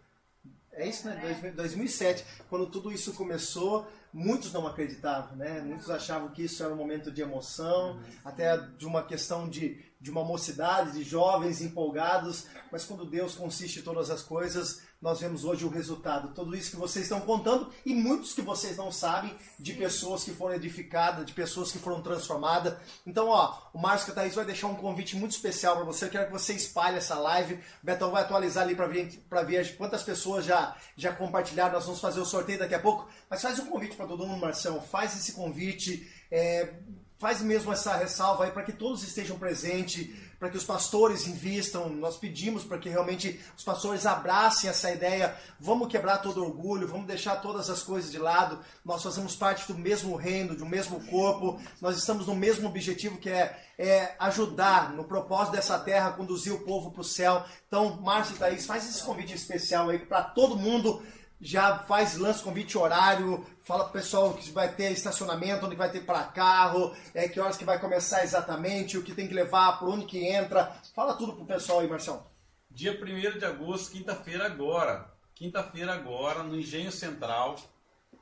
É 0.73 0.87
isso, 0.87 1.07
né? 1.07 1.19
2000 1.21 1.55
2007, 1.55 2.25
quando 2.49 2.67
tudo 2.67 2.91
isso 2.91 3.13
começou, 3.13 3.87
muitos 4.13 4.51
não 4.51 4.65
acreditavam, 4.67 5.35
né? 5.35 5.61
Muitos 5.61 5.89
achavam 5.89 6.29
que 6.29 6.43
isso 6.43 6.63
era 6.63 6.73
um 6.73 6.77
momento 6.77 7.11
de 7.11 7.21
emoção, 7.21 7.99
até 8.23 8.57
de 8.57 8.85
uma 8.85 9.03
questão 9.03 9.47
de, 9.49 9.83
de 9.99 10.11
uma 10.11 10.23
mocidade, 10.23 10.93
de 10.93 11.03
jovens 11.03 11.61
empolgados, 11.61 12.47
mas 12.71 12.85
quando 12.85 13.05
Deus 13.05 13.35
consiste 13.35 13.79
em 13.79 13.83
todas 13.83 14.09
as 14.09 14.21
coisas, 14.21 14.81
nós 15.01 15.19
vemos 15.19 15.45
hoje 15.45 15.63
o 15.63 15.69
resultado. 15.69 16.33
Tudo 16.33 16.55
isso 16.55 16.71
que 16.71 16.77
vocês 16.77 17.05
estão 17.05 17.21
contando 17.21 17.71
e 17.85 17.93
muitos 17.93 18.33
que 18.33 18.41
vocês 18.41 18.77
não 18.77 18.91
sabem 18.91 19.35
de 19.59 19.73
pessoas 19.73 20.23
que 20.23 20.31
foram 20.31 20.55
edificadas, 20.55 21.25
de 21.25 21.33
pessoas 21.33 21.71
que 21.71 21.77
foram 21.77 22.01
transformadas. 22.01 22.75
Então, 23.05 23.27
ó, 23.27 23.57
o 23.73 23.79
Márcio 23.79 24.13
Thaís 24.13 24.35
vai 24.35 24.45
deixar 24.45 24.67
um 24.67 24.75
convite 24.75 25.15
muito 25.15 25.31
especial 25.31 25.75
para 25.75 25.85
você. 25.85 26.05
Eu 26.05 26.09
quero 26.09 26.25
que 26.27 26.31
você 26.31 26.53
espalhe 26.53 26.97
essa 26.97 27.15
live. 27.19 27.55
O 27.55 27.85
Betão 27.85 28.11
vai 28.11 28.23
atualizar 28.23 28.63
ali 28.63 28.75
para 28.75 28.87
ver, 28.87 29.23
pra 29.29 29.43
ver 29.43 29.77
quantas 29.77 30.01
pessoas 30.01 30.45
já, 30.45 30.75
já 30.95 31.13
compartilharam. 31.13 31.73
Nós 31.73 31.85
vamos 31.85 32.01
fazer 32.01 32.19
o 32.19 32.25
sorteio 32.25 32.59
daqui 32.59 32.73
a 32.73 32.79
pouco. 32.79 33.07
Mas 33.29 33.41
faz 33.41 33.59
um 33.59 33.67
convite 33.67 33.95
para 33.95 34.07
todo 34.07 34.25
mundo, 34.25 34.41
Marção. 34.41 34.81
Faz 34.81 35.15
esse 35.15 35.33
convite. 35.33 36.11
é, 36.31 36.73
faz 37.17 37.41
mesmo 37.41 37.71
essa 37.71 37.95
ressalva 37.95 38.45
aí 38.45 38.51
para 38.51 38.63
que 38.63 38.71
todos 38.71 39.03
estejam 39.03 39.39
presentes, 39.39 40.07
para 40.39 40.49
que 40.49 40.57
os 40.57 40.63
pastores 40.63 41.27
invistam. 41.27 41.89
Nós 41.89 42.15
pedimos 42.15 42.63
para 42.63 42.77
que 42.77 42.89
realmente 42.89 43.39
os 43.57 43.63
pastores 43.63 44.05
abracem 44.05 44.69
essa 44.69 44.91
ideia. 44.91 45.35
Vamos 45.59 45.87
quebrar 45.87 46.17
todo 46.19 46.43
orgulho, 46.43 46.87
vamos 46.87 47.07
deixar 47.07 47.37
todas 47.37 47.69
as 47.69 47.81
coisas 47.81 48.11
de 48.11 48.19
lado. 48.19 48.59
Nós 48.85 49.01
fazemos 49.01 49.35
parte 49.35 49.71
do 49.71 49.77
mesmo 49.77 50.15
reino, 50.15 50.55
do 50.55 50.65
mesmo 50.65 51.03
corpo. 51.07 51.59
Nós 51.81 51.97
estamos 51.97 52.27
no 52.27 52.35
mesmo 52.35 52.67
objetivo 52.67 53.17
que 53.17 53.29
é, 53.29 53.59
é 53.79 54.15
ajudar 54.19 54.93
no 54.93 55.03
propósito 55.03 55.53
dessa 55.53 55.79
terra, 55.79 56.11
conduzir 56.11 56.53
o 56.53 56.59
povo 56.59 56.91
para 56.91 57.01
o 57.01 57.05
céu. 57.05 57.43
Então, 57.67 57.99
Márcio 58.01 58.35
e 58.35 58.39
Thaís, 58.39 58.65
faz 58.65 58.87
esse 58.87 59.03
convite 59.03 59.33
especial 59.33 59.89
aí 59.89 59.97
para 59.97 60.21
todo 60.21 60.55
mundo 60.55 61.01
já 61.39 61.79
faz 61.79 62.17
lança 62.17 62.43
convite 62.43 62.77
horário, 62.77 63.45
fala 63.61 63.83
pro 63.83 63.93
pessoal 63.93 64.33
que 64.33 64.49
vai 64.51 64.73
ter 64.73 64.91
estacionamento, 64.91 65.65
onde 65.65 65.75
vai 65.75 65.91
ter 65.91 66.01
para 66.01 66.23
carro, 66.23 66.95
é, 67.13 67.27
que 67.27 67.39
horas 67.39 67.57
que 67.57 67.65
vai 67.65 67.79
começar 67.79 68.23
exatamente, 68.23 68.97
o 68.97 69.03
que 69.03 69.13
tem 69.13 69.27
que 69.27 69.33
levar, 69.33 69.79
por 69.79 69.89
onde 69.89 70.05
que 70.05 70.25
entra. 70.25 70.75
Fala 70.95 71.15
tudo 71.15 71.33
pro 71.33 71.45
pessoal 71.45 71.79
aí, 71.79 71.87
Marcelo. 71.87 72.25
Dia 72.69 72.91
1 72.91 73.37
de 73.37 73.45
agosto, 73.45 73.91
quinta-feira 73.91 74.45
agora. 74.45 75.11
Quinta-feira 75.35 75.93
agora, 75.93 76.43
no 76.43 76.55
Engenho 76.59 76.91
Central. 76.91 77.55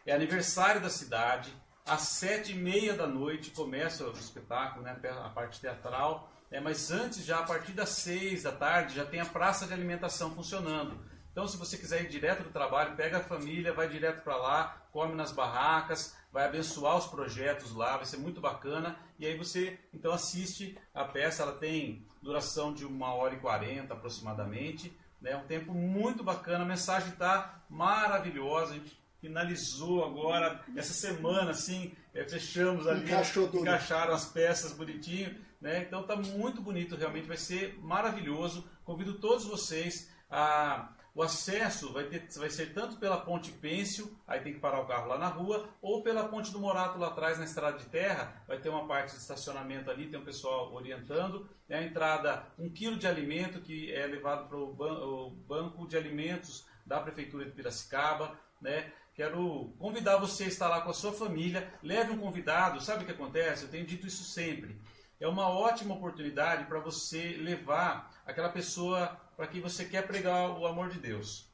É 0.06 0.14
aniversário 0.14 0.82
da 0.82 0.90
cidade. 0.90 1.54
Às 1.86 2.02
sete 2.02 2.52
e 2.52 2.56
meia 2.56 2.94
da 2.94 3.08
noite 3.08 3.52
começa 3.52 4.06
o 4.08 4.12
espetáculo, 4.12 4.84
né, 4.84 4.98
a 5.24 5.30
parte 5.30 5.62
teatral. 5.62 6.32
É, 6.52 6.60
mas 6.60 6.92
antes, 6.92 7.24
já 7.26 7.40
a 7.40 7.44
partir 7.44 7.72
das 7.72 7.90
seis 7.90 8.44
da 8.44 8.52
tarde, 8.52 8.96
já 8.96 9.06
tem 9.06 9.20
a 9.20 9.26
praça 9.26 9.66
de 9.66 9.74
alimentação 9.74 10.34
funcionando. 10.34 11.00
Então, 11.36 11.50
se 11.50 11.58
você 11.58 11.78
quiser 11.78 12.02
ir 12.02 12.08
direto 12.08 12.44
do 12.44 12.50
trabalho, 12.50 12.96
pega 12.96 13.18
a 13.18 13.22
família, 13.22 13.74
vai 13.74 13.90
direto 13.90 14.24
para 14.24 14.38
lá, 14.38 14.88
come 14.94 15.14
nas 15.16 15.34
barracas, 15.34 16.16
vai 16.32 16.46
abençoar 16.46 16.96
os 16.96 17.08
projetos 17.08 17.76
lá, 17.76 17.98
vai 17.98 18.06
ser 18.06 18.16
muito 18.16 18.40
bacana. 18.40 18.98
E 19.20 19.26
aí 19.26 19.38
você, 19.38 19.78
então, 19.94 20.14
assiste 20.14 20.78
a 20.94 21.04
peça. 21.04 21.44
Ela 21.44 21.52
tem 21.52 22.08
duração 22.22 22.74
de 22.74 22.86
uma 22.86 23.14
hora 23.14 23.34
e 23.34 23.40
quarenta 23.40 23.94
aproximadamente. 23.94 24.98
É 25.26 25.36
um 25.36 25.46
tempo 25.46 25.74
muito 25.74 26.24
bacana. 26.24 26.64
A 26.64 26.68
mensagem 26.68 27.10
está 27.10 27.62
maravilhosa. 27.70 28.72
A 28.72 28.76
gente 28.78 28.98
finalizou 29.20 30.06
agora, 30.06 30.64
essa 30.74 30.94
semana, 30.94 31.52
assim, 31.52 31.94
é, 32.14 32.24
fechamos 32.24 32.88
ali, 32.88 33.12
encaixaram 33.54 34.14
as 34.14 34.24
peças 34.24 34.72
bonitinho. 34.72 35.36
Né? 35.60 35.82
Então, 35.82 36.00
está 36.00 36.16
muito 36.16 36.62
bonito, 36.62 36.96
realmente, 36.96 37.28
vai 37.28 37.36
ser 37.36 37.78
maravilhoso. 37.82 38.66
Convido 38.86 39.16
todos 39.16 39.44
vocês 39.44 40.10
a 40.32 40.95
o 41.16 41.24
acesso 41.24 41.94
vai, 41.94 42.04
ter, 42.04 42.28
vai 42.36 42.50
ser 42.50 42.74
tanto 42.74 42.98
pela 42.98 43.16
ponte 43.22 43.50
Pêncio, 43.50 44.14
aí 44.28 44.42
tem 44.42 44.54
que 44.54 44.60
parar 44.60 44.82
o 44.82 44.86
carro 44.86 45.08
lá 45.08 45.18
na 45.18 45.30
rua, 45.30 45.70
ou 45.82 46.04
pela 46.04 46.28
ponte 46.28 46.52
do 46.52 46.60
Morato 46.60 47.00
lá 47.00 47.08
atrás, 47.08 47.40
na 47.40 47.46
estrada 47.46 47.78
de 47.78 47.86
terra, 47.86 48.44
vai 48.46 48.60
ter 48.60 48.68
uma 48.68 48.86
parte 48.86 49.12
de 49.12 49.22
estacionamento 49.22 49.90
ali, 49.90 50.10
tem 50.10 50.20
um 50.20 50.26
pessoal 50.26 50.74
orientando. 50.74 51.50
É 51.70 51.78
a 51.78 51.84
entrada, 51.84 52.46
um 52.60 52.70
quilo 52.70 52.98
de 52.98 53.08
alimento 53.08 53.62
que 53.62 53.94
é 53.94 54.06
levado 54.06 54.50
para 54.50 54.58
o 54.58 55.30
banco 55.48 55.88
de 55.88 55.96
alimentos 55.96 56.66
da 56.86 57.00
Prefeitura 57.00 57.46
de 57.46 57.52
Piracicaba. 57.52 58.38
Né? 58.62 58.92
Quero 59.14 59.74
convidar 59.80 60.18
você 60.18 60.44
a 60.44 60.48
estar 60.48 60.68
lá 60.68 60.82
com 60.82 60.90
a 60.90 60.94
sua 60.94 61.14
família, 61.14 61.74
leve 61.82 62.12
um 62.12 62.18
convidado, 62.18 62.82
sabe 62.82 63.04
o 63.04 63.06
que 63.06 63.14
acontece? 63.14 63.64
Eu 63.64 63.72
tenho 63.72 63.86
dito 63.86 64.06
isso 64.06 64.26
sempre. 64.26 64.80
É 65.18 65.28
uma 65.28 65.48
ótima 65.48 65.96
oportunidade 65.96 66.66
para 66.66 66.80
você 66.80 67.38
levar 67.40 68.12
aquela 68.26 68.50
pessoa 68.50 69.18
para 69.36 69.48
quem 69.48 69.62
você 69.62 69.86
quer 69.86 70.06
pregar 70.08 70.52
o 70.58 70.66
amor 70.66 70.90
de 70.90 71.00
Deus. 71.00 71.50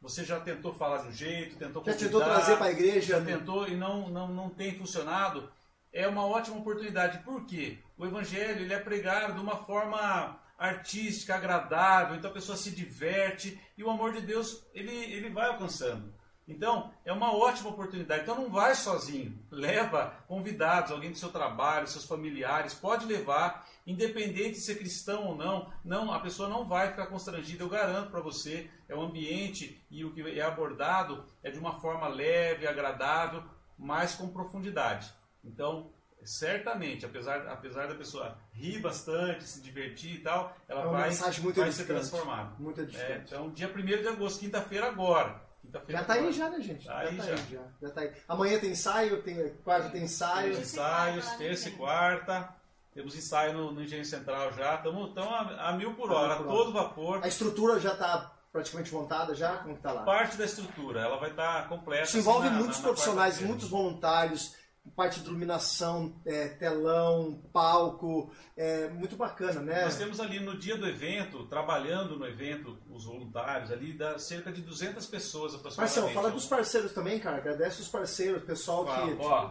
Você 0.00 0.24
já 0.24 0.38
tentou 0.38 0.72
falar 0.74 0.98
de 0.98 1.08
um 1.08 1.12
jeito, 1.12 1.56
tentou 1.56 1.82
Já 1.84 1.94
tentou 1.94 2.20
trazer 2.20 2.56
para 2.56 2.66
a 2.66 2.70
igreja? 2.70 3.18
já 3.18 3.24
tentou 3.24 3.66
e 3.66 3.74
não, 3.74 4.08
não, 4.10 4.28
não 4.28 4.50
tem 4.50 4.76
funcionado, 4.76 5.50
é 5.92 6.06
uma 6.06 6.26
ótima 6.26 6.58
oportunidade. 6.58 7.18
Por 7.24 7.46
quê? 7.46 7.78
O 7.96 8.04
evangelho 8.04 8.60
ele 8.60 8.74
é 8.74 8.78
pregado 8.78 9.32
de 9.32 9.40
uma 9.40 9.56
forma 9.64 10.38
artística, 10.58 11.34
agradável, 11.34 12.16
então 12.16 12.30
a 12.30 12.34
pessoa 12.34 12.56
se 12.56 12.70
diverte 12.70 13.58
e 13.76 13.82
o 13.82 13.90
amor 13.90 14.12
de 14.12 14.20
Deus 14.20 14.64
ele, 14.74 14.94
ele 14.94 15.30
vai 15.30 15.48
alcançando. 15.48 16.12
Então, 16.46 16.92
é 17.04 17.12
uma 17.12 17.34
ótima 17.34 17.70
oportunidade. 17.70 18.22
Então, 18.22 18.36
não 18.36 18.50
vai 18.50 18.74
sozinho. 18.74 19.38
Leva 19.50 20.14
convidados, 20.28 20.92
alguém 20.92 21.10
do 21.10 21.16
seu 21.16 21.30
trabalho, 21.30 21.86
seus 21.86 22.04
familiares. 22.04 22.74
Pode 22.74 23.06
levar, 23.06 23.66
independente 23.86 24.52
de 24.52 24.60
ser 24.60 24.76
cristão 24.76 25.26
ou 25.26 25.36
não. 25.36 25.72
Não, 25.84 26.12
a 26.12 26.20
pessoa 26.20 26.48
não 26.48 26.66
vai 26.66 26.90
ficar 26.90 27.06
constrangida. 27.06 27.62
Eu 27.62 27.68
garanto 27.68 28.10
para 28.10 28.20
você. 28.20 28.70
É 28.88 28.94
um 28.94 29.02
ambiente 29.02 29.84
e 29.90 30.04
o 30.04 30.12
que 30.12 30.22
é 30.38 30.42
abordado 30.42 31.24
é 31.42 31.50
de 31.50 31.58
uma 31.58 31.80
forma 31.80 32.08
leve, 32.08 32.66
agradável, 32.66 33.42
mas 33.78 34.14
com 34.14 34.28
profundidade. 34.28 35.12
Então, 35.42 35.92
certamente, 36.24 37.04
apesar, 37.04 37.46
apesar 37.48 37.86
da 37.86 37.94
pessoa 37.94 38.38
rir 38.52 38.78
bastante, 38.80 39.44
se 39.44 39.60
divertir 39.60 40.16
e 40.16 40.18
tal, 40.18 40.56
ela 40.68 40.82
É 40.82 40.84
vai, 40.84 41.10
vai 41.10 41.72
ser 41.72 41.84
transformada. 41.84 42.54
Muito 42.58 42.80
É, 42.80 43.22
então, 43.26 43.50
dia 43.50 43.68
1 43.68 43.84
de 43.84 44.08
agosto, 44.08 44.40
quinta-feira 44.40 44.88
agora. 44.88 45.42
Já 45.88 46.04
tá 46.04 46.14
aí 46.14 46.32
já, 46.32 46.50
né, 46.50 46.60
gente? 46.60 46.86
Tá 46.86 46.98
aí 46.98 47.16
já 47.16 47.22
tá 47.22 47.28
já. 47.28 47.34
aí 47.34 47.46
já. 47.50 47.62
Já 47.88 47.94
tá 47.94 48.00
aí. 48.02 48.12
Amanhã 48.28 48.58
tem 48.58 48.70
ensaio, 48.70 49.22
tem 49.22 49.50
quarta 49.64 49.88
tem 49.90 50.04
ensaio. 50.04 50.52
Temos 50.52 50.68
ensaios, 50.68 51.30
terça 51.32 51.68
e 51.68 51.72
quarta. 51.72 52.54
Temos 52.94 53.16
ensaio 53.16 53.52
no, 53.52 53.72
no 53.72 53.82
Engenho 53.82 54.04
Central 54.04 54.52
já. 54.52 54.76
Estamos 54.76 55.16
a, 55.18 55.68
a 55.68 55.72
mil 55.72 55.94
por 55.94 56.10
hora, 56.12 56.36
por 56.36 56.46
todo 56.46 56.72
vapor. 56.72 57.20
A 57.24 57.28
estrutura 57.28 57.80
já 57.80 57.94
tá 57.96 58.32
praticamente 58.52 58.94
montada 58.94 59.34
já? 59.34 59.56
Como 59.58 59.74
que 59.76 59.82
tá 59.82 59.90
lá? 59.92 60.02
Parte 60.04 60.36
da 60.36 60.44
estrutura, 60.44 61.00
ela 61.00 61.16
vai 61.18 61.30
estar 61.30 61.68
completa. 61.68 62.04
Isso 62.04 62.18
envolve 62.18 62.46
assim, 62.46 62.54
na- 62.54 62.60
muitos 62.60 62.76
na- 62.78 62.82
na 62.82 62.88
profissionais, 62.88 63.40
muitos 63.40 63.68
voluntários, 63.68 64.54
parte 64.94 65.18
de 65.18 65.26
iluminação, 65.26 66.14
é, 66.24 66.46
telão, 66.50 67.42
palco, 67.52 68.30
é 68.56 68.86
muito 68.90 69.16
bacana, 69.16 69.60
né? 69.60 69.82
Nós 69.86 69.96
temos 69.96 70.20
ali 70.20 70.38
no 70.38 70.56
dia 70.56 70.76
do 70.76 70.86
evento, 70.86 71.46
trabalhando 71.46 72.16
no 72.16 72.26
evento, 72.26 72.78
os 72.88 73.06
voluntários 73.06 73.72
ali, 73.72 73.92
dá 73.94 74.18
cerca 74.20 74.52
de 74.52 74.60
200 74.62 75.04
pessoas 75.06 75.52
aproximadamente. 75.54 75.98
Marcelo, 76.00 76.14
fala 76.14 76.30
dos 76.32 76.46
parceiros 76.46 76.92
também, 76.92 77.18
cara. 77.18 77.38
Agradece 77.38 77.80
os 77.80 77.88
parceiros, 77.88 78.42
o 78.42 78.46
pessoal 78.46 78.86
Fala, 78.86 79.06
que. 79.06 79.16
ó, 79.20 79.50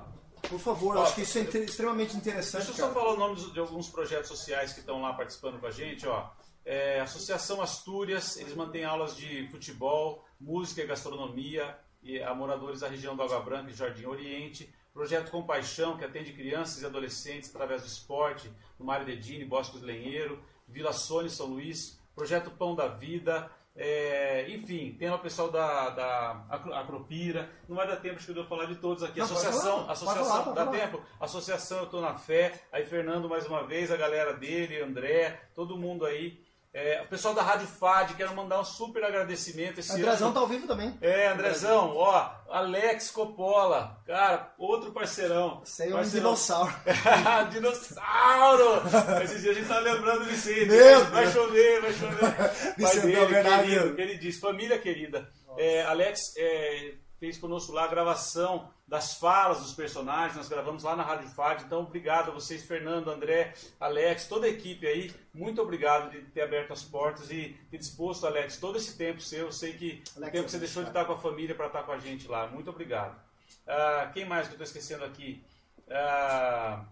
Por 0.49 0.59
favor, 0.59 0.97
Ó, 0.97 1.03
acho 1.03 1.15
que 1.15 1.21
isso 1.21 1.37
é 1.37 1.41
inte- 1.41 1.57
extremamente 1.59 2.15
interessante. 2.15 2.65
Deixa 2.67 2.71
eu 2.81 2.87
só 2.87 2.93
cara. 2.93 2.93
falar 2.93 3.13
o 3.13 3.17
nome 3.17 3.51
de 3.51 3.59
alguns 3.59 3.89
projetos 3.89 4.27
sociais 4.27 4.73
que 4.73 4.79
estão 4.81 5.01
lá 5.01 5.13
participando 5.13 5.59
com 5.59 5.65
a 5.67 5.71
gente. 5.71 6.05
Ó. 6.07 6.29
É, 6.65 6.99
Associação 7.01 7.61
Astúrias, 7.61 8.37
eles 8.37 8.53
mantêm 8.55 8.85
aulas 8.85 9.15
de 9.15 9.47
futebol, 9.49 10.23
música 10.39 10.81
e 10.81 10.87
gastronomia 10.87 11.77
e 12.01 12.21
a 12.21 12.33
moradores 12.35 12.81
da 12.81 12.87
região 12.87 13.15
do 13.15 13.23
Água 13.23 13.39
Branca 13.39 13.71
e 13.71 13.73
Jardim 13.73 14.05
Oriente. 14.05 14.73
Projeto 14.93 15.31
Compaixão, 15.31 15.97
que 15.97 16.05
atende 16.05 16.33
crianças 16.33 16.81
e 16.81 16.85
adolescentes 16.85 17.49
através 17.49 17.81
do 17.81 17.87
esporte, 17.87 18.51
no 18.77 18.85
Mário 18.85 19.05
Dedini, 19.05 19.43
Bosques 19.43 19.79
do 19.79 19.85
Lenheiro, 19.87 20.43
Vila 20.67 20.93
Sônia, 20.93 21.29
São 21.31 21.47
Luís. 21.47 21.99
Projeto 22.15 22.51
Pão 22.51 22.75
da 22.75 22.87
Vida, 22.87 23.49
é, 23.75 24.45
enfim, 24.49 24.95
tem 24.99 25.09
o 25.09 25.17
pessoal 25.19 25.49
da, 25.49 25.89
da 25.89 26.45
Acro- 26.49 26.73
Acropira. 26.73 27.49
Não 27.67 27.75
vai 27.75 27.87
dar 27.87 27.95
tempo 27.97 28.19
que 28.23 28.31
eu 28.39 28.45
falar 28.45 28.65
de 28.65 28.75
todos 28.75 29.03
aqui. 29.03 29.17
Não, 29.19 29.25
associação, 29.25 29.79
falar, 29.79 29.91
associação, 29.93 30.25
falar, 30.43 30.53
dá 30.53 30.65
falar. 30.65 30.77
tempo? 30.77 31.01
Associação 31.19 31.79
Eu 31.79 31.85
Tô 31.87 32.01
na 32.01 32.13
Fé, 32.15 32.53
aí 32.71 32.85
Fernando 32.85 33.27
mais 33.27 33.47
uma 33.47 33.63
vez, 33.65 33.91
a 33.91 33.97
galera 33.97 34.33
dele, 34.33 34.81
André, 34.81 35.39
todo 35.55 35.77
mundo 35.77 36.05
aí. 36.05 36.42
É, 36.73 37.03
o 37.03 37.07
pessoal 37.07 37.35
da 37.35 37.43
Rádio 37.43 37.67
FAD, 37.67 38.15
quero 38.15 38.35
mandar 38.35 38.59
um 38.59 38.65
super 38.65 39.03
agradecimento. 39.03 39.79
Esse 39.79 39.91
Andrezão 39.91 40.29
ano. 40.29 40.33
tá 40.33 40.39
ao 40.39 40.47
vivo 40.47 40.65
também. 40.65 40.97
É, 41.01 41.27
Andrezão, 41.27 41.95
ó, 41.95 42.31
Alex 42.49 43.11
Coppola, 43.11 44.01
cara, 44.07 44.51
outro 44.57 44.91
parceirão. 44.91 45.61
Aí 45.79 45.91
é 45.91 45.95
um 45.95 46.01
dinossauro. 46.01 46.73
Dinossauro! 47.51 48.81
Esses 49.23 49.41
dias 49.41 49.55
a 49.55 49.59
gente 49.59 49.67
tá 49.67 49.79
lembrando 49.79 50.19
do 50.21 50.25
Vicente. 50.25 50.65
Meu 50.65 51.05
vai 51.05 51.23
Deus. 51.25 51.33
chover, 51.35 51.81
vai 51.81 51.93
chover. 51.93 52.33
Pai 52.81 52.99
dele, 53.01 53.25
verdade. 53.27 53.63
querido, 53.69 53.95
que 53.95 54.01
ele 54.01 54.17
diz, 54.17 54.39
família 54.39 54.79
querida. 54.79 55.29
É, 55.55 55.83
Alex 55.83 56.33
é, 56.35 56.93
fez 57.23 57.37
conosco 57.37 57.71
lá 57.71 57.85
a 57.85 57.87
gravação 57.87 58.69
das 58.85 59.13
falas 59.17 59.61
dos 59.61 59.73
personagens, 59.73 60.35
nós 60.35 60.49
gravamos 60.49 60.83
lá 60.83 60.93
na 60.93 61.03
Rádio 61.03 61.29
FAD, 61.29 61.63
então 61.63 61.79
obrigado 61.79 62.29
a 62.29 62.33
vocês, 62.33 62.65
Fernando, 62.65 63.09
André, 63.09 63.53
Alex, 63.79 64.27
toda 64.27 64.45
a 64.45 64.49
equipe 64.49 64.85
aí, 64.85 65.09
muito 65.33 65.61
obrigado 65.61 66.11
de 66.11 66.19
ter 66.31 66.41
aberto 66.41 66.73
as 66.73 66.83
portas 66.83 67.31
e 67.31 67.57
ter 67.71 67.77
disposto, 67.77 68.27
Alex, 68.27 68.57
todo 68.57 68.77
esse 68.77 68.97
tempo 68.97 69.21
seu, 69.21 69.45
eu 69.45 69.51
sei 69.53 69.71
que 69.71 70.03
o 70.15 70.17
Alex, 70.17 70.31
tempo 70.33 70.43
que 70.47 70.51
você 70.51 70.59
deixou 70.59 70.83
de 70.83 70.89
estar 70.89 71.05
com 71.05 71.13
a 71.13 71.17
família 71.17 71.55
para 71.55 71.67
estar 71.67 71.83
com 71.83 71.93
a 71.93 71.97
gente 71.97 72.27
lá, 72.27 72.45
muito 72.47 72.69
obrigado. 72.69 73.17
Ah, 73.65 74.11
quem 74.13 74.25
mais 74.25 74.47
que 74.49 74.55
eu 74.55 74.61
estou 74.61 74.65
esquecendo 74.67 75.05
aqui? 75.05 75.41
Ah, 75.89 76.83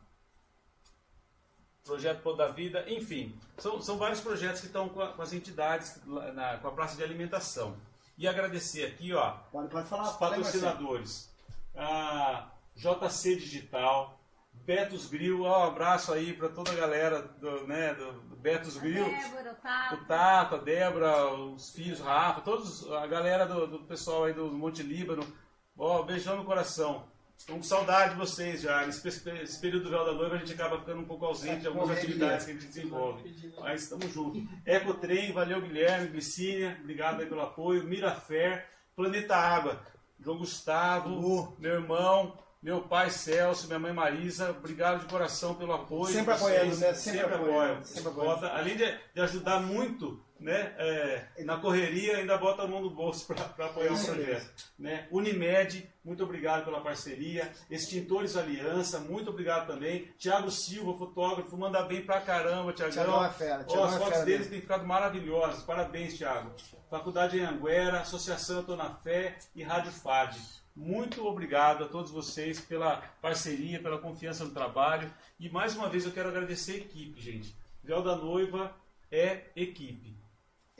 Projeto 1.83 2.21
Pão 2.21 2.37
da 2.37 2.47
Vida, 2.47 2.85
enfim, 2.87 3.37
são, 3.57 3.81
são 3.81 3.97
vários 3.97 4.21
projetos 4.21 4.61
que 4.61 4.67
estão 4.67 4.87
com, 4.87 5.01
a- 5.01 5.11
com 5.11 5.21
as 5.21 5.33
entidades, 5.33 5.99
na- 6.05 6.57
com 6.59 6.69
a 6.69 6.71
praça 6.71 6.95
de 6.95 7.03
alimentação. 7.03 7.75
E 8.17 8.27
agradecer 8.27 8.85
aqui, 8.85 9.13
ó, 9.13 9.31
Pode, 9.51 9.69
pode 9.69 9.87
falar. 9.87 10.03
os 10.03 10.17
patrocinadores. 10.17 11.31
A 11.75 12.49
JC 12.75 13.35
Digital, 13.35 14.19
Betos 14.53 15.07
Grill, 15.07 15.43
ó, 15.43 15.65
um 15.65 15.67
abraço 15.69 16.13
aí 16.13 16.33
para 16.33 16.49
toda 16.49 16.71
a 16.71 16.75
galera 16.75 17.21
do, 17.21 17.65
né, 17.67 17.93
do, 17.93 18.13
Betos 18.35 18.77
Grill. 18.77 19.05
Débora, 19.05 19.51
Otávio. 19.51 19.97
O 19.97 20.05
Tato, 20.05 20.55
a 20.55 20.57
Débora, 20.57 21.33
os 21.33 21.69
filhos, 21.71 21.99
Rafa, 21.99 22.41
todos, 22.41 22.91
a 22.91 23.05
galera 23.07 23.45
do, 23.45 23.67
do 23.67 23.79
pessoal 23.79 24.25
aí 24.25 24.33
do 24.33 24.51
Monte 24.51 24.81
Líbano. 24.81 25.25
Ó, 25.77 26.03
beijão 26.03 26.37
no 26.37 26.45
coração. 26.45 27.05
Tô 27.45 27.53
com 27.53 27.63
saudade 27.63 28.13
de 28.13 28.19
vocês 28.19 28.61
já. 28.61 28.85
Nesse, 28.85 29.19
pe- 29.19 29.41
esse 29.41 29.59
período 29.59 29.85
do 29.85 29.89
véu 29.89 30.05
da 30.05 30.13
noiva 30.13 30.35
a 30.35 30.37
gente 30.37 30.53
acaba 30.53 30.79
ficando 30.79 31.01
um 31.01 31.05
pouco 31.05 31.25
ausente 31.25 31.61
de 31.61 31.67
algumas 31.67 31.89
atividades 31.91 32.45
que 32.45 32.51
a 32.51 32.53
gente 32.53 32.67
desenvolve. 32.67 33.51
Mas 33.59 33.83
estamos 33.83 34.11
juntos. 34.13 34.43
Ecotrem, 34.65 35.31
valeu 35.31 35.61
Guilherme, 35.61 36.07
Glicínia, 36.09 36.77
obrigado 36.81 37.21
aí 37.21 37.25
pelo 37.27 37.41
apoio. 37.41 37.83
Mirafer, 37.83 38.65
Planeta 38.95 39.35
Água, 39.35 39.81
João 40.19 40.37
Gustavo, 40.37 41.09
Lu. 41.09 41.55
meu 41.57 41.73
irmão, 41.73 42.37
meu 42.61 42.81
pai 42.81 43.09
Celso, 43.09 43.65
minha 43.67 43.79
mãe 43.79 43.91
Marisa, 43.91 44.51
obrigado 44.51 44.99
de 45.01 45.05
coração 45.07 45.55
pelo 45.55 45.73
apoio. 45.73 46.13
Sempre 46.13 46.33
apoiando, 46.33 46.75
né? 46.77 46.93
Sempre 46.93 47.19
Sempre, 47.21 47.35
apoiando, 47.35 47.51
apoiam. 47.63 47.83
sempre 47.83 48.09
apoiando. 48.11 48.45
Além 48.47 48.77
de, 48.77 48.99
de 49.15 49.21
ajudar 49.21 49.59
muito, 49.61 50.23
né? 50.41 50.73
é, 50.77 51.43
na 51.43 51.57
correria, 51.57 52.17
ainda 52.17 52.37
bota 52.37 52.63
a 52.63 52.67
mão 52.67 52.81
no 52.81 52.89
bolso 52.89 53.27
para 53.27 53.65
apoiar 53.65 53.93
o 53.93 54.05
projeto. 54.05 54.71
Né? 54.77 55.07
Unimed, 55.11 55.87
muito 56.03 56.23
obrigado 56.23 56.65
pela 56.65 56.81
parceria. 56.81 57.51
Extintores 57.69 58.35
Aliança, 58.35 58.99
muito 58.99 59.29
obrigado 59.29 59.67
também. 59.67 60.11
Tiago 60.17 60.49
Silva, 60.49 60.97
fotógrafo, 60.97 61.55
manda 61.55 61.83
bem 61.83 62.01
pra 62.01 62.19
caramba, 62.21 62.73
Tiagão. 62.73 62.91
Tiagão 62.91 63.25
é 63.25 63.29
fera, 63.29 63.63
Tiagão 63.63 63.85
as 63.85 63.95
é 63.95 63.99
fotos 63.99 64.21
deles 64.21 64.47
têm 64.47 64.59
ficado 64.59 64.85
maravilhosas. 64.85 65.63
Parabéns, 65.63 66.17
Tiago. 66.17 66.51
Faculdade 66.89 67.37
em 67.37 67.45
Anguera, 67.45 68.01
Associação 68.01 68.57
Eu 68.57 68.63
Tô 68.63 68.75
na 68.75 68.95
Fé 68.95 69.37
e 69.55 69.63
Rádio 69.63 69.91
FAD. 69.91 70.37
Muito 70.75 71.25
obrigado 71.25 71.83
a 71.83 71.87
todos 71.87 72.11
vocês 72.11 72.59
pela 72.59 72.97
parceria, 73.21 73.81
pela 73.81 73.99
confiança 73.99 74.43
no 74.43 74.51
trabalho. 74.51 75.11
E 75.39 75.49
mais 75.49 75.75
uma 75.75 75.89
vez 75.89 76.05
eu 76.05 76.11
quero 76.11 76.29
agradecer 76.29 76.73
a 76.73 76.77
equipe, 76.77 77.21
gente. 77.21 77.55
Véu 77.83 78.01
da 78.01 78.15
Noiva 78.15 78.73
é 79.11 79.41
equipe. 79.55 80.20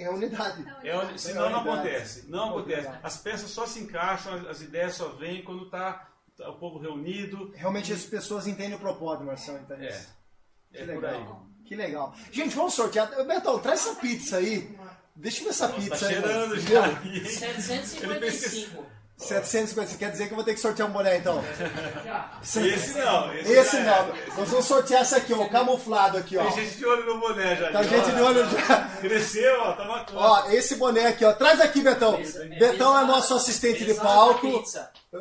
É 0.02 0.08
a 0.08 0.12
unidade. 0.12 0.66
É, 0.84 0.98
onde- 0.98 1.20
senão 1.22 1.50
não 1.50 1.60
unidade. 1.62 1.80
acontece. 1.80 2.26
Não 2.30 2.50
acontece. 2.50 2.90
As 3.04 3.18
peças 3.18 3.50
só 3.52 3.66
se 3.68 3.80
encaixam, 3.80 4.34
as, 4.34 4.46
as 4.48 4.62
ideias 4.62 4.96
só 4.96 5.10
vêm 5.10 5.44
quando 5.44 5.70
tá, 5.70 6.08
tá 6.38 6.50
o 6.50 6.58
povo 6.58 6.80
reunido. 6.80 7.52
Realmente 7.56 7.94
as 7.94 8.04
pessoas 8.04 8.48
entendem 8.48 8.76
o 8.76 8.80
propósito, 8.80 9.26
Marcelo. 9.26 9.60
Então 9.60 9.78
é 9.78 9.88
É, 9.88 10.02
é 10.74 10.86
Que 10.86 10.94
por 10.94 11.06
aí. 11.06 11.18
legal. 11.18 11.46
Que 11.66 11.76
legal. 11.76 12.16
Gente, 12.32 12.56
vamos 12.56 12.74
sortear. 12.74 13.08
Betão, 13.26 13.60
traz 13.60 13.80
essa 13.86 13.96
pizza 13.96 14.38
aí. 14.38 14.78
Deixa 15.16 15.40
eu 15.40 15.44
ver 15.46 15.50
essa 15.52 15.68
Nossa, 15.68 15.82
pizza 15.82 16.00
tá 16.00 16.06
aí. 16.08 16.14
cheirando 16.14 16.60
já. 16.60 16.88
Viu? 16.88 17.26
755. 17.26 18.86
750. 19.22 19.98
Quer 19.98 20.12
dizer 20.12 20.26
que 20.28 20.32
eu 20.34 20.36
vou 20.36 20.44
ter 20.44 20.54
que 20.54 20.60
sortear 20.60 20.88
um 20.88 20.92
boné 20.92 21.18
então? 21.18 21.44
Esse 22.44 22.94
não. 22.98 23.34
Esse, 23.34 23.52
Esse 23.54 23.78
já 23.84 24.04
não. 24.04 24.14
é. 24.16 24.28
Nós 24.38 24.50
vamos 24.50 24.66
sortear 24.66 25.02
essa 25.02 25.18
aqui, 25.18 25.34
ó. 25.34 25.48
Camuflado 25.48 26.18
aqui, 26.18 26.38
ó. 26.38 26.44
Tem 26.44 26.66
gente 26.66 26.78
de 26.78 26.86
olho 26.86 27.06
no 27.06 27.20
boné 27.20 27.56
já. 27.56 27.72
Tá 27.72 27.84
gente 27.84 28.12
de 28.12 28.22
olho 28.22 28.46
já. 28.50 28.78
Cresceu, 29.02 29.60
ó, 29.62 29.74
tá 29.74 29.84
bacana. 29.86 30.20
Ó, 30.20 30.50
esse 30.52 30.76
boné 30.76 31.08
aqui, 31.08 31.24
ó. 31.26 31.34
Traz 31.34 31.62
aqui, 31.62 31.82
Betão. 31.82 32.20
Betão 32.60 32.98
é 33.00 33.06
nosso 33.06 33.34
assistente 33.36 33.86
de 33.86 33.94
palco. 33.94 34.64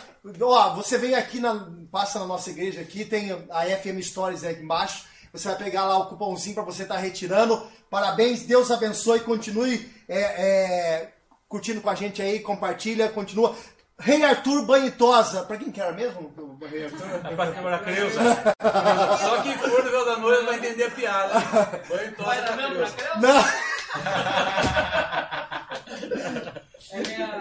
Ó, 0.42 0.76
você 0.76 0.96
vem 0.96 1.16
aqui, 1.16 1.40
na, 1.40 1.68
passa 1.92 2.20
na 2.20 2.26
nossa 2.28 2.52
igreja 2.52 2.82
aqui, 2.82 3.04
tem 3.04 3.32
a 3.50 3.66
FM 3.66 4.00
Stories 4.00 4.44
aí 4.44 4.62
embaixo. 4.62 5.06
Você 5.34 5.48
vai 5.48 5.58
pegar 5.58 5.86
lá 5.86 5.98
o 5.98 6.06
cupomzinho 6.06 6.54
para 6.54 6.64
você 6.64 6.84
estar 6.84 6.98
retirando. 6.98 7.66
Parabéns, 7.90 8.44
Deus 8.44 8.70
abençoe, 8.70 9.22
continue 9.22 9.92
é, 10.08 10.20
é, 10.20 11.14
curtindo 11.50 11.82
com 11.82 11.90
a 11.90 11.96
gente 11.96 12.22
aí, 12.22 12.40
compartilha, 12.40 13.10
continua. 13.10 13.56
Rei 13.98 14.24
Arthur 14.24 14.66
Banhitosa, 14.66 15.44
pra 15.44 15.58
quem 15.58 15.72
que 15.72 15.82
era 15.82 15.94
mesmo? 15.94 16.32
o 16.38 16.64
Rei 16.64 16.86
Arthur? 16.86 17.08
É 17.24 17.62
pra 17.62 17.80
Creuza. 17.80 18.20
Só 19.20 19.42
quem 19.42 19.58
for 19.58 19.82
do 19.82 19.90
véu 19.90 20.06
da 20.06 20.18
noiva 20.18 20.46
vai 20.46 20.58
entender 20.58 20.84
a 20.84 20.92
piada. 20.92 21.34
Banho 21.90 22.16
tosa 22.16 22.30
Vai 22.30 22.42
pra 22.44 22.56
mesmo 22.56 22.76
pra. 22.76 22.92
Creuza? 22.92 23.20
Não, 23.20 23.73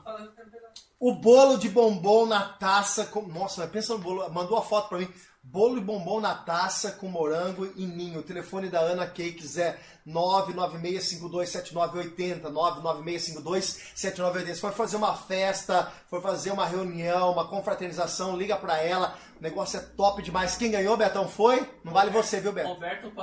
o 1.00 1.12
bolo 1.14 1.56
de 1.58 1.68
bombom 1.68 2.26
na 2.26 2.42
taça 2.42 3.04
com. 3.06 3.22
Nossa, 3.22 3.66
pensa 3.66 3.92
no 3.94 3.98
bolo. 3.98 4.28
Mandou 4.32 4.56
a 4.58 4.62
foto 4.62 4.88
pra 4.88 4.98
mim. 4.98 5.08
Bolo 5.48 5.76
de 5.76 5.80
bombom 5.80 6.20
na 6.20 6.34
taça 6.34 6.90
com 6.90 7.06
morango 7.08 7.72
e 7.76 7.86
ninho. 7.86 8.18
O 8.18 8.22
telefone 8.22 8.68
da 8.68 8.80
Ana 8.80 9.06
Cakes 9.06 9.56
é 9.56 9.78
996527980. 10.06 12.50
996527980. 12.50 14.54
Se 14.54 14.60
for 14.60 14.72
fazer 14.72 14.96
uma 14.96 15.14
festa, 15.14 15.88
for 16.10 16.20
fazer 16.20 16.50
uma 16.50 16.66
reunião, 16.66 17.30
uma 17.30 17.46
confraternização, 17.46 18.36
liga 18.36 18.56
pra 18.56 18.82
ela. 18.82 19.16
O 19.38 19.42
negócio 19.42 19.78
é 19.78 19.82
top 19.82 20.20
demais. 20.20 20.56
Quem 20.56 20.72
ganhou, 20.72 20.96
Betão, 20.96 21.28
foi? 21.28 21.64
Não 21.84 21.92
vale 21.92 22.10
você, 22.10 22.40
viu, 22.40 22.52
Beto? 22.52 22.68
Roberto 22.68 23.12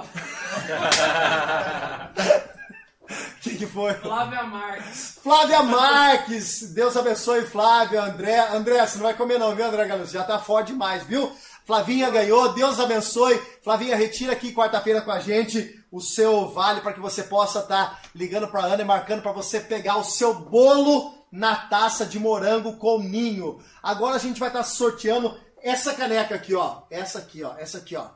Quem 3.41 3.57
que 3.57 3.67
foi? 3.67 3.93
Flávia 3.95 4.43
Marques. 4.43 5.19
Flávia 5.21 5.61
Marques, 5.61 6.73
Deus 6.73 6.95
abençoe 6.95 7.45
Flávia, 7.45 8.01
André. 8.01 8.39
André, 8.55 8.85
você 8.85 8.95
não 8.95 9.03
vai 9.03 9.13
comer 9.13 9.37
não, 9.37 9.53
viu, 9.53 9.65
André 9.65 9.85
Galo? 9.85 10.07
Você 10.07 10.13
já 10.13 10.23
tá 10.23 10.39
forte 10.39 10.67
demais, 10.67 11.03
viu? 11.03 11.29
Flavinha 11.65 12.09
ganhou, 12.09 12.53
Deus 12.53 12.79
abençoe. 12.79 13.41
Flavinha, 13.61 13.95
retira 13.95 14.33
aqui 14.33 14.53
quarta-feira 14.53 15.01
com 15.01 15.11
a 15.11 15.19
gente 15.19 15.83
o 15.91 16.01
seu 16.01 16.49
vale 16.49 16.81
para 16.81 16.93
que 16.93 16.99
você 16.99 17.23
possa 17.23 17.59
estar 17.59 18.01
ligando 18.15 18.47
para 18.47 18.65
Ana 18.65 18.81
e 18.81 18.85
marcando 18.85 19.21
para 19.21 19.31
você 19.31 19.59
pegar 19.59 19.97
o 19.97 20.03
seu 20.03 20.33
bolo 20.33 21.13
na 21.31 21.55
taça 21.55 22.05
de 22.05 22.19
morango 22.19 22.77
com 22.77 22.99
ninho. 22.99 23.63
Agora 23.81 24.15
a 24.15 24.19
gente 24.19 24.39
vai 24.39 24.49
estar 24.49 24.63
sorteando 24.63 25.37
essa 25.61 25.93
caneca 25.93 26.35
aqui, 26.35 26.53
ó. 26.53 26.81
Essa 26.89 27.19
aqui, 27.19 27.43
ó. 27.43 27.55
Essa 27.57 27.77
aqui, 27.77 27.95
ó. 27.95 28.07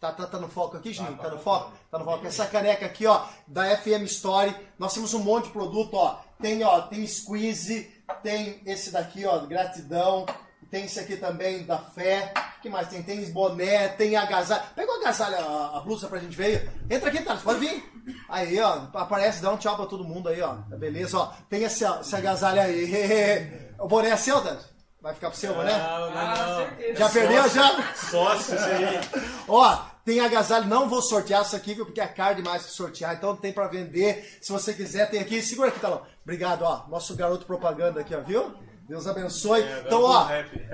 Tá, 0.00 0.12
tá, 0.12 0.26
tá 0.26 0.38
no 0.38 0.48
foco 0.48 0.76
aqui, 0.76 0.92
Juninho? 0.92 1.16
Tá 1.16 1.30
no 1.30 1.38
foco? 1.38 1.72
Tá 1.90 1.98
no 1.98 2.04
foco. 2.04 2.26
Essa 2.26 2.46
caneca 2.46 2.84
aqui, 2.84 3.06
ó, 3.06 3.24
da 3.46 3.76
FM 3.76 4.04
Story. 4.04 4.54
Nós 4.78 4.92
temos 4.92 5.14
um 5.14 5.20
monte 5.20 5.46
de 5.46 5.50
produto, 5.50 5.94
ó. 5.94 6.18
Tem, 6.40 6.62
ó, 6.62 6.82
tem 6.82 7.06
squeeze, 7.06 7.90
tem 8.22 8.60
esse 8.66 8.90
daqui, 8.90 9.24
ó, 9.24 9.38
gratidão. 9.46 10.26
Tem 10.70 10.84
esse 10.84 10.98
aqui 11.00 11.16
também 11.16 11.64
da 11.64 11.78
fé. 11.78 12.32
O 12.58 12.62
que 12.62 12.68
mais 12.68 12.88
tem? 12.88 13.02
Tem 13.02 13.24
boné, 13.30 13.88
tem 13.88 14.16
agasalho. 14.16 14.62
Pega 14.74 14.90
o 14.90 15.00
agasalho, 15.00 15.36
a, 15.36 15.78
a 15.78 15.80
blusa 15.80 16.08
pra 16.08 16.18
gente 16.18 16.36
ver. 16.36 16.70
Entra 16.90 17.08
aqui, 17.10 17.22
Thales, 17.22 17.42
pode 17.42 17.60
vir. 17.60 17.84
Aí, 18.28 18.58
ó, 18.60 18.86
aparece, 18.94 19.40
dá 19.42 19.50
um 19.52 19.56
tchau 19.56 19.76
pra 19.76 19.86
todo 19.86 20.04
mundo 20.04 20.28
aí, 20.28 20.40
ó. 20.40 20.54
Beleza, 20.76 21.18
ó. 21.18 21.32
Tem 21.48 21.62
esse, 21.64 21.84
esse 21.84 22.16
agasalho 22.16 22.60
aí. 22.60 23.64
O 23.78 23.88
boné 23.88 24.10
é 24.10 24.16
seu, 24.16 24.40
Thales? 24.40 24.64
Vai 25.02 25.12
ficar 25.14 25.28
pro 25.30 25.38
seu 25.38 25.52
boné? 25.52 25.72
Não, 25.76 26.10
não, 26.10 26.18
Ah, 26.18 26.46
não. 26.48 26.56
certeza. 26.58 26.98
Já 26.98 27.08
perdeu, 27.10 27.48
já? 27.50 27.94
Sócio, 27.94 28.54
isso 28.54 28.64
aí. 28.64 29.00
Ó, 29.48 29.76
tem 30.04 30.20
agasalho, 30.20 30.66
não 30.66 30.88
vou 30.88 31.02
sortear 31.02 31.42
isso 31.42 31.54
aqui, 31.56 31.74
viu? 31.74 31.84
Porque 31.84 32.00
é 32.00 32.06
caro 32.06 32.36
demais 32.36 32.62
pra 32.62 32.70
sortear, 32.70 33.14
então 33.14 33.36
tem 33.36 33.52
pra 33.52 33.66
vender. 33.66 34.38
Se 34.40 34.50
você 34.52 34.72
quiser, 34.72 35.10
tem 35.10 35.20
aqui. 35.20 35.42
Segura 35.42 35.68
aqui, 35.68 35.80
Talão. 35.80 36.02
Obrigado, 36.22 36.62
ó. 36.62 36.86
Nosso 36.88 37.14
garoto 37.16 37.44
propaganda 37.44 38.00
aqui, 38.00 38.14
ó, 38.14 38.20
viu? 38.20 38.54
Deus 38.86 39.06
abençoe. 39.06 39.62
É, 39.62 39.82
então, 39.86 40.02
ó. 40.02 40.28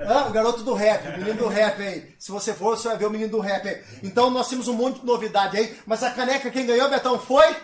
Ah, 0.05 0.27
o 0.27 0.31
garoto 0.31 0.63
do 0.63 0.73
rap, 0.73 1.07
o 1.07 1.17
menino 1.17 1.37
do 1.37 1.47
rap 1.47 1.81
aí. 1.81 2.13
Se 2.19 2.31
você 2.31 2.53
for, 2.53 2.77
você 2.77 2.89
vai 2.89 2.97
ver 2.97 3.05
o 3.05 3.09
menino 3.09 3.31
do 3.31 3.39
rap 3.39 3.67
aí. 3.67 3.81
Então, 4.03 4.29
nós 4.29 4.49
temos 4.49 4.67
um 4.67 4.73
monte 4.73 4.99
de 4.99 5.05
novidade 5.05 5.57
aí. 5.57 5.79
Mas 5.85 6.03
a 6.03 6.11
caneca, 6.11 6.51
quem 6.51 6.65
ganhou, 6.65 6.89
Betão, 6.89 7.17
foi? 7.17 7.55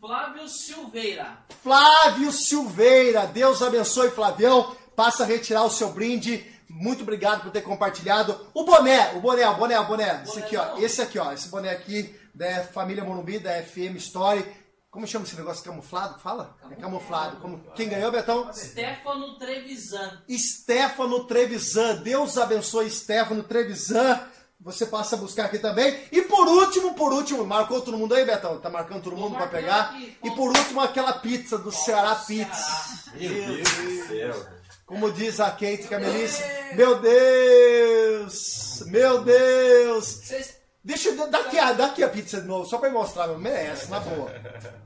Flávio 0.00 0.48
Silveira. 0.48 1.38
Flávio 1.62 2.30
Silveira. 2.30 3.26
Deus 3.26 3.60
abençoe, 3.60 4.10
Flavião. 4.10 4.76
Passa 4.94 5.24
a 5.24 5.26
retirar 5.26 5.64
o 5.64 5.70
seu 5.70 5.90
brinde. 5.90 6.46
Muito 6.68 7.02
obrigado 7.02 7.42
por 7.42 7.50
ter 7.50 7.62
compartilhado. 7.62 8.48
O 8.54 8.64
boné, 8.64 9.14
o 9.14 9.20
boné, 9.20 9.48
o 9.48 9.56
boné, 9.56 9.78
o 9.80 9.84
boné. 9.84 10.22
Esse 10.24 10.38
aqui, 10.38 10.56
ó. 10.56 10.78
Esse 10.78 11.02
aqui, 11.02 11.18
ó. 11.18 11.32
Esse 11.32 11.48
boné 11.48 11.70
aqui 11.70 12.18
da 12.34 12.62
Família 12.64 13.04
Morumbi, 13.04 13.38
da 13.38 13.62
FM 13.62 13.96
Story. 13.96 14.46
Como 14.92 15.06
chama 15.06 15.24
esse 15.24 15.34
negócio 15.36 15.64
camuflado? 15.64 16.20
Fala? 16.20 16.54
É 16.70 16.74
camuflado. 16.74 17.38
Como... 17.38 17.64
Quem 17.74 17.88
ganhou, 17.88 18.12
Betão? 18.12 18.52
Stefano 18.52 19.38
Trevisan. 19.38 20.22
Stefano 20.30 21.24
Trevisan. 21.24 22.02
Deus 22.02 22.36
abençoe 22.36 22.90
Stefano 22.90 23.42
Trevisan. 23.42 24.20
Você 24.60 24.84
passa 24.84 25.16
a 25.16 25.18
buscar 25.18 25.46
aqui 25.46 25.58
também. 25.58 25.98
E 26.12 26.20
por 26.20 26.46
último, 26.46 26.92
por 26.92 27.10
último, 27.10 27.42
marcou 27.42 27.80
todo 27.80 27.96
mundo 27.96 28.14
aí, 28.14 28.26
Betão? 28.26 28.60
Tá 28.60 28.68
marcando 28.68 29.02
todo 29.02 29.16
mundo 29.16 29.30
pra 29.30 29.46
marcando 29.46 29.60
pegar? 29.62 29.80
aqui. 29.94 30.18
E 30.22 30.30
por 30.32 30.54
último, 30.54 30.82
aquela 30.82 31.14
pizza 31.14 31.56
do 31.56 31.72
Ceará 31.72 32.14
Pizza. 32.16 33.10
Meu 33.14 33.30
Deus 33.30 33.68
do 33.70 34.08
céu. 34.08 34.46
Como 34.84 35.10
diz 35.10 35.40
a 35.40 35.50
Kate 35.52 35.88
Camelice, 35.88 36.42
meu 36.74 37.00
Deus, 37.00 38.82
meu 38.88 39.24
Deus. 39.24 40.04
Vocês. 40.04 40.61
Deixa 40.84 41.10
eu 41.10 41.30
dar 41.30 41.40
aqui, 41.40 41.58
a- 41.58 41.70
aqui 41.86 42.02
a 42.02 42.08
pizza 42.08 42.40
de 42.40 42.46
novo, 42.48 42.64
só 42.66 42.78
pra 42.78 42.90
mostrar, 42.90 43.28
meu. 43.28 43.38
Merece, 43.38 43.88
na 43.90 44.00
boa. 44.00 44.30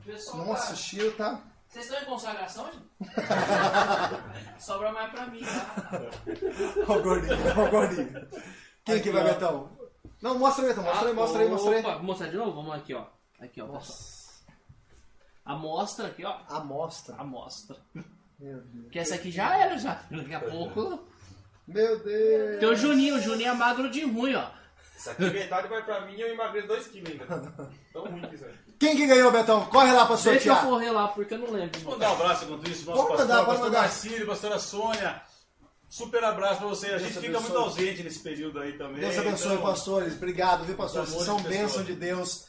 Pessoal, 0.05 0.45
Nossa, 0.45 0.67
tá- 0.67 0.73
o 0.73 0.77
cheiro 0.77 1.11
tá. 1.13 1.41
Vocês 1.67 1.85
estão 1.85 2.01
em 2.01 2.05
consagração, 2.05 2.65
gente? 2.71 2.85
Sobra 4.59 4.91
mais 4.91 5.11
pra 5.11 5.27
mim, 5.27 5.41
tá? 5.41 5.91
Ó 6.87 6.97
o 6.97 7.01
gordinho, 7.03 7.37
ó 7.57 7.65
o 7.65 7.69
gordinho. 7.69 8.27
Quem 8.85 9.01
que 9.01 9.11
vai, 9.11 9.23
Betão? 9.23 9.69
Não, 10.21 10.37
mostra 10.39 10.63
aí, 10.63 10.69
Betão, 10.69 10.83
mostra 10.83 11.09
aí, 11.09 11.13
mostra 11.13 11.41
aí, 11.41 11.49
mostra 11.49 11.71
aí. 11.75 11.79
Opa, 11.81 11.93
vou 11.95 12.03
mostrar 12.03 12.27
de 12.27 12.37
novo? 12.37 12.53
Vamos 12.53 12.73
aqui, 12.75 12.93
ó. 12.93 13.05
Aqui, 13.39 13.61
ó. 13.61 13.67
pessoal. 13.67 13.97
Amostra 15.45 16.07
aqui, 16.07 16.25
ó. 16.25 16.37
Amostra. 16.49 17.15
Amostra. 17.17 17.77
Meu 18.39 18.61
Deus. 18.61 18.91
Que 18.91 18.99
essa 18.99 19.15
aqui 19.15 19.31
já 19.31 19.57
era, 19.57 19.77
já. 19.77 20.01
Daqui 20.11 20.33
a 20.33 20.39
pouco. 20.41 21.07
Meu 21.67 21.99
Deus. 22.03 22.59
Tem 22.59 22.69
o 22.69 22.75
Juninho, 22.75 23.15
o 23.15 23.21
Juninho 23.21 23.49
é 23.49 23.53
magro 23.53 23.89
de 23.89 24.05
ruim, 24.05 24.35
ó. 24.35 24.49
Isso 24.97 25.11
aqui 25.11 25.29
metade 25.29 25.67
vai 25.67 25.83
pra 25.85 26.01
mim 26.01 26.15
e 26.15 26.21
eu 26.21 26.29
emagreço 26.33 26.67
2 26.67 26.87
quilos 26.87 27.11
ainda. 27.11 27.25
Tão 27.93 28.05
ruim 28.05 28.21
que 28.21 28.35
isso 28.35 28.45
aí. 28.45 28.53
Quem 28.79 28.95
que 28.95 29.05
ganhou, 29.05 29.31
Betão? 29.31 29.65
Corre 29.65 29.91
lá 29.91 30.05
pra 30.07 30.15
Deixa 30.15 30.29
eu 30.29 30.33
sortear. 30.33 30.65
correr 30.65 30.89
lá, 30.91 31.07
porque 31.09 31.33
eu 31.35 31.37
não 31.37 31.51
lembro. 31.51 31.79
Vou 31.81 31.97
dar 31.99 32.09
um 32.09 32.13
abraço 32.13 32.45
enquanto 32.45 32.67
isso, 32.69 32.85
nosso 32.85 33.03
Pode 33.03 33.09
pastor, 33.17 33.27
mandar, 33.27 33.45
pastor 33.45 33.65
mandar. 33.65 33.81
Marcílio, 33.81 34.25
pastora 34.27 34.59
Sônia. 34.59 35.21
Super 35.89 36.23
abraço 36.23 36.59
pra 36.59 36.67
você. 36.67 36.87
A 36.87 36.97
gente 36.97 37.13
Deus 37.13 37.25
fica 37.25 37.37
abençoe. 37.37 37.55
muito 37.55 37.69
ausente 37.69 38.03
nesse 38.03 38.19
período 38.19 38.59
aí 38.59 38.73
também. 38.73 38.99
Deus 38.99 39.17
abençoe, 39.17 39.53
então, 39.53 39.63
pastores. 39.63 40.13
Obrigado, 40.15 40.65
viu, 40.65 40.75
pastores? 40.75 41.09
São 41.09 41.37
amor 41.37 41.43
de 41.43 41.47
bênção 41.47 41.67
pessoa. 41.67 41.83
de 41.85 41.95
Deus. 41.95 42.47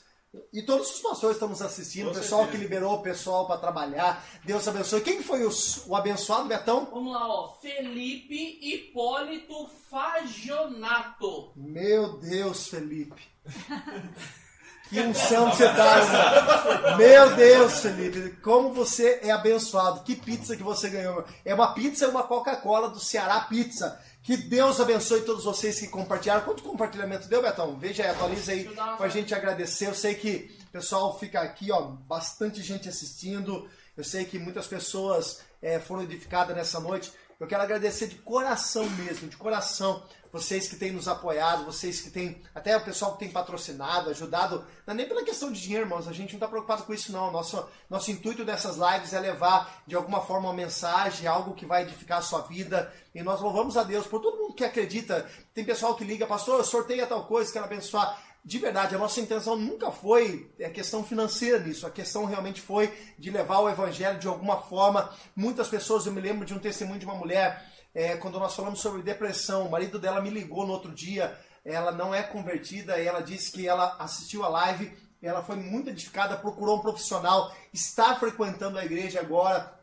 E 0.52 0.62
todos 0.62 0.90
os 0.90 1.00
pastores 1.00 1.36
estão 1.36 1.48
nos 1.48 1.62
assistindo, 1.62 2.10
o 2.10 2.14
pessoal 2.14 2.42
certeza. 2.42 2.58
que 2.58 2.62
liberou 2.62 2.94
o 2.94 3.02
pessoal 3.02 3.46
para 3.46 3.60
trabalhar. 3.60 4.24
Deus 4.44 4.68
abençoe. 4.68 5.00
Quem 5.00 5.22
foi 5.22 5.46
o, 5.46 5.50
o 5.86 5.96
abençoado, 5.96 6.48
Betão? 6.48 6.86
Vamos 6.90 7.12
lá, 7.12 7.26
ó. 7.26 7.54
Felipe 7.60 8.58
Hipólito 8.60 9.68
Fagionato. 9.90 11.52
Meu 11.56 12.18
Deus, 12.18 12.68
Felipe. 12.68 13.22
Que 14.88 15.00
unção 15.00 15.50
que 15.50 15.56
você 15.58 15.68
tá, 15.68 15.98
irmão. 15.98 16.96
Meu 16.96 17.36
Deus, 17.36 17.80
Felipe. 17.80 18.36
Como 18.40 18.72
você 18.72 19.20
é 19.22 19.30
abençoado. 19.30 20.02
Que 20.02 20.16
pizza 20.16 20.56
que 20.56 20.62
você 20.62 20.88
ganhou. 20.88 21.24
É 21.44 21.54
uma 21.54 21.74
pizza 21.74 22.06
e 22.06 22.08
uma 22.08 22.22
Coca-Cola 22.22 22.88
do 22.88 22.98
Ceará 22.98 23.40
Pizza. 23.40 24.00
Que 24.28 24.36
Deus 24.36 24.78
abençoe 24.78 25.22
todos 25.22 25.44
vocês 25.44 25.80
que 25.80 25.86
compartilharam. 25.86 26.44
Quanto 26.44 26.62
compartilhamento 26.62 27.26
deu, 27.28 27.40
Betão? 27.40 27.78
Veja 27.78 28.02
aí, 28.02 28.10
atualiza 28.10 28.52
aí 28.52 28.68
pra 28.98 29.08
gente 29.08 29.34
agradecer. 29.34 29.86
Eu 29.86 29.94
sei 29.94 30.14
que 30.14 30.54
o 30.68 30.70
pessoal 30.70 31.18
fica 31.18 31.40
aqui, 31.40 31.72
ó, 31.72 31.80
bastante 31.80 32.62
gente 32.62 32.90
assistindo. 32.90 33.66
Eu 33.96 34.04
sei 34.04 34.26
que 34.26 34.38
muitas 34.38 34.66
pessoas 34.66 35.40
eh, 35.62 35.78
foram 35.78 36.02
edificadas 36.02 36.54
nessa 36.54 36.78
noite. 36.78 37.10
Eu 37.40 37.46
quero 37.46 37.62
agradecer 37.62 38.06
de 38.06 38.16
coração 38.16 38.84
mesmo, 38.90 39.28
de 39.28 39.36
coração, 39.38 40.04
vocês 40.32 40.68
que 40.68 40.76
têm 40.76 40.92
nos 40.92 41.08
apoiado, 41.08 41.64
vocês 41.64 42.00
que 42.00 42.10
têm, 42.10 42.42
até 42.54 42.76
o 42.76 42.84
pessoal 42.84 43.12
que 43.12 43.20
tem 43.20 43.30
patrocinado, 43.30 44.10
ajudado, 44.10 44.64
não 44.86 44.92
é 44.92 44.96
nem 44.96 45.08
pela 45.08 45.24
questão 45.24 45.50
de 45.50 45.60
dinheiro, 45.60 45.84
irmãos, 45.84 46.06
a 46.06 46.12
gente 46.12 46.30
não 46.30 46.36
está 46.36 46.48
preocupado 46.48 46.82
com 46.82 46.92
isso 46.92 47.12
não. 47.12 47.30
Nosso, 47.30 47.66
nosso 47.88 48.10
intuito 48.10 48.44
dessas 48.44 48.76
lives 48.76 49.12
é 49.12 49.20
levar 49.20 49.82
de 49.86 49.94
alguma 49.94 50.20
forma 50.20 50.48
uma 50.48 50.54
mensagem, 50.54 51.26
algo 51.26 51.54
que 51.54 51.66
vai 51.66 51.82
edificar 51.82 52.18
a 52.18 52.22
sua 52.22 52.42
vida. 52.42 52.92
E 53.14 53.22
nós 53.22 53.40
louvamos 53.40 53.76
a 53.76 53.82
Deus 53.82 54.06
por 54.06 54.20
todo 54.20 54.38
mundo 54.38 54.54
que 54.54 54.64
acredita. 54.64 55.28
Tem 55.54 55.64
pessoal 55.64 55.94
que 55.94 56.04
liga, 56.04 56.26
pastor, 56.26 56.58
eu 56.58 56.64
sorteio 56.64 57.06
tal 57.06 57.24
coisa, 57.26 57.52
quero 57.52 57.64
abençoar. 57.64 58.28
De 58.44 58.58
verdade, 58.58 58.94
a 58.94 58.98
nossa 58.98 59.20
intenção 59.20 59.56
nunca 59.56 59.90
foi 59.90 60.50
a 60.64 60.70
questão 60.70 61.04
financeira 61.04 61.58
nisso. 61.58 61.86
A 61.86 61.90
questão 61.90 62.24
realmente 62.24 62.60
foi 62.60 62.92
de 63.18 63.30
levar 63.30 63.58
o 63.58 63.68
evangelho 63.68 64.18
de 64.18 64.26
alguma 64.26 64.62
forma. 64.62 65.12
Muitas 65.36 65.68
pessoas, 65.68 66.06
eu 66.06 66.12
me 66.12 66.20
lembro 66.20 66.46
de 66.46 66.54
um 66.54 66.58
testemunho 66.58 66.98
de 66.98 67.04
uma 67.04 67.14
mulher, 67.14 67.62
é, 67.98 68.16
quando 68.16 68.38
nós 68.38 68.54
falamos 68.54 68.80
sobre 68.80 69.02
depressão, 69.02 69.66
o 69.66 69.70
marido 69.72 69.98
dela 69.98 70.20
me 70.20 70.30
ligou 70.30 70.64
no 70.64 70.72
outro 70.72 70.94
dia, 70.94 71.36
ela 71.64 71.90
não 71.90 72.14
é 72.14 72.22
convertida, 72.22 72.96
ela 72.96 73.20
disse 73.20 73.50
que 73.50 73.66
ela 73.66 73.96
assistiu 73.98 74.44
a 74.44 74.48
live, 74.48 74.96
ela 75.20 75.42
foi 75.42 75.56
muito 75.56 75.90
edificada, 75.90 76.36
procurou 76.36 76.76
um 76.76 76.80
profissional, 76.80 77.52
está 77.72 78.14
frequentando 78.14 78.78
a 78.78 78.84
igreja 78.84 79.18
agora, 79.18 79.76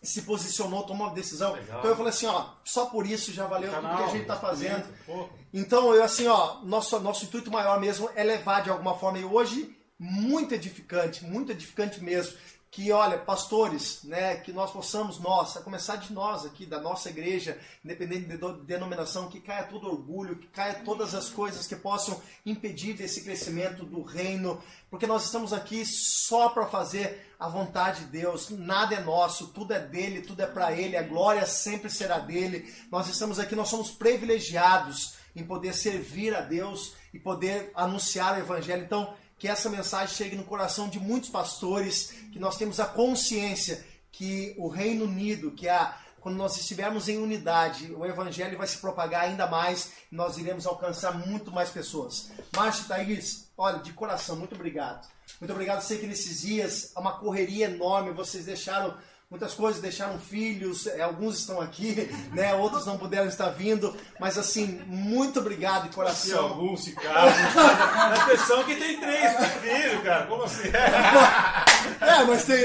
se 0.00 0.22
posicionou, 0.22 0.84
tomou 0.84 1.08
uma 1.08 1.14
decisão. 1.14 1.54
Legal. 1.54 1.80
Então 1.80 1.90
eu 1.90 1.96
falei 1.96 2.10
assim, 2.10 2.26
ó, 2.26 2.50
só 2.64 2.86
por 2.86 3.04
isso 3.04 3.32
já 3.32 3.48
valeu 3.48 3.72
tudo 3.74 3.96
que 3.96 4.02
a 4.04 4.08
gente 4.10 4.22
está 4.22 4.36
fazendo. 4.36 4.86
Pô, 5.04 5.28
Então, 5.52 5.92
eu 5.92 6.04
assim, 6.04 6.28
ó, 6.28 6.60
nosso, 6.62 7.00
nosso 7.00 7.24
intuito 7.24 7.50
maior 7.50 7.80
mesmo 7.80 8.08
é 8.14 8.22
levar 8.22 8.62
de 8.62 8.70
alguma 8.70 8.96
forma, 8.96 9.18
e 9.18 9.24
hoje, 9.24 9.76
muito 9.98 10.54
edificante, 10.54 11.24
muito 11.24 11.50
edificante 11.50 12.00
mesmo, 12.00 12.38
que, 12.76 12.92
olha, 12.92 13.16
pastores, 13.16 14.02
né, 14.04 14.36
que 14.36 14.52
nós 14.52 14.70
possamos, 14.70 15.18
nós, 15.18 15.56
a 15.56 15.62
começar 15.62 15.96
de 15.96 16.12
nós 16.12 16.44
aqui, 16.44 16.66
da 16.66 16.78
nossa 16.78 17.08
igreja, 17.08 17.58
independente 17.82 18.26
de 18.26 18.36
denominação, 18.66 19.30
que 19.30 19.40
caia 19.40 19.64
todo 19.64 19.88
orgulho, 19.88 20.36
que 20.36 20.46
caia 20.48 20.82
todas 20.84 21.14
as 21.14 21.30
coisas 21.30 21.66
que 21.66 21.74
possam 21.74 22.20
impedir 22.44 23.00
esse 23.00 23.24
crescimento 23.24 23.82
do 23.82 24.02
reino, 24.02 24.62
porque 24.90 25.06
nós 25.06 25.24
estamos 25.24 25.54
aqui 25.54 25.86
só 25.86 26.50
para 26.50 26.66
fazer 26.66 27.34
a 27.40 27.48
vontade 27.48 28.00
de 28.00 28.10
Deus, 28.10 28.50
nada 28.50 28.94
é 28.94 29.00
nosso, 29.00 29.46
tudo 29.54 29.72
é 29.72 29.80
dele, 29.80 30.20
tudo 30.20 30.42
é 30.42 30.46
para 30.46 30.70
ele, 30.74 30.98
a 30.98 31.02
glória 31.02 31.46
sempre 31.46 31.88
será 31.88 32.18
dele. 32.18 32.70
Nós 32.92 33.08
estamos 33.08 33.38
aqui, 33.38 33.56
nós 33.56 33.68
somos 33.68 33.90
privilegiados 33.90 35.14
em 35.34 35.42
poder 35.42 35.72
servir 35.72 36.34
a 36.34 36.42
Deus 36.42 36.92
e 37.14 37.18
poder 37.18 37.70
anunciar 37.74 38.36
o 38.36 38.40
evangelho. 38.40 38.84
Então, 38.84 39.14
que 39.38 39.48
essa 39.48 39.68
mensagem 39.68 40.14
chegue 40.14 40.36
no 40.36 40.44
coração 40.44 40.88
de 40.88 40.98
muitos 40.98 41.28
pastores, 41.28 42.14
que 42.32 42.38
nós 42.38 42.56
temos 42.56 42.80
a 42.80 42.86
consciência 42.86 43.84
que 44.10 44.54
o 44.56 44.68
Reino 44.68 45.04
Unido, 45.04 45.50
que 45.50 45.68
a 45.68 45.96
quando 46.26 46.38
nós 46.38 46.56
estivermos 46.56 47.08
em 47.08 47.18
unidade, 47.18 47.92
o 47.92 48.04
evangelho 48.04 48.58
vai 48.58 48.66
se 48.66 48.78
propagar 48.78 49.26
ainda 49.26 49.46
mais 49.46 49.92
e 50.10 50.16
nós 50.16 50.36
iremos 50.36 50.66
alcançar 50.66 51.16
muito 51.24 51.52
mais 51.52 51.70
pessoas. 51.70 52.32
Márcio 52.56 52.88
Thaís, 52.88 53.48
olha, 53.56 53.78
de 53.78 53.92
coração, 53.92 54.34
muito 54.34 54.56
obrigado. 54.56 55.06
Muito 55.40 55.52
obrigado. 55.52 55.82
Sei 55.82 55.98
que 55.98 56.06
nesses 56.08 56.40
dias 56.40 56.90
é 56.96 56.98
uma 56.98 57.16
correria 57.20 57.66
enorme, 57.66 58.10
vocês 58.10 58.44
deixaram 58.44 58.98
muitas 59.30 59.54
coisas, 59.54 59.80
deixaram 59.82 60.18
filhos, 60.18 60.86
eh, 60.86 61.00
alguns 61.02 61.38
estão 61.38 61.60
aqui, 61.60 62.08
né? 62.32 62.54
outros 62.54 62.86
não 62.86 62.96
puderam 62.98 63.26
estar 63.28 63.48
vindo, 63.50 63.94
mas 64.20 64.38
assim, 64.38 64.80
muito 64.86 65.40
obrigado 65.40 65.82
de 65.84 65.88
se 65.88 65.94
coração. 65.94 66.44
algum 66.44 66.76
se 66.76 66.92
casa, 66.92 67.34
a 67.34 68.16
impressão 68.22 68.62
que 68.64 68.76
tem 68.76 69.00
três 69.00 69.32
filhos, 69.60 70.02
cara. 70.02 70.26
Como 70.26 70.42
assim? 70.44 70.68
É, 72.00 72.24
mas 72.24 72.44
tem. 72.44 72.56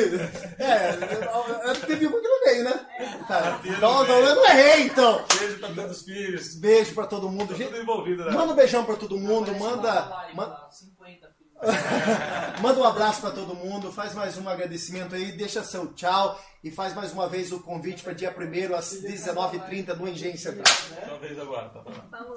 É, 0.60 1.70
é, 1.70 1.74
teve 1.86 2.08
uma 2.08 2.20
que 2.20 2.28
não 2.28 2.44
veio, 2.44 2.64
né? 2.64 2.86
Tá. 3.28 3.60
Teve, 3.62 3.76
Então, 3.76 4.04
então 4.04 4.16
veio. 4.16 4.28
eu 4.28 4.36
não 4.36 4.46
errei, 4.50 4.84
então. 4.88 5.26
Beijo 5.40 5.60
pra 5.60 5.70
todos 5.70 5.98
os 5.98 6.04
filhos. 6.04 6.56
Beijo 6.56 6.94
pra 6.96 7.08
todo 7.08 7.30
mundo. 7.30 7.50
Tá 7.50 7.56
Gente, 7.56 7.70
tudo 7.70 7.82
envolvido, 7.82 8.26
né? 8.26 8.32
Manda 8.32 8.54
um 8.54 8.56
beijão 8.56 8.84
pra 8.84 8.96
todo 8.96 9.18
mundo, 9.18 9.54
manda, 9.58 9.94
live 10.10 10.36
ma- 10.36 10.46
lá, 10.46 10.70
50 10.72 11.28
filhos. 11.28 11.31
Manda 12.62 12.80
um 12.80 12.84
abraço 12.84 13.22
pra 13.22 13.32
todo 13.32 13.56
mundo, 13.56 13.92
faz 13.92 14.14
mais 14.14 14.38
um 14.38 14.48
agradecimento 14.50 15.16
aí, 15.16 15.32
deixa 15.32 15.64
seu 15.64 15.94
tchau 15.94 16.40
e 16.64 16.72
faz 16.72 16.94
mais 16.94 17.12
uma 17.14 17.28
vez 17.28 17.52
o 17.52 17.62
convite 17.62 18.04
para 18.04 18.14
dia 18.14 18.36
1 18.36 18.76
às 18.76 19.02
19h30 19.02 19.96
no 19.96 20.08
Engenho 20.08 20.38
Central. 20.38 20.76
Sua 21.08 21.18
vez 21.20 21.40
agora, 21.40 21.70
tá 21.70 21.84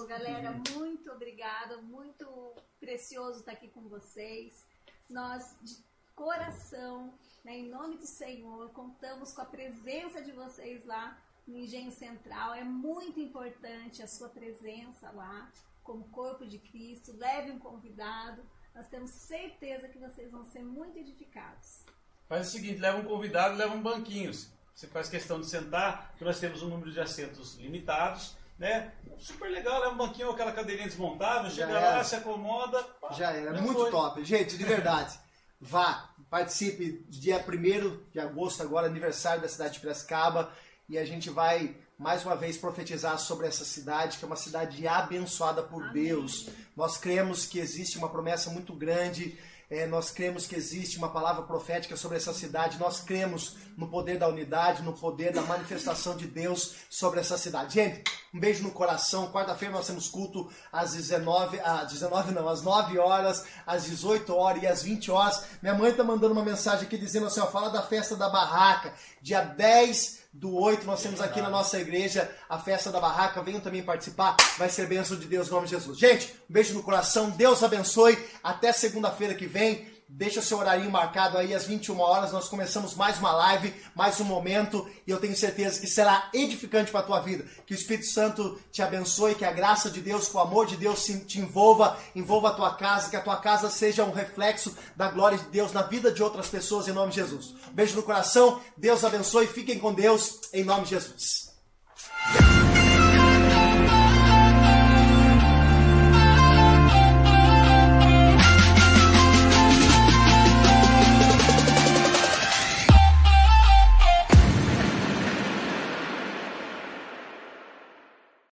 galera, 0.07 0.61
muito 0.71 1.11
obrigada, 1.11 1.79
muito 1.79 2.55
precioso 2.79 3.41
estar 3.41 3.53
aqui 3.53 3.69
com 3.69 3.89
vocês. 3.89 4.67
Nós, 5.09 5.43
de 5.63 5.77
coração, 6.15 7.15
né, 7.45 7.59
em 7.59 7.71
nome 7.71 7.97
do 7.97 8.07
Senhor, 8.07 8.71
contamos 8.71 9.33
com 9.33 9.43
a 9.43 9.47
presença 9.47 10.23
de 10.23 10.33
vocês 10.33 10.85
lá 10.85 11.19
no 11.47 11.59
Engenho 11.59 11.93
Central. 11.93 12.55
É 12.55 12.65
muito 12.65 13.21
importante 13.21 14.03
a 14.03 14.07
sua 14.07 14.29
presença 14.29 15.11
lá, 15.13 15.51
como 15.83 16.09
corpo 16.09 16.47
de 16.47 16.59
Cristo. 16.59 17.17
Leve 17.17 17.51
um 17.51 17.59
convidado. 17.59 18.43
Nós 18.75 18.89
temos 18.89 19.11
certeza 19.11 19.89
que 19.89 19.99
vocês 19.99 20.31
vão 20.31 20.45
ser 20.45 20.63
muito 20.63 20.99
edificados. 20.99 21.85
Faz 22.29 22.49
o 22.49 22.51
seguinte, 22.51 22.81
leva 22.81 22.99
um 22.99 23.05
convidado, 23.05 23.57
leva 23.57 23.75
um 23.75 23.83
banquinho. 23.83 24.33
Você 24.75 24.87
faz 24.89 25.09
questão 25.09 25.41
de 25.41 25.47
sentar, 25.47 26.09
porque 26.11 26.25
nós 26.25 26.41
temos 26.41 26.63
um 26.63 26.69
número 26.69 26.91
de 26.91 27.01
assentos 27.01 27.55
limitados, 27.57 28.37
né? 28.59 28.93
Super 29.19 29.51
legal, 29.51 29.81
leva 29.81 29.95
um 29.95 29.97
banquinho 29.97 30.29
ou 30.29 30.35
aquela 30.35 30.51
cadeirinha 30.53 30.89
desmontável, 30.89 31.51
Já 31.51 31.67
chega 31.67 31.79
era. 31.79 31.97
lá, 31.99 32.05
se 32.05 32.17
acomoda. 32.17 32.83
pá, 33.01 33.13
Já 33.13 33.31
era, 33.31 33.55
já 33.55 33.63
muito 33.63 33.81
foi. 33.81 33.91
top. 33.91 34.25
Gente, 34.25 34.57
de 34.59 34.65
verdade, 34.65 35.17
vá, 35.61 36.11
participe 36.29 37.05
dia 37.09 37.39
1 37.47 38.11
de 38.11 38.19
agosto, 38.19 38.63
agora 38.63 38.87
aniversário 38.89 39.43
da 39.43 39.49
cidade 39.49 39.75
de 39.75 39.81
Piracicaba, 39.81 40.53
e 40.89 40.99
a 40.99 41.05
gente 41.05 41.31
vai 41.31 41.77
mais 41.99 42.25
uma 42.25 42.35
vez 42.35 42.57
profetizar 42.57 43.19
sobre 43.19 43.47
essa 43.47 43.65
cidade, 43.65 44.19
que 44.19 44.25
é 44.25 44.27
uma 44.27 44.37
cidade 44.37 44.87
abençoada 44.87 45.63
por 45.63 45.83
Amém. 45.83 45.93
Deus. 45.93 46.49
Nós 46.77 46.97
cremos 46.97 47.47
que 47.47 47.59
existe 47.59 47.99
uma 47.99 48.09
promessa 48.09 48.51
muito 48.51 48.73
grande. 48.75 49.39
é, 49.71 49.87
nós 49.87 50.11
cremos 50.11 50.47
que 50.47 50.55
existe 50.55 50.99
uma 50.99 51.09
palavra 51.09 51.43
profética 51.43 51.97
sobre 51.97 52.17
essa 52.17 52.35
cidade. 52.35 52.79
Nós 52.79 53.01
cremos 53.01 53.57
no 53.77 53.89
poder 53.89 54.19
da 54.19 54.29
unidade, 54.29 54.83
no 54.83 54.93
poder 54.93 55.33
da 55.33 55.43
manifestação 55.43 56.17
de 56.17 56.27
Deus 56.27 56.75
sobre 56.91 57.21
essa 57.21 57.39
cidade. 57.39 57.75
Gente, 57.75 58.05
um 58.33 58.39
beijo 58.39 58.63
no 58.63 58.71
coração. 58.71 59.33
Quarta-feira 59.33 59.75
nós 59.75 59.87
temos 59.87 60.09
culto 60.09 60.51
às 60.71 60.93
19, 60.93 61.59
às 61.61 61.93
19 61.93 62.33
não, 62.33 62.49
às 62.49 62.63
9 62.63 62.99
horas, 62.99 63.45
às 63.67 63.85
18 63.85 64.35
horas 64.35 64.63
e 64.63 64.67
às 64.67 64.83
20 64.83 65.11
horas. 65.11 65.45
Minha 65.63 65.75
mãe 65.75 65.93
tá 65.93 66.05
mandando 66.05 66.35
uma 66.35 66.45
mensagem 66.45 66.87
aqui 66.87 66.99
dizendo 66.99 67.27
assim, 67.27 67.41
ó, 67.41 67.47
fala 67.47 67.71
da 67.71 67.83
festa 67.83 68.17
da 68.17 68.29
barraca. 68.29 68.93
Dia 69.23 69.43
10 69.43 70.24
do 70.35 70.53
8 70.53 70.85
nós 70.85 71.01
temos 71.01 71.21
aqui 71.21 71.41
na 71.41 71.49
nossa 71.49 71.79
igreja 71.79 72.29
a 72.49 72.59
festa 72.59 72.91
da 72.91 73.01
barraca. 73.01 73.41
Venham 73.41 73.61
também 73.61 73.85
participar. 73.85 74.37
Vai 74.59 74.69
ser 74.69 74.89
bênção 74.89 75.17
de 75.17 75.27
Deus 75.27 75.47
em 75.47 75.51
nome 75.53 75.67
de 75.67 75.71
Jesus. 75.71 75.97
Gente, 75.97 76.35
um 76.51 76.53
beijo 76.53 76.75
no 76.75 76.83
coração. 76.83 77.31
Deus 77.31 77.63
abençoe. 77.63 78.19
Até 78.43 78.73
segunda-feira 78.73 79.35
que 79.35 79.47
vem. 79.47 79.94
Deixa 80.09 80.43
seu 80.43 80.59
horário 80.59 80.89
marcado 80.91 81.39
aí 81.39 81.55
às 81.55 81.65
21 81.65 81.99
horas. 81.99 82.31
Nós 82.31 82.49
começamos 82.49 82.95
mais 82.95 83.19
uma 83.19 83.33
live, 83.33 83.75
mais 83.95 84.21
um 84.21 84.25
momento, 84.25 84.89
e 85.07 85.11
eu 85.11 85.19
tenho 85.19 85.35
certeza 85.37 85.81
que 85.81 85.87
será 85.87 86.29
edificante 86.33 86.91
para 86.91 87.01
a 87.01 87.05
tua 87.05 87.21
vida. 87.21 87.45
Que 87.67 87.73
o 87.73 87.77
Espírito 87.77 88.07
Santo 88.07 88.61
te 88.71 88.83
abençoe, 88.83 89.35
que 89.35 89.45
a 89.45 89.53
graça 89.53 89.91
de 89.91 90.01
Deus, 90.01 90.29
que 90.29 90.37
o 90.37 90.41
amor 90.41 90.67
de 90.67 90.77
Deus 90.77 91.05
te 91.05 91.41
envolva, 91.41 91.99
envolva 92.15 92.51
a 92.51 92.55
tua 92.55 92.75
casa, 92.75 93.09
que 93.09 93.17
a 93.17 93.23
tua 93.23 93.39
casa 93.39 93.71
seja 93.71 94.05
um 94.05 94.13
reflexo 94.13 94.77
da 94.95 95.09
glória 95.09 95.39
de 95.39 95.45
Deus 95.45 95.73
na 95.73 95.83
vida 95.83 96.13
de 96.13 96.23
outras 96.23 96.49
pessoas 96.49 96.87
em 96.87 96.93
nome 96.93 97.11
de 97.11 97.17
Jesus. 97.17 97.55
Um 97.71 97.75
beijo 97.75 97.97
no 97.97 98.03
coração. 98.03 98.61
Deus 98.77 99.05
abençoe. 99.05 99.47
Fiquem 99.47 99.79
com 99.79 99.93
Deus 99.93 100.41
em 100.53 100.65
nome 100.65 100.85
de 100.85 100.91
Jesus. 100.91 101.55